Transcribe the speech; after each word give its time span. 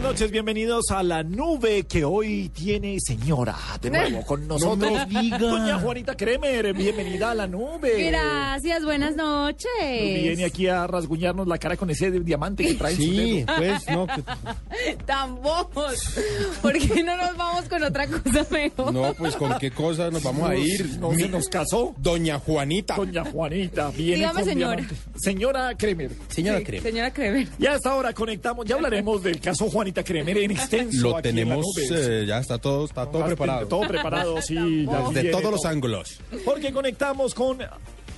Buenas 0.00 0.14
noches, 0.14 0.30
bienvenidos 0.30 0.90
a 0.92 1.02
la 1.02 1.22
nube 1.22 1.84
que 1.86 2.04
hoy 2.06 2.48
tiene 2.48 2.96
señora 3.00 3.54
de 3.82 3.90
nuevo 3.90 4.22
con 4.26 4.48
nosotros. 4.48 4.92
Doña 5.38 5.78
Juanita 5.78 6.16
Kremer, 6.16 6.72
bienvenida 6.72 7.32
a 7.32 7.34
la 7.34 7.46
nube. 7.46 8.06
Gracias, 8.10 8.82
buenas 8.82 9.14
noches. 9.14 9.68
Viene 9.82 10.46
aquí 10.46 10.68
a 10.68 10.86
rasguñarnos 10.86 11.46
la 11.46 11.58
cara 11.58 11.76
con 11.76 11.90
ese 11.90 12.10
diamante 12.10 12.64
que 12.64 12.74
trae 12.74 12.92
en 12.94 12.96
su 12.96 13.02
Sí, 13.02 13.44
dedo. 13.44 13.56
pues 13.58 13.88
no, 13.90 14.06
Tan 15.06 15.34
bobos. 15.42 16.14
¿Por 16.62 16.72
qué 16.78 17.02
no 17.02 17.14
nos 17.18 17.36
vamos 17.36 17.68
con 17.68 17.82
otra 17.82 18.06
cosa 18.06 18.46
mejor? 18.50 18.94
no, 18.94 19.12
pues 19.12 19.36
con 19.36 19.58
qué 19.58 19.70
cosa 19.70 20.10
nos 20.10 20.22
vamos 20.22 20.48
a 20.48 20.56
ir. 20.56 20.98
No 20.98 21.12
se 21.12 21.28
nos 21.28 21.46
casó. 21.48 21.94
Doña 21.98 22.38
Juanita. 22.38 22.96
Doña 22.96 23.22
Juanita, 23.26 23.90
viene 23.90 24.16
Dígame, 24.16 24.34
con 24.40 24.44
señora. 24.48 24.76
diamante. 24.76 24.96
Señora 25.18 25.74
Kremer. 25.76 26.10
Señora 26.28 26.58
Sí, 26.60 26.64
Crema. 26.64 26.82
Señora 26.84 27.12
Kremer. 27.12 27.48
Y 27.58 27.66
a 27.66 27.74
esta 27.74 27.94
hora 27.94 28.14
conectamos, 28.14 28.64
ya 28.64 28.76
hablaremos 28.76 29.22
del 29.22 29.38
caso 29.38 29.68
Juanita 29.68 29.89
Kremer 30.04 30.38
en 30.38 30.50
extenso. 30.52 31.08
Lo 31.08 31.16
aquí 31.16 31.28
en 31.28 31.36
la 31.36 31.42
tenemos, 31.42 31.66
nube. 31.76 32.22
eh, 32.22 32.26
ya 32.26 32.38
está 32.38 32.58
todo, 32.58 32.84
está 32.84 33.06
todo 33.06 33.24
preparado. 33.26 33.66
Todo 33.66 33.80
preparado, 33.88 34.40
sí. 34.42 34.86
ya 34.86 35.08
De 35.10 35.30
todos 35.30 35.50
los 35.50 35.64
ángulos. 35.64 36.20
Porque 36.44 36.72
conectamos 36.72 37.34
con 37.34 37.58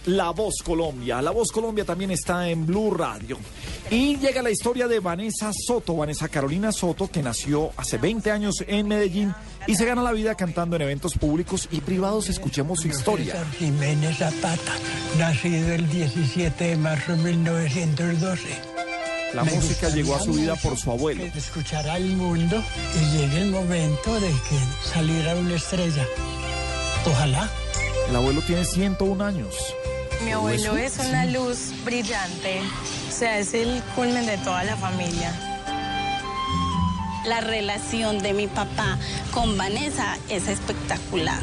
La 0.06 0.30
Voz 0.30 0.56
Colombia. 0.64 1.22
La 1.22 1.30
Voz 1.30 1.50
Colombia 1.52 1.84
también 1.84 2.10
está 2.10 2.48
en 2.48 2.66
Blue 2.66 2.90
Radio. 2.92 3.38
Y 3.90 4.16
llega 4.16 4.40
la 4.42 4.50
historia 4.50 4.88
de 4.88 5.00
Vanessa 5.00 5.50
Soto, 5.52 5.96
Vanessa 5.96 6.28
Carolina 6.28 6.72
Soto, 6.72 7.08
que 7.08 7.22
nació 7.22 7.70
hace 7.76 7.98
20 7.98 8.30
años 8.30 8.64
en 8.66 8.88
Medellín 8.88 9.34
y 9.66 9.74
se 9.74 9.84
gana 9.84 10.02
la 10.02 10.12
vida 10.12 10.34
cantando 10.34 10.76
en 10.76 10.82
eventos 10.82 11.14
públicos 11.14 11.68
y 11.70 11.80
privados. 11.82 12.28
Escuchemos 12.30 12.80
su 12.80 12.88
historia. 12.88 13.44
Jiménez 13.58 14.16
Zapata, 14.18 14.72
nacido 15.18 15.72
el 15.74 15.88
17 15.90 16.64
de 16.64 16.76
marzo 16.76 17.12
de 17.16 17.22
1912. 17.34 18.42
La 19.34 19.44
Me 19.44 19.52
música 19.52 19.88
llegó 19.88 20.14
a 20.14 20.20
su 20.20 20.32
vida 20.32 20.56
por 20.56 20.76
su 20.76 20.90
abuelo. 20.90 21.24
Que 21.32 21.38
escuchara 21.38 21.96
el 21.96 22.16
mundo 22.16 22.62
y 22.94 23.16
llegue 23.16 23.42
el 23.42 23.50
momento 23.50 24.20
de 24.20 24.28
que 24.28 24.88
saliera 24.88 25.34
una 25.36 25.54
estrella. 25.54 26.06
Ojalá. 27.06 27.50
El 28.08 28.16
abuelo 28.16 28.42
tiene 28.42 28.64
101 28.64 29.24
años. 29.24 29.54
Mi 30.24 30.32
abuelo 30.32 30.76
es 30.76 30.98
una 30.98 31.24
luz 31.26 31.72
brillante, 31.84 32.60
o 33.08 33.12
sea, 33.12 33.38
es 33.38 33.54
el 33.54 33.82
culmen 33.96 34.26
de 34.26 34.36
toda 34.38 34.62
la 34.64 34.76
familia. 34.76 35.32
La 37.24 37.40
relación 37.40 38.18
de 38.18 38.32
mi 38.32 38.46
papá 38.46 38.98
con 39.32 39.56
Vanessa 39.56 40.18
es 40.28 40.48
espectacular. 40.48 41.40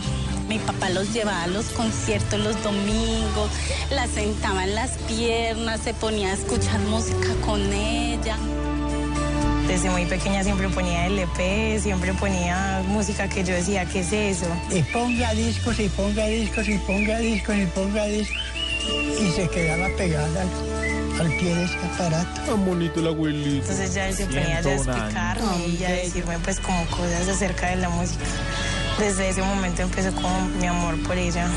Mi 0.49 0.57
papá 0.57 0.89
los 0.89 1.13
llevaba 1.13 1.43
a 1.43 1.47
los 1.47 1.65
conciertos 1.67 2.39
los 2.39 2.61
domingos, 2.63 3.51
la 3.91 4.07
sentaba 4.07 4.63
en 4.63 4.73
las 4.73 4.97
piernas, 5.07 5.79
se 5.81 5.93
ponía 5.93 6.29
a 6.29 6.33
escuchar 6.33 6.79
música 6.81 7.35
con 7.45 7.61
ella. 7.71 8.35
Desde 9.67 9.91
muy 9.91 10.05
pequeña 10.07 10.43
siempre 10.43 10.67
ponía 10.69 11.05
LP, 11.05 11.79
siempre 11.79 12.15
ponía 12.15 12.81
música 12.87 13.29
que 13.29 13.43
yo 13.43 13.53
decía, 13.53 13.85
¿qué 13.85 13.99
es 13.99 14.11
eso? 14.11 14.47
Y 14.71 14.81
ponga 14.81 15.31
discos, 15.35 15.79
y 15.79 15.87
ponga 15.89 16.25
discos, 16.25 16.67
y 16.67 16.79
ponga 16.79 17.19
discos, 17.19 17.55
y 17.55 17.65
ponga 17.67 18.05
discos. 18.05 18.58
Y 19.21 19.31
se 19.31 19.47
quedaba 19.49 19.87
pegada 19.97 20.41
al, 20.41 21.21
al 21.21 21.27
pie 21.37 21.55
de 21.55 21.63
ese 21.65 21.77
aparato. 21.93 22.41
Tan 22.41 22.65
bonito 22.65 22.99
el 22.99 23.07
abuelito. 23.07 23.61
Entonces 23.61 23.93
ya 23.93 24.07
él 24.07 24.15
se 24.15 24.25
ponía 24.25 24.47
ya 24.47 24.57
a 24.59 24.63
101 24.63 24.91
años. 24.91 25.03
explicarme 25.03 25.67
y 25.67 25.83
a 25.83 25.89
decirme 25.91 26.39
pues 26.39 26.59
como 26.59 26.85
cosas 26.87 27.27
acerca 27.27 27.69
de 27.69 27.75
la 27.77 27.89
música. 27.89 28.23
Desde 28.99 29.29
ese 29.29 29.41
momento 29.41 29.81
empezó 29.81 30.13
como 30.13 30.45
mi 30.59 30.67
amor 30.67 31.01
por 31.03 31.17
ella. 31.17 31.47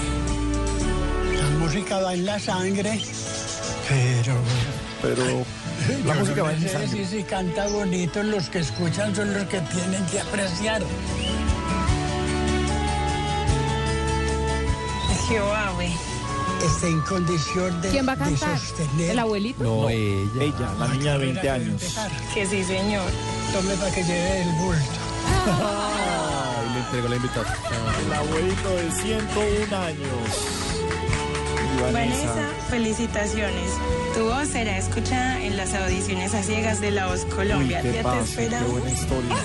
La 1.37 1.49
música 1.59 1.99
va 1.99 2.15
en 2.15 2.25
la 2.25 2.39
sangre, 2.39 3.01
pero... 3.89 4.35
Pero 5.03 5.45
la 6.05 6.15
yo 6.15 6.21
música 6.21 6.37
no 6.37 6.45
va 6.45 6.53
en 6.53 6.61
sé 6.61 6.69
sangre. 6.69 6.89
Si, 6.89 7.05
si 7.05 7.23
canta 7.25 7.67
bonito, 7.67 8.23
los 8.23 8.49
que 8.49 8.61
escuchan 8.61 9.15
son 9.17 9.35
los 9.35 9.45
que 9.45 9.61
tienen 9.61 10.07
que 10.07 10.21
apreciar. 10.21 10.83
Jehová, 15.29 15.73
güey. 15.75 15.91
Está 16.65 16.87
en 16.87 17.01
condición 17.01 17.81
de, 17.83 17.91
¿Quién 17.91 18.07
va 18.09 18.13
a 18.13 18.17
de 18.17 18.23
cantar? 18.25 18.59
sostener. 18.59 19.11
¿El 19.11 19.19
abuelito? 19.19 19.65
No, 19.65 19.89
ella. 19.89 20.29
Ella, 20.41 20.73
la 20.79 20.89
niña 20.89 21.13
de 21.13 21.19
20 21.19 21.51
años. 21.51 21.83
Que 22.35 22.47
sí, 22.47 22.63
señor. 22.65 23.11
Tome 23.53 23.75
para 23.75 23.91
que 23.95 24.03
lleve 24.05 24.43
el 24.43 24.49
bulto. 24.53 24.83
Ay, 25.47 26.73
le 26.75 26.79
entregó 26.81 27.09
la 27.09 27.17
invitación. 27.17 27.57
El 28.07 28.13
abuelito 28.13 28.69
de 28.71 28.91
101 28.93 29.77
años. 29.77 30.09
Vanessa, 31.93 32.49
felicitaciones. 32.71 33.71
Tu 34.15 34.23
voz 34.25 34.47
será 34.49 34.79
escuchada 34.79 35.43
en 35.43 35.57
las 35.57 35.75
audiciones 35.75 36.33
a 36.35 36.43
ciegas 36.45 36.81
de 36.81 36.93
La 36.93 37.09
Voz 37.09 37.25
Uy, 37.25 37.31
Colombia. 37.31 37.83
qué 37.83 37.89
ya 37.89 37.99
te 37.99 38.03
pasa, 38.05 38.19
qué 38.37 38.45
esperamos. 38.45 38.71
buena 38.71 38.91
historia. 38.93 39.37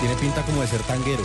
Tiene 0.00 0.14
pinta 0.16 0.42
como 0.42 0.60
de 0.60 0.66
ser 0.68 0.80
tanguero. 0.82 1.24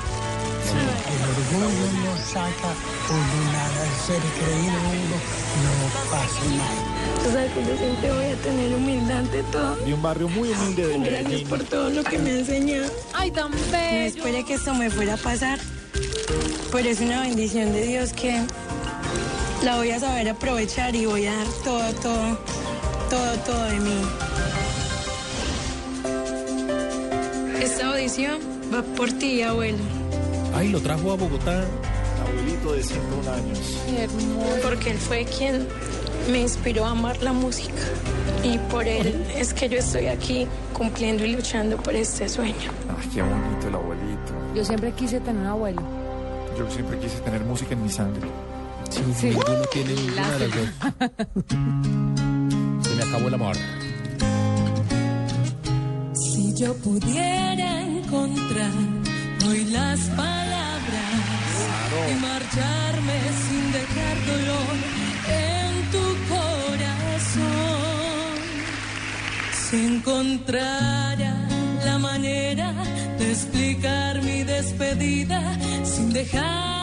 El 0.72 1.22
orgullo 1.30 1.88
no 2.04 2.18
saca 2.32 2.72
uno 3.10 3.52
nada. 3.52 3.86
Ser 4.06 4.22
creído 4.22 4.80
uno 4.94 5.18
no 5.66 6.12
pasa 6.12 6.46
nada. 6.58 7.24
Tú 7.24 7.32
sabes 7.32 7.52
que 7.54 7.62
yo 7.66 7.78
siempre 7.78 8.12
voy 8.12 8.26
a 8.26 8.36
tener 8.38 8.74
humildad 8.76 9.18
ante 9.20 9.44
todo. 9.44 9.76
De 9.78 9.94
un 9.94 10.02
barrio 10.02 10.30
muy 10.30 10.50
humilde 10.52 10.88
de 10.88 10.98
Gracias 11.00 11.24
Medellín. 11.24 11.48
por 11.48 11.64
todo 11.64 11.90
lo 11.90 12.04
que 12.04 12.18
me 12.20 12.30
ha 12.32 12.40
enseñado. 12.40 12.92
Ay, 13.14 13.32
tan 13.32 13.52
No 13.52 13.58
bello. 13.72 14.06
esperé 14.06 14.44
que 14.46 14.54
esto 14.56 14.74
me 14.74 14.90
fuera 14.90 15.16
a 15.16 15.18
pasar, 15.18 15.60
pero 16.72 16.88
es 16.90 17.00
una 17.00 17.22
bendición 17.22 17.72
de 17.74 17.82
Dios 17.84 18.14
que 18.14 18.42
la 19.64 19.76
voy 19.78 19.92
a 19.92 20.00
saber 20.00 20.30
aprovechar 20.30 20.96
y 20.96 21.06
voy 21.06 21.26
a 21.26 21.36
dar 21.36 21.48
todo, 21.64 21.94
todo, 21.96 22.40
todo, 23.10 23.34
todo 23.46 23.64
de 23.66 23.80
mí. 23.80 24.02
Esta 27.62 27.90
audición 27.90 28.40
va 28.74 28.82
por 28.96 29.12
ti, 29.12 29.42
abuelo, 29.42 29.78
Ay, 30.54 30.70
lo 30.70 30.80
trajo 30.82 31.12
a 31.12 31.16
Bogotá. 31.16 31.64
Abuelito 32.28 32.74
de 32.74 32.84
101 32.84 33.32
años. 33.32 33.78
Qué 33.88 34.04
hermoso. 34.04 34.58
Porque 34.64 34.92
él 34.92 34.98
fue 34.98 35.26
quien 35.26 35.68
me 36.32 36.42
inspiró 36.42 36.86
a 36.86 36.92
amar 36.92 37.22
la 37.22 37.34
música. 37.34 37.82
Y 38.44 38.58
por 38.70 38.88
él 38.88 39.26
es 39.36 39.54
que 39.54 39.70
yo 39.70 39.78
estoy 39.78 40.08
aquí 40.08 40.48
cumpliendo 40.74 41.26
y 41.26 41.34
luchando 41.36 41.78
por 41.78 41.96
este 41.96 42.28
sueño. 42.30 42.72
Ay, 42.90 43.10
qué 43.14 43.22
bonito 43.22 43.68
el 43.68 43.76
abuelito. 43.76 44.34
Yo 44.56 44.66
siempre 44.66 44.92
quise 44.94 45.20
tener 45.20 45.42
un 45.42 45.48
abuelo. 45.48 45.82
Yo 46.58 46.70
siempre 46.70 46.98
quise 47.00 47.20
tener 47.20 47.42
música 47.42 47.74
en 47.74 47.84
mi 47.84 47.90
sangre. 47.90 48.28
Sí, 48.90 49.28
ninguno 49.28 49.62
tiene 49.72 49.94
ninguna 49.96 50.32
de 50.32 50.48
las 50.48 50.58
dos. 50.58 50.70
Se 52.88 52.96
me 52.96 53.04
acabó 53.04 53.28
el 53.28 53.34
amor. 53.34 53.56
Si 56.14 56.54
yo 56.56 56.74
pudiera 56.76 57.82
encontrar 57.84 58.72
hoy 59.46 59.66
las 59.66 60.00
palabras 60.10 61.20
y 62.10 62.14
marcharme 62.22 63.20
sin 63.48 63.72
dejar 63.72 64.16
dolor 64.26 64.76
en 65.28 65.92
tu 65.92 66.06
corazón, 66.34 67.50
si 69.54 69.78
encontrara 69.86 71.34
la 71.86 71.98
manera 72.00 72.74
de 73.18 73.32
explicar 73.32 74.22
mi 74.24 74.44
despedida 74.44 75.42
sin 75.84 76.12
dejar 76.14 76.79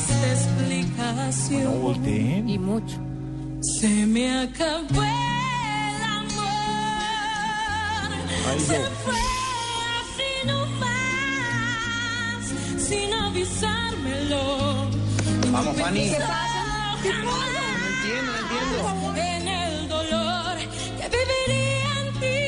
existe 0.00 0.32
explicación. 0.32 1.64
No 1.64 1.70
volteen. 1.72 2.48
Y 2.48 2.58
mucho. 2.58 2.96
Se 3.78 3.88
me 4.06 4.40
acabó 4.40 5.02
el 5.02 6.02
amor. 6.02 6.46
Ay, 8.50 8.60
Se 8.60 8.78
fue 9.04 9.20
así 10.00 10.30
nomás. 10.46 12.42
sin 12.88 13.12
avisármelo. 13.12 14.42
Vamos, 15.52 15.76
Fanny. 15.76 16.08
¿Qué 16.10 16.16
pasa? 16.16 16.96
¿Qué 17.02 17.10
pasa? 17.10 17.62
No 17.80 17.86
entiendo, 17.92 18.30
no 18.32 18.38
entiendo. 18.40 18.78
En 19.16 19.48
el 19.48 19.88
dolor 19.88 20.56
que 20.98 21.06
viviría 21.16 21.90
en 22.00 22.08
ti, 22.20 22.38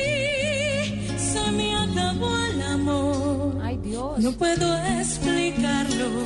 se 1.17 1.43
me 1.51 1.75
acabó 1.75 2.31
el 2.37 2.61
amor. 2.63 3.61
Ay, 3.63 3.77
Dios. 3.77 4.19
No 4.19 4.31
puedo 4.31 4.73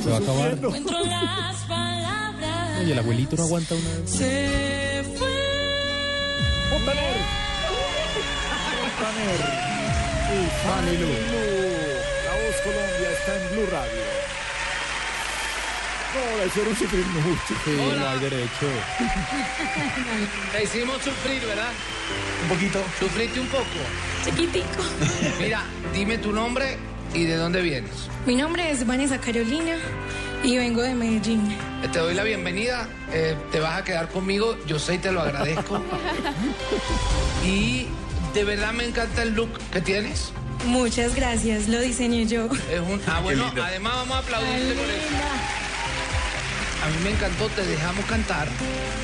Se 0.02 0.10
va 0.10 0.16
a 0.16 0.18
acabar. 0.18 0.52
Encuentro 0.52 1.04
las 1.04 1.56
palabras. 1.62 2.80
Oye, 2.80 2.92
el 2.92 2.98
abuelito 2.98 3.36
no 3.36 3.44
aguanta 3.44 3.74
una 3.74 3.88
vez. 4.00 4.10
Se 4.10 5.04
fue. 5.16 5.28
Montaner. 6.70 7.16
Montaner. 8.82 9.40
Y 10.34 10.66
Fanny 10.66 10.96
Lu. 10.98 11.06
La 12.26 12.32
voz 12.34 12.56
Colombia 12.64 13.10
está 13.12 13.36
en 13.36 13.50
Blue 13.52 13.66
Radio. 13.70 14.02
No, 16.14 16.38
la 16.38 16.46
hicieron 16.46 16.76
sufrir 16.76 17.06
mucho. 17.06 17.54
Sí, 17.64 17.76
no 17.76 18.08
hay 18.08 18.18
derecho. 18.18 18.66
Te 20.52 20.64
hicimos 20.64 21.02
sufrir, 21.02 21.44
¿verdad? 21.44 21.70
Un 22.42 22.48
poquito. 22.48 22.82
Sufriste 22.98 23.40
un 23.40 23.46
poco. 23.48 23.64
Chiquitico. 24.24 24.82
Mira, 25.38 25.62
dime 25.92 26.18
tu 26.18 26.32
nombre 26.32 26.78
y 27.14 27.24
de 27.24 27.36
dónde 27.36 27.60
vienes. 27.62 27.90
Mi 28.26 28.36
nombre 28.36 28.70
es 28.70 28.86
Vanessa 28.86 29.18
Carolina 29.18 29.76
y 30.44 30.56
vengo 30.56 30.82
de 30.82 30.94
Medellín. 30.94 31.50
Eh, 31.82 31.88
Te 31.92 31.98
doy 31.98 32.14
la 32.14 32.22
bienvenida. 32.24 32.88
eh, 33.12 33.36
te 33.50 33.60
vas 33.60 33.80
a 33.80 33.84
quedar 33.84 34.08
conmigo. 34.08 34.56
Yo 34.66 34.78
sé 34.78 34.94
y 34.94 34.98
te 34.98 35.10
lo 35.12 35.20
agradezco. 35.22 35.80
y 37.44 37.86
de 38.34 38.44
verdad 38.44 38.72
me 38.72 38.84
encanta 38.86 39.22
el 39.22 39.34
look 39.34 39.50
que 39.72 39.80
tienes. 39.80 40.32
Muchas 40.66 41.14
gracias, 41.14 41.68
lo 41.68 41.80
diseñé 41.80 42.26
yo. 42.26 42.46
Es 42.70 42.80
un. 42.80 43.00
Ah, 43.06 43.20
bueno, 43.22 43.50
además 43.62 43.94
vamos 43.94 44.16
a 44.16 44.18
aplaudirte 44.18 44.74
por 44.74 44.84
eso. 44.84 45.06
A 46.88 46.90
mí 46.90 46.96
me 47.04 47.10
encantó, 47.10 47.48
te 47.50 47.66
dejamos 47.66 48.04
cantar. 48.06 48.48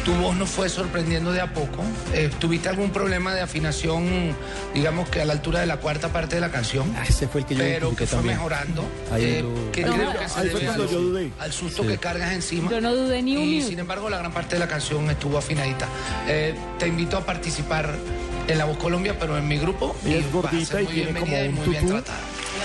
Tu 0.06 0.12
voz 0.14 0.34
nos 0.36 0.48
fue 0.48 0.68
sorprendiendo 0.70 1.32
de 1.32 1.40
a 1.42 1.52
poco. 1.52 1.82
Eh, 2.14 2.30
¿Tuviste 2.38 2.68
algún 2.70 2.90
problema 2.90 3.34
de 3.34 3.42
afinación, 3.42 4.34
digamos 4.72 5.08
que 5.10 5.20
a 5.20 5.26
la 5.26 5.34
altura 5.34 5.60
de 5.60 5.66
la 5.66 5.76
cuarta 5.76 6.08
parte 6.08 6.36
de 6.36 6.40
la 6.40 6.50
canción? 6.50 6.94
Ah, 6.98 7.04
ese 7.06 7.28
fue 7.28 7.42
el 7.42 7.46
que 7.46 7.54
yo 7.54 7.60
Pero 7.60 7.90
que 7.90 8.06
fue 8.06 8.16
también. 8.16 8.36
mejorando. 8.36 8.84
Ahí 9.12 9.24
eh, 9.24 9.42
lo- 9.42 9.70
que 9.72 9.84
Ahí 9.84 9.90
creo 9.90 10.12
que 10.18 10.28
se 10.28 10.40
debe 10.44 10.68
al, 10.68 10.76
yo 10.88 11.00
dudé. 11.00 11.30
al 11.38 11.52
susto 11.52 11.82
Sí. 11.82 11.88
que 11.88 11.98
cargas 11.98 12.32
encima. 12.32 12.70
Yo 12.70 12.80
no 12.80 12.94
dudé 12.94 13.20
ni 13.22 13.36
un 13.36 13.42
Y 13.42 13.46
minuto. 13.46 13.68
sin 13.68 13.78
embargo, 13.78 14.08
la 14.08 14.18
gran 14.18 14.32
parte 14.32 14.56
de 14.56 14.60
la 14.60 14.68
canción 14.68 15.10
estuvo 15.10 15.36
afinadita. 15.36 15.86
Eh, 16.26 16.54
te 16.78 16.86
invito 16.88 17.18
a 17.18 17.26
participar 17.26 17.94
en 18.48 18.58
La 18.58 18.64
Voz 18.64 18.78
Colombia, 18.78 19.16
pero 19.18 19.36
en 19.36 19.46
mi 19.46 19.58
grupo. 19.58 19.94
Ella 20.06 20.16
es 20.18 20.32
gordita 20.32 20.64
ser 20.72 20.80
y 20.82 20.84
muy 20.84 20.94
tiene 20.94 21.12
como 21.20 21.26
bienvenida 21.26 21.44
y 21.44 21.48
un 21.48 21.54
muy 21.54 21.68
bien 21.68 21.86
tratada. 21.88 22.18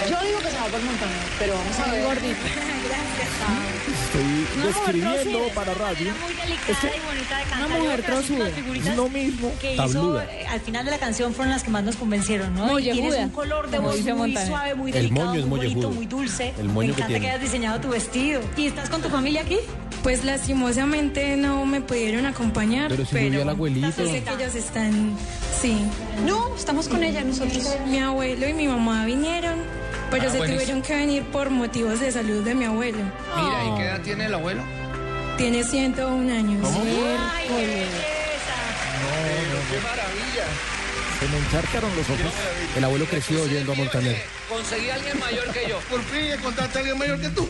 Yo 0.10 0.26
digo 0.28 0.40
que 0.40 0.50
se 0.50 0.58
va 0.58 0.66
por 0.66 0.82
Montaner, 0.82 1.16
pero 1.40 1.54
vamos 1.56 1.80
a 1.80 1.92
ver. 1.92 2.04
gordita. 2.06 2.38
Estoy 4.14 4.64
describiendo 4.64 5.40
para 5.54 5.74
radio. 5.76 6.12
muy 6.24 6.34
delicada 6.34 6.96
y 6.96 7.00
bonita 7.08 7.38
de 7.38 7.44
cantar. 7.44 7.66
una 7.68 7.78
mujer 7.80 8.00
que 8.02 8.12
trozuda. 8.12 8.46
figuritas 8.48 8.96
Lo 8.98 9.10
mismo. 9.10 9.52
que 9.62 9.76
hizo 9.76 10.22
eh, 10.22 10.46
al 10.50 10.60
final 10.62 10.86
de 10.86 10.92
la 10.92 10.98
canción 10.98 11.34
fueron 11.34 11.54
las 11.54 11.64
que 11.64 11.70
más 11.70 11.84
nos 11.84 11.96
convencieron, 11.96 12.54
¿no? 12.56 12.66
Y 12.68 12.72
Mollejuda, 12.72 13.02
tienes 13.02 13.20
un 13.26 13.30
color 13.30 13.70
de 13.70 13.80
voz 13.80 14.02
muy 14.02 14.36
suave, 14.36 14.74
muy 14.76 14.92
El 14.92 14.98
delicado, 14.98 15.28
moño 15.28 15.40
es 15.40 15.46
muy 15.46 15.60
bonito, 15.60 15.92
muy 15.92 16.06
dulce. 16.08 16.54
El 16.58 16.70
moño 16.70 16.90
Me 16.90 16.96
que 16.96 17.02
encanta 17.02 17.08
tiene. 17.08 17.22
que 17.22 17.30
hayas 17.30 17.42
diseñado 17.42 17.82
tu 17.82 17.90
vestido. 17.90 18.42
¿Y 18.58 18.66
estás 18.68 18.90
con 18.90 19.02
tu 19.02 19.10
familia 19.10 19.42
aquí? 19.42 19.58
Pues 20.02 20.24
lastimosamente 20.24 21.36
no 21.38 21.66
me 21.66 21.82
pudieron 21.82 22.26
acompañar, 22.26 22.88
Pero 22.90 23.06
si 23.06 23.16
vivía 23.16 23.42
el 23.44 23.50
abuelito. 23.50 23.92
sé 23.92 24.24
que 24.24 24.34
ellos 24.34 24.56
están, 24.56 25.16
sí. 25.62 25.78
No, 26.26 26.56
estamos 26.56 26.88
con 26.88 27.04
ella 27.04 27.24
nosotros. 27.24 27.68
Mi 27.88 28.00
abuelo 28.00 28.48
y 28.48 28.54
mi 28.54 28.68
mamá 28.68 29.06
vinieron, 29.06 29.56
pero 30.12 30.24
Ah, 30.28 30.32
se 30.32 30.38
buenísimo. 30.38 30.62
tuvieron 30.62 30.82
que 30.82 30.96
venir 30.96 31.24
por 31.26 31.50
motivos 31.50 32.00
de 32.00 32.12
salud 32.12 32.44
de 32.44 32.56
mi 32.56 32.66
abuelo. 32.66 32.98
Mira, 33.36 33.66
¿y 33.66 33.78
qué 33.78 33.84
edad 33.86 34.02
tiene 34.02 34.26
el 34.26 34.34
abuelo? 34.34 34.64
Tiene 35.38 35.64
101 35.64 36.32
años. 36.32 36.68
Ay, 36.68 37.48
qué 37.48 37.54
belleza. 37.68 38.04
¡Qué 39.70 39.78
maravilla! 39.82 40.46
Se 41.20 41.28
me 41.28 41.38
encharcaron 41.38 41.90
los 41.98 42.10
ojos. 42.10 42.34
El 42.78 42.84
abuelo 42.84 43.06
creció 43.06 43.42
oyendo 43.44 43.74
a 43.74 43.76
Montaner. 43.76 44.18
Conseguí 44.50 44.90
a 44.90 44.96
alguien 44.96 45.20
mayor 45.20 45.46
que 45.52 45.68
yo. 45.70 45.78
Por 45.90 46.02
fin 46.04 46.32
encontraste 46.32 46.78
a 46.78 46.80
alguien 46.80 46.98
mayor 46.98 47.20
que 47.20 47.30
tú. 47.30 47.48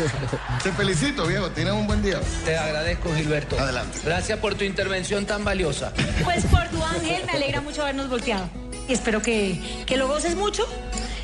Te 0.62 0.72
felicito, 0.72 1.26
viejo. 1.26 1.50
Tienes 1.50 1.74
un 1.74 1.86
buen 1.86 2.02
día. 2.02 2.20
Te 2.44 2.56
agradezco, 2.56 3.14
Gilberto. 3.14 3.58
Adelante. 3.60 3.98
Gracias 4.04 4.38
por 4.38 4.54
tu 4.54 4.64
intervención 4.64 5.26
tan 5.26 5.44
valiosa. 5.44 5.92
Pues 6.24 6.44
por 6.46 6.66
tu 6.68 6.82
ángel 6.82 7.22
me 7.26 7.32
alegra 7.32 7.60
mucho 7.60 7.82
habernos 7.82 8.08
volteado. 8.08 8.48
Y 8.88 8.94
espero 8.94 9.20
que, 9.22 9.60
que 9.86 9.96
lo 9.98 10.08
goces 10.08 10.34
mucho 10.34 10.66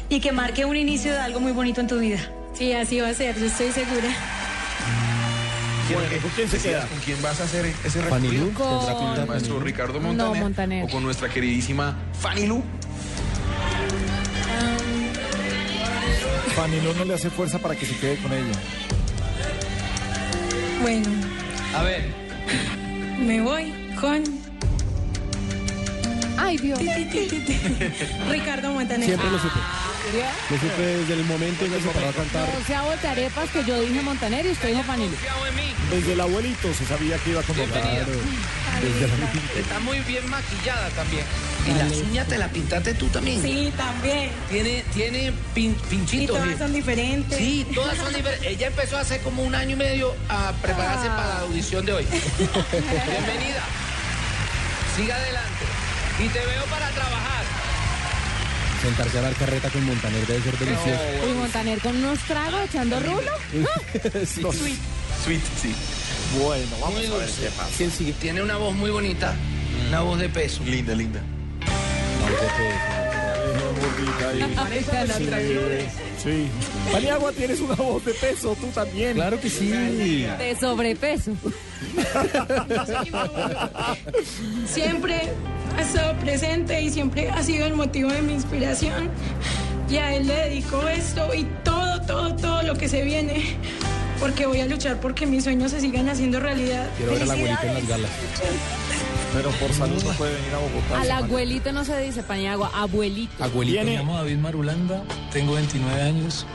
y 0.09 0.21
que 0.21 0.33
marque 0.33 0.65
un 0.65 0.77
inicio 0.77 1.13
de 1.13 1.19
algo 1.19 1.41
muy 1.41 1.53
bonito 1.53 1.81
en 1.81 1.87
tu 1.87 1.99
vida. 1.99 2.19
Sí, 2.55 2.73
así 2.73 3.01
va 3.01 3.09
a 3.09 3.15
ser, 3.15 3.39
yo 3.39 3.47
estoy 3.47 3.71
segura. 3.73 4.09
Bueno, 5.93 6.09
¿con 6.21 6.31
quién 6.33 6.49
se 6.51 6.59
queda? 6.59 6.87
¿Con 6.87 6.99
quién 6.99 7.23
vas 7.23 7.41
a 7.41 7.45
hacer 7.45 7.65
ese 7.85 8.03
recorrido? 8.03 8.51
Con- 8.53 8.95
¿Con 8.95 9.19
el 9.21 9.27
maestro. 9.27 9.61
Ricardo 9.61 9.95
No, 10.01 10.09
Montaner? 10.09 10.43
Montaner. 10.43 10.85
¿O 10.85 10.89
con 10.89 11.03
nuestra 11.03 11.29
queridísima 11.31 11.97
Fanny 12.21 12.47
Lu? 12.47 12.63
Fanny 16.55 16.81
Lu 16.81 16.93
no 16.95 17.05
le 17.05 17.15
hace 17.15 17.31
fuerza 17.31 17.59
para 17.59 17.75
que 17.77 17.87
se 17.87 17.97
quede 17.97 18.17
con 18.17 18.33
ella. 18.33 18.53
Bueno, 20.83 21.09
A 21.77 21.83
ver, 21.83 22.05
me 23.21 23.41
voy 23.41 23.73
con 24.01 24.23
Ay, 26.37 26.57
Dios. 26.59 26.79
Ricardo 28.31 28.73
Montaner. 28.73 29.07
Siempre 29.07 29.31
lo 29.31 29.39
supe. 29.39 29.59
Lo 30.51 30.57
supe 30.59 30.83
desde 30.83 31.15
el 31.15 31.25
momento 31.25 31.65
en 31.67 31.73
que 31.73 31.81
se 31.83 31.89
paró 31.89 32.09
a 32.09 32.13
cantar. 32.13 32.49
No 32.59 32.65
sea 32.67 32.83
voltarepas 32.83 33.51
que 33.51 33.65
yo 33.65 33.81
dije 33.81 34.01
Montaner 34.01 34.47
y 34.47 34.51
usted 34.51 34.69
dijo 34.69 34.93
mí. 34.97 35.11
Desde 35.91 36.13
el 36.15 36.21
abuelito 36.21 36.73
se 36.73 36.87
sabía 36.87 37.17
que 37.19 37.31
iba 37.31 37.43
con 37.43 37.57
Bienvenida. 37.57 38.07
Desde 38.81 39.09
la- 39.09 39.61
Está 39.61 39.81
muy 39.81 39.99
bien 40.01 40.29
maquillada 40.31 40.89
también. 40.91 41.25
Y 41.67 41.73
las 41.73 41.93
uñas 42.09 42.27
te 42.27 42.39
las 42.39 42.49
pintaste 42.51 42.95
tú 42.95 43.07
también. 43.09 43.43
Sí, 43.43 43.71
también. 43.77 44.31
Tiene, 44.51 44.85
tiene 44.95 45.33
pin- 45.55 45.77
Y 45.77 45.87
pinchitos. 45.91 46.39
todas 46.39 46.59
son 46.59 46.73
diferentes. 46.73 47.37
Sí, 47.39 47.67
todas 47.75 47.97
son 47.99 48.13
diferentes. 48.15 48.49
Ella 48.49 48.69
empezó 48.69 48.97
hace 48.97 49.19
como 49.21 49.43
un 49.43 49.55
año 49.55 49.73
y 49.73 49.77
medio 49.79 50.15
a 50.31 50.53
prepararse 50.63 51.09
para 51.09 51.27
la 51.27 51.41
audición 51.41 51.85
de 51.85 51.93
hoy. 51.93 52.07
Bienvenida. 52.07 53.63
Siga 54.97 55.17
adelante. 55.17 55.65
Y 56.21 56.29
te 56.29 56.39
veo 56.39 56.65
para 56.71 56.89
trabajar. 56.91 57.38
Sentarse 58.89 59.19
a 59.19 59.21
dar 59.21 59.35
carreta 59.35 59.69
con 59.69 59.85
Montaner 59.85 60.27
debe 60.27 60.41
ser 60.43 60.57
delicioso. 60.59 61.01
Uy, 61.27 61.33
Montaner 61.35 61.79
con 61.79 61.95
unos 61.95 62.19
tragos 62.21 62.63
echando 62.63 62.99
rulo. 63.01 63.33
Sí. 64.27 64.43
Sweet, 65.25 65.43
sí. 65.61 65.75
Bueno, 66.41 66.65
vamos 66.81 66.95
Muy 66.97 67.07
a 67.07 67.11
ver 67.11 67.21
dulce. 67.21 67.43
qué 67.43 67.49
pasa. 67.51 67.71
¿Quién 67.77 67.91
sigue? 67.91 68.13
Tiene 68.15 68.43
una 68.43 68.57
voz 68.57 68.75
muy 68.75 68.89
bonita. 68.91 69.35
Una 69.89 70.01
voz 70.01 70.19
de 70.19 70.31
peso. 70.31 70.63
Linda, 70.65 70.95
linda. 70.95 71.21
Sí. 76.23 76.49
Paniagua, 76.93 77.33
tienes 77.33 77.61
una 77.61 77.75
voz 77.77 78.05
de 78.05 78.13
peso, 78.13 78.57
tú 78.61 78.67
también. 78.69 79.15
Claro 79.15 79.41
que 79.41 79.49
sí. 79.49 79.69
De 79.69 80.57
sobrepeso. 80.59 81.33
Siempre 84.67 85.21
ha 85.77 85.83
estado 85.83 86.19
presente 86.19 86.81
y 86.83 86.91
siempre 86.91 87.31
ha 87.31 87.43
sido 87.43 87.67
el 87.67 87.75
motivo 87.75 88.11
de 88.11 88.23
mi 88.23 88.35
inspiración. 88.35 89.11
Y 89.89 89.97
a 89.97 90.15
él 90.15 90.27
le 90.27 90.35
dedico 90.35 90.87
esto 90.89 91.35
y 91.35 91.45
todo, 91.65 92.01
todo, 92.03 92.35
todo 92.37 92.63
lo 92.63 92.75
que 92.75 92.89
se 92.89 93.03
viene. 93.03 93.57
Porque 94.21 94.47
voy 94.47 94.61
a 94.61 94.67
luchar 94.67 95.01
porque 95.01 95.27
mis 95.27 95.45
sueños 95.45 95.71
se 95.71 95.81
sigan 95.81 96.09
haciendo 96.09 96.41
realidad. 96.41 96.89
Quiero 96.97 97.13
ver 97.13 97.23
a 97.23 97.27
la 97.27 97.33
abuelita 97.35 97.63
en 97.63 97.75
las 97.75 97.89
galas. 97.89 98.11
Pero 99.35 99.51
por 99.53 99.73
salud 99.73 100.03
no 100.03 100.11
puede 100.13 100.35
venir 100.35 100.55
a 100.55 100.59
Bogotá. 100.59 101.01
Al 101.01 101.11
abuelito 101.11 101.73
no 101.73 101.85
se 101.85 101.99
dice 102.01 102.23
Paniagua, 102.23 102.71
abuelito. 102.75 103.45
Abuelito. 103.45 103.85
Me 103.85 103.97
llamo 103.97 104.17
David 104.17 104.39
Marulanda, 104.39 105.03
tengo 105.33 105.55
29 105.55 106.03
años, 106.03 106.47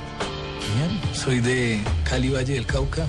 soy 1.13 1.39
de 1.39 1.81
Cali, 2.03 2.29
Valle 2.29 2.53
del 2.53 2.65
Cauca. 2.65 3.05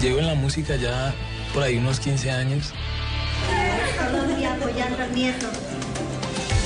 Llevo 0.00 0.18
en 0.20 0.26
la 0.26 0.34
música 0.34 0.76
ya 0.76 1.12
por 1.52 1.62
ahí 1.62 1.76
unos 1.76 2.00
15 2.00 2.30
años. 2.30 2.72
Y 4.40 4.44
apoyando 4.44 5.02
al 5.02 5.14
nieto. 5.14 5.46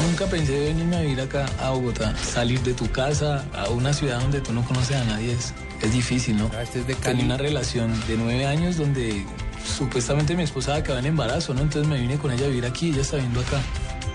Nunca 0.06 0.26
pensé 0.26 0.58
venirme 0.60 0.96
a 0.96 1.00
vivir 1.00 1.20
acá 1.20 1.46
a 1.60 1.70
Bogotá. 1.70 2.14
Salir 2.16 2.60
de 2.60 2.74
tu 2.74 2.90
casa 2.90 3.44
a 3.54 3.68
una 3.70 3.92
ciudad 3.92 4.20
donde 4.20 4.40
tú 4.40 4.52
no 4.52 4.62
conoces 4.64 4.96
a 4.96 5.04
nadie 5.04 5.32
es, 5.32 5.52
es 5.82 5.92
difícil, 5.92 6.36
¿no? 6.38 6.50
Ah, 6.56 6.62
este 6.62 6.80
es 6.80 6.86
de 6.86 6.94
Tenía 6.94 7.12
Cali. 7.12 7.24
una 7.24 7.36
relación 7.36 7.92
de 8.06 8.16
nueve 8.16 8.46
años 8.46 8.76
donde 8.76 9.24
supuestamente 9.66 10.36
mi 10.36 10.42
esposa 10.42 10.74
acababa 10.74 11.00
en 11.00 11.06
embarazo, 11.06 11.54
¿no? 11.54 11.62
Entonces 11.62 11.88
me 11.88 12.00
vine 12.00 12.18
con 12.18 12.30
ella 12.30 12.46
a 12.46 12.48
vivir 12.48 12.66
aquí, 12.66 12.90
ella 12.90 13.02
está 13.02 13.16
viviendo 13.16 13.40
acá. 13.40 13.60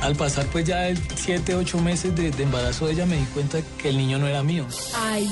Al 0.01 0.15
pasar 0.15 0.45
pues 0.47 0.65
ya 0.65 0.87
el 0.87 0.99
7, 1.15 1.55
8 1.55 1.79
meses 1.79 2.15
de, 2.15 2.31
de 2.31 2.43
embarazo 2.43 2.87
de 2.87 2.93
ella 2.93 3.05
me 3.05 3.17
di 3.17 3.25
cuenta 3.25 3.59
que 3.77 3.89
el 3.89 3.97
niño 3.97 4.17
no 4.17 4.27
era 4.27 4.41
mío. 4.43 4.65
Ay. 4.97 5.27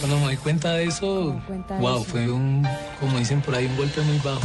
Cuando 0.00 0.18
me 0.18 0.30
di 0.32 0.36
cuenta 0.36 0.72
de 0.72 0.84
eso, 0.84 1.40
cuenta 1.46 1.74
de 1.76 1.80
wow, 1.80 1.96
eso? 1.96 2.04
fue 2.04 2.30
un, 2.30 2.66
como 3.00 3.18
dicen 3.18 3.40
por 3.40 3.54
ahí, 3.54 3.66
un 3.66 3.76
golpe 3.76 4.00
muy 4.02 4.18
bajo. 4.18 4.40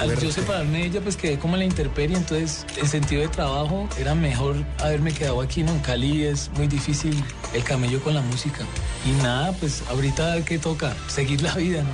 Al 0.00 0.18
yo 0.20 0.30
separarme 0.30 0.78
de 0.78 0.86
ella, 0.86 1.00
pues 1.00 1.16
quedé 1.16 1.38
como 1.38 1.54
en 1.54 1.60
la 1.60 1.64
intemperie, 1.66 2.16
entonces 2.16 2.64
en 2.76 2.88
sentido 2.88 3.22
de 3.22 3.28
trabajo 3.28 3.88
era 3.98 4.14
mejor 4.14 4.56
haberme 4.78 5.12
quedado 5.12 5.40
aquí, 5.40 5.62
¿no? 5.62 5.72
En 5.72 5.80
Cali 5.80 6.24
es 6.24 6.50
muy 6.56 6.66
difícil 6.68 7.22
el 7.52 7.64
camello 7.64 8.00
con 8.02 8.14
la 8.14 8.22
música. 8.22 8.64
Y 9.04 9.10
nada, 9.22 9.52
pues 9.52 9.82
ahorita 9.88 10.44
que 10.44 10.58
toca, 10.58 10.94
seguir 11.08 11.42
la 11.42 11.54
vida, 11.54 11.82
¿no? 11.82 11.88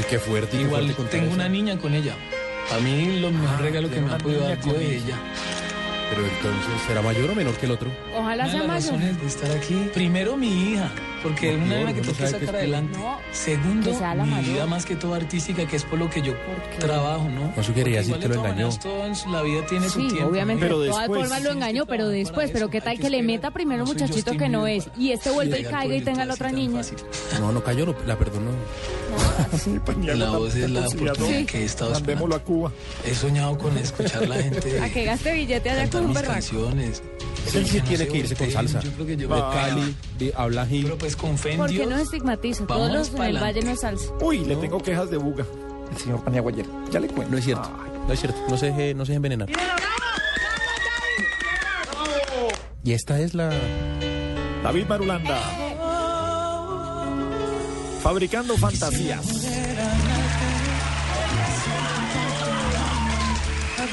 Y 0.00 0.04
qué 0.08 0.18
fuerte. 0.18 0.56
y 0.56 0.60
qué 0.60 0.64
Igual 0.66 0.92
fuerte 0.92 1.10
tengo 1.10 1.26
eso. 1.26 1.34
una 1.34 1.48
niña 1.48 1.78
con 1.78 1.94
ella. 1.94 2.14
A 2.76 2.80
mí 2.80 3.20
lo 3.20 3.30
mejor 3.30 3.60
regalo 3.60 3.88
que 3.88 4.00
me 4.00 4.12
ha 4.12 4.18
podido 4.18 4.40
dar 4.42 4.60
de 4.60 4.96
ella. 4.96 5.16
Pero 6.08 6.22
entonces, 6.24 6.82
¿será 6.86 7.02
mayor 7.02 7.30
o 7.30 7.34
menor 7.34 7.54
que 7.56 7.66
el 7.66 7.72
otro? 7.72 7.90
Ojalá 8.16 8.44
Una 8.44 8.44
de 8.44 8.50
sea 8.52 8.60
las 8.60 8.68
mayor. 8.68 8.92
razones 8.92 9.20
de 9.20 9.26
estar 9.26 9.50
aquí, 9.50 9.90
primero 9.92 10.36
mi 10.36 10.70
hija, 10.72 10.88
porque 11.22 11.56
No, 11.56 11.64
una 11.64 11.74
de 11.74 11.84
que 11.86 11.92
uno 11.92 12.00
tengo 12.02 12.12
que 12.12 12.14
sabe 12.26 12.32
que 12.38 12.46
sacar 12.46 12.54
es- 12.54 12.60
adelante. 12.60 12.98
No, 12.98 13.18
Segundo, 13.32 13.90
que 13.90 13.96
sea 13.98 14.14
la 14.14 14.24
mi 14.24 14.30
mayor. 14.30 14.52
vida 14.54 14.66
más 14.66 14.86
que 14.86 14.94
todo 14.94 15.14
artística, 15.14 15.66
que 15.66 15.74
es 15.76 15.82
por 15.84 15.98
lo 15.98 16.08
que 16.08 16.22
yo 16.22 16.32
trabajo, 16.78 17.28
¿no? 17.28 17.52
No, 17.56 17.60
eso 17.60 17.74
quería 17.74 17.98
decir 17.98 18.14
Porque 18.14 18.16
igual 18.16 18.20
que 18.20 18.28
de 18.28 18.28
lo 18.28 18.34
todas 18.34 18.50
engañó. 18.52 18.66
maneras, 18.68 18.80
todo 18.80 19.06
en 19.06 19.16
su- 19.16 19.30
la 19.30 19.42
vida 19.42 19.66
tiene 19.66 19.88
su 19.88 20.00
Sí, 20.00 20.08
tiempo. 20.08 20.28
obviamente, 20.30 20.68
¿no? 20.68 20.78
de 20.78 20.88
todas 20.90 21.06
formas 21.08 21.42
lo 21.42 21.50
engañó, 21.50 21.86
pero 21.86 22.08
después, 22.08 22.50
pero 22.52 22.70
qué 22.70 22.80
tal 22.80 22.98
que 23.00 23.10
le 23.10 23.22
meta 23.24 23.50
primero 23.50 23.82
un 23.82 23.88
muchachito 23.88 24.36
que 24.36 24.48
no 24.48 24.68
es 24.68 24.88
y 24.96 25.10
este 25.10 25.30
vuelve 25.30 25.58
y 25.60 25.64
caiga 25.64 25.96
y 25.96 26.00
tenga 26.02 26.24
la 26.24 26.34
otra 26.34 26.52
niña. 26.52 26.82
No, 27.40 27.50
no 27.50 27.64
cayó, 27.64 27.84
no, 27.86 27.96
la 28.06 28.16
perdonó. 28.16 28.52
La 30.16 30.30
voz 30.30 30.54
es 30.54 30.70
la 30.70 30.80
conciliador. 30.82 31.18
oportunidad 31.18 31.46
que 31.46 31.58
he 31.60 31.64
estado 31.64 31.90
Mandémoslo 31.92 32.36
esperando. 32.36 32.66
a 32.66 32.70
Cuba. 32.70 32.72
He 33.04 33.14
soñado 33.14 33.58
con 33.58 33.76
escuchar 33.78 34.28
la 34.28 34.36
gente 34.36 34.80
A 34.82 34.88
que 34.88 35.04
gaste 35.04 35.32
billete 35.32 35.70
allá 35.70 35.88
cantar 35.96 36.08
mis 36.08 36.14
berraco. 36.14 36.32
canciones. 36.34 37.02
Él 37.54 37.66
sí 37.66 37.80
tiene 37.80 38.06
que 38.08 38.18
irse 38.18 38.34
con 38.36 38.50
salsa. 38.50 38.80
Yo 38.80 38.90
creo 38.92 39.06
que 39.06 39.16
yo 39.16 39.28
De 39.28 39.40
Cali, 39.40 39.96
de 40.18 40.32
habla 40.36 40.66
gil. 40.66 40.82
Pero 40.84 40.98
pues 40.98 41.14
con 41.16 41.38
fe 41.38 41.52
en 41.52 41.58
¿Por 41.58 41.68
qué 41.68 41.76
Dios. 41.76 41.88
no 41.90 41.96
estigmatiza? 41.96 42.66
Todos 42.66 42.92
los 42.92 43.14
en 43.14 43.22
el 43.22 43.38
valle 43.42 43.62
no 43.62 43.70
es 43.70 43.80
salsa. 43.80 44.10
Uy, 44.20 44.40
le 44.40 44.56
tengo 44.56 44.82
quejas 44.82 45.10
de 45.10 45.16
buga. 45.16 45.44
El 45.92 45.96
señor 45.98 46.24
Paniagua 46.24 46.50
ayer. 46.52 46.66
Ya 46.90 46.98
le 47.00 47.06
cuento. 47.08 47.30
No 47.32 47.38
es 47.38 47.44
cierto. 47.44 47.70
No 48.06 48.12
es 48.12 48.18
cierto. 48.20 48.38
No 48.48 48.56
se 48.56 48.66
deje, 48.66 48.94
no 48.94 49.04
se 49.04 49.12
deje 49.12 49.16
envenenar. 49.16 49.48
Y 52.82 52.92
esta 52.92 53.20
es 53.20 53.34
la. 53.34 53.50
David 54.62 54.86
Marulanda. 54.88 55.38
Fabricando 58.02 58.56
fantasías. 58.56 59.24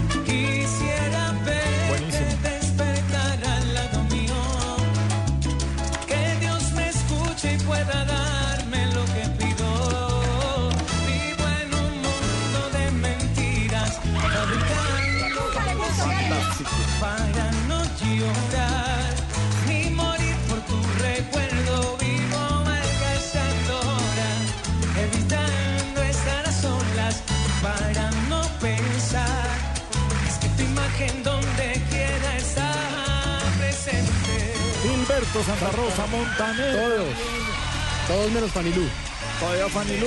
Santa 35.31 35.71
Rosa 35.71 36.07
Montaner. 36.07 36.75
Todos. 36.75 37.15
Todos 38.07 38.31
menos 38.31 38.51
Fanilú. 38.51 38.89
Todavía. 39.39 39.69
Fanny 39.69 39.97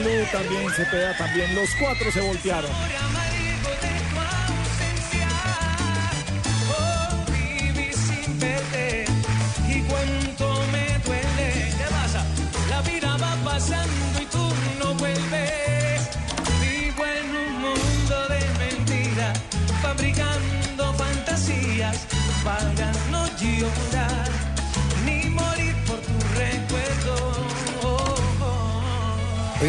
Lu 0.00 0.10
también 0.32 0.68
se 0.74 0.84
pega 0.86 1.16
también. 1.16 1.54
Los 1.54 1.70
cuatro 1.76 2.10
se 2.10 2.20
voltearon. 2.20 2.70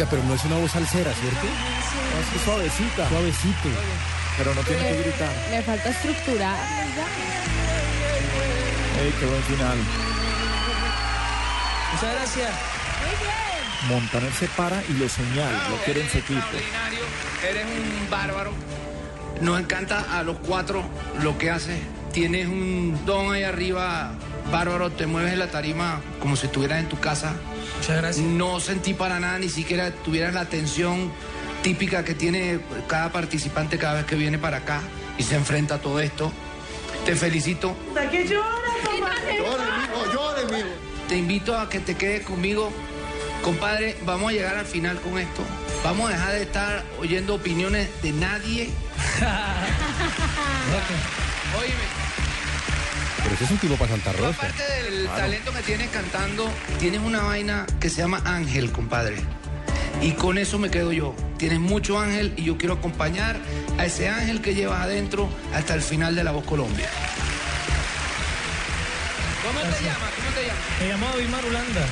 Oiga, 0.02 0.10
pero 0.10 0.24
no 0.24 0.34
es 0.34 0.44
una 0.44 0.56
voz 0.56 0.72
salsera, 0.72 1.12
¿cierto? 1.14 1.46
Así 2.18 2.44
suavecita. 2.44 3.08
Suavecito. 3.08 3.68
Pero 4.36 4.52
no 4.52 4.60
tiene 4.62 4.82
que 4.82 5.02
gritar. 5.02 5.32
Le 5.48 5.62
falta 5.62 5.90
estructurar. 5.90 6.56
Ey, 9.00 9.14
qué 9.20 9.26
buen 9.26 9.42
final. 9.44 9.78
Muchas 11.92 12.14
gracias. 12.14 12.50
Montaner 13.88 14.32
se 14.32 14.48
para 14.48 14.82
y 14.88 14.92
lo 14.94 15.08
señala. 15.08 15.68
Lo 15.68 15.76
quiere 15.84 16.02
en 16.02 16.10
su 16.10 16.18
equipo. 16.18 16.40
Eres 17.48 17.64
un 17.64 18.10
bárbaro. 18.10 18.52
Nos 19.40 19.60
encanta 19.60 20.18
a 20.18 20.24
los 20.24 20.38
cuatro 20.38 20.84
lo 21.22 21.38
que 21.38 21.52
haces. 21.52 21.80
Tienes 22.12 22.48
un 22.48 23.00
don 23.06 23.32
ahí 23.32 23.44
arriba, 23.44 24.14
bárbaro. 24.50 24.90
Te 24.90 25.06
mueves 25.06 25.32
en 25.32 25.38
la 25.38 25.50
tarima 25.50 26.00
como 26.20 26.36
si 26.36 26.46
estuvieras 26.46 26.80
en 26.80 26.88
tu 26.88 26.98
casa. 26.98 27.34
Muchas 27.78 27.96
gracias. 27.96 28.26
No 28.26 28.60
sentí 28.60 28.94
para 28.94 29.20
nada, 29.20 29.38
ni 29.38 29.48
siquiera 29.48 29.90
tuvieras 29.90 30.34
la 30.34 30.46
tensión 30.46 31.12
típica 31.62 32.04
que 32.04 32.14
tiene 32.14 32.60
cada 32.88 33.12
participante 33.12 33.78
cada 33.78 33.94
vez 33.94 34.04
que 34.04 34.16
viene 34.16 34.38
para 34.38 34.58
acá 34.58 34.80
y 35.18 35.22
se 35.22 35.36
enfrenta 35.36 35.76
a 35.76 35.78
todo 35.78 36.00
esto. 36.00 36.32
Te 37.04 37.14
felicito. 37.16 37.76
¿Qué 38.10 38.26
llora, 38.26 38.48
Llore, 39.36 39.64
mijo, 39.80 40.12
llore, 40.12 40.44
mijo. 40.52 40.68
Te 41.08 41.16
invito 41.16 41.56
a 41.56 41.68
que 41.68 41.80
te 41.80 41.96
quedes 41.96 42.24
conmigo. 42.24 42.72
Compadre, 43.42 43.96
vamos 44.06 44.30
a 44.30 44.32
llegar 44.32 44.56
al 44.56 44.66
final 44.66 45.00
con 45.00 45.18
esto. 45.18 45.42
Vamos 45.82 46.08
a 46.08 46.12
dejar 46.12 46.32
de 46.32 46.42
estar 46.42 46.84
oyendo 47.00 47.34
opiniones 47.34 47.88
de 48.02 48.12
nadie. 48.12 48.70
Óyeme, 51.58 52.01
Pero 53.22 53.34
ese 53.34 53.44
es 53.44 53.50
un 53.50 53.58
tipo 53.58 53.76
para 53.76 53.92
Santa 53.92 54.12
Rosa. 54.12 54.30
aparte 54.30 54.62
del 54.82 55.06
talento 55.08 55.52
que 55.52 55.62
tienes 55.62 55.88
cantando, 55.90 56.50
tienes 56.78 57.00
una 57.00 57.22
vaina 57.22 57.66
que 57.80 57.88
se 57.88 58.02
llama 58.02 58.20
Ángel, 58.24 58.72
compadre. 58.72 59.16
Y 60.00 60.12
con 60.12 60.38
eso 60.38 60.58
me 60.58 60.70
quedo 60.70 60.92
yo. 60.92 61.14
Tienes 61.38 61.60
mucho 61.60 61.98
ángel 61.98 62.32
y 62.36 62.44
yo 62.44 62.58
quiero 62.58 62.74
acompañar 62.74 63.36
a 63.78 63.86
ese 63.86 64.08
ángel 64.08 64.40
que 64.40 64.54
llevas 64.54 64.80
adentro 64.80 65.28
hasta 65.54 65.74
el 65.74 65.82
final 65.82 66.14
de 66.14 66.24
La 66.24 66.32
Voz 66.32 66.44
Colombia. 66.44 66.88
¿Cómo 69.46 69.60
te 69.60 69.84
llamas? 69.84 70.10
¿Cómo 70.16 70.30
te 70.34 70.46
llamas? 70.46 70.62
Me 70.80 70.88
llamo 70.88 71.06
David 71.06 71.28
Marulanda, 71.28 71.86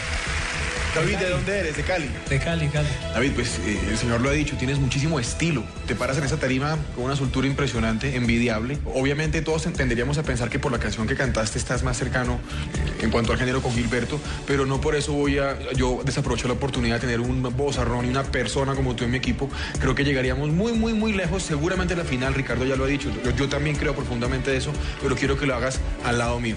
David, 0.95 1.19
¿de 1.19 1.31
dónde 1.31 1.59
eres? 1.61 1.77
¿De 1.77 1.85
Cali? 1.85 2.11
de 2.29 2.39
Cali, 2.41 2.67
Cali. 2.67 2.89
David, 3.15 3.31
pues 3.37 3.61
eh, 3.65 3.79
el 3.89 3.97
señor 3.97 4.21
lo 4.21 4.29
ha 4.29 4.33
dicho, 4.33 4.57
tienes 4.57 4.81
muchísimo 4.81 5.21
estilo. 5.21 5.63
Te 5.87 5.95
paras 5.95 6.19
en 6.19 6.25
esa 6.25 6.37
tarima 6.37 6.77
con 6.97 7.05
una 7.05 7.15
soltura 7.15 7.47
impresionante, 7.47 8.17
envidiable. 8.17 8.77
Obviamente 8.93 9.41
todos 9.41 9.63
tenderíamos 9.73 10.19
a 10.19 10.25
pensar 10.25 10.51
que 10.51 10.59
por 10.59 10.73
la 10.73 10.81
canción 10.81 11.07
que 11.07 11.15
cantaste 11.15 11.59
estás 11.59 11.85
más 11.85 11.97
cercano 11.97 12.41
eh, 12.75 13.05
en 13.05 13.11
cuanto 13.11 13.33
al 13.33 13.39
género 13.39 13.63
con 13.63 13.73
Gilberto, 13.73 14.19
pero 14.49 14.67
no 14.67 14.81
por 14.81 14.97
eso 14.97 15.13
voy 15.13 15.39
a 15.39 15.57
yo 15.77 16.01
desaprovecho 16.05 16.49
la 16.49 16.55
oportunidad 16.55 16.97
de 16.97 17.03
tener 17.03 17.21
un 17.21 17.41
vozarrón 17.57 18.07
y 18.07 18.09
una 18.09 18.25
persona 18.25 18.75
como 18.75 18.97
tú 18.97 19.05
en 19.05 19.13
mi 19.13 19.19
equipo. 19.19 19.49
Creo 19.79 19.95
que 19.95 20.05
llegaríamos 20.05 20.51
muy, 20.51 20.73
muy, 20.73 20.93
muy 20.93 21.13
lejos. 21.13 21.45
Seguramente 21.45 21.95
la 21.95 22.05
final, 22.05 22.35
Ricardo 22.35 22.65
ya 22.65 22.75
lo 22.75 22.83
ha 22.83 22.89
dicho. 22.89 23.11
Yo, 23.25 23.31
yo 23.31 23.49
también 23.49 23.77
creo 23.77 23.95
profundamente 23.95 24.57
eso, 24.57 24.73
pero 25.01 25.15
quiero 25.15 25.39
que 25.39 25.47
lo 25.47 25.55
hagas 25.55 25.79
al 26.05 26.19
lado 26.19 26.41
mío. 26.41 26.57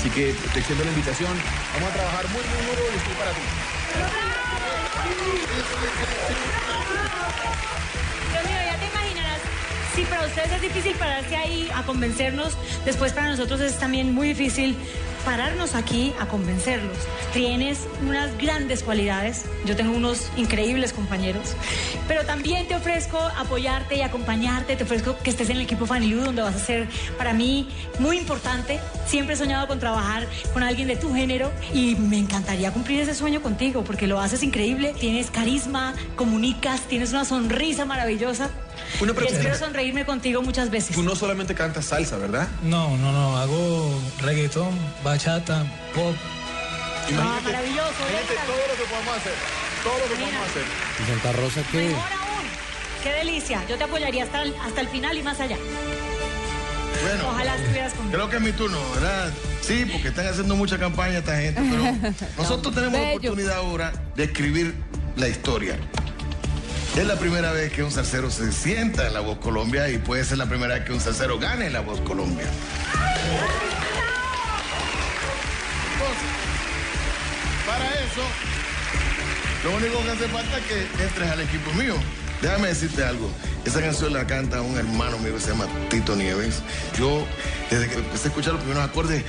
Así 0.00 0.08
que 0.08 0.32
te 0.32 0.58
extiendo 0.60 0.82
la 0.82 0.92
invitación. 0.92 1.30
Vamos 1.74 1.90
a 1.90 1.92
trabajar 1.92 2.26
muy, 2.28 2.40
muy 2.40 2.74
duro 2.74 2.90
y 2.90 2.96
estoy 2.96 3.14
para 3.16 3.32
ti. 3.32 3.40
Ya 8.64 8.78
te 8.78 8.86
imaginarás. 8.86 9.40
Si 9.94 10.02
para 10.04 10.26
ustedes 10.26 10.52
es 10.52 10.62
difícil 10.62 10.94
pararse 10.94 11.36
ahí 11.36 11.70
a 11.74 11.82
convencernos, 11.82 12.56
después 12.86 13.12
para 13.12 13.28
nosotros 13.28 13.60
es 13.60 13.78
también 13.78 14.14
muy 14.14 14.28
difícil 14.28 14.74
pararnos 15.24 15.74
aquí 15.74 16.12
a 16.18 16.26
convencerlos. 16.26 16.96
Tienes 17.32 17.80
unas 18.06 18.36
grandes 18.38 18.82
cualidades, 18.82 19.44
yo 19.64 19.76
tengo 19.76 19.96
unos 19.96 20.30
increíbles 20.36 20.92
compañeros, 20.92 21.54
pero 22.08 22.24
también 22.24 22.66
te 22.66 22.74
ofrezco 22.74 23.18
apoyarte 23.18 23.96
y 23.96 24.02
acompañarte, 24.02 24.76
te 24.76 24.84
ofrezco 24.84 25.16
que 25.22 25.30
estés 25.30 25.50
en 25.50 25.56
el 25.56 25.62
equipo 25.62 25.86
Fanilú, 25.86 26.22
donde 26.22 26.42
vas 26.42 26.56
a 26.56 26.58
ser 26.58 26.88
para 27.18 27.32
mí 27.32 27.68
muy 27.98 28.18
importante. 28.18 28.80
Siempre 29.06 29.34
he 29.34 29.38
soñado 29.38 29.66
con 29.68 29.78
trabajar 29.78 30.26
con 30.52 30.62
alguien 30.62 30.88
de 30.88 30.96
tu 30.96 31.14
género 31.14 31.50
y 31.72 31.94
me 31.96 32.18
encantaría 32.18 32.72
cumplir 32.72 33.00
ese 33.00 33.14
sueño 33.14 33.42
contigo, 33.42 33.84
porque 33.84 34.06
lo 34.06 34.20
haces 34.20 34.42
increíble, 34.42 34.94
tienes 34.98 35.30
carisma, 35.30 35.94
comunicas, 36.16 36.82
tienes 36.82 37.10
una 37.10 37.24
sonrisa 37.24 37.84
maravillosa. 37.84 38.50
Una 39.00 39.14
pregunta. 39.14 39.38
espero 39.38 39.56
sonreírme 39.56 40.04
contigo 40.04 40.42
muchas 40.42 40.70
veces. 40.70 40.96
Tú 40.96 41.02
no 41.02 41.14
solamente 41.14 41.54
cantas 41.54 41.86
salsa, 41.86 42.16
¿verdad? 42.16 42.48
No, 42.62 42.96
no, 42.96 43.12
no, 43.12 43.36
hago 43.36 44.00
reggaetón, 44.20 44.70
bachata, 45.10 45.64
pop. 45.94 46.14
Ah, 47.18 47.40
maravilloso. 47.42 47.90
Imagínate 48.00 48.34
todo 48.46 48.62
lo 48.68 48.74
que 48.76 48.88
podemos 48.90 49.16
hacer. 49.16 49.32
Todo 49.82 49.98
lo 49.98 50.04
que 50.04 50.14
podemos 50.20 50.46
hacer. 50.48 50.62
¿Y 51.02 51.10
Santa 51.10 51.32
Rosa 51.32 51.62
qué? 51.72 51.78
Mejor 51.88 51.98
aún. 52.12 52.46
Qué 53.02 53.12
delicia. 53.12 53.64
Yo 53.68 53.76
te 53.76 53.84
apoyaría 53.84 54.24
hasta 54.24 54.42
el, 54.42 54.54
hasta 54.64 54.80
el 54.82 54.88
final 54.88 55.18
y 55.18 55.22
más 55.22 55.40
allá. 55.40 55.56
Bueno, 57.02 57.28
Ojalá 57.30 57.56
estuvieras 57.56 57.94
conmigo. 57.94 58.14
creo 58.14 58.30
que 58.30 58.36
es 58.36 58.42
mi 58.42 58.52
turno, 58.52 58.78
¿verdad? 58.94 59.30
Sí, 59.62 59.86
porque 59.90 60.08
están 60.08 60.26
haciendo 60.26 60.54
mucha 60.54 60.78
campaña 60.78 61.18
esta 61.18 61.36
gente, 61.40 61.62
pero 61.68 62.14
nosotros 62.38 62.74
tenemos 62.74 62.92
la 62.94 63.00
Bello. 63.06 63.16
oportunidad 63.18 63.56
ahora 63.56 63.92
de 64.16 64.24
escribir 64.24 64.74
la 65.16 65.28
historia. 65.28 65.76
Es 66.96 67.06
la 67.06 67.16
primera 67.16 67.52
vez 67.52 67.72
que 67.72 67.82
un 67.82 67.90
salsero 67.90 68.30
se 68.30 68.52
sienta 68.52 69.06
en 69.06 69.14
la 69.14 69.20
Voz 69.20 69.38
Colombia 69.38 69.88
y 69.88 69.98
puede 69.98 70.24
ser 70.24 70.38
la 70.38 70.46
primera 70.46 70.74
vez 70.74 70.84
que 70.84 70.92
un 70.92 71.00
salsero 71.00 71.38
gane 71.38 71.66
en 71.66 71.72
la 71.72 71.80
Voz 71.80 72.00
Colombia. 72.02 72.46
Para 77.80 77.94
eso, 77.94 78.22
lo 79.64 79.76
único 79.76 80.02
que 80.02 80.10
hace 80.10 80.28
falta 80.28 80.58
es 80.58 80.64
que 80.64 81.02
entres 81.02 81.30
al 81.30 81.40
equipo 81.40 81.72
mío. 81.72 81.94
Déjame 82.42 82.68
decirte 82.68 83.04
algo. 83.04 83.30
Esa 83.64 83.80
canción 83.80 84.12
la 84.12 84.26
canta 84.26 84.62
un 84.62 84.76
hermano 84.78 85.18
mío 85.18 85.34
que 85.34 85.40
se 85.40 85.50
llama 85.50 85.66
Tito 85.90 86.16
Nieves. 86.16 86.62
Yo, 86.98 87.26
desde 87.70 87.88
que 87.88 87.96
empecé 87.96 88.28
a 88.28 88.28
escuchar 88.28 88.54
los 88.54 88.62
primeros 88.62 88.88
acordes, 88.88 89.22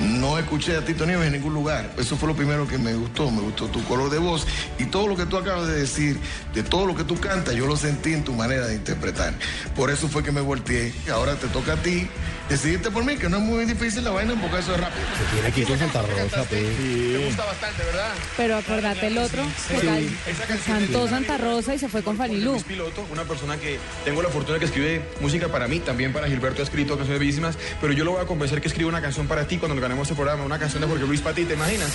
no 0.00 0.38
escuché 0.38 0.76
a 0.76 0.84
Tito 0.84 1.04
Nieves 1.04 1.26
en 1.26 1.32
ningún 1.32 1.52
lugar. 1.52 1.90
Eso 1.98 2.16
fue 2.16 2.28
lo 2.28 2.36
primero 2.36 2.66
que 2.68 2.78
me 2.78 2.94
gustó. 2.94 3.30
Me 3.30 3.40
gustó 3.40 3.66
tu 3.66 3.82
color 3.84 4.10
de 4.10 4.18
voz 4.18 4.46
y 4.78 4.86
todo 4.86 5.08
lo 5.08 5.16
que 5.16 5.26
tú 5.26 5.36
acabas 5.36 5.66
de 5.66 5.80
decir, 5.80 6.18
de 6.54 6.62
todo 6.62 6.86
lo 6.86 6.94
que 6.94 7.04
tú 7.04 7.18
cantas, 7.18 7.54
yo 7.54 7.66
lo 7.66 7.76
sentí 7.76 8.12
en 8.12 8.24
tu 8.24 8.32
manera 8.32 8.66
de 8.66 8.74
interpretar. 8.74 9.34
Por 9.74 9.90
eso 9.90 10.08
fue 10.08 10.22
que 10.22 10.32
me 10.32 10.40
volteé. 10.40 10.92
Y 11.06 11.10
ahora 11.10 11.34
te 11.34 11.48
toca 11.48 11.74
a 11.74 11.76
ti 11.76 12.08
decidirte 12.48 12.90
por 12.90 13.04
mí, 13.04 13.16
que 13.16 13.28
no 13.28 13.38
es 13.38 13.42
muy 13.42 13.64
difícil 13.64 14.04
la 14.04 14.10
vaina 14.10 14.34
porque 14.40 14.58
eso 14.58 14.74
es 14.74 14.80
rápido. 14.80 15.04
Se 15.18 15.34
tiene 15.34 15.52
que 15.52 15.60
ir 15.60 15.66
con 15.66 15.78
Santa 15.78 16.02
Rosa, 16.02 16.44
pues. 16.48 16.78
Me 16.78 17.26
gusta 17.26 17.44
bastante, 17.44 17.84
¿verdad? 17.84 18.10
Pero 18.36 18.56
acordate 18.56 19.06
el 19.06 19.18
otro, 19.18 19.42
canción 19.68 20.62
cantó 20.66 21.08
Santa 21.08 21.38
Rosa 21.38 21.74
y 21.74 21.78
se 21.78 21.88
fue 21.88 22.02
con 22.02 22.16
Fanilú. 22.16 22.52
Luis 22.52 22.64
Piloto, 22.64 23.06
una 23.10 23.24
persona 23.24 23.56
que 23.56 23.71
tengo 24.04 24.22
la 24.22 24.28
fortuna 24.28 24.58
que 24.58 24.64
escribe 24.66 25.02
música 25.20 25.48
para 25.48 25.68
mí, 25.68 25.80
también 25.80 26.12
para 26.12 26.26
Gilberto 26.28 26.60
ha 26.62 26.64
escrito 26.64 26.96
canciones 26.96 27.20
bellísimas, 27.20 27.58
pero 27.80 27.92
yo 27.92 28.04
lo 28.04 28.12
voy 28.12 28.22
a 28.22 28.26
convencer 28.26 28.60
que 28.60 28.68
escriba 28.68 28.88
una 28.88 29.00
canción 29.02 29.26
para 29.26 29.46
ti 29.46 29.58
cuando 29.58 29.80
ganemos 29.80 30.08
este 30.08 30.14
programa, 30.14 30.44
una 30.44 30.58
canción 30.58 30.82
de 30.82 30.88
Jorge 30.88 31.06
Luis 31.06 31.20
para 31.20 31.34
ti, 31.34 31.44
¿te 31.44 31.54
imaginas? 31.54 31.90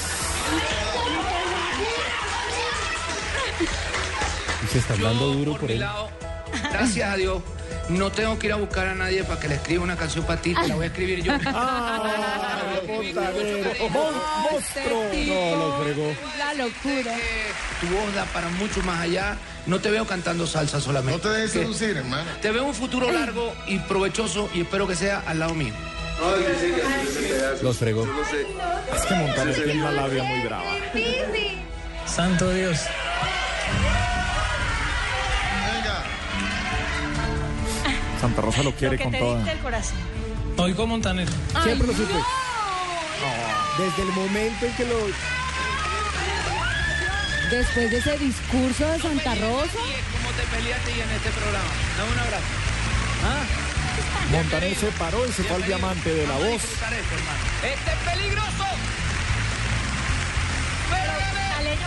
Y 4.64 4.68
se 4.68 4.80
están 4.80 5.02
dando 5.02 5.28
duro 5.34 5.52
por 5.52 5.62
por 5.62 5.70
mi 5.70 5.76
él. 5.76 5.82
lado, 5.82 6.10
gracias 6.72 7.14
a 7.14 7.16
Dios, 7.16 7.42
no 7.90 8.12
tengo 8.12 8.38
que 8.38 8.48
ir 8.48 8.54
a 8.54 8.58
buscar 8.58 8.88
a 8.88 8.96
nadie 8.96 9.24
para 9.24 9.40
que 9.40 9.48
le 9.48 9.56
escriba 9.56 9.84
una 9.84 9.96
canción 9.96 10.26
para 10.26 10.42
ti, 10.42 10.54
te 10.54 10.68
la 10.68 10.76
voy 10.76 10.84
a 10.84 10.88
escribir 10.88 11.24
yo. 11.24 11.34
¡Monstruo! 14.52 15.04
No, 15.28 15.56
lo 15.56 15.84
fregó. 15.84 16.14
La 16.38 16.54
locura. 16.54 17.16
Tu 17.80 17.88
voz 17.88 18.14
da 18.16 18.26
para 18.26 18.50
mucho 18.50 18.82
más 18.84 19.00
allá. 19.02 19.38
No 19.68 19.80
te 19.80 19.92
veo 19.92 20.06
cantando 20.08 20.48
salsa 20.48 20.80
solamente. 20.80 21.18
No 21.18 21.22
te 21.22 21.38
dejes 21.38 21.52
seducir, 21.52 21.98
hermano. 21.98 22.30
Te 22.42 22.52
veo 22.52 22.64
un 22.64 22.74
futuro 22.74 23.12
largo 23.12 23.54
y 23.68 23.80
provechoso 23.80 24.50
y 24.54 24.62
espero 24.62 24.88
que 24.88 24.96
sea 24.96 25.24
al 25.28 25.40
lado 25.40 25.54
mío. 25.54 25.74
Los 27.62 27.78
fregó. 27.78 28.08
Es 28.96 29.06
que 29.06 29.16
Montaner 29.16 29.54
tiene 29.56 29.80
una 29.82 29.92
labia 29.92 30.24
muy 30.24 30.40
brava. 30.42 30.64
Santo 32.06 32.50
Dios. 32.52 32.80
Venga. 35.74 36.04
Santa 38.22 38.42
Rosa 38.42 38.64
lo 38.64 38.72
Lo 38.72 38.76
quiere 38.76 38.98
que 38.98 39.04
con 39.04 39.12
te 39.12 39.20
toda. 39.20 39.36
dicte 39.38 39.52
el 39.52 39.60
corazón. 39.60 39.98
Oigo 40.58 40.88
Montaner. 40.88 41.28
Siempre 41.64 41.88
lo 41.88 41.94
supe. 41.94 42.14
Desde 43.78 44.02
el 44.02 44.10
momento 44.16 44.66
en 44.66 44.74
que 44.76 44.86
lo... 44.86 44.96
Después 47.50 47.90
de 47.92 47.98
ese 47.98 48.18
discurso 48.18 48.86
de 48.92 49.00
Santa 49.00 49.36
Rosa, 49.36 49.72
¿Cómo 49.80 50.30
te 50.36 50.44
peleaste 50.56 50.92
y 50.92 51.00
en 51.02 51.10
este 51.12 51.30
programa? 51.30 51.70
Dame 51.98 52.12
un 52.12 52.20
abrazo. 52.20 52.44
Montaner 54.32 54.76
se 54.76 54.88
paró 54.92 55.26
y 55.26 55.32
se 55.32 55.44
fue 55.44 55.56
al 55.56 55.66
diamante 55.66 56.14
de 56.14 56.28
la 56.28 56.34
Vamos 56.34 56.46
a 56.46 56.50
voz. 56.50 56.64
esto. 56.64 56.86
¡Este 57.64 57.92
es 57.92 57.98
peligroso! 58.18 58.66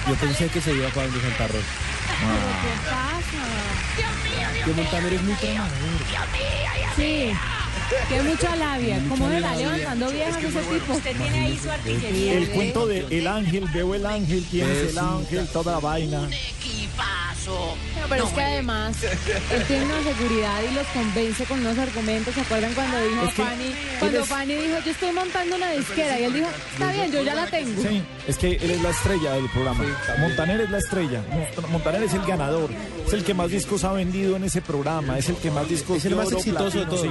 Yo 0.08 0.14
pensé 0.14 0.48
que 0.48 0.61
se 0.61 0.72
iba 0.72 0.88
para 0.88 1.06
donde 1.06 1.20
Santa 1.20 1.46
Rosa. 1.48 1.66
¿qué 2.62 2.90
pasa? 2.90 4.64
Que 4.64 4.72
Montaner 4.72 5.12
es 5.12 5.22
muy 5.22 5.34
tramador. 5.34 5.70
Sí. 6.96 7.32
Qué 8.09 8.22
mucha 8.22 8.57
labia. 8.57 8.98
¿Cómo 9.09 9.29
se 9.29 9.37
está 9.37 9.57
levantando 9.57 10.11
viejas 10.11 10.37
ese 10.44 10.61
tipo? 10.61 10.92
Usted 10.94 11.16
tiene 11.16 11.38
ahí 11.40 11.59
su 11.59 11.70
artillería. 11.70 12.33
El 12.35 12.48
cuento 12.50 12.87
de 12.87 13.07
El 13.11 13.26
Ángel, 13.26 13.64
veo 13.72 13.94
el 13.94 14.07
ángel, 14.07 14.44
quién 14.50 14.68
es 14.70 14.90
el 14.92 14.98
ángel, 14.98 15.48
toda 15.48 15.72
la 15.72 15.81
vaina. 15.81 16.29
Equipazo. 16.29 17.76
No, 18.00 18.07
pero 18.09 18.26
es 18.26 18.33
que 18.33 18.40
además 18.42 18.96
él 19.03 19.64
tiene 19.66 19.85
una 19.87 20.03
seguridad 20.03 20.61
y 20.70 20.74
los 20.74 20.87
convence 20.88 21.44
con 21.44 21.61
unos 21.61 21.79
argumentos. 21.79 22.35
¿Se 22.35 22.40
acuerdan 22.42 22.72
cuando 22.74 23.03
dijo 23.03 23.22
Es 23.24 23.35
que 23.35 23.42
Fanny? 23.42 23.74
Cuando 23.98 24.20
es- 24.20 24.29
Fanny 24.29 24.55
dijo, 24.55 24.76
yo 24.85 24.90
estoy 24.90 25.12
montando 25.12 25.57
una 25.57 25.70
disquera. 25.72 26.20
Y 26.20 26.24
él 26.24 26.33
dijo, 26.35 26.48
está 26.72 26.92
bien, 26.92 27.12
yo 27.12 27.22
ya 27.22 27.35
la 27.35 27.46
tengo. 27.46 27.83
Sí, 27.83 28.03
es 28.29 28.37
que 28.38 28.53
él 28.57 28.70
es 28.70 28.83
la 28.83 28.90
estrella 28.90 29.33
del 29.33 29.48
programa. 29.50 29.85
Montaner 30.20 30.61
es 30.61 30.70
la 30.70 30.79
estrella. 30.79 31.22
Mont- 31.31 31.68
Montaner 31.68 32.03
es 32.05 32.14
el 32.14 32.22
ganador. 32.26 32.70
Es 33.07 33.12
el 33.14 33.24
que 33.24 33.35
más 33.35 33.50
discos 33.50 33.85
ha 33.85 33.92
vendido 33.92 34.37
en 34.37 34.44
ese 34.44 34.61
programa. 34.62 35.18
Es 35.18 35.29
el 35.29 35.37
que 35.37 35.50
más 35.50 35.68
discos 35.68 35.96
Es 35.98 36.05
el 36.05 36.16
más 36.16 36.31
exitoso 36.33 36.79
de 36.79 36.87
todos. 36.87 37.09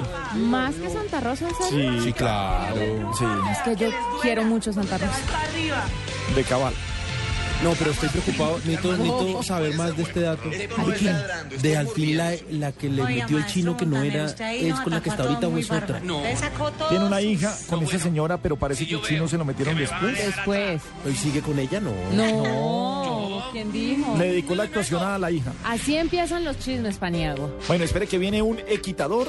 Más 0.70 0.76
que 0.76 0.90
Santa 0.90 1.20
Rosa, 1.20 1.48
¿en 1.50 1.56
serio? 1.70 1.92
Sí, 1.94 2.04
Sí, 2.06 2.14
claro. 2.14 2.76
sí, 3.18 3.26
Es 3.52 3.58
que 3.60 3.76
yo 3.86 3.90
quiero 4.22 4.44
mucho 4.44 4.72
Santa 4.72 4.98
Rosa. 4.98 5.18
de 6.36 6.44
cabal. 6.44 6.74
No, 7.64 7.74
pero 7.74 7.92
estoy 7.92 8.08
preocupado. 8.08 8.58
Necesito, 8.64 8.96
necesito 8.96 9.44
saber 9.44 9.76
más 9.76 9.98
de 9.98 10.04
este 10.04 10.22
dato. 10.22 10.48
¿De 10.50 10.70
quién? 10.98 11.18
De 11.62 11.76
al 11.76 11.88
fin 11.90 12.16
la, 12.16 12.32
la 12.52 12.72
que 12.72 12.88
le 12.88 13.04
metió 13.04 13.38
el 13.38 13.46
chino 13.48 13.76
que 13.76 13.86
no 13.86 14.02
era 14.02 14.26
es 14.28 14.76
con 14.80 14.94
la 14.94 15.02
que 15.04 15.10
está 15.10 15.24
ahorita 15.24 15.48
o 15.50 15.58
es 15.58 15.70
otra. 15.70 16.00
Tiene 16.88 17.04
una 17.06 17.20
hija 17.22 17.54
con 17.68 17.84
esa 17.84 18.00
señora, 18.00 18.38
pero 18.38 18.56
parece 18.56 18.88
que 18.88 18.96
el 18.96 19.02
chino 19.02 19.28
se 19.28 19.38
lo 19.38 19.44
metieron 19.44 19.76
después. 19.78 20.18
Después. 20.26 20.82
¿Hoy 21.06 21.16
sigue 21.16 21.42
con 21.42 21.60
ella? 21.60 21.82
No. 21.82 21.92
No, 22.14 23.44
¿quién 23.52 23.72
dijo? 23.74 24.16
Le 24.18 24.28
dedicó 24.28 24.56
la 24.56 24.64
actuación 24.64 25.04
a 25.04 25.18
la 25.18 25.30
hija. 25.30 25.52
Así 25.66 25.98
empiezan 25.98 26.46
los 26.46 26.58
chismes, 26.60 26.98
Paniagua. 26.98 27.50
Bueno, 27.68 27.84
espere 27.84 28.08
que 28.08 28.18
viene 28.18 28.42
un 28.42 28.60
equitador 28.70 29.28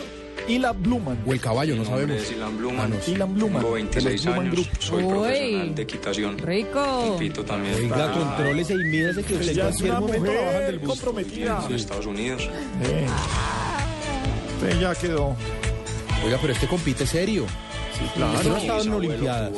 y 0.49 0.59
la 0.59 0.73
Bluman. 0.73 1.23
O 1.27 1.33
el 1.33 1.41
caballo, 1.41 1.77
no 1.77 1.85
sabemos. 1.85 2.31
Ilan 2.31 2.49
Ah, 2.53 2.57
Bluman. 2.59 2.91
no, 2.91 2.97
sí. 3.03 3.13
Ilan 3.13 3.35
Bluman. 3.35 3.63
Tengo 3.63 3.75
de 3.77 3.81
los 3.83 3.93
26 3.95 4.25
Bluman 4.25 4.41
años. 4.41 4.55
Group. 4.55 4.69
Soy 4.81 5.03
Uy. 5.05 5.09
profesional 5.11 5.75
de 5.75 5.83
equitación. 5.83 6.39
Rico. 6.39 7.05
Compito 7.09 7.45
también 7.45 7.75
Oiga, 7.77 7.97
para- 7.97 8.13
contrólese 8.13 8.75
y 8.75 8.77
mídase 8.77 9.23
que 9.23 9.35
usted 9.35 9.47
en 9.47 9.53
Ella 9.53 9.69
es 9.69 9.77
cualquier 9.77 9.91
una 9.91 10.01
momento 10.01 10.33
la 10.33 10.41
bajan 10.41 10.61
del 10.67 10.79
bus. 10.79 10.89
comprometida. 10.91 11.65
en 11.69 11.75
Estados 11.75 12.07
Unidos. 12.07 12.49
Eh. 12.83 13.07
Usted 14.63 14.81
ya 14.81 14.95
quedó. 14.95 15.37
Oiga, 16.25 16.39
pero 16.41 16.53
este 16.53 16.67
compite 16.67 17.07
serio. 17.07 17.47
Sí, 17.99 18.05
claro. 18.15 18.43
No 18.49 18.55
ha 18.55 18.59
estado 18.61 18.83
en 18.83 18.93
Olimpiadas. 18.93 19.53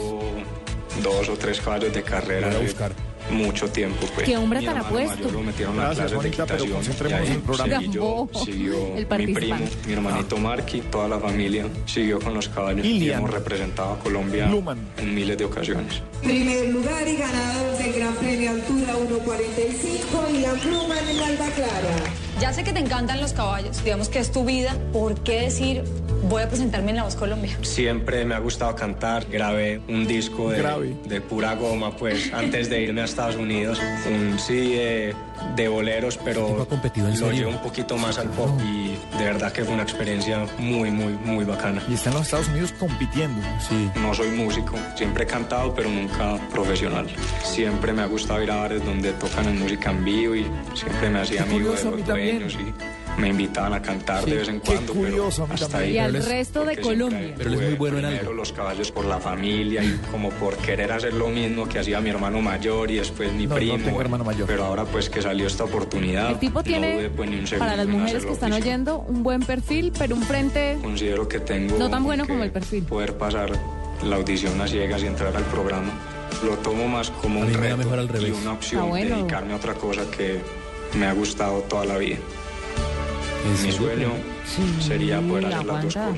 dos 1.03 1.29
o 1.29 1.37
tres 1.37 1.61
caballos 1.61 1.93
de 1.93 2.03
carrera 2.03 2.47
Voy 2.49 2.57
a 2.57 2.59
de 2.59 2.65
buscar. 2.65 2.93
Mucho 3.31 3.69
tiempo. 3.71 4.07
Pues. 4.15 4.27
Qué 4.27 4.37
hombre 4.37 4.63
tan 4.63 4.79
apuesto. 4.79 5.31
lo 5.31 5.41
metieron 5.43 5.79
a 5.81 5.85
Gracias, 5.85 6.11
clases 6.11 6.11
de 6.11 6.17
Juanita, 6.17 6.47
pero 6.47 6.65
equitación. 6.65 6.77
concentrémonos 6.77 7.13
y 7.13 7.23
ahí 7.23 7.27
en 7.29 7.33
el 7.37 7.43
programa. 7.43 7.81
seguí 7.81 7.93
yo, 7.93 8.17
Gambó, 8.33 8.45
siguió 8.45 8.87
el 8.87 8.95
mi 8.99 9.05
participante. 9.05 9.67
primo, 9.67 9.87
mi 9.87 9.93
hermanito 9.93 10.37
Marky, 10.39 10.81
toda 10.83 11.09
la 11.09 11.19
familia 11.19 11.67
siguió 11.87 12.21
con 12.21 12.35
los 12.35 12.49
caballos 12.49 12.85
y 12.85 13.11
hemos 13.11 13.31
representado 13.31 13.93
a 13.93 13.99
Colombia 13.99 14.51
en 14.99 15.15
miles 15.15 15.39
de 15.39 15.45
ocasiones. 15.45 16.03
Primer 16.23 16.69
lugar 16.69 17.07
y 17.09 17.17
ganador 17.17 17.79
del 17.79 17.93
Gran 17.93 18.15
Premio 18.15 18.51
Altura 18.51 18.95
1.45 18.95 20.35
y 20.35 20.41
la 20.41 20.53
pluma 20.55 20.99
en 21.01 21.09
el 21.09 21.23
Alba 21.23 21.47
Clara. 21.55 21.97
Ya 22.41 22.53
sé 22.53 22.65
que 22.65 22.73
te 22.73 22.81
encantan 22.81 23.21
los 23.21 23.33
caballos, 23.33 23.83
digamos 23.85 24.09
que 24.09 24.19
es 24.19 24.33
tu 24.33 24.45
vida. 24.45 24.77
¿Por 24.93 25.15
qué 25.23 25.43
decir 25.43 25.85
voy 26.23 26.43
a 26.43 26.49
presentarme 26.49 26.91
en 26.91 26.97
La 26.97 27.05
Voz 27.05 27.17
Colombia. 27.17 27.57
Siempre 27.63 28.25
me 28.25 28.35
ha 28.35 28.39
gustado 28.39 28.75
cantar. 28.75 29.27
Grabé 29.31 29.81
un 29.89 30.07
disco 30.07 30.51
de, 30.51 30.95
de 31.05 31.21
pura 31.21 31.55
goma, 31.55 31.97
pues, 31.97 32.33
antes 32.33 32.69
de 32.71 32.83
irme 32.83 33.03
a 33.03 33.05
Estados 33.05 33.37
Unidos. 33.37 33.81
Un 34.07 34.39
sí 34.39 34.75
de, 34.75 35.15
de 35.57 35.69
boleros, 35.69 36.19
pero 36.25 36.67
competido 36.69 37.09
en 37.09 37.19
lo 37.21 37.27
serio. 37.27 37.41
llevo 37.41 37.51
un 37.51 37.63
poquito 37.63 37.97
más 37.97 38.19
al 38.19 38.29
pop 38.31 38.51
y 38.65 38.97
de 39.19 39.25
verdad 39.25 39.53
que 39.53 39.65
fue 39.65 39.75
una 39.75 39.83
experiencia 39.83 40.47
muy, 40.59 40.91
muy, 40.91 41.13
muy 41.13 41.45
bacana. 41.45 41.83
Y 41.89 41.95
está 41.95 42.11
en 42.11 42.17
los 42.17 42.25
Estados 42.25 42.49
Unidos 42.49 42.73
compitiendo. 42.79 43.41
Sí. 43.69 43.91
No 43.97 44.15
soy 44.15 44.29
músico, 44.31 44.77
siempre 44.97 45.25
he 45.25 45.27
cantado, 45.27 45.75
pero 45.75 45.89
nunca 45.89 46.39
profesional. 46.51 47.07
Siempre 47.43 47.93
me 47.93 48.03
ha 48.03 48.07
gustado 48.07 48.43
ir 48.43 48.51
a 48.51 48.57
bares 48.57 48.85
donde 48.85 49.13
tocan 49.13 49.47
en 49.49 49.59
música 49.59 49.91
en 49.91 50.05
vivo 50.05 50.35
y 50.35 50.47
siempre 50.75 51.11
me 51.11 51.21
hacía 51.21 51.43
amigo 51.43 51.73
de 51.73 51.85
los 51.85 52.05
también. 52.05 52.39
dueños 52.39 52.55
y 52.55 53.02
me 53.23 53.29
invitaban 53.29 53.73
a 53.73 53.81
cantar 53.81 54.25
Sí, 54.25 54.31
de 54.33 54.37
vez 54.39 54.49
en 54.49 54.61
qué 54.61 54.73
cuando. 54.75 54.93
curioso, 54.95 55.47
pero 55.49 55.65
hasta 55.65 55.79
ahí. 55.79 55.93
Y 55.93 55.99
al 55.99 56.13
resto 56.25 56.65
de 56.65 56.77
Colombia. 56.79 57.35
Pero 57.39 57.51
él 57.51 57.55
es 57.55 57.61
muy 57.63 57.75
bueno 57.75 57.99
en 58.01 58.05
algo. 58.07 58.33
los 58.33 58.53
caballos 58.53 58.91
por 58.91 59.05
la 59.05 59.19
familia 59.21 59.83
y 59.85 59.99
como 60.11 60.31
por 60.31 60.57
querer 60.57 60.91
hacer 60.93 61.15
lo 61.15 61.29
mismo 61.29 61.69
que 61.69 61.79
hacía 61.79 62.01
mi 62.01 62.11
hermano 62.11 62.41
mayor 62.43 62.91
y 62.91 62.97
después 62.97 63.33
mi 63.33 63.45
No, 63.47 63.51
no 63.51 63.55
primo. 63.57 63.79
tengo 63.79 64.01
hermano 64.01 64.25
mayor. 64.25 64.47
Pero 64.49 64.65
ahora 64.65 64.85
pues 64.85 65.09
que 65.09 65.23
salió 65.23 65.47
esta 65.47 65.65
oportunidad. 65.65 66.31
El 66.33 66.39
tipo 66.41 66.59
no 66.59 66.65
tiene, 66.65 66.95
dudé, 66.95 67.11
pues, 67.11 67.31
ni 67.31 67.37
un 67.39 67.47
segundo 67.47 67.71
para 67.71 67.77
las 67.85 67.87
mujeres 67.87 68.27
que 68.27 68.33
están 68.33 68.53
oyendo, 68.53 68.99
un 68.99 69.23
buen 69.23 69.41
perfil, 69.43 69.93
pero 69.97 70.17
un 70.17 70.23
frente 70.23 70.79
Considero 70.83 71.29
que 71.29 71.39
tengo 71.41 71.79
no 71.79 71.89
tan 71.89 72.03
bueno 72.05 72.27
como 72.27 72.43
el 72.43 72.51
perfil. 72.51 72.83
poder 72.85 73.17
pasar 73.17 73.51
la 74.05 74.17
audición 74.17 74.61
a 74.61 74.67
ciegas 74.67 75.03
y 75.03 75.07
entrar 75.07 75.37
al 75.37 75.45
programa. 75.45 75.91
Lo 76.45 76.57
tomo 76.59 76.89
más 76.89 77.11
como 77.11 77.43
A 77.43 77.47
un 77.47 77.55
reto 77.55 77.77
mejor 77.77 77.99
al 78.01 78.07
y 78.07 78.09
revés. 78.09 78.33
una 78.43 78.53
opción 78.55 78.83
Ah, 78.83 78.87
bueno. 78.87 79.17
dedicarme 79.19 79.53
a 79.53 79.57
otra 79.57 79.75
cosa 79.75 80.03
que 80.11 80.41
me 80.99 81.07
ha 81.07 81.13
gustado 81.13 81.61
toda 81.69 81.85
la 81.85 81.99
vida. 81.99 82.17
¿En 83.45 83.63
Mi 83.67 83.73
sueño 83.73 84.11
sería 84.81 85.21
poder 85.21 85.47
hacer 85.47 85.65
las 85.67 85.83
dos 85.83 85.85
cosas. 85.95 86.11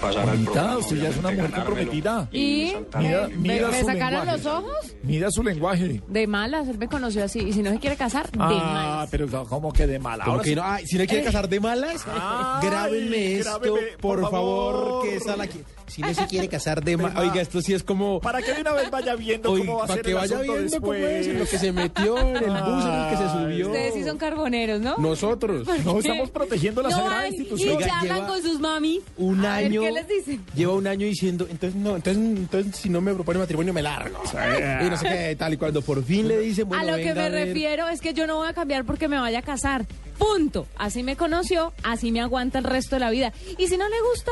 Pasar 0.00 0.20
al 0.22 0.26
Juanita, 0.28 0.50
programa, 0.52 0.78
usted 0.78 0.96
ya 0.96 1.08
es 1.10 1.16
una 1.18 1.30
mujer 1.30 1.50
comprometida. 1.52 2.28
¿Y? 2.32 2.72
Mira, 2.98 3.28
¿Me, 3.68 3.80
su 3.80 3.86
sacaron 3.86 4.26
lenguaje. 4.26 4.30
los 4.32 4.46
ojos? 4.46 4.96
Mira 5.04 5.30
su 5.30 5.42
lenguaje. 5.44 6.02
De 6.08 6.26
malas, 6.26 6.66
él 6.68 6.78
me 6.78 6.88
conoció 6.88 7.24
así. 7.24 7.38
Y 7.40 7.52
si 7.52 7.62
no 7.62 7.70
se 7.70 7.78
quiere 7.78 7.96
casar, 7.96 8.30
de 8.32 8.38
Ah, 8.40 8.48
malas. 8.48 9.08
pero 9.12 9.28
¿cómo 9.48 9.72
que 9.72 9.86
de 9.86 9.98
mala? 10.00 10.24
Como 10.24 10.32
Ahora 10.34 10.44
que 10.44 10.50
sí- 10.50 10.56
no, 10.56 10.62
ay, 10.64 10.86
si 10.86 10.98
no 10.98 11.06
quiere 11.06 11.22
casar 11.24 11.48
de 11.48 11.60
malas, 11.60 12.04
Ay, 12.12 12.66
grábenme 12.68 13.34
esto, 13.36 13.60
grábeme, 13.60 13.86
por, 14.00 14.20
por 14.20 14.30
favor, 14.30 14.74
favor. 14.84 15.02
que 15.04 15.16
esa 15.16 15.36
la 15.36 15.46
Si 15.92 16.00
no 16.02 16.12
se 16.14 16.26
quiere 16.26 16.48
casar 16.48 16.82
de 16.82 16.96
malas. 16.96 17.14
ma- 17.14 17.20
Oiga, 17.20 17.40
esto 17.40 17.60
sí 17.60 17.74
es 17.74 17.82
como. 17.82 18.20
Para 18.20 18.40
que 18.42 18.52
de 18.54 18.60
una 18.62 18.72
vez 18.72 18.90
vaya 18.90 19.14
viendo 19.14 19.50
Oiga, 19.52 19.66
cómo 19.66 19.78
va 19.78 19.84
a 19.84 19.86
para 19.88 19.96
ser 19.96 20.04
que 20.04 20.10
el 20.10 20.16
vaya 20.16 20.38
viendo 20.40 20.52
cómo 20.80 20.92
después. 20.92 21.02
es 21.20 21.26
en 21.26 21.38
lo 21.38 21.46
que 21.46 21.58
se 21.58 21.72
metió 21.72 22.18
en 22.18 22.36
el 22.36 22.62
bus 22.62 22.84
en 22.84 22.92
el 22.92 23.10
que 23.10 23.16
se 23.16 23.28
subió. 23.30 23.66
Ustedes 23.66 23.94
sí 23.94 24.04
son 24.04 24.18
carboneros, 24.18 24.80
¿no? 24.80 24.96
Nosotros. 24.98 25.66
No 25.84 25.98
estamos 25.98 26.30
protegiendo 26.30 26.82
la 26.82 26.88
no 26.90 26.96
sagrada 26.96 27.26
y 27.26 27.30
institución. 27.30 27.76
Oiga, 27.76 27.86
charlan 27.88 28.16
lleva 28.16 28.26
con 28.28 28.42
sus 28.42 28.60
mami. 28.60 29.00
Un 29.18 29.44
A 29.44 29.56
ver, 29.56 29.66
año. 29.66 29.82
¿Qué 29.82 29.92
les 29.92 30.08
dicen? 30.08 30.44
Lleva 30.54 30.72
un 30.74 30.86
año 30.86 31.06
diciendo, 31.06 31.46
entonces 31.50 31.78
no, 31.78 31.96
entonces, 31.96 32.22
entonces 32.22 32.76
si 32.76 32.88
no 32.88 33.00
me 33.00 33.12
propone 33.14 33.38
matrimonio 33.38 33.72
me 33.72 33.82
largo. 33.82 34.22
Y 34.84 34.88
no 34.90 34.96
sé 34.96 35.08
qué, 35.08 35.36
tal 35.36 35.52
y 35.52 35.56
cuando 35.56 35.82
por 35.82 36.02
fin 36.04 36.26
le 36.28 36.38
dicen, 36.40 36.68
bueno, 36.68 36.82
a 36.82 36.86
lo 36.96 36.96
que 37.02 37.14
me 37.14 37.28
refiero 37.28 37.88
es 37.88 38.00
que 38.00 38.14
yo 38.14 38.26
no 38.26 38.36
voy 38.36 38.48
a 38.48 38.52
cambiar 38.54 38.84
porque 38.84 39.08
me 39.08 39.18
vaya 39.18 39.40
a 39.40 39.42
casar. 39.42 39.84
Punto. 40.18 40.66
Así 40.76 41.02
me 41.02 41.16
conoció, 41.16 41.72
así 41.82 42.12
me 42.12 42.20
aguanta 42.20 42.58
el 42.58 42.64
resto 42.64 42.96
de 42.96 43.00
la 43.00 43.10
vida. 43.10 43.32
Y 43.58 43.66
si 43.66 43.76
no 43.76 43.88
le 43.88 43.96
gusta, 44.12 44.30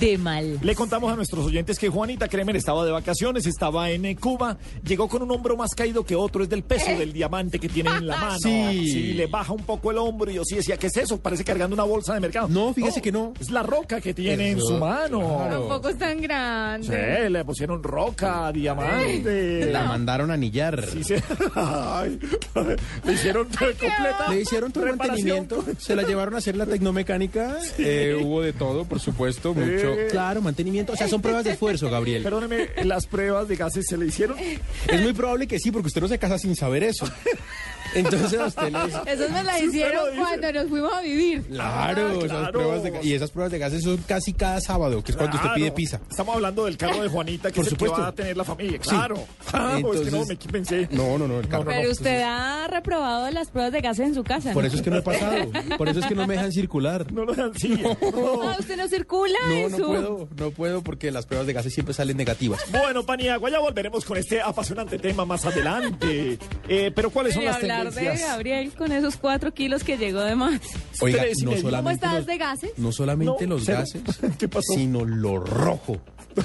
de 0.00 0.18
mal. 0.18 0.58
Le 0.62 0.74
contamos 0.74 1.12
a 1.12 1.16
nuestros 1.16 1.44
oyentes 1.46 1.78
que 1.78 1.88
Juanita 1.88 2.28
Kremer 2.28 2.56
estaba 2.56 2.84
de 2.84 2.90
vacaciones, 2.92 3.46
estaba 3.46 3.90
en 3.90 4.04
eh, 4.04 4.16
Cuba, 4.16 4.56
llegó 4.84 5.08
con 5.08 5.22
un 5.22 5.30
hombro 5.30 5.56
más 5.56 5.74
caído 5.74 6.04
que 6.04 6.14
otro, 6.16 6.42
es 6.42 6.48
del 6.48 6.62
peso 6.62 6.90
del 6.98 7.12
diamante 7.12 7.58
que 7.58 7.68
tiene 7.68 7.90
en 7.90 8.06
la 8.06 8.16
mano. 8.20 8.38
Sí. 8.38 9.12
le 9.14 9.26
baja 9.26 9.52
un 9.52 9.64
poco 9.64 9.90
el 9.90 9.98
hombro 9.98 10.30
y 10.30 10.34
yo 10.34 10.44
sí 10.44 10.56
decía, 10.56 10.76
¿qué 10.76 10.86
es 10.88 10.96
eso? 10.96 11.20
Parece 11.20 11.44
cargando 11.44 11.74
una 11.74 11.84
bolsa 11.84 12.14
de 12.14 12.20
mercado. 12.20 12.48
No, 12.48 12.72
fíjese 12.74 13.00
que 13.02 13.12
no. 13.12 13.32
Es 13.40 13.50
la 13.50 13.62
roca 13.62 14.00
que 14.00 14.14
tiene 14.14 14.50
en 14.52 14.60
su 14.60 14.78
mano. 14.78 15.20
claro. 15.20 15.60
Tampoco 15.60 15.88
es 15.88 15.98
tan 15.98 16.20
grande. 16.20 16.86
Sí, 16.86 17.28
le 17.30 17.44
pusieron 17.44 17.82
roca, 17.82 18.50
diamante. 18.52 19.70
La 19.72 19.84
mandaron 19.84 20.30
a 20.30 20.34
anillar. 20.34 20.84
Sí, 20.92 21.04
sí. 21.04 21.14
Ay, 21.54 22.18
le 23.04 23.12
hicieron 23.12 23.46
completa. 23.46 24.28
Le 24.30 24.40
hicieron 24.40 24.72
todo 24.72 24.86
el 24.86 24.96
mantenimiento, 24.96 25.64
se 25.78 25.94
la 25.96 26.02
llevaron 26.02 26.34
a 26.34 26.38
hacer 26.38 26.56
la 26.56 26.66
tecnomecánica, 26.66 27.56
eh, 27.78 28.18
hubo 28.22 28.40
de 28.42 28.52
todo, 28.52 28.84
por 28.84 29.00
supuesto, 29.00 29.54
mucho. 29.72 29.96
Claro, 30.10 30.40
mantenimiento, 30.40 30.92
o 30.92 30.96
sea, 30.96 31.08
son 31.08 31.20
pruebas 31.22 31.44
de 31.44 31.52
esfuerzo, 31.52 31.90
Gabriel. 31.90 32.22
Perdóneme, 32.22 32.68
las 32.84 33.06
pruebas 33.06 33.48
de 33.48 33.56
gases 33.56 33.86
se 33.88 33.96
le 33.96 34.06
hicieron. 34.06 34.38
Es 34.38 35.00
muy 35.00 35.12
probable 35.12 35.46
que 35.46 35.58
sí, 35.58 35.70
porque 35.70 35.88
usted 35.88 36.00
no 36.00 36.08
se 36.08 36.18
casa 36.18 36.38
sin 36.38 36.56
saber 36.56 36.84
eso. 36.84 37.06
Entonces 37.94 38.38
a 38.40 38.46
usted. 38.46 38.68
Eso 39.06 39.28
me 39.30 39.42
la 39.44 39.56
Sí, 39.58 39.66
usted 39.66 39.66
lo 39.66 39.68
hicieron 39.68 40.16
cuando 40.16 40.52
nos 40.52 40.66
fuimos 40.68 40.92
a 40.92 41.00
vivir. 41.02 41.42
Claro, 41.44 42.08
esas 42.18 42.30
claro. 42.30 42.52
pruebas 42.52 42.82
de 42.82 43.00
y 43.02 43.12
esas 43.14 43.30
pruebas 43.30 43.52
de 43.52 43.58
gases 43.58 43.82
son 43.84 43.96
casi 44.06 44.32
cada 44.32 44.60
sábado, 44.60 45.02
que 45.02 45.12
es 45.12 45.16
cuando 45.16 45.36
usted 45.36 45.48
Claro. 45.48 45.56
pide 45.56 45.72
pizza. 45.72 46.00
Estamos 46.10 46.34
hablando 46.36 46.64
del 46.64 46.76
carro 46.76 47.02
de 47.02 47.08
Juanita, 47.08 47.50
que 47.50 47.56
Por 47.56 47.66
es 47.66 47.72
el 47.72 47.78
supuesto. 47.78 47.96
que 47.96 48.02
va 48.02 48.08
a 48.08 48.12
tener 48.12 48.36
la 48.36 48.44
familia. 48.44 48.78
Sí. 48.82 48.90
Claro. 48.90 49.16
Ah, 49.52 49.78
pues 49.82 50.00
es 50.00 50.06
que 50.06 50.10
no, 50.16 50.24
me 50.24 50.36
pensé. 50.36 50.88
No, 50.90 51.18
no, 51.18 51.26
no, 51.28 51.38
el 51.40 51.48
carro. 51.48 51.64
Pero 51.66 51.90
usted 51.90 52.22
ha 52.22 52.66
reprobado 52.68 53.30
las 53.30 53.50
pruebas 53.50 53.72
de 53.72 53.80
gases 53.80 54.06
en 54.06 54.14
su 54.14 54.24
casa. 54.24 54.52
Por 54.52 54.62
¿no? 54.62 54.68
eso 54.68 54.76
es 54.76 54.82
que 54.82 54.90
no 54.90 54.96
he 54.98 55.02
pasado, 55.02 55.34
por 55.78 55.88
eso 55.88 56.00
es 56.00 56.06
que 56.06 56.14
no 56.14 56.26
me 56.26 56.34
dejan 56.34 56.52
circular. 56.52 57.10
No 57.12 57.24
lo 57.24 57.34
dan 57.34 57.52
sí. 57.58 57.82
Ah, 58.42 58.56
usted 58.58 58.76
no 58.76 58.88
circula 58.88 59.38
No, 59.48 59.52
en 59.54 59.70
no 59.72 59.76
su... 59.76 59.86
puedo, 59.86 60.28
no 60.36 60.50
puedo 60.50 60.82
porque 60.82 61.10
las 61.10 61.26
pruebas 61.26 61.46
de 61.46 61.52
gases 61.52 61.72
siempre 61.74 61.94
salen 61.94 62.16
negativas. 62.16 62.60
Bueno, 62.70 63.04
Paniagua, 63.04 63.50
ya 63.50 63.58
volveremos 63.58 64.04
con 64.04 64.16
este 64.16 64.40
apasionante 64.40 64.98
tema 64.98 65.24
más 65.24 65.44
adelante. 65.44 66.38
Eh, 66.68 66.90
pero 66.94 67.10
¿cuáles 67.10 67.34
son 67.34 67.44
las 67.44 67.56
hablar 67.56 67.81
de 67.90 67.90
tendencias? 68.00 68.28
Gabriel 68.30 68.72
con 68.72 68.92
esos 68.92 69.16
cuatro 69.16 69.52
kilos 69.54 69.84
que 69.84 69.96
llegó 69.98 70.20
de 70.20 70.34
más. 70.36 70.60
Oiga, 71.00 71.22
no. 71.42 71.50
¿Cómo 71.50 71.60
solamente 71.60 71.92
estás 71.94 72.14
los, 72.18 72.26
de 72.26 72.38
gases? 72.38 72.70
no 72.76 72.92
solamente 72.92 73.46
No, 73.46 73.54
los 73.56 73.64
cero. 73.64 73.78
gases, 73.80 74.02
¿Qué 74.38 74.48
pasó? 74.48 74.74
sino 74.74 75.04
lo 75.04 75.38
rojo. 75.38 76.00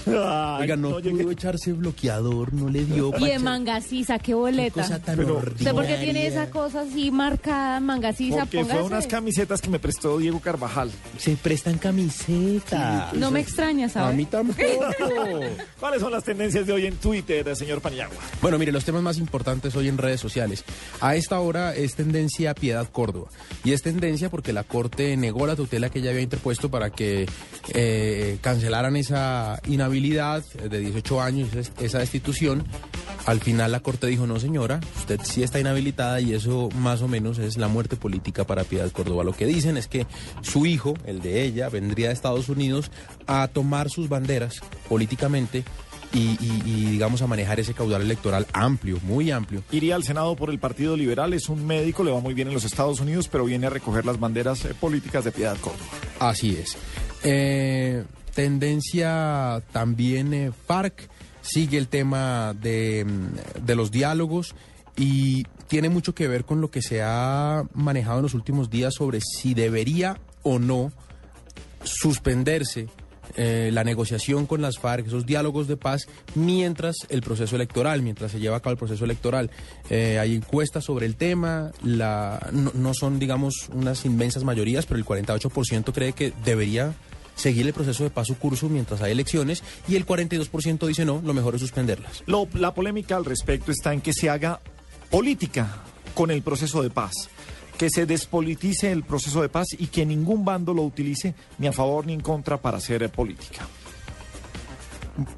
Oiga, 0.08 0.76
no, 0.76 1.00
llegué. 1.00 1.24
pudo 1.24 1.32
echarse 1.32 1.74
bloqueador, 1.74 2.54
no 2.54 2.70
le 2.70 2.86
dio. 2.86 3.12
Y 3.20 3.26
de 3.28 3.40
mangasiza, 3.40 4.18
qué 4.20 4.28
Qué 4.28 4.34
boleta. 4.34 4.82
cosa 4.82 5.00
tan 5.00 5.18
Pero- 5.18 5.38
¿Usted 5.38 5.72
por 5.72 5.86
qué 5.86 5.96
tiene 5.98 6.28
esa 6.28 6.50
cosa 6.50 6.82
así 6.82 7.12
marcada, 7.12 7.80
mangasiza? 7.80 8.40
Porque 8.42 8.66
fue 8.66 8.82
unas 8.82 9.08
camisetas 9.08 9.62
que 9.62 9.70
me 9.70 9.80
prestó 9.80 10.18
Diego 10.18 10.40
Carvajal. 10.40 10.92
Se 11.18 11.36
prestan 11.38 11.78
camisetas. 11.78 13.14
No 13.14 13.32
me 13.32 13.40
extraña, 13.40 13.86
A 13.88 13.90
¿sabes? 13.90 14.16
mí 14.18 14.26
tampoco. 14.26 14.60
¿Cuáles 15.80 16.02
son 16.02 16.12
las 16.12 16.24
tendencias 16.24 16.66
de 16.68 16.74
hoy 16.74 16.86
en 16.86 16.96
Twitter, 16.98 17.56
señor 17.56 17.82
Paniagua? 17.82 18.18
Bueno, 18.42 18.58
mire, 18.58 18.72
los 18.72 18.84
temas 18.86 19.02
más 19.02 19.18
importantes 19.18 19.76
hoy 19.76 19.88
en 19.88 19.98
redes 19.98 20.20
sociales. 20.20 20.64
A 21.02 21.16
esta 21.16 21.40
hora 21.40 21.76
es 21.76 21.96
tendencia 21.96 22.54
Piedad 22.54 22.88
Córdoba. 22.92 23.30
Y 23.64 23.74
es 23.74 23.82
tendencia 23.82 24.30
porque 24.30 24.54
la 24.54 24.64
Corte 24.64 25.16
negó 25.18 25.48
la 25.48 25.56
tutela 25.56 25.90
que 25.90 26.00
ella 26.00 26.10
había 26.12 26.22
interpuesto 26.22 26.70
para 26.70 26.90
que 26.90 27.28
eh, 27.74 28.38
cancelaran 28.42 28.96
esa 28.96 29.60
inhabilidad 29.78 30.44
de 30.44 30.80
18 30.80 31.22
años, 31.22 31.54
es- 31.54 31.72
esa 31.80 32.00
destitución. 32.00 32.66
Al 33.26 33.40
final 33.42 33.72
la 33.74 33.82
Corte 33.82 34.08
dijo, 34.08 34.26
no 34.26 34.40
señora, 34.40 34.80
usted 34.98 35.20
sí 35.24 35.44
está 35.44 35.60
inhabilitada 35.60 36.22
y 36.22 36.34
eso 36.34 36.70
más 36.80 37.02
o 37.02 37.08
menos 37.08 37.38
es 37.40 37.58
la 37.58 37.68
muerte 37.68 37.96
política 37.98 38.46
para 38.46 38.64
Piedad 38.64 38.90
Córdoba. 38.92 39.24
Lo 39.24 39.34
que 39.34 39.46
dicen 39.46 39.76
es 39.78 39.88
que 39.88 40.06
su 40.42 40.66
hijo, 40.66 40.94
el 41.06 41.22
de 41.22 41.44
ella, 41.44 41.70
vendría 41.70 42.08
de 42.08 42.14
Estados 42.14 42.48
Unidos 42.50 42.90
a 43.28 43.48
tomar 43.50 43.90
sus 43.90 44.08
banderas 44.10 44.56
políticamente 44.88 45.64
y, 46.14 46.20
y- 46.40 46.62
y, 46.66 46.86
digamos 46.92 47.22
a 47.22 47.28
manejar 47.28 47.60
ese 47.60 47.74
caudal 47.74 48.02
electoral 48.02 48.48
amplio, 48.54 48.98
muy 49.04 49.30
amplio. 49.30 49.62
Iría 49.74 49.96
al 49.96 50.06
Senado 50.06 50.38
por 50.38 50.50
el 50.50 50.58
Partido 50.58 50.96
Liberal, 50.96 51.34
es 51.34 51.50
un 51.50 51.68
médico, 51.68 52.06
le 52.06 52.12
va 52.12 52.22
muy 52.22 52.34
bien 52.34 52.48
en 52.48 52.54
los 52.54 52.64
Estados 52.64 53.02
Unidos, 53.02 53.28
pero 53.28 53.44
viene 53.44 53.68
a 53.68 53.70
recoger 53.70 54.06
las 54.06 54.18
banderas 54.18 54.64
eh, 54.64 54.74
políticas 54.80 55.26
de 55.26 55.34
Piedad 55.34 55.58
Córdoba. 55.60 55.84
Así 56.20 56.56
es. 56.56 56.78
Eh, 57.24 58.06
tendencia 58.38 59.64
también 59.72 60.32
eh, 60.32 60.52
FARC, 60.52 61.10
sigue 61.42 61.80
el 61.80 61.88
tema 61.88 62.54
de, 62.54 63.04
mm, 63.04 63.66
de 63.66 63.76
los 63.76 63.90
diálogos 63.90 64.54
y 64.96 65.44
tiene 65.68 65.90
mucho 65.90 66.14
que 66.14 66.28
ver 66.28 66.46
con 66.46 66.62
lo 66.62 66.70
que 66.70 66.84
se 66.84 67.02
ha 67.02 67.64
manejado 67.74 68.20
en 68.20 68.24
los 68.24 68.36
últimos 68.36 68.70
días 68.70 68.94
sobre 68.94 69.22
si 69.22 69.56
debería 69.56 70.20
o 70.44 70.60
no 70.60 70.92
suspenderse 71.82 72.90
eh, 73.38 73.72
la 73.74 73.84
negociación 73.84 74.46
con 74.46 74.62
las 74.62 74.78
FARC, 74.78 75.08
esos 75.08 75.26
diálogos 75.26 75.68
de 75.68 75.76
paz, 75.76 76.08
mientras 76.36 76.96
el 77.10 77.24
proceso 77.24 77.56
electoral, 77.56 78.04
mientras 78.04 78.34
se 78.34 78.40
lleva 78.40 78.58
a 78.58 78.60
cabo 78.60 78.74
el 78.74 78.78
proceso 78.78 79.04
electoral. 79.04 79.50
Eh, 79.90 80.20
hay 80.20 80.36
encuestas 80.36 80.86
sobre 80.86 81.08
el 81.08 81.16
tema, 81.16 81.72
la, 81.84 82.50
no, 82.52 82.72
no 82.76 82.94
son, 82.94 83.18
digamos, 83.18 83.68
unas 83.74 84.06
inmensas 84.06 84.44
mayorías, 84.44 84.86
pero 84.86 85.00
el 85.00 85.06
48% 85.06 85.92
cree 85.92 86.14
que 86.14 86.34
debería 86.46 86.94
seguir 87.38 87.66
el 87.66 87.72
proceso 87.74 88.04
de 88.04 88.10
paz 88.10 88.28
su 88.28 88.38
curso 88.38 88.68
mientras 88.68 89.02
hay 89.02 89.14
elecciones 89.14 89.64
y 89.88 89.96
el 89.96 90.06
42% 90.06 90.86
dice 90.88 91.06
no, 91.06 91.22
lo 91.24 91.34
mejor 91.34 91.56
es 91.56 91.62
suspenderlas. 91.62 92.24
Lo- 92.26 92.50
la 92.56 92.74
polémica 92.74 93.16
al 93.16 93.24
respecto 93.24 93.72
está 93.72 93.94
en 93.94 94.02
que 94.02 94.12
se 94.12 94.30
haga 94.30 94.60
política 95.10 95.84
con 96.14 96.32
el 96.32 96.42
proceso 96.42 96.82
de 96.84 96.90
paz, 96.90 97.14
que 97.78 97.90
se 97.90 98.06
despolitice 98.06 98.92
el 98.92 99.04
proceso 99.04 99.42
de 99.42 99.50
paz 99.50 99.68
y 99.78 99.88
que 99.88 100.06
ningún 100.06 100.44
bando 100.44 100.74
lo 100.74 100.82
utilice 100.82 101.36
ni 101.60 101.68
a 101.68 101.72
favor 101.72 102.06
ni 102.08 102.14
en 102.14 102.22
contra 102.22 102.58
para 102.60 102.78
hacer 102.78 103.08
política. 103.12 103.68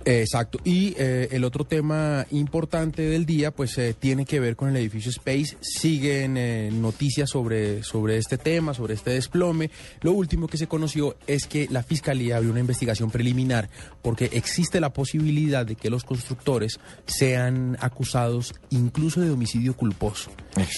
Exacto. 0.06 0.60
Y 0.64 0.94
eh, 0.98 1.30
el 1.32 1.44
otro 1.44 1.66
tema 1.66 2.26
importante 2.32 3.04
del 3.04 3.26
día, 3.26 3.52
pues 3.52 3.78
eh, 3.78 3.96
tiene 3.98 4.26
que 4.26 4.40
ver 4.40 4.56
con 4.56 4.70
el 4.70 4.78
edificio 4.78 5.12
Space. 5.12 5.58
Siguen 5.62 6.38
eh, 6.38 6.70
noticias 6.72 7.30
sobre, 7.30 7.84
sobre 7.84 8.18
este 8.18 8.38
tema, 8.38 8.74
sobre 8.74 8.94
este 8.94 9.12
desplome. 9.12 9.72
Lo 10.02 10.12
último 10.12 10.48
que 10.48 10.58
se 10.58 10.68
conoció 10.68 11.16
es 11.28 11.46
que 11.48 11.68
la 11.70 11.84
Fiscalía 11.84 12.38
abrió 12.38 12.52
una 12.52 12.60
investigación 12.60 13.12
preliminar 13.12 13.70
porque 14.02 14.30
existe 14.34 14.80
la 14.80 14.92
posibilidad 14.94 15.66
de 15.66 15.76
que 15.76 15.90
los 15.90 16.04
constructores 16.04 16.80
sean 17.06 17.78
acusados 17.82 18.54
incluso 18.70 19.22
de 19.22 19.32
homicidio 19.32 19.76
culposo. 19.76 20.32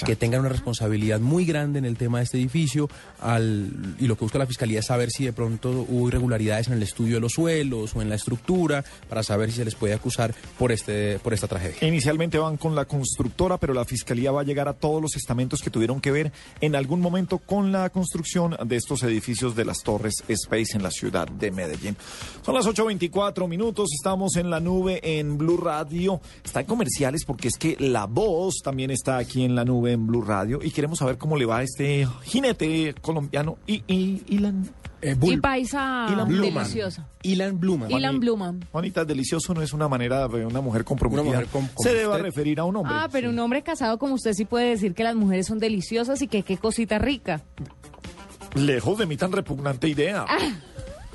Que 0.06 0.16
tengan 0.16 0.42
una 0.42 0.50
responsabilidad 0.50 1.20
muy 1.20 1.46
grande 1.46 1.80
en 1.80 1.86
el 1.86 1.98
tema 1.98 2.20
de 2.20 2.26
este 2.26 2.38
edificio. 2.38 2.90
Al, 3.20 3.96
y 4.00 4.08
lo 4.08 4.16
que 4.16 4.26
busca 4.26 4.38
la 4.38 4.46
Fiscalía 4.46 4.80
es 4.80 4.86
saber 4.86 5.10
si 5.10 5.26
de 5.26 5.34
pronto 5.34 5.86
hubo 5.88 6.08
irregularidades 6.08 6.68
en 6.68 6.74
el 6.74 6.84
estudio 6.84 7.16
de 7.16 7.22
los 7.22 7.34
suelos 7.34 7.96
o 7.96 8.02
en 8.02 8.10
la 8.10 8.16
estructura 8.16 8.84
para 9.10 9.24
saber 9.24 9.50
si 9.52 9.58
se 9.58 9.66
les 9.66 9.76
puede 9.76 9.94
acusar 9.94 10.34
por, 10.58 10.72
este, 10.72 11.20
por 11.20 11.34
esta 11.34 11.48
tragedia. 11.48 11.88
Inicialmente 11.88 12.38
van 12.38 12.58
con 12.58 12.76
la 12.76 12.86
constructora, 12.86 13.58
pero 13.58 13.74
la 13.74 13.86
fiscalía 13.86 14.32
va 14.32 14.42
a 14.42 14.44
llegar 14.44 14.68
a 14.68 14.74
todos 14.74 15.02
los 15.02 15.16
estamentos 15.16 15.62
que 15.62 15.70
tuvieron 15.70 16.02
que 16.02 16.12
ver 16.12 16.32
en 16.60 16.76
algún 16.76 17.02
momento 17.02 17.40
con 17.40 17.72
la 17.72 17.90
construcción 17.90 18.56
de 18.66 18.76
estos 18.76 19.04
edificios 19.04 19.56
de 19.56 19.66
las 19.66 19.84
Torres 19.84 20.24
Space 20.28 20.76
en 20.76 20.84
la 20.84 20.92
ciudad 20.92 21.28
de 21.28 21.52
Medellín. 21.52 21.96
Son 22.44 22.54
las 22.56 22.66
8.24 22.66 23.11
minutos, 23.48 23.90
estamos 23.94 24.36
en 24.38 24.50
la 24.50 24.60
nube 24.60 25.00
en 25.20 25.38
Blue 25.38 25.58
Radio. 25.58 26.22
Está 26.44 26.62
en 26.62 26.66
comerciales 26.66 27.26
porque 27.26 27.48
es 27.50 27.58
que 27.58 27.76
la 27.80 28.06
voz 28.06 28.56
también 28.64 28.92
está 28.92 29.18
aquí 29.18 29.44
en 29.44 29.56
la 29.56 29.66
nube 29.66 29.92
en 29.92 30.08
Blue 30.08 30.22
Radio 30.22 30.60
y 30.64 30.72
queremos 30.72 31.00
saber 31.00 31.18
cómo 31.18 31.38
le 31.38 31.46
va 31.46 31.58
a 31.60 31.64
este 31.64 32.08
jinete 32.24 32.96
colombiano 33.02 33.58
y, 33.68 33.84
y, 33.88 34.24
Ilan. 34.30 34.70
y 35.22 35.38
paisa 35.38 36.08
Ilan 36.12 36.28
Bluman. 36.28 36.54
deliciosa. 36.64 37.08
Ilan 37.24 37.60
Bluman. 37.60 37.92
Ilan 37.92 38.20
Bluman. 38.20 38.66
Juanita, 38.72 39.04
delicioso 39.06 39.54
no 39.54 39.62
es 39.62 39.74
una 39.74 39.88
manera 39.88 40.28
de 40.28 40.46
una 40.46 40.62
mujer 40.62 40.84
comprometida. 40.84 41.22
Una 41.24 41.32
mujer 41.32 41.48
com- 41.52 41.68
como 41.74 41.84
Se 41.90 41.94
debe 41.94 42.08
usted. 42.10 42.22
referir 42.24 42.60
a 42.60 42.64
un 42.64 42.76
hombre. 42.78 42.94
Ah, 42.96 43.10
pero 43.12 43.30
un 43.30 43.40
hombre 43.40 43.62
casado 43.62 43.98
como 43.98 44.16
usted 44.16 44.34
sí 44.34 44.46
puede 44.46 44.70
decir 44.70 44.94
que 44.94 45.04
las 45.04 45.16
mujeres 45.16 45.48
son 45.48 45.60
deliciosas 45.60 46.22
y 46.22 46.28
que 46.28 46.44
qué 46.44 46.58
cosita 46.58 46.98
rica. 47.00 47.42
Lejos 48.56 48.98
de 48.98 49.06
mí 49.06 49.16
tan 49.18 49.32
repugnante 49.32 49.88
idea. 49.88 50.26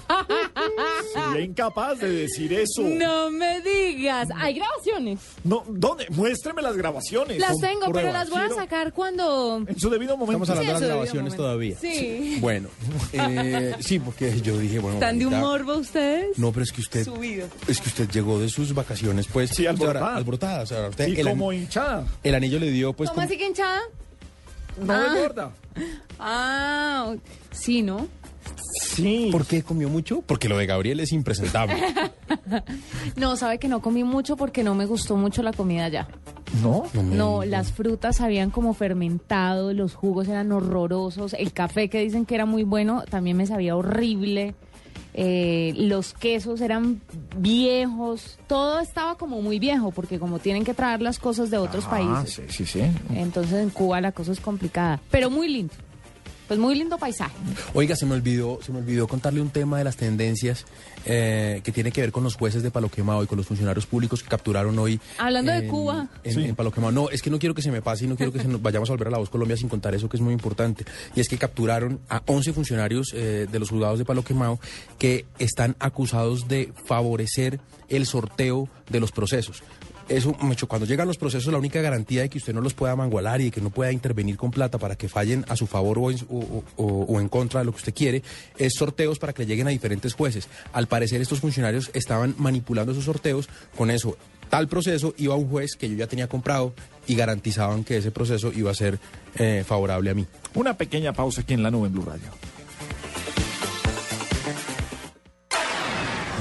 Sería 1.12 1.44
incapaz 1.44 1.98
de 2.00 2.10
decir 2.10 2.52
eso. 2.52 2.82
No 2.82 3.30
me 3.30 3.60
digas. 3.60 4.28
Hay 4.36 4.54
grabaciones. 4.54 5.20
No, 5.44 5.64
¿dónde? 5.68 6.06
Muéstreme 6.10 6.62
las 6.62 6.76
grabaciones. 6.76 7.38
Las 7.38 7.58
tengo, 7.58 7.90
pero 7.92 8.12
las 8.12 8.30
voy 8.30 8.42
a 8.42 8.50
sacar 8.50 8.92
cuando... 8.92 9.64
En 9.66 9.78
su 9.78 9.90
debido 9.90 10.16
momento. 10.16 10.44
Estamos 10.44 10.50
hablando 10.50 10.78
Sí, 10.78 10.82
de 10.84 10.88
las 10.88 10.96
grabaciones 10.96 11.36
todavía. 11.36 11.76
Sí. 11.80 12.38
Bueno, 12.40 12.68
eh, 13.12 13.74
sí, 13.80 13.98
porque 13.98 14.40
yo 14.40 14.58
dije, 14.58 14.78
bueno. 14.78 14.96
¿Están 14.96 15.18
de 15.18 15.24
ahorita- 15.24 15.40
morbo 15.40 15.74
ustedes? 15.76 16.38
No, 16.38 16.52
pero 16.52 16.64
es 16.64 16.72
que 16.72 16.80
usted. 16.80 17.04
Subido. 17.04 17.48
Es 17.68 17.80
que 17.80 17.88
usted 17.88 18.08
llegó 18.10 18.38
de 18.38 18.48
sus 18.48 18.74
vacaciones, 18.74 19.26
pues. 19.32 19.50
Sí, 19.50 19.66
alborotada. 19.66 20.06
ahora, 20.06 20.16
alborotada, 20.18 20.62
o 20.62 20.66
sea, 20.66 20.88
usted 20.88 21.08
Y 21.08 21.20
el, 21.20 21.28
como 21.28 21.52
hinchada. 21.52 22.06
el 22.22 22.34
anillo 22.34 22.58
le 22.58 22.70
dio, 22.70 22.92
pues. 22.92 23.08
¿Cómo 23.10 23.16
como- 23.22 23.26
así 23.26 23.38
que 23.38 23.46
hinchada? 23.46 23.80
No 24.80 24.92
Ah. 24.92 25.12
de 25.14 25.20
gorda. 25.20 25.50
Ah, 26.18 27.14
sí, 27.50 27.82
¿no? 27.82 28.08
Sí. 28.82 29.28
¿Por 29.32 29.44
qué 29.46 29.62
comió 29.62 29.88
mucho? 29.88 30.22
Porque 30.22 30.48
lo 30.48 30.56
de 30.56 30.66
Gabriel 30.66 31.00
es 31.00 31.12
impresentable. 31.12 31.76
No, 33.16 33.36
sabe 33.36 33.58
que 33.58 33.68
no 33.68 33.80
comí 33.80 34.04
mucho 34.04 34.36
porque 34.36 34.62
no 34.64 34.74
me 34.74 34.86
gustó 34.86 35.16
mucho 35.16 35.42
la 35.42 35.52
comida 35.52 35.88
ya. 35.88 36.08
¿No? 36.62 36.84
No, 36.94 37.44
las 37.44 37.72
frutas 37.72 38.20
habían 38.20 38.50
como 38.50 38.74
fermentado, 38.74 39.72
los 39.72 39.94
jugos 39.94 40.28
eran 40.28 40.52
horrorosos, 40.52 41.34
el 41.34 41.52
café 41.52 41.88
que 41.88 42.00
dicen 42.00 42.24
que 42.26 42.34
era 42.34 42.46
muy 42.46 42.62
bueno 42.64 43.02
también 43.08 43.36
me 43.36 43.46
sabía 43.46 43.76
horrible, 43.76 44.54
eh, 45.14 45.72
los 45.76 46.12
quesos 46.14 46.60
eran 46.60 47.00
viejos, 47.36 48.38
todo 48.46 48.80
estaba 48.80 49.16
como 49.16 49.40
muy 49.42 49.58
viejo 49.58 49.90
porque 49.90 50.18
como 50.18 50.38
tienen 50.38 50.64
que 50.64 50.74
traer 50.74 51.00
las 51.02 51.18
cosas 51.18 51.50
de 51.50 51.58
otros 51.58 51.84
Ah, 51.86 51.90
países, 51.90 52.34
sí, 52.34 52.64
sí, 52.64 52.66
sí. 52.66 52.82
entonces 53.14 53.54
en 53.62 53.70
Cuba 53.70 54.00
la 54.00 54.12
cosa 54.12 54.32
es 54.32 54.40
complicada, 54.40 55.00
pero 55.10 55.30
muy 55.30 55.48
lindo, 55.48 55.74
pues 56.46 56.58
muy 56.58 56.74
lindo 56.74 56.98
paisaje. 56.98 57.34
Oiga, 57.74 57.96
se 57.96 58.06
me 58.06 58.14
olvidó, 58.14 58.60
se 58.64 58.72
me 58.72 58.78
olvidó 58.78 59.08
contarle 59.08 59.40
un 59.40 59.50
tema 59.50 59.78
de 59.78 59.84
las 59.84 59.96
tendencias 59.96 60.64
eh, 61.06 61.60
que 61.64 61.72
tiene 61.72 61.90
que 61.92 62.02
ver 62.02 62.12
con 62.12 62.22
los 62.24 62.34
jueces 62.34 62.62
de 62.62 62.70
Palo 62.70 62.90
Quemado 62.90 63.22
y 63.22 63.26
con 63.26 63.38
los 63.38 63.46
funcionarios 63.46 63.86
públicos 63.86 64.22
que 64.22 64.28
capturaron 64.28 64.78
hoy. 64.78 65.00
Hablando 65.18 65.52
de 65.52 65.66
Cuba. 65.68 66.08
En, 66.24 66.34
Sí. 66.34 66.44
en 66.44 66.54
Palo 66.56 66.70
Quemado. 66.72 66.92
No, 66.92 67.08
es 67.10 67.22
que 67.22 67.30
no 67.30 67.38
quiero 67.38 67.54
que 67.54 67.62
se 67.62 67.70
me 67.70 67.80
pase 67.80 68.04
y 68.04 68.08
no 68.08 68.16
quiero 68.16 68.32
que 68.32 68.40
se 68.40 68.48
nos 68.48 68.60
vayamos 68.60 68.90
a 68.90 68.92
volver 68.92 69.08
a 69.08 69.12
la 69.12 69.18
voz 69.18 69.30
Colombia 69.30 69.56
sin 69.56 69.68
contar 69.68 69.94
eso 69.94 70.08
que 70.08 70.16
es 70.16 70.20
muy 70.22 70.34
importante. 70.34 70.84
Y 71.14 71.20
es 71.20 71.28
que 71.28 71.38
capturaron 71.38 72.00
a 72.08 72.22
11 72.26 72.52
funcionarios 72.52 73.12
eh, 73.14 73.46
de 73.50 73.58
los 73.58 73.70
juzgados 73.70 73.98
de 73.98 74.04
Palo 74.04 74.22
Quemado 74.24 74.58
que 74.98 75.24
están 75.38 75.76
acusados 75.78 76.48
de 76.48 76.72
favorecer 76.84 77.60
el 77.88 78.04
sorteo 78.06 78.68
de 78.90 79.00
los 79.00 79.12
procesos. 79.12 79.62
Eso, 80.08 80.36
mucho, 80.40 80.68
cuando 80.68 80.86
llegan 80.86 81.08
los 81.08 81.16
procesos, 81.18 81.52
la 81.52 81.58
única 81.58 81.80
garantía 81.80 82.22
de 82.22 82.28
que 82.28 82.38
usted 82.38 82.54
no 82.54 82.60
los 82.60 82.74
pueda 82.74 82.94
mangualar 82.94 83.40
y 83.40 83.46
de 83.46 83.50
que 83.50 83.60
no 83.60 83.70
pueda 83.70 83.90
intervenir 83.90 84.36
con 84.36 84.52
plata 84.52 84.78
para 84.78 84.94
que 84.94 85.08
fallen 85.08 85.44
a 85.48 85.56
su 85.56 85.66
favor 85.66 85.98
o 85.98 86.12
en, 86.12 86.18
o- 86.30 86.62
o- 86.76 86.84
o 87.08 87.20
en 87.20 87.28
contra 87.28 87.58
de 87.58 87.66
lo 87.66 87.72
que 87.72 87.78
usted 87.78 87.92
quiere, 87.92 88.22
es 88.56 88.74
sorteos 88.74 89.18
para 89.18 89.32
que 89.32 89.42
le 89.42 89.46
lleguen 89.48 89.66
a 89.66 89.70
diferentes 89.70 90.14
jueces. 90.14 90.48
Al 90.72 90.86
parecer, 90.96 91.20
estos 91.20 91.40
funcionarios 91.40 91.90
estaban 91.92 92.34
manipulando 92.38 92.92
esos 92.92 93.04
sorteos. 93.04 93.50
Con 93.76 93.90
eso, 93.90 94.16
tal 94.48 94.66
proceso 94.66 95.14
iba 95.18 95.34
a 95.34 95.36
un 95.36 95.46
juez 95.46 95.76
que 95.76 95.90
yo 95.90 95.94
ya 95.94 96.06
tenía 96.06 96.26
comprado 96.26 96.72
y 97.06 97.16
garantizaban 97.16 97.84
que 97.84 97.98
ese 97.98 98.10
proceso 98.10 98.50
iba 98.50 98.70
a 98.70 98.74
ser 98.74 98.98
eh, 99.38 99.62
favorable 99.66 100.08
a 100.08 100.14
mí. 100.14 100.26
Una 100.54 100.78
pequeña 100.78 101.12
pausa 101.12 101.42
aquí 101.42 101.52
en 101.52 101.62
la 101.62 101.70
nube 101.70 101.88
en 101.88 101.92
Blue 101.92 102.06
Radio. 102.06 102.30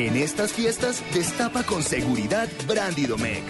En 0.00 0.16
estas 0.16 0.54
fiestas, 0.54 1.04
destapa 1.12 1.62
con 1.62 1.82
seguridad 1.82 2.48
Brandy 2.66 3.04
Domecq. 3.04 3.44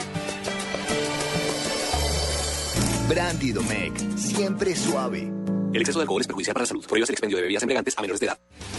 Brandy 3.08 3.52
Domecq, 3.52 3.96
siempre 4.16 4.74
suave. 4.74 5.30
El 5.72 5.80
exceso 5.80 6.00
de 6.00 6.02
alcohol 6.02 6.22
es 6.22 6.26
perjudicial 6.26 6.54
para 6.54 6.64
la 6.64 6.66
salud. 6.66 6.84
Prohíbas 6.88 7.08
el 7.08 7.14
expendio 7.14 7.36
de 7.36 7.42
bebidas 7.42 7.62
embriagantes 7.62 7.96
a 7.96 8.00
menores 8.00 8.18
de 8.18 8.26
edad. 8.26 8.38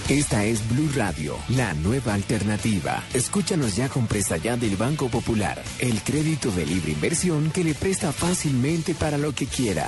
Esta 0.10 0.44
es 0.44 0.68
Blue 0.68 0.90
Radio, 0.98 1.38
la 1.56 1.74
nueva 1.76 2.14
alternativa. 2.14 3.06
Escúchanos 3.14 3.78
ya 3.78 3.88
con 3.88 4.06
Presta 4.06 4.36
Ya 4.36 4.58
del 4.58 4.76
Banco 4.76 5.08
Popular, 5.08 5.64
el 5.80 6.02
crédito 6.02 6.52
de 6.52 6.66
libre 6.66 6.92
inversión 6.92 7.52
que 7.52 7.64
le 7.64 7.74
presta 7.74 8.12
fácilmente 8.12 8.96
para 8.96 9.18
lo 9.18 9.34
que 9.34 9.46
quiera. 9.46 9.88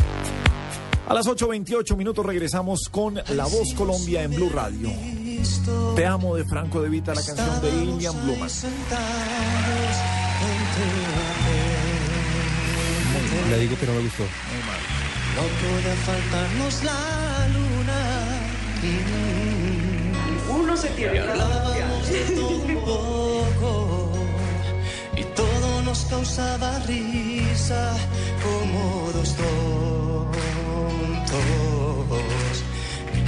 A 1.11 1.13
las 1.13 1.27
8.28 1.27 1.97
minutos 1.97 2.25
regresamos 2.25 2.87
con 2.89 3.15
La 3.15 3.43
Voz 3.43 3.73
Colombia 3.73 4.23
en 4.23 4.33
Blue 4.33 4.49
Radio. 4.49 4.89
Te 5.93 6.05
amo 6.05 6.37
de 6.37 6.45
Franco 6.45 6.81
de 6.81 6.87
Vita, 6.87 7.13
la 7.13 7.21
canción 7.21 7.61
de 7.61 7.69
Ilian 7.83 8.15
Bluman. 8.23 8.49
Le 13.49 13.59
digo 13.59 13.77
que 13.77 13.87
no 13.87 13.93
me 13.93 14.01
gustó. 14.03 14.23
No 15.35 15.41
puede 15.59 15.95
faltarnos 15.97 16.83
la 16.85 17.47
luna. 17.49 17.99
Uno 20.63 20.77
se 20.77 20.87
tiene 20.91 21.19
Hablábamos 21.19 22.07
de 22.07 22.19
todo 22.35 22.47
un 22.47 22.85
poco 22.85 24.11
y 25.17 25.23
todo 25.35 25.81
nos 25.81 26.05
causaba 26.05 26.79
risa 26.87 27.97
como 28.41 29.11
dos 29.11 29.35
tontos. 29.35 29.80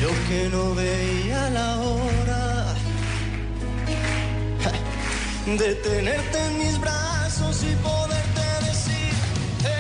Yo 0.04 0.10
que 0.28 0.50
no 0.50 0.76
veía 0.76 1.50
la 1.52 1.78
hora 1.78 2.76
de 5.46 5.76
tenerte 5.76 6.38
en 6.48 6.58
mis 6.58 6.78
brazos 6.78 7.64
y 7.64 7.74
poderte 7.76 8.46
decir 8.68 9.14
te 9.62 9.76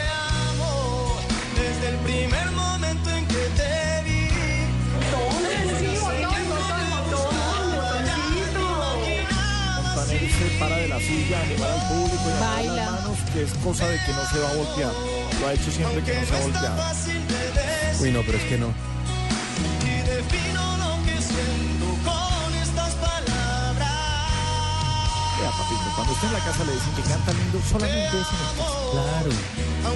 amo 0.47 1.17
desde 1.61 1.89
el 1.89 1.97
primer 2.07 2.51
momento 2.51 3.09
en 3.09 3.27
que 3.27 3.43
te 3.59 3.75
vi. 4.05 4.23
Se 10.39 10.59
para 10.59 10.77
de 10.77 10.87
la 10.87 10.99
silla, 10.99 11.41
animar 11.41 11.69
al 11.69 11.87
público 11.89 12.23
y 12.25 12.39
Baila. 12.39 12.73
las 12.73 12.91
manos, 12.91 13.17
que 13.33 13.43
es 13.43 13.53
cosa 13.55 13.87
de 13.87 13.97
que 14.05 14.11
no 14.13 14.25
se 14.31 14.39
va 14.39 14.49
a 14.49 14.53
voltear. 14.53 14.93
Lo 15.39 15.47
ha 15.47 15.53
hecho 15.53 15.69
siempre 15.69 16.01
que 16.01 16.13
no 16.19 16.25
se 16.25 16.35
ha 16.35 16.39
volteado. 16.39 16.83
Uy, 18.01 18.11
no, 18.11 18.21
pero 18.25 18.37
es 18.37 18.43
que 18.45 18.57
no. 18.57 18.92
Vea, 25.43 25.51
papito, 25.51 25.91
cuando 25.93 26.13
usted 26.13 26.27
en 26.27 26.33
la 26.33 26.39
casa 26.39 26.63
le 26.63 26.71
dicen 26.71 26.93
que 26.95 27.01
canta 27.01 27.33
lindo, 27.33 27.61
solamente 27.69 28.07
es 28.07 28.13
en 28.13 28.19
el 28.21 28.55
caso. 28.55 28.91
Claro. 28.93 29.31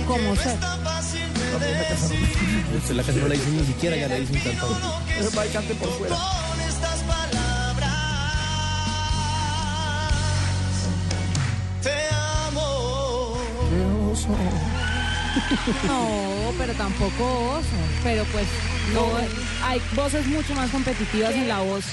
Como 0.06 0.36
sea. 0.36 0.60
También 0.60 1.72
en 1.72 1.82
la 1.82 1.88
casa 1.88 2.08
no. 2.10 2.78
Usted 2.78 2.92
en 2.92 2.98
la 2.98 3.04
casa 3.04 3.18
no 3.20 3.28
la 3.30 3.36
dicen 3.36 3.58
ni 3.58 3.66
siquiera, 3.66 3.96
ya 3.96 4.08
le 4.10 4.20
dicen 4.20 4.44
tanto. 4.44 5.02
Pero 5.08 5.32
va 5.32 5.46
y 5.46 5.50
cante 5.50 5.76
por 5.76 5.90
fuera. 5.98 6.18
No, 15.88 16.54
pero 16.58 16.74
tampoco 16.74 17.52
oso. 17.52 17.78
Pero 18.04 18.26
pues 18.34 18.48
no, 18.94 19.08
hay 19.66 19.82
voces 19.96 20.26
mucho 20.28 20.54
más 20.56 20.70
competitivas 20.72 21.34
en 21.36 21.48
la 21.48 21.60
voz. 21.60 21.86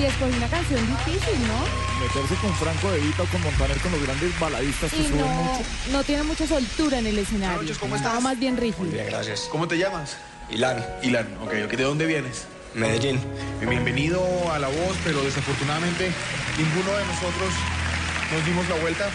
Y 0.00 0.04
escogí 0.04 0.34
una 0.34 0.48
canción 0.48 0.80
difícil, 0.86 1.38
¿no? 1.46 1.60
Meterse 2.02 2.34
con 2.40 2.54
Franco 2.54 2.90
De 2.90 3.00
Vita 3.00 3.22
o 3.22 3.26
con 3.26 3.42
Montaner 3.42 3.76
con 3.80 3.92
los 3.92 4.02
grandes 4.02 4.38
baladistas 4.40 4.90
que 4.90 4.96
Y 4.98 5.04
suben 5.08 5.20
no, 5.20 5.26
mucho. 5.26 5.62
no 5.92 6.02
tiene 6.04 6.22
mucha 6.22 6.46
soltura 6.46 6.98
en 7.00 7.06
el 7.06 7.18
escenario. 7.18 7.60
noches, 7.60 7.76
¿cómo 7.76 7.96
Estaba 7.96 8.14
estás? 8.14 8.24
más 8.24 8.38
bien 8.38 8.56
rígido. 8.56 8.90
Bien, 8.90 9.06
gracias. 9.10 9.40
¿Cómo 9.50 9.68
te 9.68 9.76
llamas? 9.76 10.16
Ilan, 10.48 10.82
Ilan, 11.02 11.26
ok, 11.42 11.52
ok. 11.66 11.70
¿De 11.72 11.82
dónde 11.84 12.06
vienes? 12.06 12.46
Medellín. 12.74 13.20
Bienvenido 13.60 14.22
a 14.50 14.58
La 14.58 14.68
Voz, 14.68 14.96
pero 15.04 15.20
desafortunadamente 15.22 16.10
ninguno 16.56 16.96
de 16.96 17.04
nosotros 17.04 17.52
nos 18.32 18.46
dimos 18.46 18.66
la 18.70 18.76
vuelta. 18.76 19.10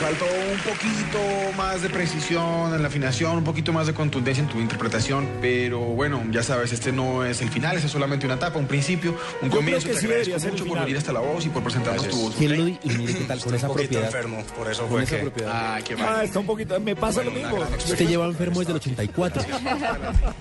Faltó 0.00 0.24
un 0.26 0.58
poquito 0.60 1.18
más 1.56 1.82
de 1.82 1.90
precisión 1.90 2.72
en 2.72 2.82
la 2.82 2.88
afinación, 2.88 3.38
un 3.38 3.44
poquito 3.44 3.72
más 3.72 3.88
de 3.88 3.94
contundencia 3.94 4.42
en 4.42 4.48
tu 4.48 4.58
interpretación, 4.60 5.28
pero 5.40 5.80
bueno, 5.80 6.22
ya 6.30 6.42
sabes, 6.44 6.72
este 6.72 6.92
no 6.92 7.24
es 7.24 7.40
el 7.42 7.50
final, 7.50 7.74
este 7.74 7.86
es 7.86 7.92
solamente 7.92 8.24
una 8.24 8.36
etapa, 8.36 8.60
un 8.60 8.68
principio, 8.68 9.16
un 9.42 9.50
Yo 9.50 9.56
comienzo. 9.56 9.88
creo 9.88 9.94
que 9.96 10.00
Te 10.00 10.00
sí 10.00 10.06
agradezco 10.06 10.50
mucho 10.50 10.64
por 10.64 10.68
final. 10.68 10.84
venir 10.84 10.98
hasta 10.98 11.12
La 11.12 11.18
Voz 11.20 11.44
y 11.46 11.48
por 11.48 11.62
presentarnos 11.64 12.02
Gracias. 12.04 12.20
tu 12.22 12.28
voz. 12.28 12.36
¿Quién 12.38 12.56
lo 12.56 12.64
di- 12.64 12.78
y 12.84 12.88
mire 12.90 13.14
qué 13.14 13.24
tal 13.24 13.40
con 13.40 13.54
esa 13.56 13.66
propiedad? 13.72 14.04
enfermo, 14.06 14.44
por 14.56 14.70
eso 14.70 14.82
Con 14.82 14.90
fue 14.92 15.02
esa 15.02 15.16
que... 15.16 15.22
propiedad. 15.22 15.50
Ah, 15.52 15.78
qué 15.84 15.96
Ah, 15.98 16.22
está 16.22 16.38
un 16.38 16.46
poquito. 16.46 16.78
Me 16.80 16.94
pasa 16.94 17.24
lo 17.24 17.30
mismo. 17.32 17.56
Usted 17.58 18.06
lleva 18.08 18.26
enfermo 18.26 18.60
desde 18.60 18.70
el 18.72 18.76
84. 18.76 19.42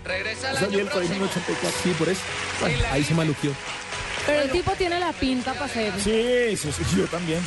Regresa 0.05 0.49
al 0.51 0.57
año 0.57 0.79
el 0.79 0.85
próximo. 0.87 1.25
84. 1.25 1.79
Sí, 1.83 1.95
por 1.97 2.09
eso. 2.09 2.21
Bueno, 2.61 2.77
ahí 2.91 3.03
se 3.03 3.13
maluqueó. 3.15 3.51
Pero 4.27 4.41
el 4.43 4.51
tipo 4.51 4.71
tiene 4.73 4.99
la 4.99 5.13
pinta 5.13 5.53
para 5.53 5.67
ser 5.67 5.93
Sí, 5.99 6.57
sí, 6.57 6.71
sí, 6.71 6.83
yo 6.97 7.05
también. 7.07 7.39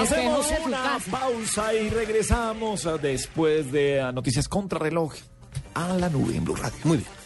Hacemos 0.00 0.52
una 0.66 0.98
pausa 1.10 1.72
y 1.74 1.88
regresamos 1.88 2.84
ah, 2.86 2.98
después 2.98 3.70
de 3.72 4.00
ah, 4.00 4.12
Noticias 4.12 4.48
Contrarreloj 4.48 5.14
a 5.74 5.94
la 5.94 6.08
nube 6.08 6.36
en 6.36 6.44
Blue 6.44 6.56
Radio. 6.56 6.78
Muy 6.84 6.98
bien. 6.98 7.17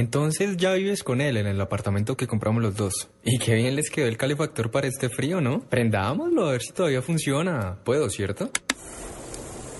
Entonces 0.00 0.56
ya 0.56 0.72
vives 0.72 1.04
con 1.04 1.20
él 1.20 1.36
en 1.36 1.46
el 1.46 1.60
apartamento 1.60 2.16
que 2.16 2.26
compramos 2.26 2.62
los 2.62 2.74
dos. 2.74 3.10
Y 3.22 3.38
qué 3.38 3.54
bien 3.54 3.76
les 3.76 3.90
quedó 3.90 4.06
el 4.06 4.16
calefactor 4.16 4.70
para 4.70 4.86
este 4.86 5.10
frío, 5.10 5.42
¿no? 5.42 5.60
Prendámoslo 5.68 6.48
a 6.48 6.52
ver 6.52 6.62
si 6.62 6.72
todavía 6.72 7.02
funciona. 7.02 7.76
Puedo, 7.84 8.08
¿cierto? 8.08 8.50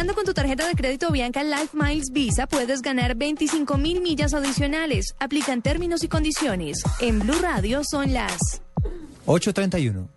Pagando 0.00 0.14
con 0.14 0.24
tu 0.24 0.32
tarjeta 0.32 0.66
de 0.66 0.74
crédito 0.74 1.12
Bianca 1.12 1.44
Life 1.44 1.76
Miles 1.76 2.10
Visa 2.10 2.46
puedes 2.46 2.80
ganar 2.80 3.16
25 3.16 3.76
mil 3.76 4.00
millas 4.00 4.32
adicionales. 4.32 5.14
Aplican 5.18 5.60
términos 5.60 6.02
y 6.02 6.08
condiciones. 6.08 6.82
En 7.00 7.18
Blue 7.18 7.38
Radio 7.42 7.82
son 7.84 8.14
las 8.14 8.62
831. 9.26 10.08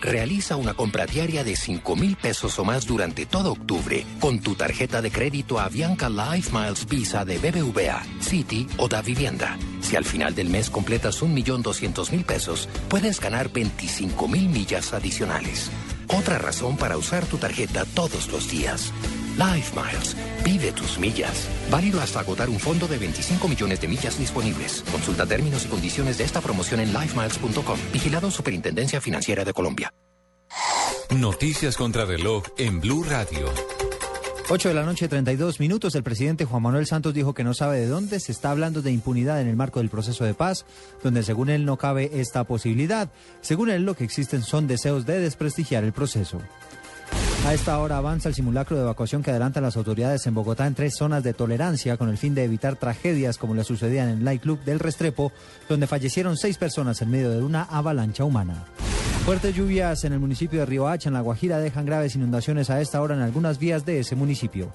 Realiza 0.00 0.56
una 0.56 0.74
compra 0.74 1.06
diaria 1.06 1.44
de 1.44 1.54
5 1.54 1.94
mil 1.94 2.16
pesos 2.16 2.58
o 2.58 2.64
más 2.64 2.84
durante 2.84 3.26
todo 3.26 3.52
octubre 3.52 4.04
con 4.18 4.40
tu 4.40 4.56
tarjeta 4.56 5.00
de 5.00 5.12
crédito 5.12 5.60
Avianca 5.60 6.08
Life 6.08 6.50
Miles 6.52 6.84
Visa 6.88 7.24
de 7.24 7.38
BBVA, 7.38 8.02
City 8.18 8.66
o 8.76 8.88
Da 8.88 9.02
Vivienda. 9.02 9.56
Si 9.82 9.94
al 9.94 10.04
final 10.04 10.34
del 10.34 10.50
mes 10.50 10.68
completas 10.68 11.22
1.200.000 11.22 12.24
pesos, 12.24 12.68
puedes 12.88 13.20
ganar 13.20 13.52
25 13.52 14.26
mil 14.26 14.48
millas 14.48 14.92
adicionales. 14.92 15.70
Otra 16.08 16.38
razón 16.38 16.76
para 16.76 16.96
usar 16.96 17.26
tu 17.26 17.38
tarjeta 17.38 17.84
todos 17.94 18.28
los 18.32 18.50
días. 18.50 18.92
Life 19.36 19.78
Miles. 19.78 20.16
Vive 20.44 20.72
tus 20.72 20.98
millas. 20.98 21.48
Válido 21.70 22.00
hasta 22.00 22.20
agotar 22.20 22.48
un 22.48 22.58
fondo 22.58 22.88
de 22.88 22.98
25 22.98 23.48
millones 23.48 23.80
de 23.80 23.88
millas 23.88 24.18
disponibles. 24.18 24.82
Consulta 24.90 25.26
términos 25.26 25.64
y 25.66 25.68
condiciones 25.68 26.18
de 26.18 26.24
esta 26.24 26.40
promoción 26.40 26.80
en 26.80 26.92
lifemiles.com. 26.92 27.78
Vigilado 27.92 28.30
Superintendencia 28.30 29.00
Financiera 29.00 29.44
de 29.44 29.52
Colombia. 29.52 29.92
Noticias 31.10 31.76
contra 31.76 32.04
reloj 32.04 32.44
en 32.58 32.80
Blue 32.80 33.04
Radio. 33.04 33.75
8 34.48 34.68
de 34.68 34.74
la 34.74 34.84
noche, 34.84 35.08
32 35.08 35.58
minutos. 35.58 35.96
El 35.96 36.04
presidente 36.04 36.44
Juan 36.44 36.62
Manuel 36.62 36.86
Santos 36.86 37.12
dijo 37.12 37.34
que 37.34 37.42
no 37.42 37.52
sabe 37.52 37.80
de 37.80 37.88
dónde 37.88 38.20
se 38.20 38.30
está 38.30 38.52
hablando 38.52 38.80
de 38.80 38.92
impunidad 38.92 39.40
en 39.40 39.48
el 39.48 39.56
marco 39.56 39.80
del 39.80 39.88
proceso 39.88 40.24
de 40.24 40.34
paz, 40.34 40.64
donde 41.02 41.24
según 41.24 41.50
él 41.50 41.64
no 41.64 41.76
cabe 41.78 42.20
esta 42.20 42.44
posibilidad. 42.44 43.10
Según 43.40 43.70
él, 43.70 43.84
lo 43.84 43.94
que 43.94 44.04
existen 44.04 44.44
son 44.44 44.68
deseos 44.68 45.04
de 45.04 45.18
desprestigiar 45.18 45.82
el 45.82 45.92
proceso. 45.92 46.40
A 47.44 47.54
esta 47.54 47.76
hora 47.80 47.96
avanza 47.96 48.28
el 48.28 48.36
simulacro 48.36 48.76
de 48.76 48.82
evacuación 48.82 49.24
que 49.24 49.32
adelantan 49.32 49.64
las 49.64 49.76
autoridades 49.76 50.24
en 50.28 50.34
Bogotá 50.34 50.66
en 50.68 50.74
tres 50.76 50.94
zonas 50.96 51.24
de 51.24 51.34
tolerancia 51.34 51.96
con 51.96 52.08
el 52.08 52.16
fin 52.16 52.34
de 52.36 52.44
evitar 52.44 52.76
tragedias 52.76 53.38
como 53.38 53.54
le 53.54 53.64
sucedían 53.64 54.08
en 54.08 54.18
el 54.18 54.24
nightclub 54.24 54.62
del 54.64 54.78
Restrepo, 54.78 55.32
donde 55.68 55.88
fallecieron 55.88 56.36
seis 56.36 56.56
personas 56.56 57.02
en 57.02 57.10
medio 57.10 57.30
de 57.30 57.42
una 57.42 57.62
avalancha 57.62 58.22
humana. 58.22 58.64
Fuertes 59.26 59.56
lluvias 59.56 60.04
en 60.04 60.12
el 60.12 60.20
municipio 60.20 60.60
de 60.60 60.66
Riohacha, 60.66 61.08
en 61.08 61.14
La 61.14 61.20
Guajira, 61.20 61.58
dejan 61.58 61.84
graves 61.84 62.14
inundaciones 62.14 62.70
a 62.70 62.80
esta 62.80 63.02
hora 63.02 63.16
en 63.16 63.22
algunas 63.22 63.58
vías 63.58 63.84
de 63.84 63.98
ese 63.98 64.14
municipio. 64.14 64.70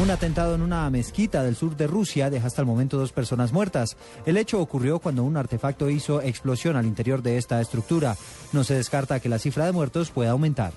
Un 0.00 0.08
atentado 0.08 0.54
en 0.54 0.62
una 0.62 0.88
mezquita 0.88 1.42
del 1.42 1.56
sur 1.56 1.76
de 1.76 1.88
Rusia 1.88 2.30
deja 2.30 2.46
hasta 2.46 2.62
el 2.62 2.66
momento 2.68 2.96
dos 2.96 3.10
personas 3.10 3.52
muertas. 3.52 3.96
El 4.24 4.36
hecho 4.36 4.60
ocurrió 4.60 5.00
cuando 5.00 5.24
un 5.24 5.36
artefacto 5.36 5.90
hizo 5.90 6.22
explosión 6.22 6.76
al 6.76 6.86
interior 6.86 7.22
de 7.22 7.38
esta 7.38 7.60
estructura. 7.60 8.16
No 8.52 8.62
se 8.62 8.74
descarta 8.74 9.18
que 9.18 9.28
la 9.28 9.40
cifra 9.40 9.66
de 9.66 9.72
muertos 9.72 10.12
pueda 10.12 10.30
aumentar. 10.30 10.72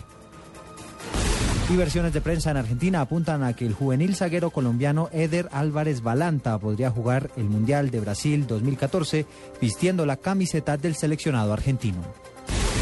Y 1.72 1.76
versiones 1.76 2.12
de 2.12 2.22
prensa 2.22 2.50
en 2.50 2.58
Argentina 2.58 3.02
apuntan 3.02 3.44
a 3.44 3.54
que 3.54 3.68
el 3.68 3.76
juvenil 3.76 4.16
zaguero 4.16 4.50
colombiano 4.50 5.10
Eder 5.12 5.48
Álvarez 5.52 6.02
Balanta 6.02 6.58
podría 6.58 6.90
jugar 6.90 7.30
el 7.38 7.46
Mundial 7.46 7.92
de 7.92 8.00
Brasil 8.00 8.48
2014 8.48 9.28
vistiendo 9.62 10.08
la 10.08 10.18
camiseta 10.18 10.76
del 10.76 10.96
seleccionado 10.96 11.54
argentino. 11.54 12.02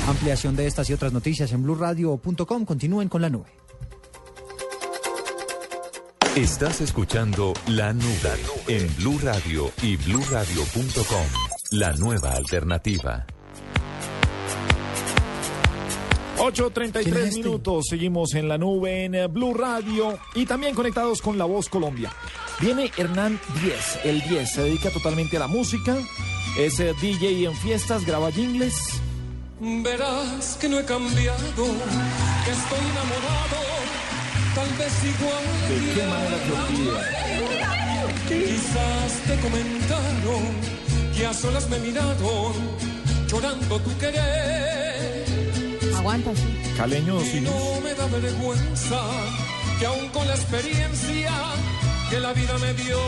Ampliación 0.07 0.55
de 0.55 0.67
estas 0.67 0.89
y 0.89 0.93
otras 0.93 1.13
noticias 1.13 1.51
en 1.51 1.63
blurradio.com. 1.63 2.65
Continúen 2.65 3.09
con 3.09 3.21
la 3.21 3.29
nube. 3.29 3.49
Estás 6.35 6.81
escuchando 6.81 7.53
La 7.67 7.93
Nube 7.93 8.33
en 8.67 8.95
Blue 8.95 9.19
Radio 9.21 9.71
y 9.83 9.97
bluradio.com. 9.97 11.27
La 11.71 11.93
nueva 11.93 12.31
alternativa. 12.31 13.27
8.33 16.37 17.37
minutos, 17.37 17.85
seguimos 17.87 18.33
en 18.33 18.47
la 18.47 18.57
nube 18.57 19.05
en 19.05 19.13
eh, 19.13 19.27
Blue 19.27 19.53
Radio 19.53 20.17
y 20.33 20.47
también 20.47 20.73
conectados 20.73 21.21
con 21.21 21.37
La 21.37 21.45
Voz 21.45 21.69
Colombia. 21.69 22.11
Viene 22.59 22.91
Hernán 22.97 23.39
10, 23.61 23.99
el 24.05 24.21
10, 24.21 24.53
se 24.53 24.63
dedica 24.63 24.89
totalmente 24.89 25.37
a 25.37 25.41
la 25.41 25.47
música, 25.47 25.95
es 26.57 26.79
eh, 26.79 26.93
DJ 26.99 27.45
en 27.45 27.55
fiestas, 27.55 28.05
graba 28.05 28.31
jingles, 28.31 29.02
Verás 29.65 30.57
que 30.59 30.67
no 30.67 30.77
he 30.77 30.83
cambiado, 30.83 31.63
que 32.43 32.51
estoy 32.51 32.83
enamorado, 32.91 33.59
tal 34.55 34.69
vez 34.77 34.93
igual. 35.05 35.45
¿De 35.69 35.93
qué 35.93 36.03
manera 36.05 36.37
te 36.43 36.51
olvida? 36.51 37.01
Quizás 38.27 39.11
te 39.25 39.35
comentaron 39.39 40.43
que 41.15 41.25
a 41.25 41.33
solas 41.33 41.69
me 41.69 41.79
miraron, 41.79 42.53
llorando 43.27 43.79
tu 43.79 43.97
querer. 43.99 45.25
Aguanta, 45.95 46.35
sí. 46.35 46.73
Caleño, 46.75 47.21
Y 47.21 47.25
sí. 47.25 47.39
no 47.41 47.79
me 47.81 47.93
da 47.93 48.05
vergüenza 48.07 48.99
que 49.79 49.85
aún 49.85 50.09
con 50.09 50.27
la 50.27 50.35
experiencia 50.35 51.31
que 52.09 52.19
la 52.19 52.33
vida 52.33 52.57
me 52.57 52.73
dio. 52.73 52.99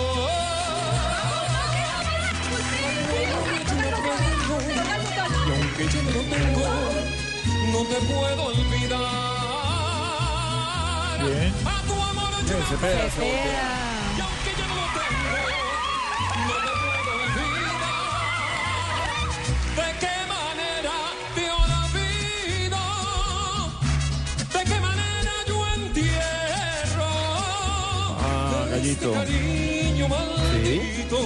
Aunque 5.77 5.93
yo 5.93 6.03
no 6.03 6.11
lo 6.11 6.21
tengo, 6.21 6.67
no 7.73 7.79
te 7.83 7.95
puedo 8.05 8.43
olvidar. 8.45 9.01
Bien. 11.19 11.53
A 11.65 11.81
tu 11.85 11.93
amor 12.01 12.31
yo 12.31 12.45
Bien, 12.45 12.63
puedo. 12.63 13.09
Cepeda. 13.09 13.33
Y 14.15 14.21
aunque 14.21 14.51
yo 14.57 14.65
no 14.69 14.75
lo 14.75 14.87
tengo, 14.95 15.35
no 16.47 16.55
te 16.63 16.71
puedo 16.79 17.11
olvidar. 17.25 18.07
¿De 19.75 19.87
qué 19.99 20.15
manera 20.31 20.95
te 21.35 21.45
olvido? 21.59 22.81
¿De 24.53 24.61
qué 24.63 24.77
manera 24.79 25.33
yo 25.45 25.57
entierro? 25.75 27.11
Ah, 28.23 28.63
gallito. 28.71 29.11
Cariño 29.11 30.07
maldito, 30.07 31.19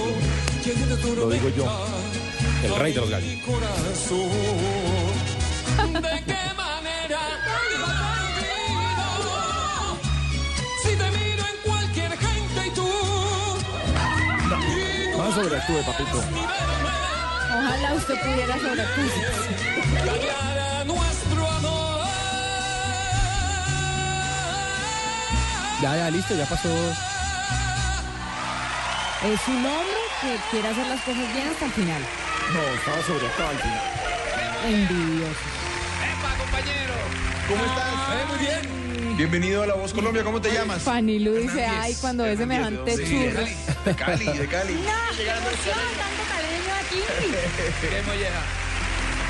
de 0.64 1.14
Lo 1.14 1.30
digo 1.30 1.48
yo. 1.50 2.19
El 2.62 2.76
rey 2.76 2.92
de 2.92 3.00
los 3.00 3.08
gallos. 3.08 3.28
¿De 3.28 3.36
qué 6.26 6.54
manera? 6.56 7.20
Si 10.82 10.96
te 10.96 11.10
miro 11.10 11.44
en 11.52 11.56
cualquier 11.64 12.18
gente 12.18 12.66
y 12.66 12.70
tú. 12.70 12.88
Más 15.16 15.34
sobreactúe, 15.34 15.82
papito. 15.86 16.22
Ojalá 17.48 17.94
usted 17.94 18.14
pudiera 18.20 18.54
sobreactuar. 18.58 19.08
Dañará 20.06 20.84
nuestro 20.84 21.50
amor. 21.50 22.00
Ya, 25.82 25.96
ya, 25.96 26.10
listo, 26.10 26.34
ya 26.34 26.44
pasó. 26.44 26.68
Es 29.22 29.48
un 29.48 29.66
hombre 29.66 30.00
que 30.20 30.36
quiere 30.50 30.68
hacer 30.68 30.86
las 30.86 31.00
cosas 31.00 31.32
bien 31.34 31.48
hasta 31.48 31.64
el 31.64 31.72
final. 31.72 32.02
No, 32.52 32.62
estaba 32.74 33.02
sobreactuado 33.02 33.50
al 33.50 33.58
final. 33.58 33.80
Envidioso. 34.66 35.40
¡Epa, 36.10 36.34
compañero! 36.38 36.94
¿Cómo 37.48 37.64
estás? 37.64 37.88
Eh, 37.88 38.24
muy 38.28 38.38
bien. 38.38 39.16
Bienvenido 39.16 39.62
a 39.62 39.66
La 39.66 39.74
Voz 39.74 39.92
Colombia, 39.92 40.24
¿cómo 40.24 40.40
te 40.40 40.50
llamas? 40.52 40.82
Fanny 40.82 41.18
Lu 41.18 41.34
dice, 41.34 41.64
ay, 41.64 41.94
cuando 42.00 42.24
ve 42.24 42.36
semejante 42.36 42.96
Sí, 42.96 43.02
de 43.02 43.30
churro. 43.32 43.44
Cali, 43.44 43.54
de 43.84 43.94
Cali, 43.94 44.38
de 44.38 44.46
Cali. 44.46 44.72
No, 44.74 45.16
qué 45.16 45.22
emoción, 45.28 45.78
tanto 45.98 46.22
caleño 46.30 46.74
aquí. 46.80 47.00
Qué 47.80 48.02
molleja. 48.06 48.42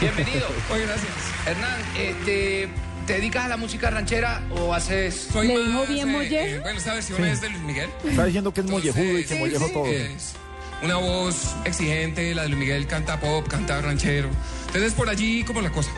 Bienvenido. 0.00 0.46
Oye, 0.72 0.86
gracias. 0.86 1.12
Hernán, 1.46 1.80
este, 1.98 2.68
¿te 3.06 3.12
dedicas 3.14 3.44
a 3.44 3.48
la 3.48 3.56
música 3.56 3.90
ranchera 3.90 4.42
o 4.50 4.72
haces...? 4.72 5.28
¿Le 5.34 5.42
dijo 5.58 5.86
bien 5.86 6.10
mollejo? 6.12 6.62
Bueno, 6.62 6.78
esta 6.78 6.94
versión 6.94 7.18
Sí. 7.18 7.24
es 7.28 7.40
de 7.40 7.50
Luis 7.50 7.62
Miguel. 7.62 7.90
Está 8.08 8.24
diciendo 8.24 8.54
que 8.54 8.60
es 8.60 8.66
mollejudo 8.66 9.18
y 9.18 9.22
que 9.24 9.34
Sí, 9.34 9.40
mollejo 9.40 9.66
sí, 9.66 9.72
todo. 9.72 9.86
es 9.86 10.34
una 10.82 10.96
voz 10.96 11.54
exigente, 11.64 12.34
la 12.34 12.42
de 12.42 12.48
Luis 12.48 12.60
Miguel 12.60 12.86
canta 12.86 13.20
pop, 13.20 13.46
canta 13.48 13.80
ranchero. 13.80 14.28
Entonces 14.66 14.92
por 14.94 15.08
allí 15.08 15.44
como 15.44 15.60
la 15.60 15.70
cosa. 15.70 15.90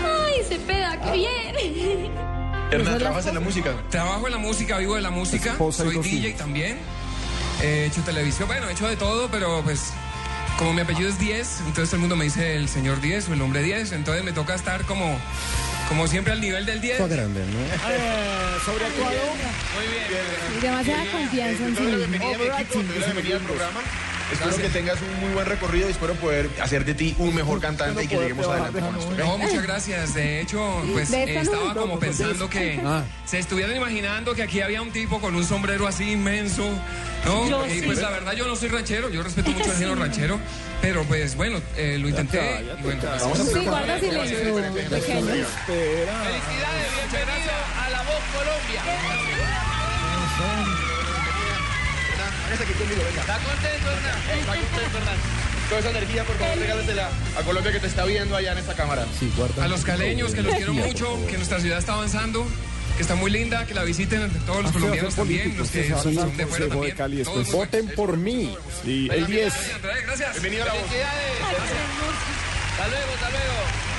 Ay, 0.00 0.42
se 0.48 0.58
peda, 0.58 0.98
qué 1.00 1.12
bien. 1.12 2.12
Hernán, 2.70 2.98
¿trabajas 2.98 3.26
en 3.26 3.34
la 3.34 3.40
música? 3.40 3.74
Trabajo 3.90 4.26
en 4.26 4.32
la 4.32 4.38
música, 4.38 4.78
vivo 4.78 4.94
de 4.94 5.00
la 5.00 5.10
música, 5.10 5.56
soy 5.72 5.98
DJ 5.98 6.28
hijos. 6.28 6.38
también. 6.38 6.78
He 7.62 7.86
hecho 7.86 8.00
televisión, 8.02 8.48
bueno, 8.48 8.68
he 8.68 8.72
hecho 8.72 8.86
de 8.88 8.96
todo, 8.96 9.28
pero 9.30 9.62
pues 9.62 9.92
como 10.58 10.72
mi 10.72 10.80
apellido 10.80 11.08
es 11.08 11.18
10, 11.18 11.60
entonces 11.66 11.88
todo 11.88 11.96
el 11.96 12.00
mundo 12.00 12.16
me 12.16 12.24
dice 12.24 12.56
el 12.56 12.68
señor 12.68 13.00
10 13.00 13.28
o 13.28 13.34
el 13.34 13.42
hombre 13.42 13.62
10, 13.62 13.92
entonces 13.92 14.24
me 14.24 14.32
toca 14.32 14.54
estar 14.54 14.84
como, 14.84 15.18
como 15.88 16.06
siempre 16.06 16.32
al 16.32 16.40
nivel 16.40 16.64
del 16.64 16.80
10. 16.80 16.98
Fue 16.98 17.08
grande, 17.08 17.40
¿no? 17.40 17.58
Eh, 17.60 18.58
sobreactuado. 18.64 19.10
Muy 19.74 19.86
bien. 19.86 20.58
Y 20.58 20.60
demasiada 20.60 21.04
confianza 21.10 21.66
en 21.66 21.76
sí 21.76 21.82
mismo. 21.82 21.96
bienvenida 21.96 23.36
al 23.36 23.42
programa. 23.42 23.80
Espero 24.32 24.56
que 24.56 24.68
tengas 24.68 24.96
un 25.02 25.20
muy 25.20 25.32
buen 25.32 25.46
recorrido 25.46 25.88
y 25.88 25.90
espero 25.92 26.14
poder 26.14 26.48
hacer 26.62 26.84
de 26.84 26.94
ti 26.94 27.14
un 27.18 27.34
mejor 27.34 27.60
cantante 27.60 28.04
y 28.04 28.06
que 28.08 28.16
lleguemos 28.16 28.46
adelante 28.46 28.80
con 28.80 28.96
esto. 28.96 29.10
No, 29.18 29.38
muchas 29.38 29.62
gracias. 29.62 30.14
De 30.14 30.40
hecho, 30.40 30.82
pues 30.92 31.12
eh, 31.12 31.38
estaba 31.40 31.74
no, 31.74 31.80
como 31.80 31.94
no, 31.94 32.00
pensando 32.00 32.48
que 32.48 32.80
Ah. 32.84 33.02
se 33.24 33.38
estuvieran 33.38 33.76
imaginando 33.76 34.34
que 34.34 34.42
aquí 34.42 34.60
había 34.60 34.82
un 34.82 34.90
tipo 34.92 35.20
con 35.20 35.34
un 35.34 35.44
sombrero 35.44 35.86
así 35.86 36.12
inmenso, 36.12 36.64
¿no? 37.24 37.48
Yo 37.48 37.66
y 37.66 37.70
sí. 37.80 37.82
pues 37.86 37.98
la 37.98 38.10
verdad 38.10 38.32
yo 38.32 38.46
no 38.46 38.56
soy 38.56 38.68
ranchero, 38.68 39.10
yo 39.10 39.22
respeto 39.22 39.50
mucho 39.50 39.70
el 39.70 39.76
género 39.76 39.94
ranchero, 39.96 40.38
pero 40.80 41.02
pues 41.04 41.34
bueno, 41.34 41.60
eh, 41.76 41.98
lo 42.00 42.08
intenté 42.08 42.38
y 42.62 42.64
bueno. 42.82 43.00
pues, 43.00 43.20
Vamos 43.22 43.40
a 43.40 43.44
Sí, 43.44 43.58
guarda 43.64 43.98
silencio. 43.98 44.38
Felicidades, 44.38 44.54
bienvenido 47.10 47.52
a 47.78 47.90
La 47.90 48.02
Voz 48.02 48.22
Colombia. 48.32 48.82
Hágase 52.50 52.64
aquí 52.64 52.72
conmigo, 52.72 53.00
venga. 53.04 53.20
¿Está 53.20 53.38
contento, 53.38 53.92
Hernán? 53.92 54.18
Está 54.40 54.56
contento, 54.56 54.98
Hernán. 54.98 55.16
Toda 55.68 55.80
esa 55.80 55.90
energía, 55.90 56.24
por 56.24 56.36
favor, 56.36 56.58
regálasela 56.58 57.08
a 57.38 57.42
Colombia 57.42 57.72
que 57.72 57.78
te 57.78 57.86
está 57.86 58.04
viendo 58.04 58.34
allá 58.34 58.50
en 58.52 58.58
esta 58.58 58.74
cámara. 58.74 59.06
Sí, 59.20 59.32
guarda. 59.36 59.64
A 59.64 59.68
los 59.68 59.84
caleños, 59.84 60.34
que 60.34 60.42
los 60.42 60.56
quiero 60.56 60.74
mucho, 60.74 61.26
que 61.28 61.36
nuestra 61.36 61.60
ciudad 61.60 61.78
está 61.78 61.92
avanzando, 61.92 62.44
que 62.96 63.02
está 63.02 63.14
muy 63.14 63.30
linda, 63.30 63.64
que 63.66 63.74
la 63.74 63.84
visiten 63.84 64.28
todos 64.46 64.64
los 64.64 64.72
colombianos 64.72 65.14
también, 65.14 65.54
político, 65.54 65.62
los 65.62 65.70
que 65.70 65.90
son 65.90 66.36
de 66.36 66.46
fuera 66.48 66.66
también. 66.66 66.96
Cali 66.96 67.22
todos 67.22 67.46
muy 67.46 67.54
Voten 67.54 67.86
por 67.94 68.16
mí. 68.16 68.52
Sí, 68.82 69.08
el 69.12 69.26
10. 69.26 69.54
Gracias. 70.06 70.32
Bienvenido 70.32 70.64
a 70.64 70.66
la 70.66 70.72
voz. 70.72 70.82
Hasta 70.82 72.88
luego, 72.88 73.12
hasta 73.14 73.30
luego. 73.30 73.89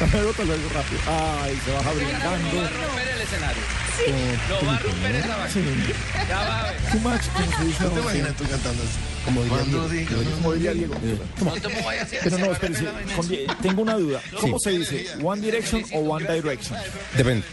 Lo 0.00 0.56
digo 0.56 0.68
rápido. 0.74 1.00
Ay, 1.06 1.58
se 1.64 1.72
baja 1.72 1.92
brincando. 1.92 2.28
va 2.28 2.66
a 2.66 2.70
romper 2.70 3.08
el 3.08 3.20
escenario. 3.20 3.62
No 4.48 4.66
va 4.66 4.74
a 4.74 4.78
romper 4.80 5.14
esa 5.16 5.36
vaina. 5.36 5.60
Ya 6.28 6.38
va 6.38 6.60
a 6.60 6.72
ver. 6.72 6.76
Too 6.92 6.98
much, 7.00 7.22
como 7.32 7.56
se 7.58 7.64
dice. 7.64 7.84
¿No 7.84 7.90
te 7.90 8.00
imaginas 8.00 8.36
tú 8.36 8.44
cantando 8.48 8.82
así? 8.82 8.98
Como 9.24 9.42
diría 9.42 9.58
Cuando 9.58 9.88
Diego. 9.88 10.22
Como 10.34 10.52
diría 10.54 10.72
Diego. 10.72 10.94
No 11.44 11.52
te 11.52 11.68
me 11.68 11.82
vayas 11.82 12.12
a 12.12 12.16
Pero 12.24 12.38
no, 12.38 12.46
espérese. 12.52 12.86
Tengo 13.62 13.82
una 13.82 13.94
duda. 13.94 14.20
¿Cómo 14.40 14.58
se 14.58 14.70
dice? 14.70 15.06
¿One 15.22 15.40
Direction 15.42 15.84
o 15.92 15.98
One 16.00 16.26
Direction? 16.34 16.78
Depende. 17.16 17.44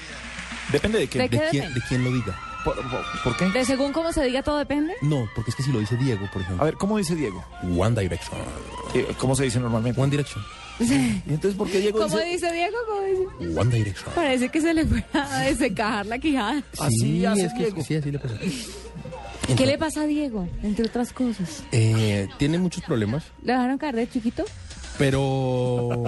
Depende 0.72 1.00
de 1.00 1.08
qué. 1.08 1.20
¿De 1.20 1.30
qué 1.30 1.38
¿De 1.40 1.50
quién, 1.50 1.74
de 1.74 1.82
quién 1.88 2.04
lo 2.04 2.12
diga? 2.12 2.40
¿Por, 2.64 2.76
por- 2.90 3.06
por 3.24 3.38
qué? 3.38 3.46
De 3.50 3.66
según 3.66 3.94
cómo 3.94 4.12
se 4.12 4.24
diga 4.24 4.44
todo 4.44 4.58
depende. 4.58 4.94
No, 5.02 5.30
porque 5.34 5.52
es 5.52 5.56
que 5.56 5.64
si 5.64 5.72
lo 5.72 5.80
dice 5.80 5.96
Diego, 5.98 6.28
por 6.32 6.42
A 6.42 6.46
ejemplo. 6.46 6.66
ver, 6.66 6.76
¿cómo 6.76 6.98
dice 6.98 7.16
Diego? 7.16 7.44
One 7.78 8.00
Direction. 8.00 8.38
Eh, 8.94 9.08
¿Cómo 9.18 9.36
se 9.36 9.44
dice 9.44 9.60
normalmente? 9.60 10.00
One 10.00 10.12
Direction. 10.12 10.44
¿Y 10.80 11.22
entonces 11.34 11.56
por 11.56 11.70
qué 11.70 11.80
Diego 11.80 12.00
¿Cómo 12.00 12.18
dice? 12.20 12.30
dice 12.30 12.52
Diego? 12.54 12.78
¿Cómo 12.88 13.02
dice? 13.46 13.60
One 13.60 13.76
Direction. 13.76 14.14
Parece 14.16 14.50
que 14.50 14.62
se 14.62 14.74
le 14.74 14.86
fue 14.86 15.04
a 15.14 15.42
desencajar 15.42 16.06
la 16.06 16.18
quijada. 16.20 16.64
Así 16.80 16.96
sí, 17.02 17.26
hace 17.26 17.46
es 17.46 17.54
que, 17.54 17.60
Diego. 17.66 17.82
sí, 17.84 17.96
así 17.96 18.12
le 18.12 18.20
pasa. 18.20 18.36
¿Qué 19.58 19.66
le 19.66 19.78
pasa 19.80 20.02
a 20.04 20.06
Diego, 20.06 20.48
entre 20.64 20.86
otras 20.86 21.12
cosas? 21.12 21.64
Eh, 21.72 22.28
tiene 22.38 22.60
muchos 22.60 22.84
problemas, 22.84 23.24
¿Le 23.44 23.54
dejaron 23.54 23.78
caer 23.80 23.96
de 23.96 24.08
chiquito? 24.10 24.46
Pero 25.00 26.04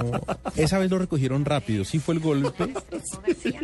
esa 0.55 0.77
vez 0.77 0.91
lo 0.91 0.99
recogieron 0.99 1.45
rápido. 1.45 1.83
Sí 1.85 1.97
fue 1.99 2.13
el 2.15 2.19
golpe, 2.19 2.71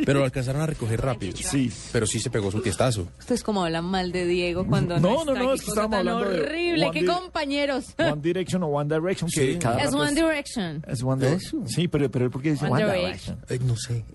pero 0.06 0.20
lo 0.20 0.26
alcanzaron 0.26 0.62
a 0.62 0.66
recoger 0.66 1.02
rápido. 1.02 1.38
Sí. 1.38 1.72
Pero 1.92 2.08
sí 2.08 2.20
se 2.20 2.30
pegó 2.32 2.50
su 2.50 2.62
tiestazo. 2.62 3.08
Ustedes 3.20 3.44
como 3.44 3.64
hablan 3.64 3.86
mal 3.86 4.12
de 4.12 4.26
Diego 4.26 4.66
cuando 4.66 5.00
No, 5.00 5.24
no, 5.26 5.34
está 5.34 5.44
no, 5.44 5.50
aquí, 5.50 5.56
es 5.56 5.62
que 5.62 5.70
estábamos 5.70 5.98
hablando 6.00 6.30
de 6.30 6.40
horrible, 6.42 6.86
One 6.88 7.00
qué 7.00 7.06
compañeros. 7.06 7.86
One 8.00 8.22
Direction 8.22 8.64
o 8.64 8.68
One 8.68 8.96
Direction. 8.96 9.30
Que 9.30 9.54
Sí. 9.54 9.60
cada 9.60 9.84
Es 9.84 9.94
One 9.94 10.14
Direction. 10.14 10.84
Es 10.88 11.04
One 11.04 11.26
Direction. 11.26 11.68
Sí, 11.68 11.88
pero, 11.88 12.10
pero 12.10 12.32
¿por 12.32 12.42
qué 12.42 12.52
dice 12.52 12.66
One 12.66 12.86
One, 12.86 12.94
Direction. 12.98 13.38
Direction? 13.48 13.62
Eh, 13.62 13.68
no 13.68 13.76
sé, 13.76 14.06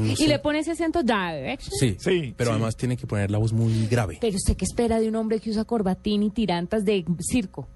no 0.00 0.12
Y 0.12 0.16
sé. 0.16 0.28
le 0.28 0.38
pone 0.38 0.58
ese 0.60 0.72
acento 0.72 1.02
Direction. 1.02 1.72
Sí, 1.80 1.96
Sí, 1.98 2.34
pero 2.36 2.50
sí. 2.50 2.54
además 2.54 2.76
tiene 2.76 2.96
que 2.96 3.06
poner 3.06 3.30
la 3.30 3.38
voz 3.38 3.52
muy 3.52 3.86
grave. 3.86 4.18
Pero 4.20 4.36
usted 4.36 4.56
qué 4.56 4.64
espera 4.64 5.00
de 5.00 5.08
un 5.08 5.16
hombre 5.16 5.40
que 5.40 5.50
usa 5.50 5.64
corbatín 5.64 6.22
y 6.22 6.30
tirantas 6.30 6.84
de 6.84 7.04
circo. 7.20 7.68